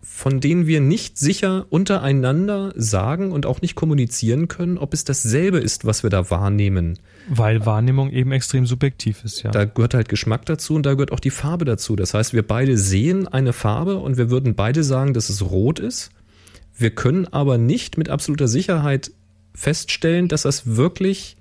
von 0.07 0.39
denen 0.39 0.67
wir 0.67 0.81
nicht 0.81 1.17
sicher 1.17 1.65
untereinander 1.69 2.73
sagen 2.75 3.31
und 3.31 3.45
auch 3.45 3.61
nicht 3.61 3.75
kommunizieren 3.75 4.47
können, 4.47 4.77
ob 4.77 4.93
es 4.93 5.03
dasselbe 5.03 5.57
ist, 5.57 5.83
was 5.83 6.03
wir 6.03 6.11
da 6.11 6.29
wahrnehmen. 6.29 6.99
Weil 7.27 7.65
Wahrnehmung 7.65 8.11
eben 8.11 8.31
extrem 8.31 8.67
subjektiv 8.67 9.23
ist, 9.25 9.41
ja. 9.43 9.49
Da 9.51 9.65
gehört 9.65 9.95
halt 9.95 10.07
Geschmack 10.07 10.45
dazu 10.45 10.75
und 10.75 10.85
da 10.85 10.93
gehört 10.93 11.11
auch 11.11 11.19
die 11.19 11.31
Farbe 11.31 11.65
dazu. 11.65 11.95
Das 11.95 12.13
heißt, 12.13 12.33
wir 12.33 12.43
beide 12.47 12.77
sehen 12.77 13.27
eine 13.27 13.51
Farbe 13.51 13.97
und 13.97 14.15
wir 14.17 14.29
würden 14.29 14.53
beide 14.53 14.83
sagen, 14.83 15.13
dass 15.13 15.29
es 15.29 15.41
rot 15.41 15.79
ist. 15.79 16.11
Wir 16.77 16.91
können 16.91 17.27
aber 17.27 17.57
nicht 17.57 17.97
mit 17.97 18.09
absoluter 18.09 18.47
Sicherheit 18.47 19.11
feststellen, 19.53 20.27
dass 20.27 20.43
das 20.43 20.77
wirklich, 20.77 21.35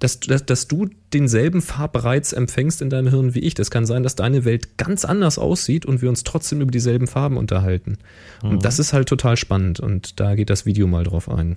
dass, 0.00 0.18
dass, 0.18 0.44
dass 0.44 0.66
du 0.66 0.88
denselben 1.12 1.62
Farbreiz 1.62 2.32
empfängst 2.32 2.82
in 2.82 2.90
deinem 2.90 3.08
Hirn 3.08 3.34
wie 3.34 3.40
ich. 3.40 3.54
Das 3.54 3.70
kann 3.70 3.86
sein, 3.86 4.02
dass 4.02 4.16
deine 4.16 4.44
Welt 4.44 4.76
ganz 4.78 5.04
anders 5.04 5.38
aussieht 5.38 5.86
und 5.86 6.02
wir 6.02 6.08
uns 6.08 6.24
trotzdem 6.24 6.60
über 6.60 6.70
dieselben 6.70 7.06
Farben 7.06 7.36
unterhalten. 7.36 7.98
Und 8.42 8.64
das 8.64 8.78
ist 8.78 8.92
halt 8.92 9.08
total 9.08 9.36
spannend 9.36 9.78
und 9.78 10.18
da 10.18 10.34
geht 10.34 10.50
das 10.50 10.66
Video 10.66 10.86
mal 10.86 11.04
drauf 11.04 11.28
ein. 11.28 11.56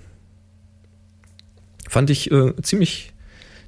Fand 1.88 2.10
ich 2.10 2.30
äh, 2.30 2.52
ziemlich, 2.62 3.12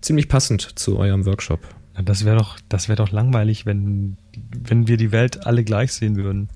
ziemlich 0.02 0.28
passend 0.28 0.78
zu 0.78 0.98
eurem 0.98 1.24
Workshop. 1.26 1.60
Das 2.04 2.26
wäre 2.26 2.36
doch, 2.36 2.58
das 2.68 2.88
wäre 2.88 2.96
doch 2.96 3.10
langweilig, 3.10 3.64
wenn, 3.64 4.18
wenn 4.36 4.86
wir 4.88 4.98
die 4.98 5.12
Welt 5.12 5.46
alle 5.46 5.64
gleich 5.64 5.92
sehen 5.92 6.16
würden. 6.16 6.50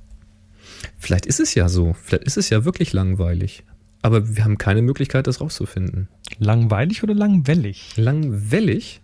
Vielleicht 0.99 1.25
ist 1.25 1.41
es 1.41 1.55
ja 1.55 1.71
so. 1.71 1.97
Vielleicht 2.03 2.25
ist 2.25 2.37
es 2.37 2.51
ja 2.51 2.67
wirklich 2.67 2.93
langweilig. 2.93 3.65
Aber 4.03 4.37
wir 4.37 4.45
haben 4.45 4.59
keine 4.59 4.83
Möglichkeit, 4.83 5.27
das 5.27 5.41
rauszufinden. 5.41 6.09
Langweilig 6.39 7.03
oder 7.03 7.15
langwellig? 7.15 7.93
Langwellig? 7.97 9.01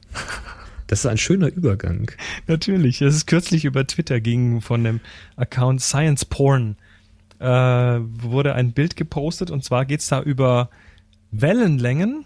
Das 0.86 1.00
ist 1.00 1.06
ein 1.06 1.18
schöner 1.18 1.48
Übergang. 1.48 2.10
Natürlich. 2.46 3.02
Es 3.02 3.14
ist 3.14 3.26
kürzlich 3.26 3.64
über 3.64 3.86
Twitter 3.86 4.20
ging 4.20 4.60
von 4.60 4.84
dem 4.84 5.00
Account 5.36 5.82
Science 5.82 6.24
Porn 6.24 6.76
äh, 7.38 7.44
wurde 7.44 8.54
ein 8.54 8.72
Bild 8.72 8.96
gepostet 8.96 9.50
und 9.50 9.64
zwar 9.64 9.84
geht's 9.84 10.08
da 10.08 10.22
über 10.22 10.70
Wellenlängen 11.30 12.24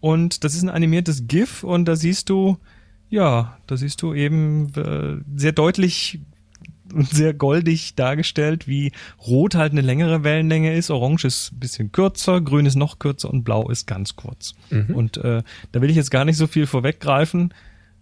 und 0.00 0.44
das 0.44 0.54
ist 0.54 0.62
ein 0.62 0.68
animiertes 0.68 1.26
GIF 1.26 1.64
und 1.64 1.86
da 1.86 1.96
siehst 1.96 2.28
du, 2.28 2.58
ja, 3.08 3.56
da 3.66 3.76
siehst 3.76 4.02
du 4.02 4.14
eben 4.14 4.72
äh, 4.74 5.22
sehr 5.38 5.52
deutlich 5.52 6.20
und 6.94 7.08
sehr 7.08 7.34
goldig 7.34 7.94
dargestellt, 7.94 8.68
wie 8.68 8.92
rot 9.26 9.54
halt 9.54 9.72
eine 9.72 9.80
längere 9.80 10.24
Wellenlänge 10.24 10.74
ist, 10.74 10.90
orange 10.90 11.24
ist 11.26 11.52
ein 11.52 11.58
bisschen 11.58 11.92
kürzer, 11.92 12.40
grün 12.40 12.66
ist 12.66 12.76
noch 12.76 12.98
kürzer 12.98 13.30
und 13.30 13.44
blau 13.44 13.68
ist 13.70 13.86
ganz 13.86 14.16
kurz. 14.16 14.54
Und 14.94 15.16
äh, 15.18 15.42
da 15.72 15.80
will 15.80 15.90
ich 15.90 15.96
jetzt 15.96 16.10
gar 16.10 16.24
nicht 16.24 16.36
so 16.36 16.46
viel 16.46 16.66
vorweggreifen. 16.66 17.52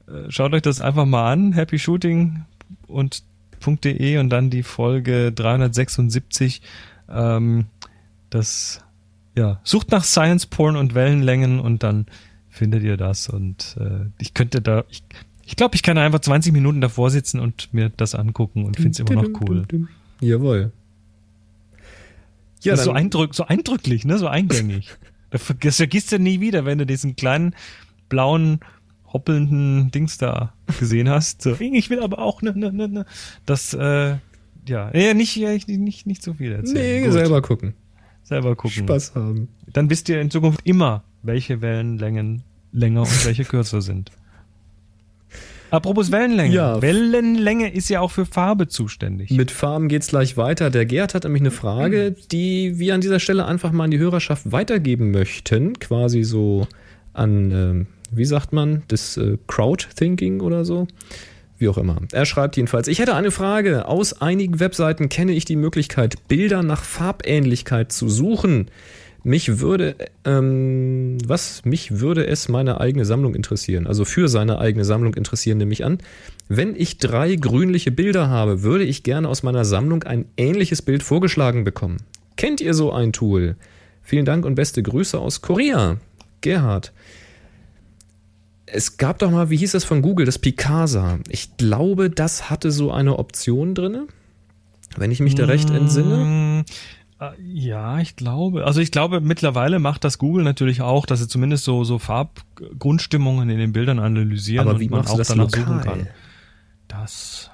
Äh, 0.09 0.31
Schaut 0.31 0.53
euch 0.53 0.63
das 0.63 0.81
einfach 0.81 1.07
mal 1.07 1.33
an, 1.33 1.53
Happy 1.53 1.79
Shooting 1.79 2.45
und 2.87 3.23
.de 3.85 4.19
und 4.19 4.31
dann 4.31 4.51
die 4.51 4.63
Folge 4.63 5.33
376. 5.33 6.63
Ähm, 7.09 7.67
das 8.31 8.83
ja 9.37 9.61
sucht 9.65 9.91
nach 9.91 10.05
Science 10.05 10.47
Porn 10.47 10.77
und 10.77 10.95
Wellenlängen 10.95 11.61
und 11.61 11.83
dann 11.83 12.07
findet 12.49 12.83
ihr 12.83 12.97
das 12.97 13.29
und 13.29 13.77
äh, 13.79 14.07
ich 14.19 14.35
könnte 14.35 14.61
da 14.61 14.85
ich 14.89 15.03
ich 15.51 15.57
glaube, 15.57 15.75
ich 15.75 15.83
kann 15.83 15.99
einfach 15.99 16.21
20 16.21 16.53
Minuten 16.53 16.81
davor 16.81 17.11
sitzen 17.11 17.41
und 17.41 17.75
mir 17.75 17.89
das 17.91 18.15
angucken 18.15 18.65
und 18.65 18.77
finde 18.77 18.91
es 18.91 18.99
immer 19.01 19.21
noch 19.21 19.41
cool. 19.41 19.67
Jawohl. 20.21 20.71
Ja, 22.63 22.77
so, 22.77 22.93
eindrück, 22.93 23.35
so 23.35 23.45
eindrücklich, 23.47 24.05
ne? 24.05 24.17
so 24.19 24.27
eingängig. 24.29 24.91
Das 25.33 25.43
ver- 25.45 25.55
das 25.61 25.77
vergisst 25.77 26.11
du 26.11 26.19
nie 26.19 26.41
wieder, 26.41 26.65
wenn 26.65 26.79
du 26.79 26.85
diesen 26.87 27.15
kleinen 27.15 27.55
blauen 28.09 28.59
hoppelnden 29.13 29.93
Dings 29.93 30.19
da 30.19 30.53
gesehen 30.81 31.09
hast. 31.09 31.43
So, 31.43 31.55
ich 31.61 31.89
will 31.89 32.01
aber 32.01 32.19
auch 32.19 32.43
ne, 32.43 32.53
ne, 32.53 32.73
ne, 32.73 32.89
ne. 32.89 33.07
Das, 33.47 33.73
äh, 33.73 34.17
ja, 34.67 34.91
ja 34.93 35.15
nicht, 35.15 35.37
ja, 35.37 35.53
ich- 35.53 35.69
nicht, 35.69 36.07
nicht 36.07 36.23
so 36.25 36.35
viel 36.35 36.51
erzählen. 36.51 36.75
nee, 37.01 37.05
Gut. 37.05 37.13
selber 37.13 37.43
gucken. 37.43 37.75
selber 38.25 38.57
gucken. 38.57 38.83
Spaß 38.89 39.15
haben. 39.15 39.47
Dann 39.73 39.89
wisst 39.89 40.09
ihr 40.09 40.21
in 40.21 40.31
Zukunft 40.33 40.63
immer, 40.65 41.05
welche 41.23 41.61
Wellenlängen 41.63 42.43
länger 42.73 43.03
und 43.03 43.25
welche 43.25 43.45
kürzer 43.45 43.83
sind. 43.83 44.11
Apropos 45.71 46.11
Wellenlänge. 46.11 46.55
Ja. 46.55 46.83
Wellenlänge 46.83 47.73
ist 47.73 47.89
ja 47.89 48.01
auch 48.01 48.11
für 48.11 48.27
Farbe 48.27 48.69
zuständig. 48.69 49.31
Mit 49.31 49.51
Farben 49.51 49.89
geht's 49.89 50.09
gleich 50.09 50.37
weiter. 50.37 50.71
Der 50.71 50.85
Gerd 50.87 51.15
hat 51.15 51.25
nämlich 51.25 51.43
eine 51.43 51.51
Frage, 51.51 52.15
die 52.33 52.79
wir 52.79 52.95
an 52.95 53.01
dieser 53.01 53.21
Stelle 53.21 53.47
einfach 53.47 53.73
mal 53.73 53.85
an 53.85 53.91
die 53.91 53.99
Hörerschaft 53.99 54.51
weitergeben 54.51 55.11
möchten. 55.11 55.79
Quasi 55.79 56.25
so 56.25 56.67
an, 57.13 57.51
ähm, 57.53 57.87
wie 58.11 58.25
sagt 58.25 58.53
man, 58.53 58.83
das 58.89 59.17
äh, 59.17 59.39
Crowd-Thinking 59.47 60.41
oder 60.41 60.65
so. 60.65 60.89
Wie 61.59 61.69
auch 61.69 61.77
immer. 61.77 61.99
Er 62.13 62.25
schreibt 62.25 62.57
jedenfalls, 62.57 62.89
ich 62.89 63.01
hätte 63.01 63.15
eine 63.15 63.31
Frage. 63.31 63.87
Aus 63.87 64.23
einigen 64.23 64.61
Webseiten 64.61 65.11
kenne 65.11 65.33
ich 65.33 65.45
die 65.45 65.57
Möglichkeit, 65.57 66.17
Bilder 66.27 66.63
nach 66.63 66.83
Farbähnlichkeit 66.83 67.93
zu 67.93 68.09
suchen. 68.09 68.71
Mich 69.23 69.61
würde, 69.61 69.97
ähm, 70.25 71.19
was? 71.27 71.65
Mich 71.65 72.01
würde 72.01 72.27
es 72.27 72.49
meine 72.49 72.81
eigene 72.81 73.05
Sammlung 73.05 73.35
interessieren. 73.35 73.87
Also 73.87 74.05
für 74.05 74.29
seine 74.29 74.59
eigene 74.59 74.85
Sammlung 74.85 75.15
interessieren, 75.15 75.59
nehme 75.59 75.73
ich 75.73 75.85
an. 75.85 75.99
Wenn 76.49 76.75
ich 76.75 76.99
drei 76.99 77.37
grünliche 77.37 77.91
Bilder 77.91 78.29
habe, 78.29 78.63
würde 78.63 78.85
ich 78.85 79.03
gerne 79.03 79.29
aus 79.29 79.43
meiner 79.43 79.65
Sammlung 79.65 80.05
ein 80.05 80.25
ähnliches 80.37 80.83
Bild 80.83 81.03
vorgeschlagen 81.03 81.65
bekommen. 81.65 81.99
Kennt 82.37 82.61
ihr 82.61 82.73
so 82.73 82.93
ein 82.93 83.13
Tool? 83.13 83.57
Vielen 84.03 84.25
Dank 84.25 84.47
und 84.47 84.55
beste 84.55 84.83
Grüße 84.83 85.19
aus 85.19 85.43
Korea. 85.43 85.99
Gerhard. 86.41 86.93
Es 88.67 88.97
gab 88.97 89.19
doch 89.19 89.31
mal, 89.31 89.51
wie 89.51 89.57
hieß 89.57 89.73
das 89.73 89.85
von 89.85 90.01
Google, 90.01 90.27
das 90.27 90.39
Picasa. 90.39 91.19
Ich 91.29 91.57
glaube, 91.57 92.09
das 92.09 92.49
hatte 92.49 92.71
so 92.71 92.91
eine 92.93 93.19
Option 93.19 93.75
drinne, 93.75 94.07
wenn 94.97 95.11
ich 95.11 95.21
mich 95.21 95.35
da 95.35 95.45
recht 95.45 95.71
entsinne. 95.71 96.65
Äh, 97.21 97.31
Ja, 97.43 97.99
ich 98.01 98.17
glaube. 98.17 98.65
Also 98.65 98.81
ich 98.81 98.91
glaube, 98.91 99.21
mittlerweile 99.21 99.79
macht 99.79 100.05
das 100.05 100.19
Google 100.19 100.45
natürlich 100.45 100.81
auch, 100.83 101.07
dass 101.07 101.21
sie 101.21 101.29
zumindest 101.29 101.65
so, 101.65 101.85
so 101.85 101.99
Farbgrundstimmungen 101.99 103.49
in 103.51 103.59
den 103.59 103.73
Bildern 103.73 103.99
analysieren 103.99 104.67
Aber 104.67 104.75
und 104.75 104.81
wie 104.81 104.89
man 104.89 105.01
machst 105.01 105.13
auch 105.13 105.19
das 105.19 105.29
danach 105.29 105.45
lokal? 105.47 105.65
suchen 105.65 105.81
kann. 105.83 106.07
Das. 106.89 107.51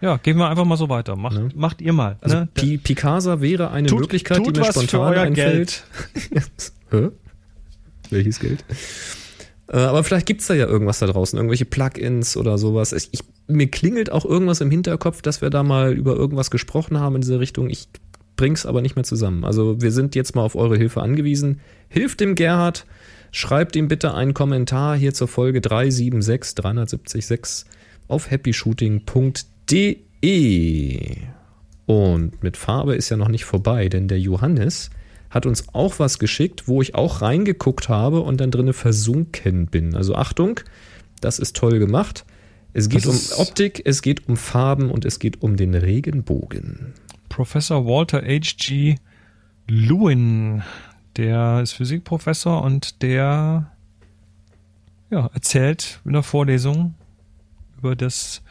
Ja, 0.00 0.18
gehen 0.18 0.36
wir 0.36 0.48
einfach 0.50 0.66
mal 0.66 0.76
so 0.76 0.88
weiter. 0.90 1.16
Macht, 1.16 1.36
Ne? 1.36 1.48
macht 1.54 1.80
ihr 1.80 1.92
mal. 1.94 2.16
Also 2.20 2.40
ne? 2.40 2.48
Pi 2.52 2.76
Picasa 2.76 3.40
wäre 3.40 3.70
eine 3.70 3.88
Tut- 3.88 4.00
Möglichkeit, 4.00 4.38
tut 4.38 4.54
die 4.56 4.60
mir 4.60 4.66
spontan 4.66 5.14
einfällt. 5.14 5.84
Hä? 6.90 7.08
Welches 8.10 8.38
Geld? 8.38 8.64
Äh, 9.68 9.78
aber 9.78 10.04
vielleicht 10.04 10.26
gibt's 10.26 10.46
da 10.46 10.54
ja 10.54 10.66
irgendwas 10.66 10.98
da 10.98 11.06
draußen, 11.06 11.36
irgendwelche 11.38 11.64
Plugins 11.64 12.36
oder 12.36 12.58
sowas. 12.58 12.92
Ich, 12.92 13.08
ich, 13.12 13.20
mir 13.48 13.68
klingelt 13.68 14.12
auch 14.12 14.24
irgendwas 14.24 14.60
im 14.60 14.70
Hinterkopf, 14.70 15.22
dass 15.22 15.40
wir 15.40 15.50
da 15.50 15.62
mal 15.62 15.92
über 15.94 16.14
irgendwas 16.14 16.50
gesprochen 16.50 17.00
haben 17.00 17.16
in 17.16 17.22
diese 17.22 17.40
Richtung. 17.40 17.68
Ich 17.70 17.88
bring's 18.36 18.66
aber 18.66 18.82
nicht 18.82 18.96
mehr 18.96 19.04
zusammen. 19.04 19.44
Also 19.44 19.80
wir 19.80 19.92
sind 19.92 20.14
jetzt 20.14 20.34
mal 20.34 20.42
auf 20.42 20.56
eure 20.56 20.76
Hilfe 20.76 21.02
angewiesen. 21.02 21.60
Hilft 21.88 22.20
dem 22.20 22.34
Gerhard, 22.34 22.86
schreibt 23.32 23.76
ihm 23.76 23.88
bitte 23.88 24.14
einen 24.14 24.34
Kommentar 24.34 24.96
hier 24.96 25.14
zur 25.14 25.28
Folge 25.28 25.60
376, 25.60 26.54
376 26.54 27.66
auf 28.08 28.30
happyshooting.de. 28.30 31.16
Und 31.86 32.42
mit 32.42 32.56
Farbe 32.56 32.94
ist 32.94 33.10
ja 33.10 33.16
noch 33.16 33.28
nicht 33.28 33.44
vorbei, 33.44 33.88
denn 33.88 34.08
der 34.08 34.18
Johannes 34.18 34.90
hat 35.30 35.46
uns 35.46 35.64
auch 35.72 35.98
was 35.98 36.18
geschickt, 36.18 36.66
wo 36.66 36.82
ich 36.82 36.94
auch 36.94 37.22
reingeguckt 37.22 37.88
habe 37.88 38.20
und 38.20 38.40
dann 38.40 38.50
drinne 38.50 38.72
versunken 38.72 39.66
bin. 39.66 39.94
Also 39.94 40.14
Achtung, 40.14 40.60
das 41.20 41.38
ist 41.38 41.56
toll 41.56 41.78
gemacht. 41.78 42.24
Es 42.72 42.88
geht 42.88 43.06
um 43.06 43.18
Optik, 43.36 43.82
es 43.84 44.02
geht 44.02 44.28
um 44.28 44.36
Farben 44.36 44.90
und 44.90 45.04
es 45.04 45.18
geht 45.18 45.42
um 45.42 45.56
den 45.56 45.74
Regenbogen. 45.74 46.92
Professor 47.28 47.84
Walter 47.86 48.22
H.G. 48.22 48.96
Lewin, 49.68 50.62
der 51.16 51.60
ist 51.62 51.72
Physikprofessor 51.72 52.62
und 52.62 53.02
der 53.02 53.70
ja, 55.10 55.30
erzählt 55.32 56.00
in 56.04 56.12
der 56.12 56.22
Vorlesung 56.22 56.94
über 57.78 57.96
das 57.96 58.42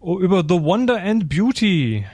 oh, 0.00 0.18
über 0.18 0.44
The 0.48 0.60
Wonder 0.60 1.00
and 1.02 1.28
Beauty. 1.28 2.04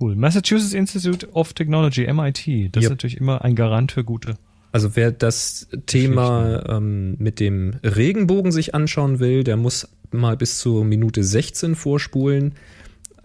Cool. 0.00 0.16
Massachusetts 0.16 0.72
Institute 0.72 1.28
of 1.32 1.52
Technology, 1.52 2.10
MIT. 2.10 2.74
Das 2.74 2.84
ist 2.84 2.88
Yep. 2.88 2.90
natürlich 2.90 3.16
immer 3.18 3.44
ein 3.44 3.54
Garant 3.54 3.92
für 3.92 4.02
gute. 4.02 4.36
Also 4.72 4.94
wer 4.96 5.10
das 5.10 5.68
Thema 5.86 6.64
ähm, 6.68 7.16
mit 7.18 7.40
dem 7.40 7.74
Regenbogen 7.82 8.52
sich 8.52 8.74
anschauen 8.74 9.18
will, 9.18 9.44
der 9.44 9.56
muss 9.56 9.88
mal 10.12 10.36
bis 10.36 10.58
zur 10.58 10.84
Minute 10.84 11.24
16 11.24 11.74
vorspulen. 11.74 12.54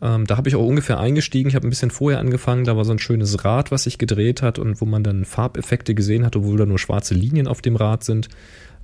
Ähm, 0.05 0.27
da 0.27 0.37
habe 0.37 0.47
ich 0.47 0.55
auch 0.55 0.65
ungefähr 0.65 0.99
eingestiegen. 0.99 1.49
Ich 1.49 1.55
habe 1.55 1.65
ein 1.65 1.71
bisschen 1.71 1.89
vorher 1.89 2.19
angefangen. 2.19 2.63
Da 2.63 2.77
war 2.77 2.85
so 2.85 2.91
ein 2.91 2.99
schönes 2.99 3.43
Rad, 3.43 3.71
was 3.71 3.83
sich 3.83 3.97
gedreht 3.97 4.43
hat 4.43 4.59
und 4.59 4.79
wo 4.79 4.85
man 4.85 5.03
dann 5.03 5.25
Farbeffekte 5.25 5.95
gesehen 5.95 6.25
hat, 6.25 6.35
obwohl 6.35 6.57
da 6.57 6.65
nur 6.67 6.77
schwarze 6.77 7.15
Linien 7.15 7.47
auf 7.47 7.61
dem 7.61 7.75
Rad 7.75 8.03
sind. 8.03 8.29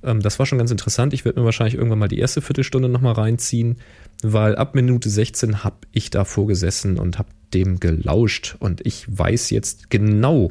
Ähm, 0.02 0.20
das 0.20 0.40
war 0.40 0.46
schon 0.46 0.58
ganz 0.58 0.72
interessant. 0.72 1.14
Ich 1.14 1.24
werde 1.24 1.38
mir 1.38 1.44
wahrscheinlich 1.44 1.76
irgendwann 1.76 2.00
mal 2.00 2.08
die 2.08 2.18
erste 2.18 2.42
Viertelstunde 2.42 2.88
nochmal 2.88 3.12
reinziehen, 3.12 3.76
weil 4.22 4.56
ab 4.56 4.74
Minute 4.74 5.08
16 5.08 5.62
habe 5.62 5.76
ich 5.92 6.10
da 6.10 6.24
vorgesessen 6.24 6.98
und 6.98 7.20
habe 7.20 7.28
dem 7.54 7.78
gelauscht. 7.78 8.56
Und 8.58 8.84
ich 8.84 9.06
weiß 9.06 9.50
jetzt 9.50 9.90
genau, 9.90 10.50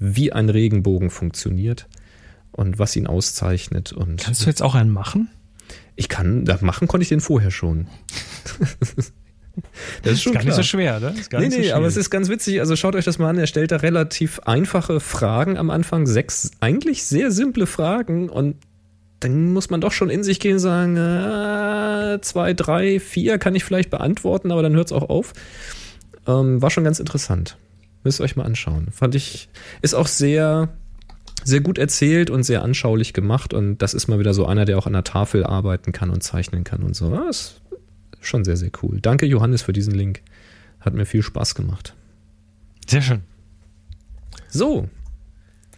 wie 0.00 0.32
ein 0.32 0.48
Regenbogen 0.48 1.10
funktioniert 1.10 1.86
und 2.50 2.80
was 2.80 2.96
ihn 2.96 3.06
auszeichnet. 3.06 3.92
Und 3.92 4.22
Kannst 4.22 4.42
du 4.42 4.46
jetzt 4.46 4.62
auch 4.62 4.74
einen 4.74 4.90
machen? 4.90 5.28
ich 6.00 6.08
kann, 6.08 6.44
machen 6.62 6.88
konnte 6.88 7.02
ich 7.02 7.10
den 7.10 7.20
vorher 7.20 7.50
schon. 7.50 7.86
das 10.02 10.14
ist 10.14 10.22
schon 10.22 10.32
gar 10.32 10.42
klar. 10.42 10.56
nicht 10.56 10.56
so 10.56 10.62
schwer, 10.68 11.00
ne? 11.00 11.14
Ist 11.18 11.30
gar 11.30 11.40
Nee, 11.40 11.48
nicht 11.48 11.56
so 11.56 11.60
nee, 11.62 11.72
aber 11.72 11.86
es 11.86 11.96
ist 11.96 12.10
ganz 12.10 12.28
witzig. 12.28 12.60
Also 12.60 12.76
schaut 12.76 12.94
euch 12.94 13.04
das 13.04 13.18
mal 13.18 13.28
an. 13.28 13.38
Er 13.38 13.46
stellt 13.46 13.70
da 13.72 13.76
relativ 13.76 14.40
einfache 14.40 15.00
Fragen 15.00 15.56
am 15.58 15.70
Anfang. 15.70 16.06
Sechs 16.06 16.50
eigentlich 16.60 17.04
sehr 17.04 17.30
simple 17.30 17.66
Fragen. 17.66 18.28
Und 18.28 18.56
dann 19.20 19.52
muss 19.52 19.70
man 19.70 19.80
doch 19.80 19.92
schon 19.92 20.10
in 20.10 20.22
sich 20.22 20.40
gehen 20.40 20.54
und 20.54 20.58
sagen, 20.60 20.96
äh, 20.96 22.20
zwei, 22.22 22.54
drei, 22.54 23.00
vier 23.00 23.38
kann 23.38 23.54
ich 23.54 23.64
vielleicht 23.64 23.90
beantworten, 23.90 24.50
aber 24.50 24.62
dann 24.62 24.74
hört 24.74 24.86
es 24.86 24.92
auch 24.92 25.08
auf. 25.10 25.32
Ähm, 26.26 26.60
war 26.62 26.70
schon 26.70 26.84
ganz 26.84 27.00
interessant. 27.00 27.56
Müsst 28.02 28.20
ihr 28.20 28.24
euch 28.24 28.36
mal 28.36 28.44
anschauen. 28.44 28.88
Fand 28.92 29.14
ich, 29.14 29.48
ist 29.82 29.94
auch 29.94 30.06
sehr, 30.06 30.70
sehr 31.44 31.60
gut 31.60 31.76
erzählt 31.76 32.30
und 32.30 32.44
sehr 32.44 32.62
anschaulich 32.62 33.12
gemacht. 33.12 33.52
Und 33.52 33.78
das 33.78 33.92
ist 33.92 34.08
mal 34.08 34.18
wieder 34.18 34.32
so 34.32 34.46
einer, 34.46 34.64
der 34.64 34.78
auch 34.78 34.86
an 34.86 34.94
der 34.94 35.04
Tafel 35.04 35.44
arbeiten 35.44 35.92
kann 35.92 36.08
und 36.10 36.22
zeichnen 36.22 36.64
kann 36.64 36.82
und 36.82 36.96
so. 36.96 37.10
Das 37.10 37.36
ist 37.36 37.60
schon 38.20 38.44
sehr, 38.44 38.56
sehr 38.56 38.70
cool. 38.82 39.00
Danke, 39.00 39.26
Johannes, 39.26 39.62
für 39.62 39.72
diesen 39.72 39.94
Link. 39.94 40.22
Hat 40.80 40.94
mir 40.94 41.06
viel 41.06 41.22
Spaß 41.22 41.54
gemacht. 41.54 41.94
Sehr 42.88 43.02
schön. 43.02 43.20
So, 44.48 44.88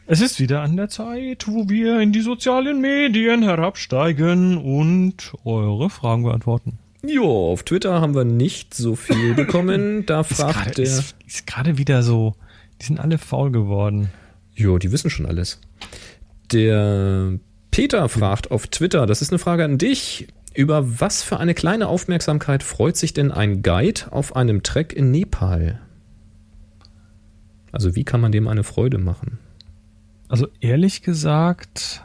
Es 0.07 0.21
ist 0.21 0.41
wieder 0.41 0.63
an 0.63 0.77
der 0.77 0.89
Zeit, 0.89 1.47
wo 1.47 1.69
wir 1.69 2.01
in 2.01 2.13
die 2.13 2.21
sozialen 2.23 2.81
Medien 2.81 3.43
herabsteigen 3.43 4.57
und 4.59 5.33
eure 5.45 5.91
Fragen 5.91 6.23
beantworten. 6.25 6.79
jo, 7.05 7.53
auf 7.53 7.63
Twitter 7.65 8.01
haben 8.01 8.15
wir 8.15 8.25
nicht 8.25 8.75
so 8.75 8.95
viel 8.97 9.35
bekommen. 9.37 10.07
Da 10.07 10.21
Ist 10.21 10.35
fragt 10.35 10.79
der. 10.79 10.85
ist, 10.85 11.15
ist 11.27 11.47
gerade 11.47 11.79
wieder 11.79 12.03
so, 12.03 12.35
die 12.81 12.87
sind 12.87 12.99
alle 13.01 13.19
faul 13.19 13.51
geworden. 13.51 14.09
Jo, 14.55 14.79
die 14.79 14.93
wissen 14.93 15.11
schon 15.11 15.27
alles. 15.27 15.61
Der 16.53 17.39
Peter 17.71 18.09
fragt 18.09 18.51
auf 18.51 18.67
Twitter, 18.67 19.07
das 19.07 19.23
ist 19.23 19.31
eine 19.31 19.39
Frage 19.39 19.65
an 19.65 19.79
dich. 19.79 20.29
Über 20.55 21.01
was 21.01 21.23
für 21.23 21.39
eine 21.39 21.55
kleine 21.55 21.89
Aufmerksamkeit 21.89 22.63
freut 22.63 22.97
sich 22.97 23.13
denn 23.13 23.33
ein 23.33 23.63
Guide 23.63 24.11
auf 24.11 24.37
einem 24.37 24.63
Trek 24.63 24.93
in 24.93 25.11
Nepal? 25.11 25.81
Also 27.71 27.97
wie 27.97 28.05
kann 28.05 28.21
man 28.21 28.33
dem 28.33 28.49
eine 28.49 28.65
Freude 28.65 28.99
machen? 28.99 29.39
Also 30.29 30.49
ehrlich 30.61 31.03
gesagt, 31.03 32.05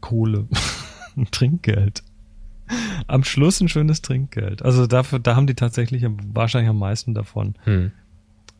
Kohle, 0.00 0.46
Trinkgeld. 1.30 2.02
Am 3.06 3.24
Schluss 3.24 3.60
ein 3.60 3.68
schönes 3.68 4.02
Trinkgeld. 4.02 4.62
Also 4.62 4.86
dafür, 4.86 5.18
da 5.18 5.34
haben 5.34 5.46
die 5.46 5.54
tatsächlich 5.54 6.04
wahrscheinlich 6.34 6.68
am 6.68 6.78
meisten 6.78 7.14
davon. 7.14 7.54
Hm. 7.64 7.92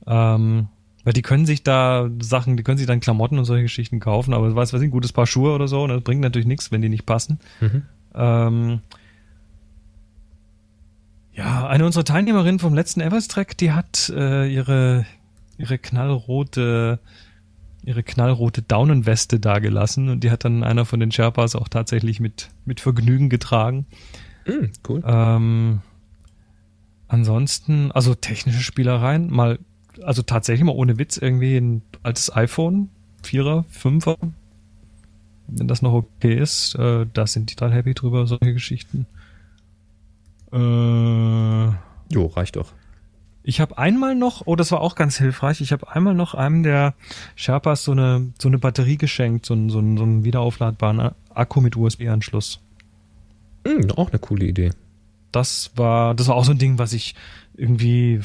Ähm, 0.06 0.68
weil 1.08 1.14
die 1.14 1.22
können 1.22 1.46
sich 1.46 1.62
da 1.62 2.10
Sachen, 2.20 2.58
die 2.58 2.62
können 2.62 2.76
sich 2.76 2.86
dann 2.86 3.00
Klamotten 3.00 3.38
und 3.38 3.46
solche 3.46 3.62
Geschichten 3.62 3.98
kaufen, 3.98 4.34
aber 4.34 4.54
was 4.54 4.74
weiß 4.74 4.82
ich, 4.82 4.88
ein 4.88 4.90
gutes 4.90 5.14
Paar 5.14 5.26
Schuhe 5.26 5.54
oder 5.54 5.66
so, 5.66 5.84
und 5.84 5.88
das 5.88 6.02
bringt 6.02 6.20
natürlich 6.20 6.46
nichts, 6.46 6.70
wenn 6.70 6.82
die 6.82 6.90
nicht 6.90 7.06
passen. 7.06 7.40
Mhm. 7.62 7.82
Ähm, 8.14 8.80
ja, 11.32 11.66
eine 11.66 11.86
unserer 11.86 12.04
Teilnehmerinnen 12.04 12.58
vom 12.58 12.74
letzten 12.74 13.00
Everest-Track, 13.00 13.56
die 13.56 13.72
hat 13.72 14.12
äh, 14.14 14.52
ihre, 14.52 15.06
ihre 15.56 15.78
knallrote, 15.78 16.98
ihre 17.86 18.02
knallrote 18.02 18.60
Daunenweste 18.60 19.40
dagelassen 19.40 20.10
und 20.10 20.24
die 20.24 20.30
hat 20.30 20.44
dann 20.44 20.62
einer 20.62 20.84
von 20.84 21.00
den 21.00 21.10
Sherpas 21.10 21.56
auch 21.56 21.68
tatsächlich 21.68 22.20
mit, 22.20 22.50
mit 22.66 22.80
Vergnügen 22.80 23.30
getragen. 23.30 23.86
Hm, 24.44 24.72
cool. 24.86 25.02
Ähm, 25.06 25.80
ansonsten, 27.06 27.92
also 27.92 28.14
technische 28.14 28.60
Spielereien, 28.60 29.30
mal, 29.30 29.58
also 30.02 30.22
tatsächlich 30.22 30.64
mal 30.64 30.72
ohne 30.72 30.98
Witz 30.98 31.16
irgendwie 31.16 31.56
ein 31.56 31.82
altes 32.02 32.34
iPhone, 32.34 32.90
Vierer, 33.22 33.64
Fünfer, 33.68 34.16
wenn 35.48 35.68
das 35.68 35.82
noch 35.82 35.92
okay 35.92 36.36
ist, 36.38 36.74
äh, 36.76 37.06
da 37.12 37.26
sind 37.26 37.50
die 37.50 37.56
dann 37.56 37.72
happy 37.72 37.94
drüber, 37.94 38.26
solche 38.26 38.52
Geschichten. 38.52 39.06
Äh, 40.52 40.56
Jo, 42.10 42.26
reicht 42.34 42.56
doch. 42.56 42.72
ich 43.42 43.60
habe 43.60 43.76
einmal 43.78 44.14
noch, 44.14 44.42
oh, 44.46 44.56
das 44.56 44.72
war 44.72 44.80
auch 44.80 44.94
ganz 44.94 45.18
hilfreich, 45.18 45.60
ich 45.60 45.72
habe 45.72 45.90
einmal 45.90 46.14
noch 46.14 46.34
einem 46.34 46.62
der 46.62 46.94
Sherpas 47.34 47.84
so 47.84 47.92
eine, 47.92 48.32
so 48.38 48.48
eine 48.48 48.58
Batterie 48.58 48.96
geschenkt, 48.96 49.46
so 49.46 49.54
einen, 49.54 49.68
so 49.70 49.78
einen, 49.78 49.96
so 49.96 50.04
einen 50.04 50.24
wiederaufladbaren 50.24 51.12
Akku 51.34 51.60
mit 51.60 51.76
USB-Anschluss. 51.76 52.60
Hm, 53.66 53.90
auch 53.92 54.10
eine 54.10 54.18
coole 54.18 54.46
Idee. 54.46 54.70
das 55.32 55.70
war, 55.76 56.14
das 56.14 56.28
war 56.28 56.36
auch 56.36 56.44
so 56.44 56.52
ein 56.52 56.58
Ding, 56.58 56.78
was 56.78 56.92
ich 56.94 57.14
irgendwie, 57.56 58.20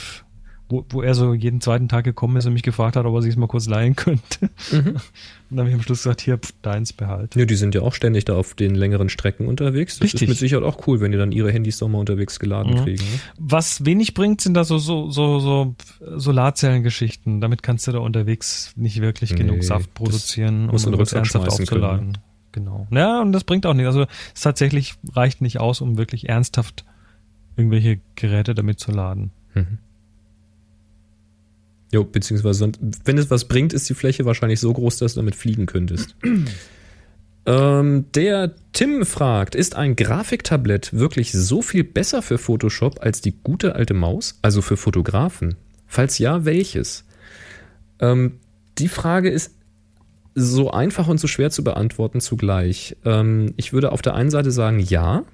wo, 0.70 0.86
wo 0.90 1.02
er 1.02 1.14
so 1.14 1.34
jeden 1.34 1.62
zweiten 1.62 1.88
Tag 1.90 2.04
gekommen 2.06 2.38
ist 2.38 2.46
und 2.46 2.54
mich 2.54 2.64
gefragt 2.64 2.96
hat, 2.96 3.06
ob 3.06 3.14
er 3.14 3.22
sich 3.22 3.36
mal 3.38 3.48
kurz 3.48 3.68
leihen 3.68 3.96
könnte. 3.96 4.50
Mhm. 4.72 4.96
Und 5.54 5.58
dann 5.58 5.60
habe 5.60 5.70
ich 5.70 5.76
am 5.76 5.84
Schluss 5.84 6.02
gesagt, 6.02 6.22
hier, 6.22 6.40
pff, 6.40 6.52
deins 6.64 6.94
behalt. 6.94 7.36
Ja, 7.36 7.46
die 7.46 7.54
sind 7.54 7.76
ja 7.76 7.82
auch 7.82 7.94
ständig 7.94 8.26
da 8.26 8.36
auf 8.36 8.56
den 8.56 8.74
längeren 8.74 9.08
Strecken 9.10 9.46
unterwegs. 9.48 10.00
Das 10.00 10.06
Richtig. 10.06 10.24
ist 10.24 10.30
mit 10.30 10.38
Sicherheit 10.40 10.64
auch 10.64 10.88
cool, 10.88 11.00
wenn 11.00 11.12
die 11.12 11.18
dann 11.20 11.32
ihre 11.32 11.52
Handys 11.52 11.78
doch 11.78 11.88
mal 11.90 12.00
unterwegs 12.00 12.40
geladen 12.40 12.74
Mhm. 12.74 12.84
kriegen. 12.84 13.04
Ne? 13.04 13.20
Was 13.38 13.86
wenig 13.86 14.16
bringt, 14.16 14.42
sind 14.42 14.56
da 14.56 14.64
so, 14.64 14.80
so, 14.80 15.12
so, 15.12 15.40
so 15.40 15.76
Solarzellengeschichten. 16.18 17.40
Damit 17.42 17.62
kannst 17.62 17.86
du 17.88 17.92
da 17.92 18.00
unterwegs 18.00 18.74
nicht 18.76 19.00
wirklich 19.02 19.32
Nee, 19.32 19.38
genug 19.40 19.64
Saft 19.64 19.94
produzieren, 19.94 20.62
irgendwas 20.70 20.88
Rucksack 20.88 21.18
ernsthaft 21.20 21.46
schmeißen 21.46 21.66
können, 21.68 21.84
aufzuladen. 21.84 22.18
Genau. 22.52 22.88
Ja, 22.92 23.22
und 23.22 23.32
das 23.32 23.44
bringt 23.44 23.66
auch 23.66 23.74
nicht. 23.74 23.86
Also 23.86 24.06
es 24.34 24.42
tatsächlich 24.42 24.96
reicht 25.14 25.42
nicht 25.42 25.60
aus, 25.60 25.82
um 25.82 25.98
wirklich 25.98 26.30
ernsthaft 26.30 26.84
irgendwelche 27.56 28.00
Geräte 28.16 28.56
damit 28.56 28.80
zu 28.80 28.92
laden. 28.92 29.32
Mhm. 29.54 29.78
Jo, 31.94 32.04
beziehungsweise, 32.04 32.72
wenn 33.06 33.20
es 33.20 33.30
was 33.30 33.46
bringt, 33.46 33.72
ist 33.72 33.88
die 33.88 33.94
Fläche 33.94 34.26
wahrscheinlich 34.26 34.60
so 34.60 34.74
groß, 34.74 34.98
dass 34.98 35.14
du 35.14 35.20
damit 35.20 35.36
fliegen 35.36 35.68
könntest. 35.68 36.16
Ähm, 37.46 38.06
der 38.16 38.54
Tim 38.72 39.06
fragt, 39.06 39.54
ist 39.54 39.76
ein 39.76 39.98
Grafiktablett 39.98 40.94
wirklich 40.94 41.34
so 41.34 41.62
viel 41.62 41.84
besser 41.84 42.22
für 42.22 42.38
Photoshop 42.38 43.02
als 43.02 43.20
die 43.20 43.36
gute 43.44 43.76
alte 43.76 43.94
Maus, 43.94 44.40
also 44.42 44.62
für 44.62 44.78
Fotografen? 44.78 45.56
Falls 45.86 46.20
ja, 46.20 46.46
welches? 46.46 47.04
Ähm, 48.00 48.40
die 48.78 48.88
Frage 48.88 49.30
ist 49.30 49.52
so 50.36 50.72
einfach 50.72 51.10
und 51.10 51.20
so 51.20 51.28
schwer 51.28 51.52
zu 51.52 51.66
beantworten 51.66 52.22
zugleich. 52.22 52.96
Ähm, 53.04 53.54
ich 53.58 53.74
würde 53.74 53.92
auf 53.92 54.02
der 54.02 54.14
einen 54.14 54.32
Seite 54.32 54.52
sagen, 54.52 54.80
ja, 54.80 55.26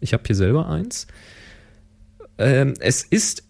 ich 0.00 0.14
habe 0.14 0.22
hier 0.26 0.36
selber 0.36 0.70
eins. 0.70 1.06
Ähm, 2.38 2.72
es 2.80 3.02
ist, 3.02 3.42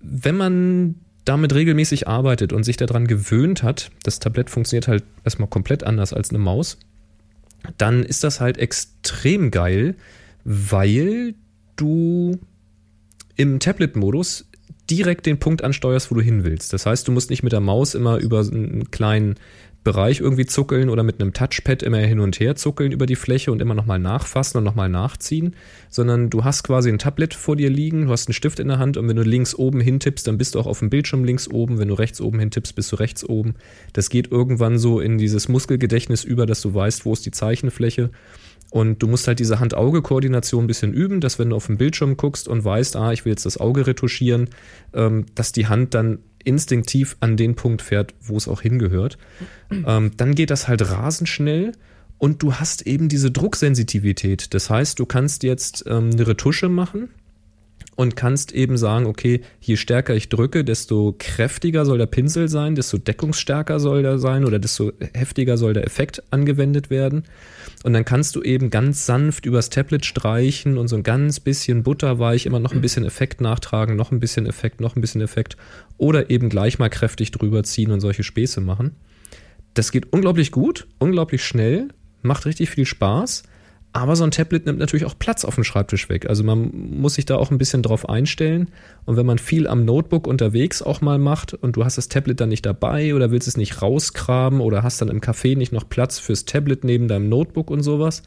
wenn 0.00 0.38
man 0.38 0.94
damit 1.30 1.54
regelmäßig 1.54 2.08
arbeitet 2.08 2.52
und 2.52 2.64
sich 2.64 2.76
daran 2.76 3.06
gewöhnt 3.06 3.62
hat, 3.62 3.92
das 4.02 4.18
Tablett 4.18 4.50
funktioniert 4.50 4.88
halt 4.88 5.04
erstmal 5.24 5.48
komplett 5.48 5.84
anders 5.84 6.12
als 6.12 6.30
eine 6.30 6.40
Maus, 6.40 6.76
dann 7.78 8.02
ist 8.02 8.24
das 8.24 8.40
halt 8.40 8.58
extrem 8.58 9.52
geil, 9.52 9.94
weil 10.42 11.34
du 11.76 12.36
im 13.36 13.60
Tablet-Modus 13.60 14.50
direkt 14.90 15.24
den 15.26 15.38
Punkt 15.38 15.62
ansteuerst, 15.62 16.10
wo 16.10 16.16
du 16.16 16.20
hin 16.20 16.42
willst. 16.42 16.72
Das 16.72 16.84
heißt, 16.84 17.06
du 17.06 17.12
musst 17.12 17.30
nicht 17.30 17.44
mit 17.44 17.52
der 17.52 17.60
Maus 17.60 17.94
immer 17.94 18.18
über 18.18 18.40
einen 18.40 18.90
kleinen 18.90 19.36
Bereich 19.82 20.20
irgendwie 20.20 20.44
zuckeln 20.44 20.90
oder 20.90 21.02
mit 21.02 21.20
einem 21.20 21.32
Touchpad 21.32 21.82
immer 21.82 21.98
hin 21.98 22.20
und 22.20 22.38
her 22.38 22.54
zuckeln 22.54 22.92
über 22.92 23.06
die 23.06 23.16
Fläche 23.16 23.50
und 23.50 23.62
immer 23.62 23.74
nochmal 23.74 23.98
nachfassen 23.98 24.58
und 24.58 24.64
nochmal 24.64 24.90
nachziehen, 24.90 25.56
sondern 25.88 26.28
du 26.28 26.44
hast 26.44 26.64
quasi 26.64 26.90
ein 26.90 26.98
Tablet 26.98 27.32
vor 27.32 27.56
dir 27.56 27.70
liegen, 27.70 28.06
du 28.06 28.12
hast 28.12 28.28
einen 28.28 28.34
Stift 28.34 28.60
in 28.60 28.68
der 28.68 28.78
Hand 28.78 28.98
und 28.98 29.08
wenn 29.08 29.16
du 29.16 29.22
links 29.22 29.54
oben 29.54 29.80
hintippst, 29.80 30.26
dann 30.26 30.36
bist 30.36 30.54
du 30.54 30.60
auch 30.60 30.66
auf 30.66 30.80
dem 30.80 30.90
Bildschirm 30.90 31.24
links 31.24 31.48
oben, 31.48 31.78
wenn 31.78 31.88
du 31.88 31.94
rechts 31.94 32.20
oben 32.20 32.38
hintippst, 32.38 32.74
bist 32.74 32.92
du 32.92 32.96
rechts 32.96 33.24
oben. 33.24 33.54
Das 33.94 34.10
geht 34.10 34.30
irgendwann 34.30 34.78
so 34.78 35.00
in 35.00 35.16
dieses 35.16 35.48
Muskelgedächtnis 35.48 36.24
über, 36.24 36.44
dass 36.44 36.60
du 36.60 36.74
weißt, 36.74 37.06
wo 37.06 37.14
ist 37.14 37.24
die 37.24 37.30
Zeichenfläche 37.30 38.10
und 38.70 39.02
du 39.02 39.08
musst 39.08 39.26
halt 39.26 39.40
diese 39.40 39.58
Hand-Auge-Koordination 39.58 40.64
ein 40.64 40.68
bisschen 40.68 40.92
üben, 40.92 41.20
dass 41.20 41.38
wenn 41.38 41.50
du 41.50 41.56
auf 41.56 41.66
den 41.66 41.76
Bildschirm 41.76 42.16
guckst 42.16 42.46
und 42.48 42.64
weißt, 42.64 42.96
ah, 42.96 43.12
ich 43.12 43.24
will 43.24 43.32
jetzt 43.32 43.46
das 43.46 43.58
Auge 43.58 43.86
retuschieren, 43.86 44.50
ähm, 44.94 45.26
dass 45.34 45.52
die 45.52 45.66
Hand 45.66 45.94
dann 45.94 46.20
instinktiv 46.44 47.16
an 47.20 47.36
den 47.36 47.54
Punkt 47.54 47.82
fährt, 47.82 48.14
wo 48.20 48.36
es 48.36 48.48
auch 48.48 48.62
hingehört. 48.62 49.18
Ähm, 49.86 50.12
dann 50.16 50.34
geht 50.34 50.50
das 50.50 50.68
halt 50.68 50.90
rasend 50.90 51.28
schnell 51.28 51.72
und 52.18 52.42
du 52.42 52.54
hast 52.54 52.86
eben 52.86 53.08
diese 53.08 53.30
Drucksensitivität. 53.30 54.54
Das 54.54 54.70
heißt, 54.70 54.98
du 54.98 55.06
kannst 55.06 55.42
jetzt 55.42 55.84
ähm, 55.86 56.10
eine 56.12 56.26
Retusche 56.26 56.68
machen 56.68 57.08
und 58.00 58.16
kannst 58.16 58.52
eben 58.52 58.78
sagen, 58.78 59.04
okay, 59.04 59.42
je 59.60 59.76
stärker 59.76 60.14
ich 60.14 60.30
drücke, 60.30 60.64
desto 60.64 61.14
kräftiger 61.18 61.84
soll 61.84 61.98
der 61.98 62.06
Pinsel 62.06 62.48
sein, 62.48 62.74
desto 62.74 62.96
deckungsstärker 62.96 63.78
soll 63.78 64.02
der 64.02 64.18
sein 64.18 64.46
oder 64.46 64.58
desto 64.58 64.92
heftiger 65.12 65.58
soll 65.58 65.74
der 65.74 65.84
Effekt 65.84 66.22
angewendet 66.30 66.88
werden. 66.88 67.24
Und 67.84 67.92
dann 67.92 68.06
kannst 68.06 68.36
du 68.36 68.42
eben 68.42 68.70
ganz 68.70 69.04
sanft 69.04 69.44
übers 69.44 69.68
Tablet 69.68 70.06
streichen 70.06 70.78
und 70.78 70.88
so 70.88 70.96
ein 70.96 71.02
ganz 71.02 71.40
bisschen 71.40 71.82
butterweich 71.82 72.46
immer 72.46 72.58
noch 72.58 72.72
ein 72.72 72.80
bisschen 72.80 73.04
Effekt 73.04 73.42
nachtragen, 73.42 73.96
noch 73.96 74.12
ein 74.12 74.20
bisschen 74.20 74.46
Effekt, 74.46 74.80
noch 74.80 74.96
ein 74.96 75.02
bisschen 75.02 75.20
Effekt 75.20 75.58
oder 75.98 76.30
eben 76.30 76.48
gleich 76.48 76.78
mal 76.78 76.88
kräftig 76.88 77.32
drüber 77.32 77.64
ziehen 77.64 77.90
und 77.90 78.00
solche 78.00 78.22
Späße 78.22 78.62
machen. 78.62 78.92
Das 79.74 79.92
geht 79.92 80.10
unglaublich 80.10 80.52
gut, 80.52 80.86
unglaublich 80.98 81.44
schnell, 81.44 81.88
macht 82.22 82.46
richtig 82.46 82.70
viel 82.70 82.86
Spaß 82.86 83.42
aber 83.92 84.14
so 84.14 84.22
ein 84.22 84.30
Tablet 84.30 84.66
nimmt 84.66 84.78
natürlich 84.78 85.04
auch 85.04 85.18
Platz 85.18 85.44
auf 85.44 85.56
dem 85.56 85.64
Schreibtisch 85.64 86.08
weg. 86.08 86.28
Also 86.28 86.44
man 86.44 86.70
muss 86.72 87.14
sich 87.14 87.24
da 87.24 87.36
auch 87.36 87.50
ein 87.50 87.58
bisschen 87.58 87.82
drauf 87.82 88.08
einstellen. 88.08 88.70
Und 89.04 89.16
wenn 89.16 89.26
man 89.26 89.38
viel 89.38 89.66
am 89.66 89.84
Notebook 89.84 90.28
unterwegs 90.28 90.80
auch 90.80 91.00
mal 91.00 91.18
macht 91.18 91.54
und 91.54 91.74
du 91.74 91.84
hast 91.84 91.98
das 91.98 92.06
Tablet 92.06 92.40
dann 92.40 92.50
nicht 92.50 92.64
dabei 92.64 93.14
oder 93.16 93.32
willst 93.32 93.48
es 93.48 93.56
nicht 93.56 93.82
rausgraben 93.82 94.60
oder 94.60 94.84
hast 94.84 95.02
dann 95.02 95.08
im 95.08 95.20
Café 95.20 95.56
nicht 95.56 95.72
noch 95.72 95.88
Platz 95.88 96.20
fürs 96.20 96.44
Tablet 96.44 96.84
neben 96.84 97.08
deinem 97.08 97.28
Notebook 97.28 97.68
und 97.68 97.82
sowas, 97.82 98.22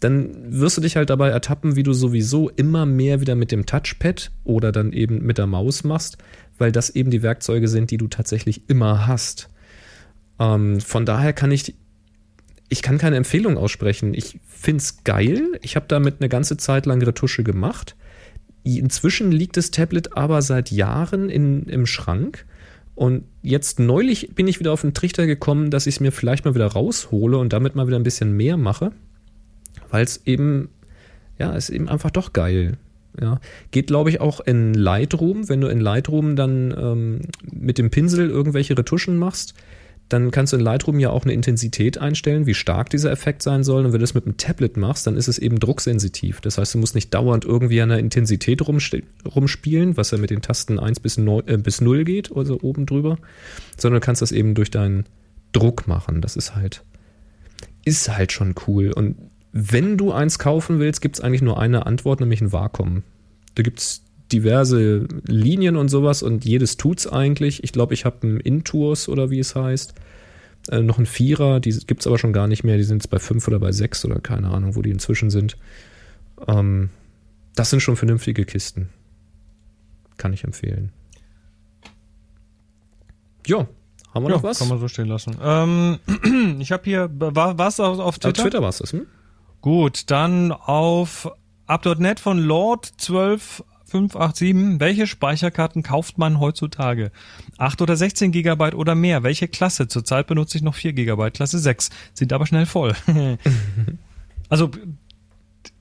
dann 0.00 0.30
wirst 0.60 0.76
du 0.76 0.82
dich 0.82 0.96
halt 0.96 1.08
dabei 1.08 1.30
ertappen, 1.30 1.74
wie 1.74 1.84
du 1.84 1.94
sowieso 1.94 2.50
immer 2.50 2.84
mehr 2.84 3.20
wieder 3.20 3.34
mit 3.34 3.50
dem 3.50 3.64
Touchpad 3.64 4.30
oder 4.44 4.72
dann 4.72 4.92
eben 4.92 5.24
mit 5.24 5.38
der 5.38 5.46
Maus 5.46 5.84
machst, 5.84 6.18
weil 6.58 6.70
das 6.70 6.90
eben 6.90 7.10
die 7.10 7.22
Werkzeuge 7.22 7.68
sind, 7.68 7.90
die 7.90 7.96
du 7.96 8.08
tatsächlich 8.08 8.68
immer 8.68 9.06
hast. 9.06 9.48
Ähm, 10.38 10.80
von 10.80 11.06
daher 11.06 11.32
kann 11.32 11.50
ich 11.50 11.76
ich 12.72 12.80
kann 12.80 12.96
keine 12.96 13.16
Empfehlung 13.16 13.58
aussprechen. 13.58 14.14
Ich 14.14 14.40
finde 14.48 14.78
es 14.78 15.04
geil. 15.04 15.58
Ich 15.60 15.76
habe 15.76 15.84
damit 15.88 16.16
eine 16.20 16.30
ganze 16.30 16.56
Zeit 16.56 16.86
lang 16.86 17.02
Retusche 17.02 17.42
gemacht. 17.42 17.96
Inzwischen 18.64 19.30
liegt 19.30 19.58
das 19.58 19.70
Tablet 19.70 20.16
aber 20.16 20.40
seit 20.40 20.70
Jahren 20.70 21.28
in, 21.28 21.64
im 21.64 21.84
Schrank. 21.84 22.46
Und 22.94 23.24
jetzt 23.42 23.78
neulich 23.78 24.34
bin 24.34 24.48
ich 24.48 24.58
wieder 24.58 24.72
auf 24.72 24.80
den 24.80 24.94
Trichter 24.94 25.26
gekommen, 25.26 25.70
dass 25.70 25.86
ich 25.86 25.96
es 25.96 26.00
mir 26.00 26.12
vielleicht 26.12 26.46
mal 26.46 26.54
wieder 26.54 26.66
raushole 26.66 27.36
und 27.36 27.52
damit 27.52 27.74
mal 27.74 27.86
wieder 27.86 27.98
ein 27.98 28.04
bisschen 28.04 28.32
mehr 28.32 28.56
mache. 28.56 28.92
Weil 29.90 30.04
es 30.04 30.22
eben, 30.24 30.70
ja, 31.38 31.52
ist 31.52 31.68
eben 31.68 31.90
einfach 31.90 32.10
doch 32.10 32.32
geil. 32.32 32.78
Ja. 33.20 33.38
Geht, 33.70 33.88
glaube 33.88 34.08
ich, 34.08 34.22
auch 34.22 34.40
in 34.40 34.72
Lightroom. 34.72 35.50
Wenn 35.50 35.60
du 35.60 35.68
in 35.68 35.80
Lightroom 35.80 36.36
dann 36.36 36.74
ähm, 36.74 37.20
mit 37.50 37.76
dem 37.76 37.90
Pinsel 37.90 38.30
irgendwelche 38.30 38.78
Retuschen 38.78 39.18
machst, 39.18 39.52
dann 40.12 40.30
kannst 40.30 40.52
du 40.52 40.58
in 40.58 40.62
Lightroom 40.62 40.98
ja 40.98 41.10
auch 41.10 41.24
eine 41.24 41.32
Intensität 41.32 41.98
einstellen, 41.98 42.46
wie 42.46 42.54
stark 42.54 42.90
dieser 42.90 43.10
Effekt 43.10 43.42
sein 43.42 43.64
soll. 43.64 43.84
Und 43.84 43.92
wenn 43.92 43.98
du 43.98 44.04
das 44.04 44.14
mit 44.14 44.26
einem 44.26 44.36
Tablet 44.36 44.76
machst, 44.76 45.06
dann 45.06 45.16
ist 45.16 45.28
es 45.28 45.38
eben 45.38 45.58
drucksensitiv. 45.58 46.40
Das 46.40 46.58
heißt, 46.58 46.74
du 46.74 46.78
musst 46.78 46.94
nicht 46.94 47.14
dauernd 47.14 47.44
irgendwie 47.44 47.80
an 47.80 47.88
der 47.88 47.98
Intensität 47.98 48.60
rumspielen, 48.66 49.96
was 49.96 50.10
ja 50.10 50.18
mit 50.18 50.30
den 50.30 50.42
Tasten 50.42 50.78
1 50.78 51.00
bis, 51.00 51.16
9, 51.18 51.48
äh, 51.48 51.56
bis 51.56 51.80
0 51.80 52.04
geht, 52.04 52.34
also 52.36 52.58
oben 52.60 52.86
drüber, 52.86 53.18
sondern 53.76 54.00
du 54.00 54.04
kannst 54.04 54.20
das 54.22 54.32
eben 54.32 54.54
durch 54.54 54.70
deinen 54.70 55.06
Druck 55.52 55.86
machen. 55.86 56.20
Das 56.20 56.36
ist 56.36 56.54
halt, 56.54 56.82
ist 57.84 58.08
halt 58.14 58.32
schon 58.32 58.54
cool. 58.66 58.92
Und 58.92 59.16
wenn 59.52 59.96
du 59.96 60.12
eins 60.12 60.38
kaufen 60.38 60.78
willst, 60.78 61.00
gibt 61.00 61.16
es 61.16 61.20
eigentlich 61.22 61.42
nur 61.42 61.58
eine 61.58 61.86
Antwort, 61.86 62.20
nämlich 62.20 62.40
ein 62.40 62.52
Vakuum. 62.52 63.02
Da 63.54 63.62
gibt 63.62 63.80
es 63.80 64.01
diverse 64.32 65.06
Linien 65.26 65.76
und 65.76 65.88
sowas 65.88 66.22
und 66.22 66.44
jedes 66.44 66.76
tut's 66.76 67.06
eigentlich. 67.06 67.62
Ich 67.64 67.72
glaube, 67.72 67.94
ich 67.94 68.04
habe 68.04 68.22
einen 68.22 68.40
Intours 68.40 69.08
oder 69.08 69.30
wie 69.30 69.38
es 69.38 69.54
heißt. 69.54 69.94
Äh, 70.68 70.80
noch 70.80 70.98
ein 70.98 71.06
Vierer, 71.06 71.60
die 71.60 71.72
gibt 71.86 72.00
es 72.00 72.06
aber 72.06 72.18
schon 72.18 72.32
gar 72.32 72.46
nicht 72.46 72.64
mehr. 72.64 72.76
Die 72.76 72.84
sind 72.84 72.98
jetzt 73.02 73.10
bei 73.10 73.18
fünf 73.18 73.46
oder 73.48 73.58
bei 73.58 73.72
sechs 73.72 74.04
oder 74.04 74.20
keine 74.20 74.48
Ahnung, 74.48 74.76
wo 74.76 74.82
die 74.82 74.90
inzwischen 74.90 75.30
sind. 75.30 75.56
Ähm, 76.46 76.90
das 77.54 77.70
sind 77.70 77.80
schon 77.80 77.96
vernünftige 77.96 78.44
Kisten. 78.44 78.88
Kann 80.16 80.32
ich 80.32 80.44
empfehlen. 80.44 80.92
Ja, 83.46 83.66
haben 84.14 84.24
wir 84.24 84.30
ja, 84.30 84.36
noch 84.36 84.42
was? 84.42 84.58
Kann 84.58 84.68
man 84.68 84.78
so 84.78 84.88
stehen 84.88 85.08
lassen. 85.08 85.36
Ähm, 85.42 85.98
ich 86.60 86.70
habe 86.70 86.84
hier, 86.84 87.10
war 87.12 87.58
es 87.66 87.80
auf, 87.80 87.98
auf 87.98 88.18
Twitter? 88.18 88.42
Auf 88.42 88.44
Twitter 88.44 88.62
war 88.62 88.68
es 88.68 88.78
das, 88.78 88.92
hm? 88.92 89.06
Gut, 89.60 90.10
dann 90.10 90.52
auf 90.52 91.30
up.net 91.66 92.20
von 92.20 92.38
Lord 92.38 92.90
12 92.98 93.64
587. 93.92 94.80
Welche 94.80 95.06
Speicherkarten 95.06 95.82
kauft 95.82 96.18
man 96.18 96.40
heutzutage? 96.40 97.12
8 97.58 97.82
oder 97.82 97.96
16 97.96 98.32
Gigabyte 98.32 98.74
oder 98.74 98.94
mehr? 98.94 99.22
Welche 99.22 99.48
Klasse? 99.48 99.86
Zurzeit 99.88 100.26
benutze 100.26 100.56
ich 100.56 100.64
noch 100.64 100.74
4 100.74 100.94
Gigabyte, 100.94 101.34
Klasse 101.34 101.58
6. 101.58 101.90
Sind 102.14 102.32
aber 102.32 102.46
schnell 102.46 102.66
voll. 102.66 102.94
also, 104.48 104.70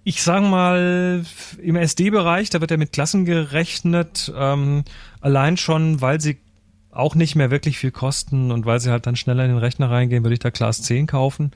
ich 0.03 0.21
sage 0.21 0.45
mal, 0.45 1.23
im 1.61 1.75
SD-Bereich, 1.75 2.49
da 2.49 2.59
wird 2.59 2.71
ja 2.71 2.77
mit 2.77 2.91
Klassen 2.91 3.25
gerechnet, 3.25 4.31
ähm, 4.35 4.83
allein 5.21 5.57
schon, 5.57 6.01
weil 6.01 6.19
sie 6.19 6.37
auch 6.91 7.15
nicht 7.15 7.35
mehr 7.35 7.51
wirklich 7.51 7.77
viel 7.77 7.91
kosten 7.91 8.51
und 8.51 8.65
weil 8.65 8.79
sie 8.79 8.91
halt 8.91 9.07
dann 9.07 9.15
schneller 9.15 9.45
in 9.45 9.51
den 9.51 9.59
Rechner 9.59 9.89
reingehen, 9.89 10.23
würde 10.23 10.33
ich 10.33 10.39
da 10.39 10.51
Class 10.51 10.81
10 10.81 11.07
kaufen. 11.07 11.51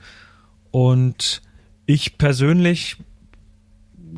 Und 0.70 1.42
ich 1.84 2.18
persönlich 2.18 2.96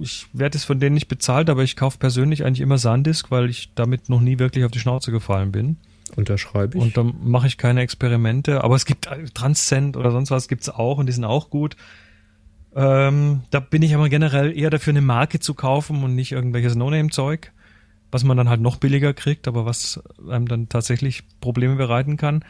ich 0.01 0.27
werde 0.32 0.59
es 0.59 0.65
von 0.65 0.81
denen 0.81 0.94
nicht 0.94 1.09
bezahlt, 1.09 1.51
aber 1.51 1.62
ich 1.62 1.77
kaufe 1.77 1.98
persönlich 1.98 2.44
eigentlich 2.44 2.60
immer 2.60 2.78
Sandisk, 2.78 3.31
weil 3.31 3.51
ich 3.51 3.70
damit 3.74 4.09
noch 4.09 4.20
nie 4.20 4.39
wirklich 4.39 4.65
auf 4.65 4.70
die 4.70 4.81
Schnauze 4.81 5.10
gefallen 5.10 5.52
bin. 5.52 5.77
Unterschreibe 6.16 6.78
ich. 6.78 6.82
Und 6.82 6.97
dann 6.97 7.15
mache 7.23 7.47
ich 7.47 7.59
keine 7.59 7.82
Experimente. 7.82 8.65
Aber 8.65 8.77
es 8.77 8.86
gibt 8.86 9.06
äh, 9.06 9.24
Transcend 9.35 9.97
oder 9.97 10.10
sonst 10.10 10.31
was 10.31 10.48
gibt's 10.48 10.69
auch 10.69 10.98
und 10.98 11.06
die 11.06 11.12
sind 11.12 11.24
auch 11.24 11.51
gut. 11.51 11.77
Ähm, 12.74 13.43
da 13.51 13.60
bin 13.60 13.82
ich 13.82 13.94
aber 13.94 14.09
generell 14.09 14.56
eher 14.56 14.70
dafür, 14.70 14.93
eine 14.93 15.01
Marke 15.01 15.40
zu 15.40 15.55
kaufen 15.55 16.02
und 16.05 16.15
nicht 16.15 16.32
irgendwelches 16.32 16.77
No-Name-Zeug, 16.77 17.52
was 18.10 18.24
man 18.24 18.36
dann 18.36 18.48
halt 18.48 18.60
noch 18.60 18.77
billiger 18.77 19.15
kriegt, 19.15 19.48
aber 19.48 19.66
was 19.66 20.01
einem 20.28 20.48
dann 20.48 20.69
tatsächlich 20.69 21.24
Probleme 21.40 21.77
bereiten 21.77 22.16
kann 22.16 22.44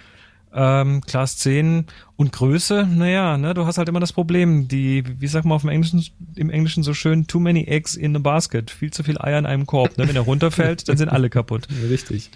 ähm, 0.55 1.03
Class 1.03 1.37
10 1.39 1.87
und 2.17 2.33
Größe, 2.33 2.87
naja, 2.91 3.37
ne, 3.37 3.55
du 3.55 3.67
hast 3.67 3.79
halt 3.79 3.89
immer 3.89 4.01
das 4.01 4.13
Problem, 4.13 4.69
die, 4.69 5.05
wie 5.21 5.27
sagt 5.27 5.45
man 5.45 5.57
auf 5.57 5.63
dem 5.63 5.71
Englischen, 5.71 6.05
im 6.37 6.51
Englischen 6.51 6.83
so 6.83 6.95
schön, 6.95 7.27
too 7.27 7.41
many 7.41 7.65
eggs 7.65 7.95
in 7.95 8.17
a 8.17 8.19
basket, 8.19 8.71
viel 8.71 8.93
zu 8.93 9.03
viel 9.03 9.19
Eier 9.19 9.39
in 9.39 9.47
einem 9.47 9.67
Korb. 9.67 9.99
Ne? 9.99 10.09
Wenn 10.09 10.17
er 10.17 10.23
runterfällt, 10.23 10.89
dann 10.89 10.97
sind 10.97 11.09
alle 11.09 11.31
kaputt. 11.31 11.69
Richtig. 11.89 12.31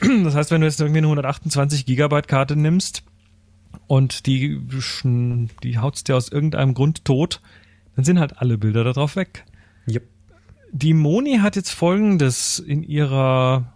Das 0.00 0.34
heißt, 0.34 0.50
wenn 0.50 0.60
du 0.60 0.66
jetzt 0.66 0.80
irgendwie 0.80 0.98
eine 0.98 1.08
128 1.08 1.84
Gigabyte 1.84 2.28
Karte 2.28 2.56
nimmst 2.56 3.02
und 3.86 4.26
die, 4.26 4.60
die 5.62 5.78
haut's 5.78 6.04
dir 6.04 6.16
aus 6.16 6.30
irgendeinem 6.30 6.74
Grund 6.74 7.04
tot, 7.04 7.40
dann 7.96 8.04
sind 8.04 8.18
halt 8.18 8.38
alle 8.38 8.58
Bilder 8.58 8.84
darauf 8.84 9.16
weg. 9.16 9.44
Yep. 9.88 10.04
Die 10.72 10.94
Moni 10.94 11.38
hat 11.38 11.56
jetzt 11.56 11.70
folgendes 11.70 12.58
in 12.58 12.82
ihrer 12.82 13.74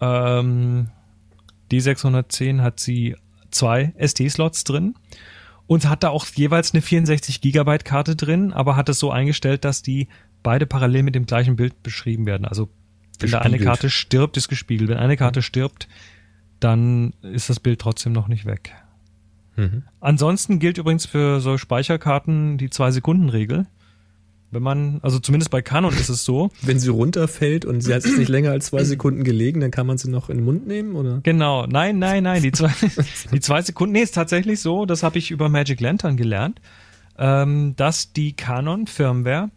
ähm, 0.00 0.88
D610 1.70 2.60
hat 2.62 2.80
sie 2.80 3.16
zwei 3.50 3.92
SD-Slots 3.96 4.64
drin 4.64 4.94
Und 5.66 5.88
hat 5.88 6.02
da 6.02 6.10
auch 6.10 6.26
jeweils 6.26 6.72
eine 6.72 6.82
64 6.82 7.40
Gigabyte 7.40 7.84
Karte 7.84 8.16
drin, 8.16 8.52
aber 8.52 8.76
hat 8.76 8.88
es 8.88 8.98
so 8.98 9.10
eingestellt, 9.10 9.64
dass 9.64 9.82
die 9.82 10.08
beide 10.42 10.66
parallel 10.66 11.02
mit 11.02 11.14
dem 11.14 11.26
gleichen 11.26 11.56
Bild 11.56 11.82
beschrieben 11.82 12.26
werden. 12.26 12.44
Also 12.44 12.68
wenn 13.20 13.30
da 13.30 13.38
eine. 13.40 13.58
Karte 13.58 13.90
stirbt, 13.90 14.36
ist 14.36 14.48
gespiegelt. 14.48 14.88
Wenn 14.88 14.98
eine 14.98 15.16
Karte 15.16 15.42
stirbt, 15.42 15.88
dann 16.60 17.14
ist 17.22 17.50
das 17.50 17.60
Bild 17.60 17.80
trotzdem 17.80 18.12
noch 18.12 18.28
nicht 18.28 18.46
weg. 18.46 18.74
Mhm. 19.56 19.82
Ansonsten 20.00 20.58
gilt 20.60 20.78
übrigens 20.78 21.06
für 21.06 21.40
so 21.40 21.58
Speicherkarten 21.58 22.58
die 22.58 22.70
Zwei-Sekunden-Regel. 22.70 23.66
Wenn 24.50 24.62
man, 24.62 25.00
also 25.02 25.18
zumindest 25.18 25.50
bei 25.50 25.60
Canon 25.60 25.92
ist 25.92 26.08
es 26.08 26.24
so. 26.24 26.50
Wenn 26.62 26.78
sie 26.78 26.88
runterfällt 26.88 27.64
und 27.64 27.82
sie 27.82 27.92
hat 27.92 28.04
jetzt 28.04 28.16
nicht 28.16 28.28
länger 28.28 28.50
als 28.50 28.66
zwei 28.66 28.82
Sekunden 28.84 29.22
gelegen, 29.24 29.60
dann 29.60 29.70
kann 29.70 29.86
man 29.86 29.98
sie 29.98 30.10
noch 30.10 30.30
in 30.30 30.38
den 30.38 30.44
Mund 30.44 30.66
nehmen, 30.66 30.94
oder? 30.94 31.20
Genau, 31.22 31.66
nein, 31.66 31.98
nein, 31.98 32.22
nein, 32.22 32.42
die 32.42 32.52
zwei, 32.52 32.72
die 33.32 33.40
zwei 33.40 33.60
Sekunden, 33.62 33.92
nee, 33.92 34.02
ist 34.02 34.14
tatsächlich 34.14 34.60
so, 34.60 34.86
das 34.86 35.02
habe 35.02 35.18
ich 35.18 35.30
über 35.30 35.48
Magic 35.48 35.80
Lantern 35.80 36.16
gelernt, 36.16 36.60
ähm, 37.18 37.74
dass 37.76 38.12
die 38.12 38.32
Canon 38.32 38.86
Firmware, 38.86 39.50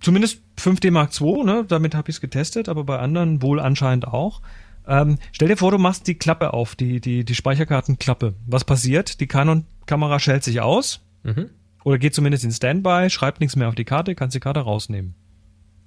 zumindest 0.00 0.42
5D 0.58 0.90
Mark 0.92 1.10
II, 1.20 1.44
ne, 1.44 1.64
damit 1.66 1.94
habe 1.94 2.10
ich 2.10 2.16
es 2.16 2.20
getestet, 2.20 2.68
aber 2.68 2.84
bei 2.84 2.98
anderen 2.98 3.42
wohl 3.42 3.58
anscheinend 3.58 4.06
auch. 4.06 4.42
Ähm, 4.86 5.18
stell 5.32 5.48
dir 5.48 5.56
vor, 5.56 5.72
du 5.72 5.78
machst 5.78 6.06
die 6.06 6.14
Klappe 6.14 6.54
auf, 6.54 6.76
die, 6.76 7.00
die, 7.00 7.24
die 7.24 7.34
Speicherkartenklappe. 7.34 8.34
Was 8.46 8.64
passiert? 8.64 9.18
Die 9.20 9.26
Canon-Kamera 9.26 10.20
schält 10.20 10.44
sich 10.44 10.60
aus 10.60 11.00
Mhm. 11.26 11.50
Oder 11.86 11.98
geht 11.98 12.16
zumindest 12.16 12.42
in 12.42 12.50
Standby, 12.50 13.08
schreibt 13.10 13.38
nichts 13.40 13.54
mehr 13.54 13.68
auf 13.68 13.76
die 13.76 13.84
Karte, 13.84 14.16
kannst 14.16 14.34
die 14.34 14.40
Karte 14.40 14.58
rausnehmen. 14.58 15.14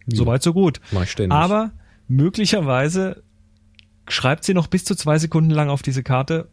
Soweit, 0.07 0.41
so 0.41 0.53
gut. 0.53 0.79
Mach 0.93 1.03
ich 1.03 1.11
ständig. 1.11 1.35
Aber 1.37 1.71
möglicherweise 2.07 3.21
schreibt 4.07 4.45
sie 4.45 4.53
noch 4.53 4.67
bis 4.67 4.85
zu 4.85 4.95
zwei 4.95 5.19
Sekunden 5.19 5.49
lang 5.51 5.67
auf 5.69 5.81
diese 5.81 6.01
Karte, 6.01 6.47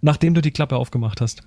nachdem 0.00 0.32
du 0.32 0.40
die 0.40 0.50
Klappe 0.50 0.76
aufgemacht 0.76 1.20
hast. 1.20 1.42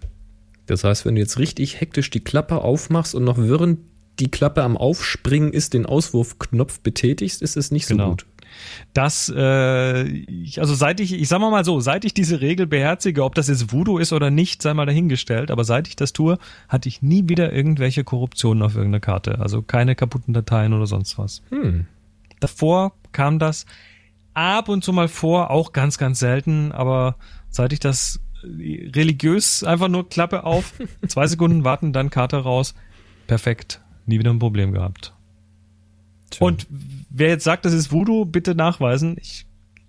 Das 0.67 0.83
heißt, 0.83 1.05
wenn 1.05 1.15
du 1.15 1.21
jetzt 1.21 1.39
richtig 1.39 1.81
hektisch 1.81 2.11
die 2.11 2.19
Klappe 2.19 2.61
aufmachst 2.61 3.15
und 3.15 3.23
noch 3.23 3.39
während 3.39 3.79
die 4.19 4.29
Klappe 4.29 4.61
am 4.61 4.77
Aufspringen 4.77 5.51
ist, 5.53 5.73
den 5.73 5.87
Auswurfknopf 5.87 6.81
betätigst, 6.81 7.41
ist 7.41 7.57
es 7.57 7.71
nicht 7.71 7.87
so 7.87 7.95
Genau. 7.95 8.09
gut. 8.11 8.27
Das, 8.93 9.31
äh, 9.35 10.03
ich, 10.03 10.59
also 10.59 10.75
seit 10.75 10.99
ich, 10.99 11.13
ich 11.13 11.27
sag 11.27 11.39
mal 11.39 11.51
mal 11.51 11.65
so, 11.65 11.79
seit 11.79 12.05
ich 12.05 12.13
diese 12.13 12.41
Regel 12.41 12.67
beherzige, 12.67 13.23
ob 13.23 13.35
das 13.35 13.47
jetzt 13.47 13.71
Voodoo 13.71 13.97
ist 13.97 14.13
oder 14.13 14.29
nicht, 14.29 14.61
sei 14.61 14.73
mal 14.73 14.85
dahingestellt, 14.85 15.51
aber 15.51 15.63
seit 15.63 15.87
ich 15.87 15.95
das 15.95 16.13
tue, 16.13 16.37
hatte 16.67 16.89
ich 16.89 17.01
nie 17.01 17.27
wieder 17.27 17.51
irgendwelche 17.51 18.03
Korruptionen 18.03 18.63
auf 18.63 18.75
irgendeiner 18.75 18.99
Karte. 18.99 19.39
Also 19.39 19.61
keine 19.61 19.95
kaputten 19.95 20.33
Dateien 20.33 20.73
oder 20.73 20.87
sonst 20.87 21.17
was. 21.17 21.41
Hm. 21.49 21.85
Davor 22.39 22.93
kam 23.11 23.39
das 23.39 23.65
ab 24.33 24.69
und 24.69 24.83
zu 24.83 24.93
mal 24.93 25.07
vor, 25.07 25.51
auch 25.51 25.73
ganz, 25.73 25.97
ganz 25.97 26.19
selten, 26.19 26.71
aber 26.71 27.15
seit 27.49 27.73
ich 27.73 27.79
das 27.79 28.19
religiös 28.43 29.63
einfach 29.63 29.87
nur 29.87 30.09
Klappe 30.09 30.43
auf, 30.43 30.73
zwei 31.07 31.27
Sekunden 31.27 31.63
warten, 31.63 31.93
dann 31.93 32.09
Karte 32.09 32.37
raus, 32.37 32.73
perfekt, 33.27 33.81
nie 34.05 34.19
wieder 34.19 34.31
ein 34.31 34.39
Problem 34.39 34.73
gehabt. 34.73 35.13
Tja. 36.29 36.47
Und 36.47 36.67
wer 37.13 37.29
jetzt 37.29 37.45
sagt, 37.45 37.63
das 37.63 37.73
ist 37.73 37.91
Voodoo, 37.91 38.25
bitte 38.25 38.55
nachweisen. 38.55 39.15
Ich, 39.21 39.45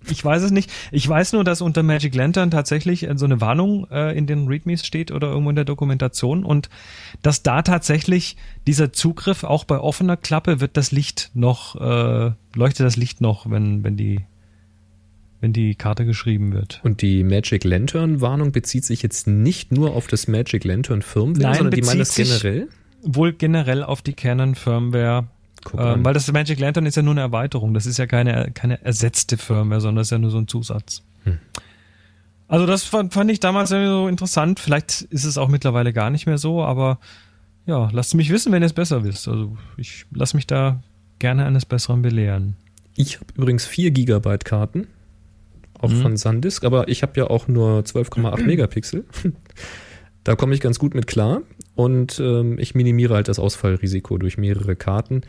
ich 0.08 0.24
weiß 0.24 0.42
es 0.42 0.50
nicht. 0.50 0.70
Ich 0.92 1.08
weiß 1.08 1.32
nur, 1.32 1.42
dass 1.42 1.62
unter 1.62 1.82
Magic 1.82 2.14
Lantern 2.14 2.50
tatsächlich 2.50 3.08
äh, 3.08 3.16
so 3.16 3.24
eine 3.24 3.40
Warnung 3.40 3.88
äh, 3.90 4.16
in 4.16 4.26
den 4.26 4.46
Readmes 4.46 4.86
steht 4.86 5.10
oder 5.10 5.28
irgendwo 5.28 5.50
in 5.50 5.56
der 5.56 5.64
Dokumentation 5.64 6.44
und 6.44 6.68
dass 7.22 7.42
da 7.42 7.62
tatsächlich 7.62 8.36
dieser 8.66 8.92
Zugriff 8.92 9.42
auch 9.42 9.64
bei 9.64 9.78
offener 9.78 10.16
Klappe 10.16 10.60
wird 10.60 10.76
das 10.76 10.92
Licht 10.92 11.30
noch, 11.34 11.80
äh, 11.80 12.32
leuchtet 12.54 12.86
das 12.86 12.96
Licht 12.96 13.20
noch, 13.20 13.50
wenn, 13.50 13.82
wenn 13.82 13.96
die, 13.96 14.20
wenn 15.40 15.54
die 15.54 15.74
Karte 15.74 16.04
geschrieben 16.04 16.52
wird. 16.52 16.80
Und 16.84 17.00
die 17.00 17.24
Magic 17.24 17.64
Lantern 17.64 18.20
Warnung 18.20 18.52
bezieht 18.52 18.84
sich 18.84 19.02
jetzt 19.02 19.26
nicht 19.26 19.72
nur 19.72 19.94
auf 19.96 20.06
das 20.06 20.28
Magic 20.28 20.64
Lantern 20.64 21.00
Firmware, 21.00 21.42
Nein, 21.42 21.54
sondern 21.54 21.74
die 21.74 21.82
meinen 21.82 21.98
das 21.98 22.14
generell? 22.14 22.68
Wohl 23.02 23.32
generell 23.32 23.82
auf 23.82 24.02
die 24.02 24.14
Canon 24.14 24.54
Firmware. 24.54 25.28
Ähm, 25.78 26.04
weil 26.04 26.14
das 26.14 26.30
Magic 26.32 26.58
Lantern 26.60 26.86
ist 26.86 26.96
ja 26.96 27.02
nur 27.02 27.12
eine 27.14 27.20
Erweiterung. 27.22 27.74
Das 27.74 27.86
ist 27.86 27.98
ja 27.98 28.06
keine, 28.06 28.50
keine 28.52 28.82
ersetzte 28.84 29.36
Firmware, 29.38 29.80
sondern 29.80 29.96
das 29.96 30.08
ist 30.08 30.10
ja 30.12 30.18
nur 30.18 30.30
so 30.30 30.38
ein 30.38 30.48
Zusatz. 30.48 31.02
Hm. 31.24 31.38
Also 32.48 32.66
das 32.66 32.84
fand, 32.84 33.14
fand 33.14 33.30
ich 33.30 33.40
damals 33.40 33.70
so 33.70 34.06
interessant. 34.08 34.60
Vielleicht 34.60 35.02
ist 35.02 35.24
es 35.24 35.38
auch 35.38 35.48
mittlerweile 35.48 35.92
gar 35.92 36.10
nicht 36.10 36.26
mehr 36.26 36.38
so, 36.38 36.62
aber 36.62 36.98
ja, 37.66 37.88
lasst 37.92 38.14
mich 38.14 38.30
wissen, 38.30 38.52
wenn 38.52 38.62
ihr 38.62 38.66
es 38.66 38.74
besser 38.74 39.02
wisst. 39.04 39.26
Also 39.28 39.56
ich 39.78 40.04
lasse 40.12 40.36
mich 40.36 40.46
da 40.46 40.82
gerne 41.18 41.46
eines 41.46 41.64
Besseren 41.64 42.02
belehren. 42.02 42.56
Ich 42.96 43.16
habe 43.16 43.26
übrigens 43.36 43.64
4 43.66 43.90
Gigabyte 43.90 44.44
Karten, 44.44 44.86
auch 45.80 45.88
Mhm. 45.90 46.02
von 46.02 46.16
SanDisk, 46.16 46.64
aber 46.64 46.88
ich 46.88 47.02
habe 47.02 47.18
ja 47.18 47.28
auch 47.28 47.48
nur 47.48 47.80
12,8 47.80 48.42
Megapixel. 48.46 49.04
Da 50.22 50.36
komme 50.36 50.54
ich 50.54 50.60
ganz 50.60 50.78
gut 50.78 50.94
mit 50.94 51.06
klar 51.06 51.40
und 51.74 52.18
ähm, 52.20 52.58
ich 52.58 52.74
minimiere 52.74 53.14
halt 53.14 53.28
das 53.28 53.38
Ausfallrisiko 53.38 54.16
durch 54.18 54.38
mehrere 54.38 54.76
Karten. 54.76 55.22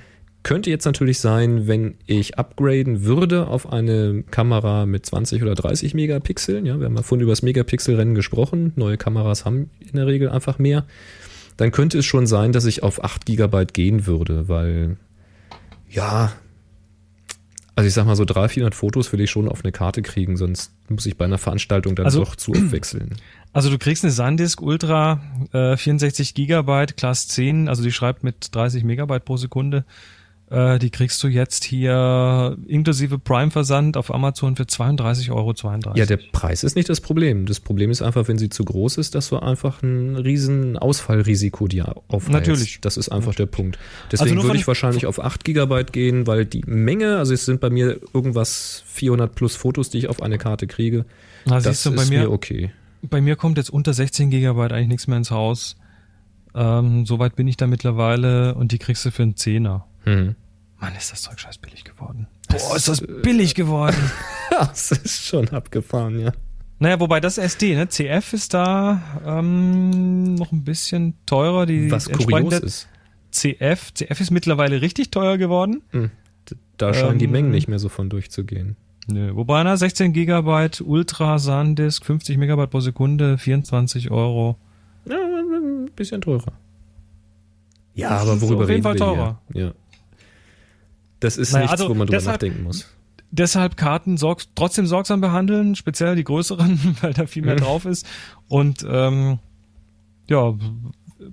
Könnte 0.45 0.69
jetzt 0.69 0.85
natürlich 0.85 1.17
sein, 1.17 1.65
wenn 1.65 1.95
ich 2.05 2.37
upgraden 2.37 3.03
würde 3.03 3.47
auf 3.47 3.73
eine 3.73 4.21
Kamera 4.29 4.85
mit 4.85 5.03
20 5.03 5.41
oder 5.41 5.55
30 5.55 5.95
Megapixeln. 5.95 6.67
Ja, 6.67 6.77
wir 6.79 6.85
haben 6.85 6.95
ja 6.95 7.01
vorhin 7.01 7.23
über 7.23 7.31
das 7.31 7.41
Megapixelrennen 7.41 8.13
gesprochen. 8.13 8.71
Neue 8.75 8.95
Kameras 8.95 9.43
haben 9.43 9.71
in 9.79 9.93
der 9.95 10.05
Regel 10.05 10.29
einfach 10.29 10.59
mehr. 10.59 10.85
Dann 11.57 11.71
könnte 11.71 11.97
es 11.97 12.05
schon 12.05 12.27
sein, 12.27 12.51
dass 12.51 12.65
ich 12.65 12.83
auf 12.83 13.03
8 13.03 13.25
Gigabyte 13.25 13.73
gehen 13.73 14.05
würde, 14.05 14.47
weil 14.47 14.97
ja, 15.89 16.31
also 17.75 17.87
ich 17.87 17.95
sag 17.95 18.05
mal 18.05 18.15
so 18.15 18.23
300, 18.23 18.51
400 18.51 18.75
Fotos 18.75 19.11
will 19.11 19.21
ich 19.21 19.31
schon 19.31 19.49
auf 19.49 19.63
eine 19.63 19.71
Karte 19.71 20.03
kriegen, 20.03 20.37
sonst 20.37 20.71
muss 20.89 21.07
ich 21.07 21.17
bei 21.17 21.25
einer 21.25 21.39
Veranstaltung 21.39 21.95
dann 21.95 22.05
Also- 22.05 22.19
doch 22.23 22.35
zu 22.35 22.53
wechseln. 22.71 23.15
Also 23.51 23.71
du 23.71 23.79
kriegst 23.79 24.03
eine 24.03 24.11
SanDisk 24.11 24.61
Ultra 24.61 25.21
äh, 25.53 25.75
64 25.75 26.35
Gigabyte 26.35 26.97
Class 26.97 27.29
10, 27.29 27.67
also 27.67 27.81
die 27.81 27.91
schreibt 27.91 28.23
mit 28.23 28.53
30 28.53 28.83
Megabyte 28.83 29.25
pro 29.25 29.37
Sekunde. 29.37 29.85
Äh, 30.49 30.77
die 30.77 30.91
kriegst 30.91 31.23
du 31.23 31.27
jetzt 31.27 31.63
hier 31.63 32.55
inklusive 32.67 33.17
Prime-Versand 33.17 33.97
auf 33.97 34.13
Amazon 34.13 34.55
für 34.55 34.63
32,32 34.63 35.31
Euro. 35.31 35.53
Ja, 35.95 36.05
der 36.05 36.17
Preis 36.17 36.63
ist 36.63 36.75
nicht 36.75 36.87
das 36.87 37.01
Problem. 37.01 37.47
Das 37.47 37.59
Problem 37.59 37.89
ist 37.89 38.03
einfach, 38.03 38.27
wenn 38.27 38.37
sie 38.37 38.49
zu 38.49 38.63
groß 38.63 38.97
ist, 38.97 39.15
dass 39.15 39.29
du 39.29 39.39
einfach 39.39 39.81
ein 39.81 40.15
riesen 40.15 40.77
Ausfallrisiko 40.77 41.67
dir 41.67 41.95
aufweist. 42.07 42.31
Natürlich. 42.31 42.79
Das 42.81 42.97
ist 42.97 43.09
einfach 43.09 43.33
der 43.33 43.47
Punkt. 43.47 43.79
Deswegen 44.11 44.35
nur 44.35 44.43
würde 44.43 44.57
ich 44.57 44.67
wahrscheinlich 44.67 45.07
auf 45.07 45.19
8 45.19 45.43
Gigabyte 45.43 45.91
gehen, 45.91 46.27
weil 46.27 46.45
die 46.45 46.61
Menge, 46.67 47.17
also 47.17 47.33
es 47.33 47.45
sind 47.45 47.59
bei 47.59 47.71
mir 47.71 47.99
irgendwas 48.13 48.83
400 48.85 49.33
plus 49.33 49.55
Fotos, 49.55 49.89
die 49.89 49.97
ich 49.97 50.09
auf 50.09 50.21
eine 50.21 50.37
Karte 50.37 50.67
kriege. 50.67 51.05
Na, 51.45 51.59
Das 51.59 51.81
du, 51.81 51.89
ist 51.89 51.95
bei 51.95 52.05
mir, 52.05 52.19
mir 52.25 52.31
okay. 52.31 52.71
bei 53.01 53.19
mir 53.19 53.35
kommt 53.35 53.57
jetzt 53.57 53.71
unter 53.71 53.93
16 53.93 54.29
Gigabyte 54.29 54.73
eigentlich 54.73 54.89
nichts 54.89 55.07
mehr 55.07 55.17
ins 55.17 55.31
Haus. 55.31 55.75
Ähm, 56.53 57.07
Soweit 57.07 57.35
bin 57.35 57.47
ich 57.47 57.57
da 57.57 57.65
mittlerweile 57.65 58.53
und 58.53 58.71
die 58.71 58.77
kriegst 58.77 59.03
du 59.05 59.11
für 59.11 59.23
einen 59.23 59.35
Zehner. 59.35 59.87
Hm. 60.05 60.35
Mann, 60.79 60.95
ist 60.95 61.11
das 61.11 61.21
Zeug 61.21 61.39
scheiß 61.39 61.57
billig 61.57 61.83
geworden. 61.83 62.27
Boah, 62.49 62.75
ist 62.75 62.87
das 62.87 63.01
billig 63.01 63.55
geworden. 63.55 63.95
Das 64.49 64.91
ist 64.91 65.25
schon 65.25 65.49
abgefahren, 65.49 66.19
ja. 66.19 66.31
naja, 66.79 66.99
wobei 66.99 67.19
das 67.19 67.37
SD, 67.37 67.75
ne? 67.75 67.87
CF 67.89 68.33
ist 68.33 68.53
da 68.53 69.01
ähm, 69.25 70.35
noch 70.35 70.51
ein 70.51 70.63
bisschen 70.63 71.15
teurer. 71.25 71.65
Die 71.65 71.89
Was 71.91 72.09
kurios 72.09 72.59
ist. 72.59 72.87
CF, 73.31 73.93
CF 73.93 74.21
ist 74.21 74.31
mittlerweile 74.31 74.81
richtig 74.81 75.11
teuer 75.11 75.37
geworden. 75.37 75.81
Hm. 75.91 76.11
Da 76.77 76.93
scheinen 76.93 77.19
die 77.19 77.25
Ähm, 77.25 77.31
Mengen 77.31 77.51
nicht 77.51 77.67
mehr 77.67 77.79
so 77.79 77.89
von 77.89 78.09
durchzugehen. 78.09 78.75
Nö, 79.07 79.35
wobei, 79.35 79.63
na, 79.63 79.77
16 79.77 80.13
Gigabyte 80.13 80.81
Ultra 80.81 81.37
SanDisk, 81.39 82.05
50 82.05 82.37
Megabyte 82.37 82.69
pro 82.71 82.79
Sekunde, 82.79 83.37
24 83.37 84.09
Euro. 84.11 84.57
Ja, 85.07 85.15
ein 85.15 85.91
bisschen 85.95 86.21
teurer. 86.21 86.53
Ja, 87.93 88.09
aber 88.09 88.41
worüber 88.41 88.63
auf 88.63 88.69
jeden 88.69 88.71
reden 88.71 88.83
Fall 88.83 88.93
wir 88.95 88.99
teurer. 88.99 89.41
hier? 89.53 89.65
Ja. 89.67 89.71
Das 91.25 91.37
ist 91.37 91.51
Naja, 91.53 91.63
nichts, 91.65 91.71
also 91.81 91.89
wo 91.89 91.95
man 91.95 92.07
drüber 92.07 92.17
deshalb- 92.17 92.33
nachdenken 92.35 92.63
muss. 92.63 92.87
Deshalb 93.31 93.75
Karten 93.75 94.15
sorg 94.17 94.43
trotzdem 94.55 94.85
sorgsam 94.85 95.19
behandeln, 95.19 95.75
speziell 95.75 96.15
die 96.15 96.23
größeren, 96.23 96.97
weil 97.01 97.13
da 97.13 97.25
viel 97.25 97.43
mehr 97.43 97.55
Mhm. 97.55 97.59
drauf 97.59 97.85
ist. 97.85 98.05
Und 98.47 98.85
ähm, 98.89 99.39
ja, 100.29 100.53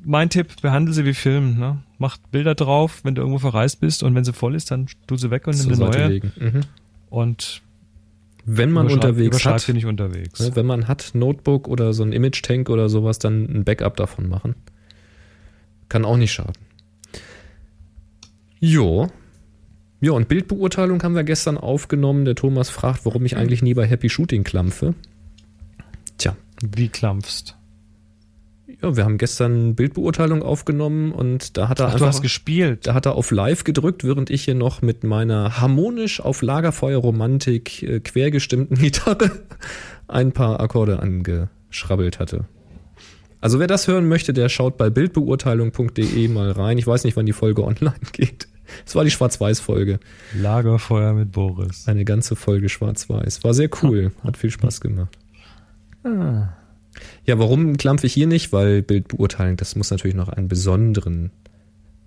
mein 0.05 0.31
Tipp, 0.31 0.61
behandle 0.63 0.93
sie 0.95 1.05
wie 1.05 1.15
Film. 1.15 1.59
Ne? 1.59 1.83
Macht 1.99 2.31
Bilder 2.31 2.55
drauf, 2.55 3.01
wenn 3.05 3.15
du 3.15 3.21
irgendwo 3.23 3.39
verreist 3.39 3.81
bist 3.81 4.03
und 4.03 4.15
wenn 4.15 4.25
sie 4.25 4.33
voll 4.33 4.55
ist, 4.55 4.71
dann 4.71 4.87
tu 5.07 5.17
sie 5.17 5.31
weg 5.31 5.47
und 5.47 5.57
nimm 5.59 5.69
eine 5.69 5.79
neue. 5.91 6.09
legen. 6.09 6.33
Mhm. 6.39 6.61
Und 7.11 7.63
Wenn 8.47 8.73
man 8.73 8.91
unterwegs 8.91 9.45
hat, 9.45 9.61
sie 9.61 9.73
nicht 9.75 9.87
unterwegs. 9.87 10.41
ne, 10.41 10.57
wenn 10.57 10.67
man 10.67 10.89
hat 10.89 11.11
Notebook 11.15 11.69
oder 11.69 11.93
so 11.93 12.03
ein 12.03 12.13
Image-Tank 12.13 12.69
oder 12.71 12.89
sowas, 12.89 13.19
dann 13.21 13.45
ein 13.45 13.65
Backup 13.65 13.97
davon 13.97 14.29
machen. 14.29 14.55
Kann 15.89 16.05
auch 16.05 16.17
nicht 16.17 16.33
schaden. 16.33 16.55
Jo. 18.61 19.09
Ja, 20.03 20.11
und 20.13 20.27
Bildbeurteilung 20.27 21.01
haben 21.05 21.15
wir 21.15 21.23
gestern 21.23 21.57
aufgenommen. 21.57 22.25
Der 22.25 22.35
Thomas 22.35 22.71
fragt, 22.71 23.07
warum 23.07 23.25
ich 23.25 23.37
eigentlich 23.37 23.63
nie 23.63 23.73
bei 23.73 23.87
Happy 23.87 24.09
Shooting 24.09 24.43
klampfe. 24.43 24.95
Tja, 26.19 26.37
Wie 26.61 26.89
klampfst. 26.89 27.57
ja, 28.83 28.97
wir 28.97 29.05
haben 29.05 29.17
gestern 29.17 29.77
Bildbeurteilung 29.77 30.43
aufgenommen 30.43 31.13
und 31.13 31.57
da 31.57 31.69
hat 31.69 31.79
er 31.79 31.87
Ach, 31.87 31.91
du 31.91 31.95
einfach 31.99 32.07
hast 32.09 32.23
gespielt. 32.23 32.89
Da 32.89 32.95
hat 32.95 33.07
er 33.07 33.15
auf 33.15 33.31
Live 33.31 33.63
gedrückt, 33.63 34.03
während 34.03 34.29
ich 34.29 34.43
hier 34.43 34.57
noch 34.57 34.83
mit 34.83 35.05
meiner 35.05 35.61
harmonisch 35.61 36.21
auf 36.21 36.43
Lagerfeuer-Romantik 36.43 37.85
äh, 37.85 38.01
quergestimmten 38.01 38.77
Gitarre 38.81 39.31
ein 40.09 40.33
paar 40.33 40.59
Akkorde 40.59 40.99
angeschrabbelt 40.99 42.19
hatte. 42.19 42.47
Also 43.41 43.61
wer 43.61 43.69
das 43.69 43.87
hören 43.87 44.09
möchte, 44.09 44.33
der 44.33 44.49
schaut 44.49 44.77
bei 44.77 44.91
bildbeurteilung.de 44.91 46.27
mal 46.27 46.51
rein. 46.51 46.77
Ich 46.79 46.89
weiß 46.89 47.05
nicht, 47.05 47.17
wann 47.17 47.27
die 47.27 47.33
Folge 47.33 47.63
online 47.63 47.95
geht. 48.13 48.49
Es 48.87 48.95
war 48.95 49.05
die 49.05 49.11
Schwarz-Weiß-Folge. 49.11 49.99
Lagerfeuer 50.35 51.13
mit 51.13 51.33
Boris. 51.33 51.87
Eine 51.89 52.05
ganze 52.05 52.37
Folge 52.37 52.69
Schwarz-Weiß. 52.69 53.45
War 53.45 53.55
sehr 53.55 53.69
cool. 53.83 54.13
Hat 54.25 54.37
viel 54.37 54.51
Spaß 54.51 54.81
gemacht. 54.81 55.17
Ja, 56.05 57.39
warum 57.39 57.77
klampfe 57.77 58.07
ich 58.07 58.15
hier 58.15 58.27
nicht? 58.27 58.53
Weil 58.53 58.83
Bildbeurteilung, 58.83 59.57
das 59.57 59.77
muss 59.77 59.91
natürlich 59.91 60.17
noch 60.17 60.29
einen 60.29 60.49
besonderen 60.49 61.31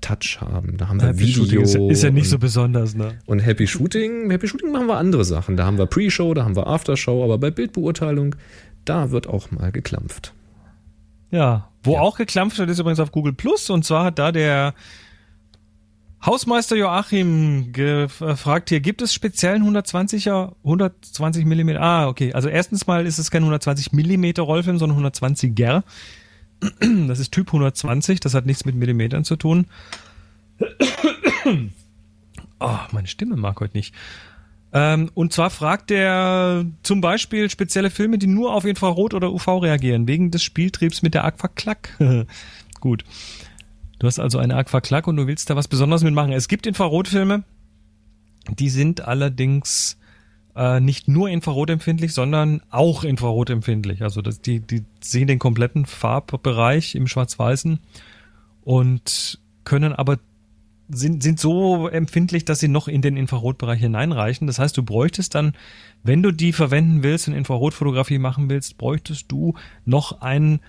Touch 0.02 0.40
haben. 0.42 0.78
Da 0.78 0.90
haben 0.90 1.00
wir 1.02 1.08
Happy 1.08 1.20
Video. 1.20 1.44
Shooting 1.44 1.62
ist, 1.62 1.76
ist 1.76 2.04
ja 2.04 2.12
nicht 2.12 2.30
so 2.30 2.36
und, 2.36 2.42
besonders, 2.42 2.96
ne? 2.96 3.18
und 3.26 3.40
Happy 3.40 3.66
Shooting. 3.68 4.30
Happy 4.30 4.48
Shooting 4.48 4.72
machen 4.72 4.88
wir 4.88 4.98
andere 4.98 5.26
Sachen. 5.26 5.58
Da 5.58 5.66
haben 5.66 5.78
wir 5.78 5.86
Pre-Show, 5.88 6.34
da 6.34 6.44
haben 6.44 6.56
wir 6.56 6.68
Aftershow, 6.68 7.24
aber 7.24 7.38
bei 7.38 7.50
Bildbeurteilung, 7.52 8.36
da 8.84 9.12
wird 9.12 9.28
auch 9.28 9.52
mal 9.52 9.72
geklampft. 9.72 10.34
Ja. 11.32 11.70
Wo 11.84 11.94
Ja. 11.94 12.02
auch 12.02 12.18
geklampft 12.18 12.60
wird, 12.60 12.70
ist 12.70 12.80
übrigens 12.80 13.00
auf 13.00 13.12
Google 13.12 13.34
Plus 13.34 13.70
und 13.70 13.84
zwar 13.86 14.06
hat 14.06 14.20
da 14.20 14.32
der 14.32 14.74
Hausmeister 16.24 16.76
Joachim 16.76 17.72
gefragt 17.72 18.70
hier, 18.70 18.80
gibt 18.80 19.02
es 19.02 19.14
speziellen 19.14 19.64
120er, 19.64 20.54
120 20.64 21.46
Millimeter? 21.46 21.82
Ah, 21.82 22.08
okay. 22.08 22.34
Also 22.34 22.50
erstens 22.50 22.88
mal 22.88 23.06
ist 23.06 23.20
es 23.20 23.30
kein 23.30 23.44
120 23.44 23.92
Millimeter 23.92 24.44
Rollfilm, 24.44 24.78
sondern 24.78 25.06
120er. 25.06 25.84
Das 27.08 27.20
ist 27.20 27.32
Typ 27.32 27.48
120, 27.50 28.22
das 28.22 28.34
hat 28.34 28.46
nichts 28.46 28.66
mit 28.66 28.76
Millimetern 28.76 29.24
zu 29.24 29.36
tun. 29.36 29.68
Oh, 32.60 32.78
meine 32.92 33.08
Stimme 33.08 33.36
mag 33.36 33.60
heute 33.60 33.78
nicht. 33.78 33.94
Ähm, 34.74 35.10
und 35.14 35.32
zwar 35.32 35.50
fragt 35.52 35.92
er 35.92 36.66
zum 36.84 37.02
Beispiel 37.02 37.50
spezielle 37.50 37.90
Filme, 37.90 38.18
die 38.18 38.28
nur 38.28 38.54
auf 38.54 38.66
Infrarot 38.66 39.14
oder 39.14 39.32
UV 39.32 39.62
reagieren, 39.62 40.08
wegen 40.08 40.32
des 40.32 40.44
Spieltriebs 40.44 41.02
mit 41.02 41.14
der 41.14 41.24
Aqua 41.24 41.50
Clack. 41.50 41.98
Gut. 42.80 43.06
Du 44.06 44.08
hast 44.08 44.20
also 44.20 44.38
eine 44.38 44.56
Aqua 44.56 44.82
Clack 44.82 45.08
und 45.08 45.16
du 45.16 45.26
willst 45.26 45.50
da 45.50 45.56
was 45.56 45.68
Besonderes 45.68 46.04
mitmachen. 46.04 46.32
Es 46.32 46.48
gibt 46.48 46.68
Infrarotfilme, 46.68 47.44
die 48.60 48.70
sind 48.70 49.02
allerdings 49.02 49.98
äh, 50.56 50.80
nicht 50.80 51.08
nur 51.08 51.28
infrarotempfindlich, 51.28 52.14
sondern 52.14 52.62
auch 52.70 53.04
infrarotempfindlich. 53.04 54.04
Also 54.04 54.22
das, 54.22 54.42
die, 54.42 54.60
die 54.60 54.84
sehen 55.02 55.26
den 55.26 55.40
kompletten 55.40 55.88
Farbbereich 55.88 56.94
im 56.94 57.08
Schwarz-Weißen 57.08 57.80
und 58.62 59.40
können 59.64 59.92
aber 59.92 60.20
sind, 60.88 61.24
sind 61.24 61.40
so 61.40 61.88
empfindlich, 61.88 62.46
dass 62.46 62.60
sie 62.60 62.68
noch 62.68 62.88
in 62.88 63.02
den 63.02 63.18
Infrarotbereich 63.18 63.80
hineinreichen. 63.80 64.46
Das 64.46 64.60
heißt, 64.60 64.78
du 64.78 64.84
bräuchtest 64.84 65.34
dann, 65.34 65.54
wenn 66.04 66.22
du 66.22 66.32
die 66.32 66.54
verwenden 66.54 67.02
willst 67.02 67.28
und 67.28 67.34
Infrarotfotografie 67.34 68.20
machen 68.20 68.52
willst, 68.52 68.78
bräuchtest 68.78 69.32
du 69.32 69.56
noch 69.84 70.22
einen 70.22 70.60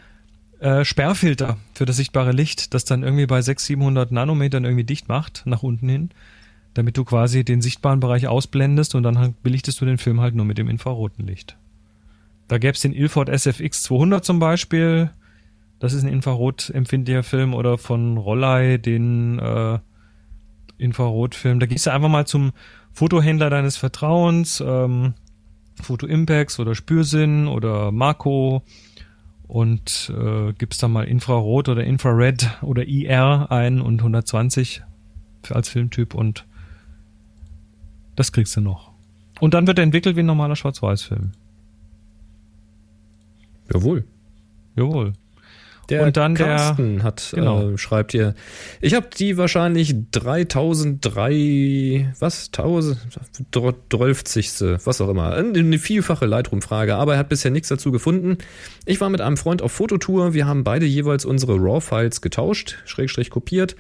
äh, 0.61 0.85
Sperrfilter 0.85 1.59
für 1.75 1.85
das 1.85 1.97
sichtbare 1.97 2.33
Licht, 2.33 2.75
das 2.75 2.85
dann 2.85 3.03
irgendwie 3.03 3.27
bei 3.27 3.41
600, 3.41 3.67
700 3.67 4.13
Nanometern 4.13 4.65
irgendwie 4.65 4.85
dicht 4.85 5.09
macht, 5.09 5.43
nach 5.45 5.63
unten 5.63 5.89
hin, 5.89 6.11
damit 6.75 6.97
du 6.97 7.05
quasi 7.05 7.45
den 7.45 7.61
sichtbaren 7.61 8.01
Bereich 8.01 8.27
ausblendest 8.27 8.95
und 8.95 9.03
dann 9.03 9.19
halt 9.19 9.43
belichtest 9.43 9.81
du 9.81 9.85
den 9.85 9.99
Film 9.99 10.21
halt 10.21 10.35
nur 10.35 10.45
mit 10.47 10.59
dem 10.59 10.69
infraroten 10.69 11.27
Licht. 11.27 11.57
Da 12.49 12.59
gäbe 12.59 12.75
es 12.75 12.81
den 12.81 12.93
Ilford 12.93 13.29
SFX 13.29 13.83
200 13.83 14.25
zum 14.25 14.39
Beispiel, 14.39 15.11
das 15.79 15.93
ist 15.93 16.05
ein 16.05 16.09
infrarotempfindlicher 16.09 17.23
Film 17.23 17.55
oder 17.55 17.77
von 17.77 18.17
Rollei 18.17 18.79
den 18.79 19.39
äh, 19.39 19.79
Infrarotfilm. 20.79 21.61
Da 21.61 21.67
gehst 21.67 21.87
du 21.87 21.93
einfach 21.93 22.09
mal 22.09 22.27
zum 22.27 22.53
Fotohändler 22.93 23.51
deines 23.51 23.77
Vertrauens, 23.77 24.63
ähm, 24.67 25.15
Foto 25.83 26.07
Impacts 26.07 26.59
oder 26.59 26.75
Spürsinn 26.75 27.47
oder 27.47 27.93
Marco 27.93 28.63
und 29.49 30.13
äh, 30.17 30.53
gibst 30.55 30.83
da 30.83 30.89
mal 30.89 31.05
Infrarot 31.05 31.69
oder 31.69 31.85
Infrared 31.85 32.63
oder 32.63 32.87
IR 32.87 33.47
ein 33.51 33.81
und 33.81 34.01
120 34.01 34.83
für, 35.43 35.57
als 35.57 35.69
Filmtyp 35.69 36.15
und 36.15 36.47
das 38.17 38.33
kriegst 38.33 38.57
du 38.57 38.61
noch. 38.61 38.93
Und 39.41 39.55
dann 39.55 39.67
wird 39.67 39.79
er 39.79 39.85
entwickelt 39.85 40.17
wie 40.17 40.21
ein 40.21 40.27
normaler 40.27 40.57
Schwarz-Weiß-Film. 40.57 41.33
Jawohl. 43.73 44.05
Jawohl. 44.75 45.13
Der 45.89 46.03
Und 46.03 46.17
dann 46.17 46.35
der- 46.35 46.47
Carsten 46.47 47.03
hat, 47.05 47.31
genau. 47.35 47.71
äh, 47.71 47.79
schreibt 47.79 48.13
hier, 48.13 48.35
ich 48.81 48.95
habe 48.95 49.07
die 49.17 49.37
wahrscheinlich 49.37 49.95
3003, 50.11 52.13
was, 52.19 52.47
1000, 52.47 52.99
12. 53.91 54.79
was 54.85 55.01
auch 55.01 55.09
immer, 55.09 55.35
eine 55.35 55.79
vielfache 55.79 56.27
Lightroom-Frage, 56.27 56.97
aber 56.97 57.15
er 57.15 57.19
hat 57.21 57.29
bisher 57.29 57.51
nichts 57.51 57.69
dazu 57.69 57.93
gefunden. 57.93 58.39
Ich 58.85 59.01
war 59.01 59.11
mit 59.11 59.21
einem 59.21 59.37
Freund 59.37 59.63
auf 59.63 59.73
Fototour, 59.73 60.35
wir 60.35 60.47
haben 60.47 60.65
beide 60.65 60.87
jeweils 60.87 61.25
unsere 61.25 61.57
RAW-Files 61.57 62.21
getauscht, 62.21 62.79
schrägstrich 62.85 63.31
kopiert. 63.31 63.77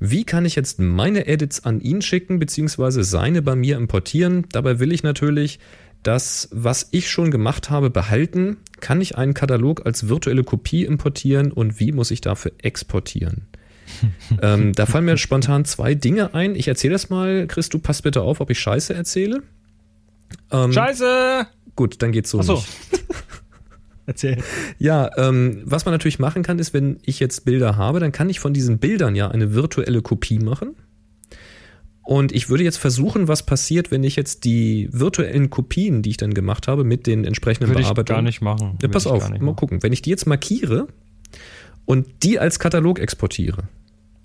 Wie 0.00 0.24
kann 0.24 0.44
ich 0.44 0.54
jetzt 0.54 0.78
meine 0.78 1.26
Edits 1.26 1.64
an 1.64 1.80
ihn 1.80 2.02
schicken, 2.02 2.38
beziehungsweise 2.38 3.02
seine 3.02 3.42
bei 3.42 3.56
mir 3.56 3.76
importieren? 3.76 4.46
Dabei 4.52 4.78
will 4.78 4.92
ich 4.92 5.02
natürlich 5.02 5.58
das, 6.02 6.48
was 6.52 6.88
ich 6.92 7.10
schon 7.10 7.30
gemacht 7.30 7.70
habe, 7.70 7.90
behalten. 7.90 8.58
Kann 8.80 9.00
ich 9.00 9.18
einen 9.18 9.34
Katalog 9.34 9.84
als 9.86 10.08
virtuelle 10.08 10.44
Kopie 10.44 10.84
importieren 10.84 11.52
und 11.52 11.80
wie 11.80 11.92
muss 11.92 12.10
ich 12.10 12.20
dafür 12.20 12.52
exportieren? 12.62 13.46
ähm, 14.42 14.72
da 14.74 14.86
fallen 14.86 15.06
mir 15.06 15.16
spontan 15.16 15.64
zwei 15.64 15.94
Dinge 15.94 16.34
ein. 16.34 16.54
Ich 16.54 16.68
erzähle 16.68 16.92
das 16.92 17.10
mal. 17.10 17.46
Chris, 17.46 17.68
du 17.68 17.78
passt 17.78 18.02
bitte 18.02 18.22
auf, 18.22 18.40
ob 18.40 18.50
ich 18.50 18.58
Scheiße 18.58 18.94
erzähle. 18.94 19.42
Ähm, 20.50 20.72
Scheiße! 20.72 21.46
Gut, 21.74 22.02
dann 22.02 22.12
geht's 22.12 22.30
so 22.30 22.40
Achso. 22.40 22.54
nicht. 22.54 22.68
Erzähl. 24.06 24.38
Ja, 24.78 25.10
ähm, 25.18 25.62
was 25.64 25.84
man 25.84 25.92
natürlich 25.92 26.18
machen 26.18 26.42
kann, 26.42 26.58
ist, 26.58 26.72
wenn 26.72 26.98
ich 27.04 27.20
jetzt 27.20 27.44
Bilder 27.44 27.76
habe, 27.76 28.00
dann 28.00 28.10
kann 28.10 28.30
ich 28.30 28.40
von 28.40 28.54
diesen 28.54 28.78
Bildern 28.78 29.14
ja 29.14 29.28
eine 29.28 29.52
virtuelle 29.54 30.00
Kopie 30.00 30.38
machen. 30.38 30.76
Und 32.08 32.32
ich 32.32 32.48
würde 32.48 32.64
jetzt 32.64 32.78
versuchen, 32.78 33.28
was 33.28 33.42
passiert, 33.42 33.90
wenn 33.90 34.02
ich 34.02 34.16
jetzt 34.16 34.44
die 34.44 34.88
virtuellen 34.92 35.50
Kopien, 35.50 36.00
die 36.00 36.08
ich 36.08 36.16
dann 36.16 36.32
gemacht 36.32 36.66
habe, 36.66 36.82
mit 36.82 37.06
den 37.06 37.26
entsprechenden 37.26 37.68
Würde 37.68 37.82
ich 37.82 37.86
Bearbeitungen. 37.88 38.16
gar 38.16 38.22
nicht 38.22 38.40
machen. 38.40 38.78
Ja, 38.80 38.88
pass 38.88 39.04
ich 39.04 39.12
auf, 39.12 39.28
mal 39.28 39.38
machen. 39.38 39.56
gucken. 39.56 39.82
Wenn 39.82 39.92
ich 39.92 40.00
die 40.00 40.08
jetzt 40.08 40.26
markiere 40.26 40.88
und 41.84 42.06
die 42.22 42.38
als 42.38 42.58
Katalog 42.58 42.98
exportiere, 42.98 43.64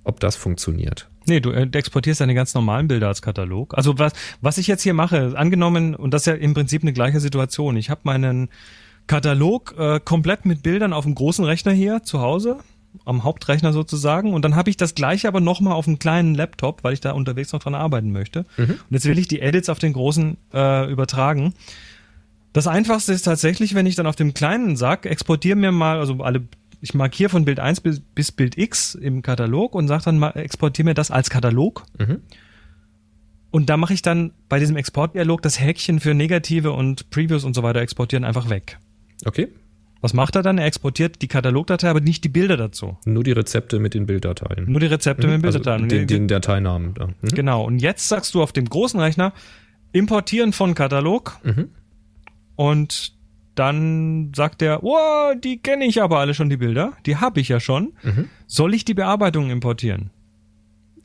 ob 0.05 0.21
das 0.21 0.37
funktioniert. 0.37 1.09
Nee, 1.27 1.41
du 1.41 1.51
äh, 1.51 1.67
exportierst 1.73 2.21
deine 2.21 2.33
ganz 2.35 2.53
normalen 2.53 2.87
Bilder 2.87 3.09
als 3.09 3.21
Katalog. 3.21 3.77
Also 3.77 3.99
was, 3.99 4.13
was 4.39 4.57
ich 4.57 4.67
jetzt 4.67 4.83
hier 4.83 4.93
mache, 4.93 5.33
angenommen, 5.35 5.93
und 5.93 6.13
das 6.13 6.21
ist 6.21 6.27
ja 6.27 6.35
im 6.35 6.53
Prinzip 6.53 6.83
eine 6.83 6.93
gleiche 6.93 7.19
Situation. 7.19 7.75
Ich 7.75 7.89
habe 7.89 7.99
meinen 8.05 8.47
Katalog 9.07 9.75
äh, 9.77 9.99
komplett 9.99 10.45
mit 10.45 10.63
Bildern 10.63 10.93
auf 10.93 11.03
dem 11.03 11.15
großen 11.15 11.43
Rechner 11.43 11.73
hier 11.73 12.01
zu 12.03 12.21
Hause, 12.21 12.59
am 13.05 13.23
Hauptrechner 13.23 13.73
sozusagen. 13.73 14.33
Und 14.33 14.43
dann 14.43 14.55
habe 14.55 14.69
ich 14.69 14.77
das 14.77 14.95
gleiche 14.95 15.27
aber 15.27 15.41
nochmal 15.41 15.73
auf 15.73 15.87
einem 15.87 15.99
kleinen 15.99 16.35
Laptop, 16.35 16.83
weil 16.83 16.93
ich 16.93 17.01
da 17.01 17.11
unterwegs 17.11 17.51
noch 17.53 17.61
dran 17.61 17.75
arbeiten 17.75 18.11
möchte. 18.11 18.45
Und 18.73 18.91
jetzt 18.91 19.05
will 19.05 19.17
ich 19.17 19.27
die 19.27 19.41
Edits 19.41 19.69
auf 19.69 19.79
den 19.79 19.93
großen 19.93 20.37
äh, 20.53 20.91
übertragen. 20.91 21.53
Das 22.53 22.67
einfachste 22.67 23.13
ist 23.13 23.23
tatsächlich, 23.23 23.73
wenn 23.73 23.85
ich 23.85 23.95
dann 23.95 24.05
auf 24.05 24.15
dem 24.15 24.33
kleinen 24.33 24.75
sag, 24.75 25.05
exportiere 25.05 25.55
mir 25.55 25.71
mal, 25.71 25.99
also 25.99 26.23
alle, 26.23 26.43
ich 26.81 26.93
markiere 26.93 27.29
von 27.29 27.45
Bild 27.45 27.59
1 27.59 27.81
bis, 27.81 27.99
bis 27.99 28.31
Bild 28.31 28.57
X 28.57 28.93
im 28.95 29.23
Katalog 29.23 29.73
und 29.73 29.87
sage 29.87 30.03
dann 30.05 30.19
mal, 30.19 30.31
exportiere 30.31 30.85
mir 30.85 30.93
das 30.93 31.09
als 31.09 31.29
Katalog. 31.29 31.83
Mhm. 31.97 32.19
Und 33.49 33.69
da 33.69 33.77
mache 33.77 33.93
ich 33.93 34.01
dann 34.01 34.31
bei 34.49 34.59
diesem 34.59 34.77
Exportdialog 34.77 35.41
das 35.41 35.59
Häkchen 35.59 35.99
für 35.99 36.13
Negative 36.13 36.71
und 36.71 37.09
Previews 37.09 37.43
und 37.43 37.55
so 37.55 37.63
weiter 37.63 37.81
exportieren 37.81 38.23
einfach 38.23 38.49
weg. 38.49 38.79
Okay? 39.25 39.49
Was 40.03 40.13
macht 40.13 40.35
er 40.35 40.41
dann? 40.41 40.57
Er 40.57 40.65
exportiert 40.65 41.21
die 41.21 41.29
Katalogdatei, 41.29 41.89
aber 41.89 42.01
nicht 42.01 42.25
die 42.25 42.29
Bilder 42.29 42.57
dazu. 42.57 42.97
Nur 43.05 43.23
die 43.23 43.31
Rezepte 43.31 43.79
mit 43.79 43.93
den 43.93 44.05
Bilddateien. 44.05 44.69
Nur 44.69 44.81
die 44.81 44.87
Rezepte 44.87 45.27
mit 45.27 45.45
also 45.45 45.59
Bilddateien. 45.59 45.83
Und 45.83 45.91
den, 45.93 46.07
den 46.07 46.27
Dateinamen 46.27 46.93
da. 46.93 47.07
Mhm. 47.07 47.29
Genau. 47.29 47.63
Und 47.63 47.79
jetzt 47.79 48.09
sagst 48.09 48.35
du 48.35 48.43
auf 48.43 48.51
dem 48.51 48.65
großen 48.65 48.99
Rechner, 48.99 49.31
importieren 49.93 50.51
von 50.51 50.75
Katalog. 50.75 51.39
Mhm. 51.43 51.69
Und 52.57 53.13
dann 53.55 54.33
sagt 54.35 54.61
er, 54.61 54.83
wow, 54.83 55.35
die 55.41 55.59
kenne 55.59 55.85
ich 55.85 56.01
aber 56.01 56.19
alle 56.19 56.33
schon, 56.33 56.49
die 56.49 56.57
Bilder. 56.57 56.91
Die 57.05 57.15
habe 57.15 57.39
ich 57.39 57.47
ja 57.47 57.61
schon. 57.61 57.93
Mhm. 58.03 58.27
Soll 58.45 58.73
ich 58.73 58.83
die 58.83 58.95
Bearbeitung 58.95 59.51
importieren? 59.51 60.09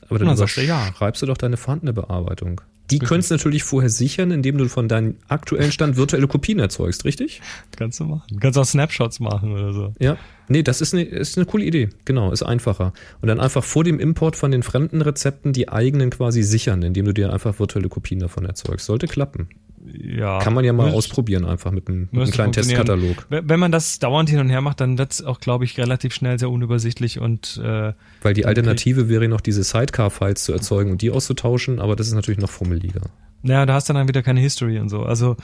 Aber 0.09 0.19
dann 0.19 0.27
Na, 0.27 0.35
sagst 0.35 0.57
du 0.57 0.65
ja. 0.65 0.91
schreibst 0.93 1.21
du 1.21 1.25
doch 1.25 1.37
deine 1.37 1.55
vorhandene 1.55 1.93
Bearbeitung. 1.93 2.59
Die 2.91 2.99
könntest 2.99 3.31
du 3.31 3.35
natürlich 3.35 3.63
vorher 3.63 3.89
sichern, 3.89 4.31
indem 4.31 4.57
du 4.57 4.67
von 4.67 4.87
deinem 4.87 5.15
aktuellen 5.27 5.71
Stand 5.71 5.97
virtuelle 5.97 6.27
Kopien 6.27 6.59
erzeugst, 6.59 7.05
richtig? 7.05 7.41
Kannst 7.75 7.99
du 7.99 8.05
machen. 8.05 8.39
Kannst 8.39 8.57
auch 8.57 8.65
Snapshots 8.65 9.19
machen 9.19 9.51
oder 9.51 9.73
so. 9.73 9.93
Ja. 9.99 10.17
Nee, 10.47 10.63
das 10.63 10.81
ist 10.81 10.93
eine, 10.93 11.03
ist 11.03 11.37
eine 11.37 11.45
coole 11.45 11.63
Idee. 11.63 11.89
Genau, 12.05 12.31
ist 12.31 12.41
einfacher. 12.41 12.93
Und 13.21 13.27
dann 13.27 13.39
einfach 13.39 13.63
vor 13.63 13.83
dem 13.83 13.99
Import 13.99 14.35
von 14.35 14.51
den 14.51 14.63
fremden 14.63 15.01
Rezepten 15.01 15.53
die 15.53 15.69
eigenen 15.69 16.09
quasi 16.09 16.41
sichern, 16.41 16.81
indem 16.81 17.05
du 17.05 17.13
dir 17.13 17.31
einfach 17.31 17.59
virtuelle 17.59 17.89
Kopien 17.89 18.19
davon 18.19 18.45
erzeugst. 18.45 18.87
Sollte 18.87 19.07
klappen. 19.07 19.49
Ja. 19.85 20.39
Kann 20.39 20.53
man 20.53 20.65
ja 20.65 20.73
mal 20.73 20.83
Müsste- 20.83 20.97
ausprobieren, 20.97 21.45
einfach 21.45 21.71
mit 21.71 21.87
einem, 21.87 22.09
mit 22.11 22.21
einem 22.21 22.31
kleinen. 22.31 22.51
Testkatalog. 22.53 23.25
Wenn 23.29 23.59
man 23.59 23.71
das 23.71 23.99
dauernd 23.99 24.29
hin 24.29 24.39
und 24.39 24.49
her 24.49 24.61
macht, 24.61 24.81
dann 24.81 24.97
wird's 24.97 25.23
auch, 25.23 25.39
glaube 25.39 25.63
ich, 25.65 25.77
relativ 25.77 26.13
schnell 26.13 26.37
sehr 26.37 26.49
unübersichtlich 26.49 27.19
und 27.19 27.61
äh, 27.63 27.93
Weil 28.21 28.33
die 28.33 28.45
Alternative 28.45 29.07
wäre 29.09 29.27
noch 29.27 29.41
diese 29.41 29.63
Sidecar-Files 29.63 30.43
zu 30.43 30.51
erzeugen 30.53 30.91
und 30.91 31.01
die 31.01 31.11
auszutauschen, 31.11 31.79
aber 31.79 31.95
das 31.95 32.07
ist 32.07 32.13
natürlich 32.13 32.39
noch 32.39 32.49
fummeliger. 32.49 33.01
naja, 33.41 33.65
da 33.65 33.73
hast 33.75 33.87
du 33.89 33.93
dann 33.93 34.07
wieder 34.07 34.21
keine 34.21 34.41
History 34.41 34.79
und 34.79 34.89
so. 34.89 35.03
Also 35.03 35.37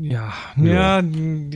Ja, 0.00 0.32
ja, 0.56 1.02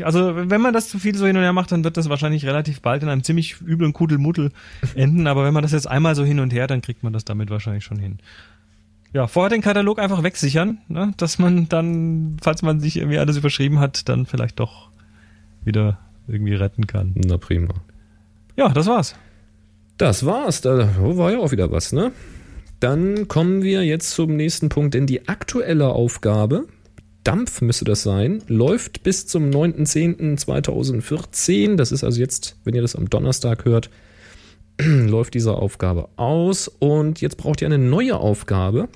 also 0.05 0.33
wenn 0.51 0.61
man 0.61 0.73
das 0.75 0.89
zu 0.89 0.99
viel 0.99 1.15
so 1.17 1.27
hin 1.27 1.37
und 1.37 1.43
her 1.43 1.53
macht, 1.55 1.73
dann 1.73 1.85
wird 1.85 1.97
das 1.97 2.09
wahrscheinlich 2.11 2.45
relativ 2.45 2.81
bald 2.83 3.03
in 3.03 3.09
einem 3.09 3.23
ziemlich 3.25 3.61
üblen 3.63 3.93
Kudelmuddel 3.93 4.53
enden. 4.95 5.27
Aber 5.27 5.45
wenn 5.45 5.55
man 5.55 5.63
das 5.63 5.73
jetzt 5.73 5.89
einmal 5.89 6.15
so 6.15 6.25
hin 6.25 6.39
und 6.41 6.53
her, 6.53 6.67
dann 6.67 6.83
kriegt 6.83 7.03
man 7.03 7.13
das 7.15 7.25
damit 7.25 7.49
wahrscheinlich 7.51 7.85
schon 7.85 7.99
hin. 7.99 8.19
Ja, 9.17 9.27
vorher 9.29 9.49
den 9.49 9.63
Katalog 9.63 9.99
einfach 9.99 10.23
wegsichern, 10.23 10.77
ne? 10.89 11.15
dass 11.17 11.39
man 11.39 11.71
dann, 11.71 12.37
falls 12.43 12.61
man 12.61 12.81
sich 12.81 12.99
irgendwie 12.99 13.17
alles 13.17 13.39
überschrieben 13.39 13.81
hat, 13.81 14.11
dann 14.11 14.27
vielleicht 14.27 14.61
doch 14.61 14.91
wieder 15.65 15.97
irgendwie 16.29 16.53
retten 16.53 16.87
kann. 16.87 17.15
Na 17.15 17.39
prima. 17.39 17.73
Ja, 18.57 18.69
das 18.69 18.87
war's. 18.87 19.15
Das 19.97 20.27
war's. 20.27 20.61
Da 20.61 20.91
war 20.99 21.33
ja 21.33 21.39
auch 21.39 21.51
wieder 21.51 21.73
was, 21.73 21.95
ne? 21.95 22.13
Dann 22.79 23.27
kommen 23.27 23.63
wir 23.63 23.87
jetzt 23.87 24.11
zum 24.11 24.37
nächsten 24.37 24.69
Punkt, 24.69 24.93
denn 24.93 25.07
die 25.07 25.29
aktuelle 25.29 25.89
Aufgabe, 25.89 26.67
Dampf 27.25 27.63
müsste 27.63 27.87
das 27.87 28.03
sein, 28.03 28.43
läuft 28.49 29.03
bis 29.03 29.27
zum 29.27 29.49
9.10.2014. 29.49 31.77
Das 31.77 31.91
ist 31.91 32.05
also 32.05 32.21
jetzt, 32.21 32.59
wenn 32.65 32.75
ihr 32.75 32.83
das 32.83 32.95
am 32.95 33.09
Donnerstag 33.09 33.65
hört, 33.65 33.89
läuft 34.79 35.33
diese 35.33 35.55
Aufgabe 35.55 36.11
aus. 36.17 36.69
Und 36.69 37.23
jetzt 37.23 37.39
braucht 37.39 37.63
ihr 37.63 37.67
eine 37.67 37.79
neue 37.79 38.19
Aufgabe. 38.19 38.91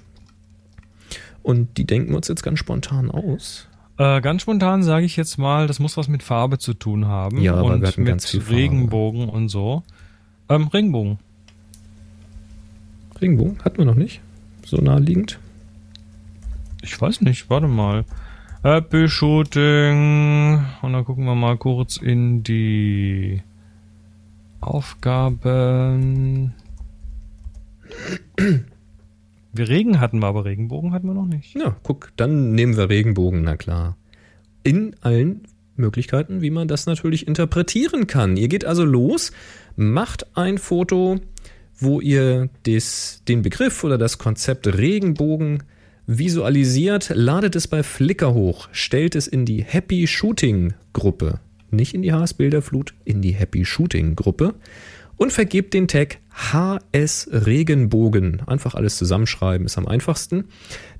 Und 1.43 1.77
die 1.79 1.85
denken 1.85 2.11
wir 2.11 2.17
uns 2.17 2.29
jetzt 2.29 2.43
ganz 2.43 2.59
spontan 2.59 3.11
aus. 3.11 3.69
Äh, 3.99 4.21
ganz 4.21 4.43
spontan 4.43 4.83
sage 4.83 5.05
ich 5.05 5.17
jetzt 5.17 5.37
mal, 5.39 5.67
das 5.67 5.79
muss 5.79 5.97
was 5.97 6.09
mit 6.09 6.23
Farbe 6.23 6.59
zu 6.59 6.75
tun 6.75 7.07
haben. 7.07 7.41
Ja, 7.41 7.55
aber 7.55 7.65
und 7.65 7.81
wir 7.83 7.89
hatten 7.89 8.03
mit 8.03 8.09
ganz 8.09 8.29
viel 8.29 8.41
Farbe. 8.41 8.57
Regenbogen 8.57 9.29
und 9.29 9.49
so. 9.49 9.83
Ähm, 10.49 10.69
Regenbogen. 10.69 11.19
Regenbogen 13.21 13.63
hatten 13.63 13.79
wir 13.79 13.85
noch 13.85 13.95
nicht. 13.95 14.21
So 14.65 14.79
naheliegend. 14.79 15.39
Ich 16.83 16.99
weiß 16.99 17.21
nicht, 17.21 17.51
warte 17.51 17.69
mal. 17.69 18.05
Happy 18.63 19.09
Shooting. 19.09 20.65
Und 20.83 20.93
dann 20.93 21.05
gucken 21.05 21.25
wir 21.25 21.35
mal 21.35 21.57
kurz 21.57 21.97
in 21.97 22.43
die 22.43 23.43
Aufgaben. 24.61 26.55
Wir 29.53 29.69
Regen 29.69 30.01
hatten 30.01 30.21
wir, 30.21 30.27
aber 30.27 30.45
Regenbogen 30.45 30.93
hatten 30.93 31.09
wir 31.09 31.15
noch 31.15 31.27
nicht. 31.27 31.57
Ja, 31.57 31.77
guck, 31.83 32.13
dann 32.17 32.53
nehmen 32.53 32.77
wir 32.77 32.89
Regenbogen, 32.89 33.43
na 33.43 33.57
klar. 33.57 33.97
In 34.63 34.95
allen 35.01 35.43
Möglichkeiten, 35.77 36.41
wie 36.43 36.51
man 36.51 36.69
das 36.69 36.87
natürlich 36.87 37.27
interpretieren 37.27 38.07
kann. 38.07 38.37
Ihr 38.37 38.49
geht 38.49 38.65
also 38.65 38.85
los, 38.85 39.33
macht 39.77 40.37
ein 40.37 40.59
Foto, 40.59 41.19
wo 41.79 42.01
ihr 42.01 42.49
des, 42.67 43.23
den 43.27 43.43
Begriff 43.43 43.83
oder 43.83 43.99
das 43.99 44.19
Konzept 44.19 44.67
Regenbogen 44.67 45.63
visualisiert, 46.07 47.11
ladet 47.15 47.57
es 47.57 47.69
bei 47.69 47.83
Flickr 47.83 48.35
hoch, 48.35 48.69
stellt 48.73 49.15
es 49.15 49.27
in 49.27 49.47
die 49.47 49.63
Happy 49.65 50.07
Shooting 50.07 50.75
Gruppe. 50.93 51.41
Nicht 51.71 51.95
in 51.95 52.03
die 52.03 52.13
HS 52.13 52.35
Bilderflut, 52.35 52.95
in 53.05 53.23
die 53.23 53.33
Happy 53.33 53.65
Shooting 53.65 54.17
Gruppe 54.17 54.55
und 55.21 55.33
vergebt 55.35 55.75
den 55.75 55.87
Tag 55.87 56.19
HS 56.33 57.29
Regenbogen. 57.31 58.41
Einfach 58.47 58.75
alles 58.75 58.97
zusammenschreiben 58.97 59.67
ist 59.67 59.77
am 59.77 59.87
einfachsten. 59.87 60.47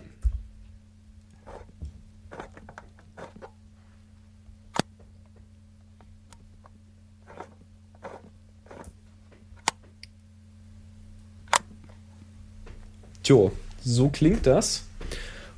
Tjo, 13.21 13.51
so 13.83 14.09
klingt 14.09 14.47
das. 14.47 14.85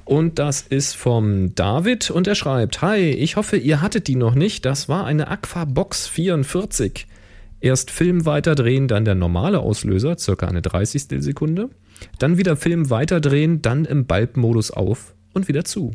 Und 0.03 0.37
das 0.37 0.63
ist 0.63 0.97
vom 0.97 1.55
David 1.55 2.11
und 2.11 2.27
er 2.27 2.35
schreibt: 2.35 2.81
Hi, 2.81 2.99
ich 2.99 3.37
hoffe, 3.37 3.55
ihr 3.55 3.79
hattet 3.79 4.09
die 4.09 4.17
noch 4.17 4.35
nicht. 4.35 4.65
Das 4.65 4.89
war 4.89 5.05
eine 5.05 5.29
Aquabox 5.29 6.07
44. 6.07 7.07
Erst 7.65 7.89
Film 7.89 8.27
weiterdrehen, 8.27 8.87
dann 8.87 9.05
der 9.05 9.15
normale 9.15 9.59
Auslöser, 9.59 10.19
circa 10.19 10.45
eine 10.45 10.61
30. 10.61 11.07
Sekunde. 11.23 11.71
Dann 12.19 12.37
wieder 12.37 12.57
Film 12.57 12.91
weiterdrehen, 12.91 13.63
dann 13.63 13.85
im 13.85 14.05
Bulb-Modus 14.05 14.69
auf 14.69 15.15
und 15.33 15.47
wieder 15.47 15.65
zu. 15.65 15.89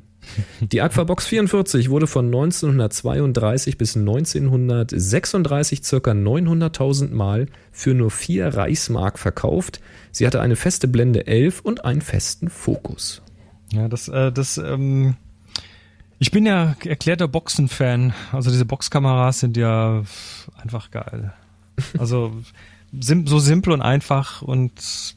Die 0.61 0.83
Aquabox 0.83 1.27
44 1.27 1.89
wurde 1.89 2.09
von 2.09 2.27
1932 2.27 3.79
bis 3.79 3.97
1936 3.97 5.85
circa 5.85 6.11
900.000 6.11 7.15
Mal 7.15 7.47
für 7.71 7.95
nur 7.95 8.11
4 8.11 8.49
Reichsmark 8.49 9.17
verkauft. 9.21 9.81
Sie 10.11 10.27
hatte 10.27 10.41
eine 10.41 10.57
feste 10.57 10.89
Blende 10.89 11.29
11 11.29 11.61
und 11.61 11.85
einen 11.85 12.01
festen 12.01 12.51
Fokus. 12.51 13.23
Ja, 13.71 13.87
das, 13.87 14.09
äh, 14.09 14.33
das, 14.33 14.59
ähm, 14.59 15.15
ich 16.19 16.33
bin 16.33 16.47
ja 16.47 16.75
erklärter 16.85 17.29
Boxen-Fan. 17.29 18.13
Also 18.33 18.51
diese 18.51 18.65
Boxkameras 18.65 19.39
sind 19.39 19.57
ja 19.57 20.03
einfach 20.61 20.91
geil. 20.91 21.33
Also 21.99 22.33
sim 22.99 23.27
so 23.27 23.39
simpel 23.39 23.73
und 23.73 23.83
einfach 23.83 24.43
und 24.43 24.73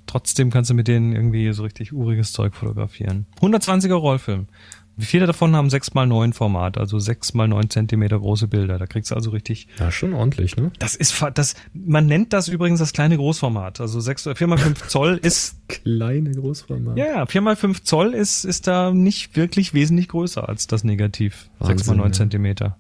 trotzdem 0.06 0.52
kannst 0.52 0.70
du 0.70 0.74
mit 0.76 0.88
denen 0.88 1.14
irgendwie 1.14 1.52
so 1.54 1.64
richtig 1.64 1.94
uriges 1.94 2.32
Zeug 2.32 2.56
fotografieren. 2.56 3.26
120er 3.42 3.96
Rollfilm. 3.96 4.48
Wie 4.96 5.06
viele 5.06 5.26
davon 5.26 5.56
haben 5.56 5.70
6x9 5.70 6.34
Format, 6.34 6.78
also 6.78 6.98
6x9 6.98 7.70
Zentimeter 7.70 8.20
große 8.20 8.48
Bilder. 8.48 8.78
Da 8.78 8.86
kriegst 8.86 9.10
du 9.10 9.16
also 9.16 9.32
richtig. 9.32 9.68
Ja, 9.80 9.92
schon 9.92 10.14
ordentlich, 10.14 10.56
ne? 10.56 10.72
Das 10.78 10.96
ist 10.96 11.20
das, 11.34 11.56
man 11.74 12.06
nennt 12.06 12.32
das 12.32 12.48
übrigens 12.48 12.80
das 12.80 12.94
kleine 12.94 13.18
Großformat. 13.18 13.82
Also 13.82 14.00
6, 14.00 14.28
4x5 14.28 14.88
Zoll 14.88 15.18
ist 15.22 15.56
Kleine 15.68 16.32
Großformat. 16.32 16.96
ja, 16.96 17.06
ja, 17.06 17.24
4x5 17.24 17.84
Zoll 17.84 18.14
ist, 18.14 18.44
ist 18.44 18.68
da 18.68 18.92
nicht 18.92 19.36
wirklich 19.36 19.74
wesentlich 19.74 20.10
größer 20.10 20.48
als 20.48 20.68
das 20.68 20.84
Negativ. 20.84 21.50
Wahnsinn, 21.58 21.96
6x9 21.96 22.04
ja. 22.04 22.12
Zentimeter. 22.12 22.78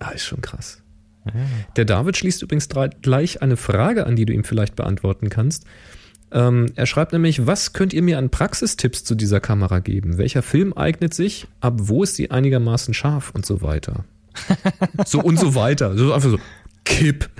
Ah, 0.00 0.10
ist 0.10 0.24
schon 0.24 0.40
krass. 0.40 0.82
Der 1.76 1.84
David 1.84 2.16
schließt 2.16 2.42
übrigens 2.42 2.68
gleich 3.02 3.42
eine 3.42 3.56
Frage 3.56 4.06
an, 4.06 4.16
die 4.16 4.26
du 4.26 4.32
ihm 4.32 4.44
vielleicht 4.44 4.76
beantworten 4.76 5.28
kannst. 5.28 5.64
Ähm, 6.32 6.66
er 6.74 6.86
schreibt 6.86 7.12
nämlich, 7.12 7.46
was 7.46 7.72
könnt 7.72 7.92
ihr 7.92 8.02
mir 8.02 8.18
an 8.18 8.30
Praxistipps 8.30 9.04
zu 9.04 9.14
dieser 9.14 9.40
Kamera 9.40 9.78
geben? 9.78 10.18
Welcher 10.18 10.42
Film 10.42 10.72
eignet 10.72 11.14
sich? 11.14 11.46
Ab 11.60 11.74
wo 11.76 12.02
ist 12.02 12.16
sie 12.16 12.30
einigermaßen 12.30 12.94
scharf 12.94 13.30
und 13.30 13.46
so 13.46 13.62
weiter? 13.62 14.04
so 15.06 15.20
und 15.20 15.38
so 15.38 15.54
weiter. 15.54 15.96
So 15.96 16.12
einfach 16.12 16.30
so, 16.30 16.38
kipp. 16.84 17.30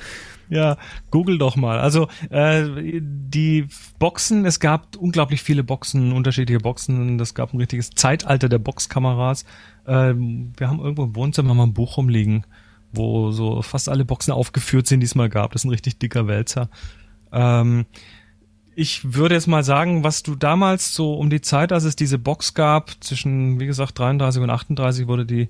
Ja, 0.49 0.77
google 1.11 1.39
doch 1.39 1.57
mal. 1.57 1.79
Also 1.79 2.09
äh, 2.31 3.01
die 3.01 3.67
Boxen, 3.99 4.45
es 4.45 4.61
gab 4.61 4.97
unglaublich 4.97 5.43
viele 5.43 5.65
Boxen, 5.65 6.13
unterschiedliche 6.13 6.61
Boxen. 6.61 7.19
Das 7.19 7.35
gab 7.35 7.53
ein 7.53 7.59
richtiges 7.59 7.91
Zeitalter 7.91 8.49
der 8.49 8.59
Boxkameras. 8.59 9.45
Ähm, 9.87 10.53
wir 10.57 10.69
haben 10.69 10.79
irgendwo 10.79 11.05
im 11.05 11.17
Wohnzimmer 11.17 11.55
mal 11.55 11.65
ein 11.65 11.75
Buch 11.75 11.97
rumliegen, 11.97 12.45
wo 12.93 13.31
so 13.31 13.63
fast 13.63 13.89
alle 13.89 14.05
Boxen 14.05 14.33
aufgeführt 14.33 14.87
sind, 14.87 15.01
die 15.01 15.07
es 15.07 15.15
mal 15.15 15.29
gab. 15.29 15.53
Das 15.53 15.63
ist 15.63 15.67
ein 15.67 15.71
richtig 15.71 15.99
dicker 15.99 16.27
Wälzer. 16.27 16.69
Ähm, 17.33 17.87
ich 18.75 19.15
würde 19.15 19.35
jetzt 19.35 19.47
mal 19.47 19.65
sagen, 19.65 20.05
was 20.05 20.23
du 20.23 20.35
damals 20.35 20.95
so 20.95 21.15
um 21.15 21.31
die 21.31 21.41
Zeit, 21.41 21.73
als 21.73 21.85
es 21.85 21.97
diese 21.97 22.19
Box 22.19 22.53
gab, 22.53 22.93
zwischen, 23.03 23.59
wie 23.59 23.67
gesagt, 23.67 23.99
33 23.99 24.43
und 24.43 24.51
38 24.51 25.07
wurde 25.09 25.25
die 25.25 25.49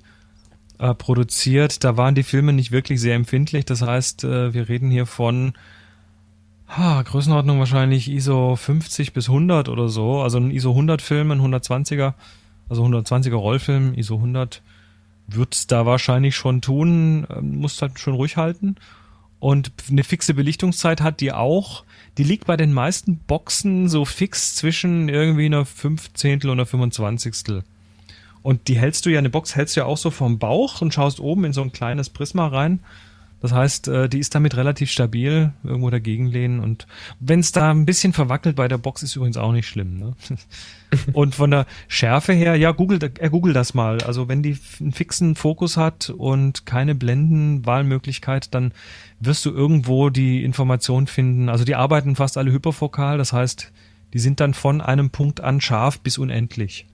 äh, 0.79 0.93
produziert. 0.93 1.83
Da 1.83 1.97
waren 1.97 2.15
die 2.15 2.23
Filme 2.23 2.53
nicht 2.53 2.71
wirklich 2.71 3.01
sehr 3.01 3.15
empfindlich. 3.15 3.65
Das 3.65 3.81
heißt, 3.81 4.23
äh, 4.23 4.53
wir 4.53 4.69
reden 4.69 4.89
hier 4.89 5.05
von 5.05 5.53
ha, 6.67 7.01
Größenordnung 7.01 7.59
wahrscheinlich 7.59 8.09
ISO 8.09 8.55
50 8.55 9.13
bis 9.13 9.27
100 9.27 9.69
oder 9.69 9.89
so. 9.89 10.21
Also 10.21 10.37
ein 10.37 10.51
ISO 10.51 10.71
100 10.71 11.01
Film, 11.01 11.31
ein 11.31 11.41
120er, 11.41 12.13
also 12.69 12.85
120er 12.85 13.35
Rollfilm, 13.35 13.93
ISO 13.93 14.15
100 14.15 14.61
wird's 15.27 15.67
da 15.67 15.85
wahrscheinlich 15.85 16.35
schon 16.35 16.61
tun, 16.61 17.27
ähm, 17.29 17.57
muss 17.57 17.81
halt 17.81 17.99
schon 17.99 18.13
ruhig 18.15 18.37
halten. 18.37 18.75
Und 19.39 19.71
eine 19.89 20.03
fixe 20.03 20.33
Belichtungszeit 20.33 21.01
hat 21.01 21.21
die 21.21 21.31
auch. 21.31 21.83
Die 22.17 22.23
liegt 22.23 22.47
bei 22.47 22.57
den 22.57 22.73
meisten 22.73 23.17
Boxen 23.19 23.87
so 23.87 24.03
fix 24.03 24.55
zwischen 24.55 25.09
irgendwie 25.09 25.45
einer 25.45 25.65
Fünfzehntel 25.65 26.49
und 26.49 26.57
einer 26.57 26.65
Fünfundzwanzigstel. 26.65 27.63
Und 28.41 28.67
die 28.67 28.79
hältst 28.79 29.05
du 29.05 29.11
ja, 29.11 29.19
eine 29.19 29.29
Box 29.29 29.55
hältst 29.55 29.75
du 29.75 29.81
ja 29.81 29.85
auch 29.85 29.97
so 29.97 30.09
vom 30.09 30.39
Bauch 30.39 30.81
und 30.81 30.93
schaust 30.93 31.19
oben 31.19 31.45
in 31.45 31.53
so 31.53 31.61
ein 31.61 31.71
kleines 31.71 32.09
Prisma 32.09 32.47
rein. 32.47 32.79
Das 33.39 33.51
heißt, 33.51 33.87
äh, 33.87 34.09
die 34.09 34.19
ist 34.19 34.33
damit 34.33 34.57
relativ 34.57 34.89
stabil, 34.89 35.53
irgendwo 35.63 35.89
dagegen 35.89 36.25
lehnen. 36.25 36.59
Und 36.59 36.87
wenn 37.19 37.39
es 37.39 37.51
da 37.51 37.69
ein 37.69 37.85
bisschen 37.85 38.13
verwackelt 38.13 38.55
bei 38.55 38.67
der 38.67 38.79
Box, 38.79 39.03
ist 39.03 39.15
übrigens 39.15 39.37
auch 39.37 39.51
nicht 39.51 39.67
schlimm. 39.67 39.99
Ne? 39.99 40.15
und 41.13 41.35
von 41.35 41.51
der 41.51 41.67
Schärfe 41.87 42.33
her, 42.33 42.55
ja, 42.55 42.71
google, 42.71 42.99
äh, 43.19 43.29
google 43.29 43.53
das 43.53 43.75
mal. 43.75 44.01
Also 44.01 44.27
wenn 44.27 44.41
die 44.41 44.57
einen 44.79 44.91
fixen 44.91 45.35
Fokus 45.35 45.77
hat 45.77 46.09
und 46.09 46.65
keine 46.65 46.95
Blendenwahlmöglichkeit, 46.95 48.53
dann 48.55 48.71
wirst 49.19 49.45
du 49.45 49.51
irgendwo 49.51 50.09
die 50.09 50.43
Information 50.43 51.05
finden. 51.05 51.49
Also 51.49 51.63
die 51.63 51.75
arbeiten 51.75 52.15
fast 52.15 52.37
alle 52.37 52.51
hyperfokal, 52.51 53.19
das 53.19 53.33
heißt, 53.33 53.71
die 54.13 54.19
sind 54.19 54.39
dann 54.39 54.55
von 54.55 54.81
einem 54.81 55.11
Punkt 55.11 55.41
an 55.41 55.61
scharf 55.61 55.99
bis 55.99 56.17
unendlich. 56.17 56.87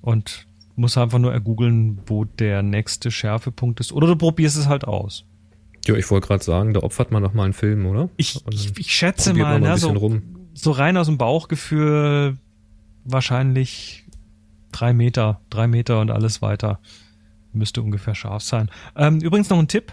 Und 0.00 0.48
muss 0.74 0.98
einfach 0.98 1.18
nur 1.18 1.32
ergoogeln, 1.32 2.00
wo 2.06 2.24
der 2.24 2.62
nächste 2.62 3.10
Schärfepunkt 3.10 3.78
ist. 3.78 3.92
Oder 3.92 4.06
du 4.06 4.16
probierst 4.16 4.56
es 4.56 4.66
halt 4.66 4.84
aus. 4.84 5.24
Ja, 5.86 5.94
ich 5.94 6.10
wollte 6.10 6.28
gerade 6.28 6.44
sagen, 6.44 6.74
da 6.74 6.80
opfert 6.80 7.10
man 7.10 7.22
noch 7.22 7.34
mal 7.34 7.44
einen 7.44 7.52
Film, 7.52 7.86
oder? 7.86 8.08
Ich, 8.16 8.40
ich, 8.50 8.78
ich 8.78 8.94
schätze 8.94 9.34
mal, 9.34 9.58
mal 9.58 9.70
ne, 9.72 9.78
so, 9.78 10.20
so 10.54 10.70
rein 10.70 10.96
aus 10.96 11.06
dem 11.06 11.18
Bauchgefühl 11.18 12.36
wahrscheinlich 13.04 14.04
drei 14.70 14.92
Meter, 14.92 15.40
drei 15.50 15.66
Meter 15.66 16.00
und 16.00 16.10
alles 16.10 16.40
weiter 16.42 16.78
müsste 17.52 17.82
ungefähr 17.82 18.14
scharf 18.14 18.42
sein. 18.42 18.70
Ähm, 18.96 19.20
übrigens 19.20 19.50
noch 19.50 19.58
ein 19.58 19.68
Tipp. 19.68 19.92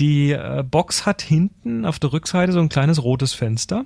Die 0.00 0.32
äh, 0.32 0.64
Box 0.68 1.06
hat 1.06 1.22
hinten 1.22 1.84
auf 1.84 1.98
der 1.98 2.12
Rückseite 2.12 2.52
so 2.52 2.60
ein 2.60 2.68
kleines 2.68 3.02
rotes 3.02 3.34
Fenster, 3.34 3.84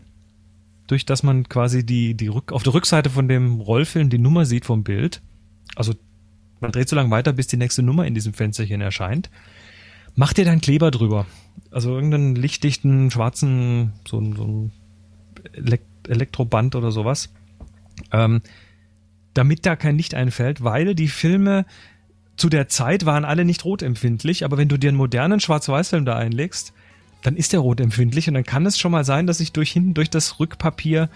durch 0.86 1.06
das 1.06 1.22
man 1.22 1.48
quasi 1.48 1.84
die, 1.84 2.14
die 2.14 2.28
Rück, 2.28 2.52
auf 2.52 2.62
der 2.62 2.74
Rückseite 2.74 3.10
von 3.10 3.28
dem 3.28 3.60
Rollfilm 3.60 4.10
die 4.10 4.18
Nummer 4.18 4.44
sieht 4.44 4.64
vom 4.64 4.82
Bild. 4.82 5.20
Also 5.76 5.94
man 6.60 6.72
dreht 6.72 6.88
so 6.88 6.96
lange 6.96 7.10
weiter, 7.10 7.32
bis 7.32 7.46
die 7.46 7.56
nächste 7.56 7.82
Nummer 7.82 8.06
in 8.06 8.14
diesem 8.14 8.34
Fensterchen 8.34 8.80
erscheint. 8.80 9.30
Mach 10.14 10.32
dir 10.32 10.44
dann 10.44 10.60
Kleber 10.60 10.90
drüber. 10.90 11.26
Also 11.70 11.94
irgendeinen 11.94 12.34
lichtdichten, 12.34 13.10
schwarzen, 13.10 13.92
so, 14.08 14.22
so 14.34 14.44
ein 14.44 14.72
Elektroband 16.08 16.74
oder 16.74 16.90
sowas. 16.90 17.32
Ähm, 18.12 18.42
damit 19.34 19.66
da 19.66 19.76
kein 19.76 19.96
Licht 19.96 20.14
einfällt, 20.14 20.64
weil 20.64 20.94
die 20.94 21.08
Filme 21.08 21.64
zu 22.36 22.48
der 22.48 22.68
Zeit 22.68 23.06
waren 23.06 23.24
alle 23.24 23.44
nicht 23.44 23.64
rotempfindlich, 23.64 24.44
aber 24.44 24.56
wenn 24.56 24.68
du 24.68 24.78
dir 24.78 24.88
einen 24.88 24.96
modernen 24.96 25.40
Schwarz-Weiß-Film 25.40 26.04
da 26.04 26.16
einlegst, 26.16 26.72
dann 27.22 27.36
ist 27.36 27.52
der 27.52 27.60
rotempfindlich 27.60 28.28
und 28.28 28.34
dann 28.34 28.44
kann 28.44 28.66
es 28.66 28.78
schon 28.78 28.92
mal 28.92 29.04
sein, 29.04 29.26
dass 29.26 29.38
sich 29.38 29.52
durch 29.52 29.70
hinten 29.70 29.94
durch 29.94 30.10
das 30.10 30.40
Rückpapier 30.40 31.10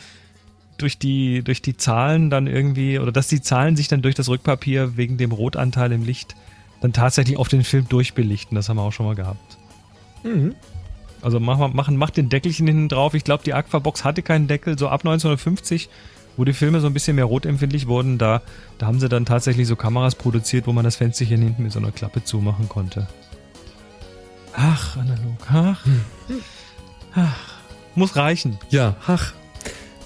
durch 0.77 0.99
die 0.99 1.43
durch 1.43 1.63
die 1.63 1.77
Zahlen 1.77 2.31
dann 2.31 2.47
irgendwie 2.47 2.99
oder 2.99 3.11
dass 3.11 3.29
die 3.29 3.41
Zahlen 3.41 3.75
sich 3.77 3.89
dann 3.89 4.03
durch 4.03 4.15
das 4.15 4.29
Rückpapier 4.29 4.97
wegen 4.97 5.17
dem 5.17 5.33
Rotanteil 5.33 5.93
im 5.93 6.05
Licht 6.05 6.37
dann 6.85 6.93
tatsächlich 6.93 7.39
auf 7.39 7.49
den 7.49 7.65
Film 7.65 7.89
durchbelichten. 7.89 8.55
Das 8.55 8.69
haben 8.69 8.77
wir 8.77 8.83
auch 8.83 8.93
schon 8.93 9.07
mal 9.07 9.15
gehabt. 9.15 9.57
Mhm. 10.23 10.55
Also 11.23 11.41
mach, 11.41 11.73
mach, 11.73 11.89
mach 11.89 12.11
den 12.11 12.29
Deckelchen 12.29 12.67
hinten 12.67 12.91
drauf. 12.91 13.15
Ich 13.15 13.25
glaube, 13.25 13.43
die 13.43 13.55
Aquabox 13.55 14.05
hatte 14.05 14.21
keinen 14.21 14.49
Deckel. 14.49 14.79
So 14.79 14.89
ab 14.89 15.01
1950, 15.01 15.89
wo 16.37 16.45
die 16.45 16.53
Filme 16.53 16.81
so 16.81 16.87
ein 16.87 16.93
bisschen 16.93 17.17
mehr 17.17 17.25
rotempfindlich 17.25 17.87
wurden, 17.87 18.19
da, 18.19 18.43
da 18.77 18.85
haben 18.85 19.01
sie 19.01 19.09
dann 19.09 19.25
tatsächlich 19.25 19.67
so 19.67 19.77
Kameras 19.77 20.15
produziert, 20.15 20.67
wo 20.67 20.75
man 20.75 20.85
das 20.85 20.97
Fensterchen 20.97 21.41
hinten 21.41 21.63
mit 21.63 21.73
so 21.73 21.79
einer 21.79 21.91
Klappe 21.91 22.23
zumachen 22.23 22.69
konnte. 22.69 23.09
Ach, 24.53 24.99
analog. 24.99 25.39
Ach. 25.51 25.87
Hm. 25.87 26.01
Ach. 27.15 27.39
Muss 27.95 28.15
reichen. 28.15 28.59
Ja, 28.69 28.97
ach. 29.07 29.33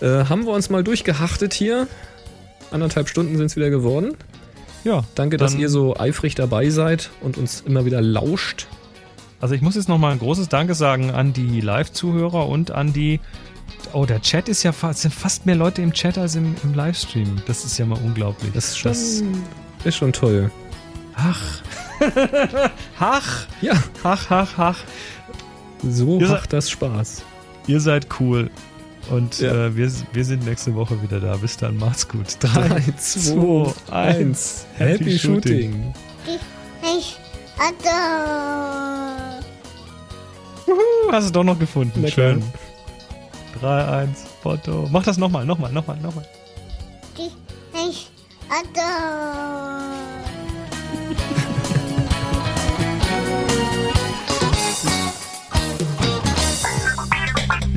Äh, 0.01 0.27
haben 0.27 0.47
wir 0.47 0.53
uns 0.53 0.71
mal 0.71 0.85
durchgehachtet 0.85 1.55
hier. 1.55 1.89
Anderthalb 2.71 3.09
Stunden 3.09 3.37
sind 3.37 3.47
es 3.47 3.57
wieder 3.57 3.71
geworden. 3.71 4.15
Ja. 4.85 5.05
Danke, 5.15 5.37
dass 5.37 5.55
ihr 5.55 5.69
so 5.69 5.97
eifrig 5.97 6.35
dabei 6.35 6.71
seid 6.71 7.11
und 7.21 7.37
uns 7.37 7.61
immer 7.61 7.85
wieder 7.85 8.01
lauscht. 8.01 8.67
Also 9.41 9.55
ich 9.55 9.61
muss 9.61 9.77
jetzt 9.77 9.89
nochmal 9.89 10.13
ein 10.13 10.19
großes 10.19 10.49
Danke 10.49 10.75
sagen 10.75 11.11
an 11.11 11.33
die 11.33 11.61
Live-Zuhörer 11.61 12.49
und 12.49 12.71
an 12.71 12.93
die. 12.93 13.21
Oh, 13.93 14.05
der 14.05 14.21
Chat 14.21 14.49
ist 14.49 14.63
ja 14.63 14.73
fast, 14.73 15.01
sind 15.01 15.15
fast 15.15 15.47
mehr 15.47 15.55
Leute 15.55 15.83
im 15.83 15.93
Chat 15.93 16.19
als 16.19 16.35
im, 16.35 16.57
im 16.63 16.75
Livestream. 16.75 17.41
Das 17.47 17.65
ist 17.65 17.79
ja 17.79 17.87
mal 17.87 17.99
unglaublich. 18.03 18.53
Das 18.53 18.69
ist 18.69 18.79
schon, 18.79 18.93
das 18.93 19.23
ist 19.85 19.97
schon 19.97 20.13
toll. 20.13 20.51
Ach. 21.15 21.63
Ach. 22.99 23.47
Ja. 23.61 23.75
Ach, 24.05 24.31
ach, 24.31 24.59
ach. 24.59 24.79
So 25.83 26.21
ihr 26.21 26.29
macht 26.29 26.53
das 26.53 26.71
Spaß. 26.71 27.25
Ihr 27.67 27.81
seid 27.81 28.07
cool. 28.21 28.51
Und 29.11 29.41
ja. 29.41 29.67
äh, 29.67 29.77
wir, 29.77 29.91
wir 30.13 30.25
sind 30.25 30.45
nächste 30.45 30.75
Woche 30.75 31.01
wieder 31.03 31.21
da. 31.21 31.37
Bis 31.37 31.57
dann, 31.57 31.77
macht's 31.77 32.09
gut. 32.09 32.27
3, 32.41 32.81
2, 32.97 33.73
1. 33.91 34.67
Happy 34.77 35.19
Shooting. 35.19 35.95
Ich, 36.27 36.41
hast 41.11 41.29
du 41.29 41.33
doch 41.33 41.45
noch 41.45 41.59
gefunden. 41.59 42.01
Na 42.03 42.09
Schön. 42.09 42.43
3, 43.61 43.85
1, 44.03 44.25
Foto. 44.43 44.89
Mach 44.91 45.05
das 45.05 45.19
nochmal, 45.19 45.45
nochmal, 45.45 45.73
nochmal, 45.73 45.97
nochmal. 45.99 46.27
Ich, 47.17 47.33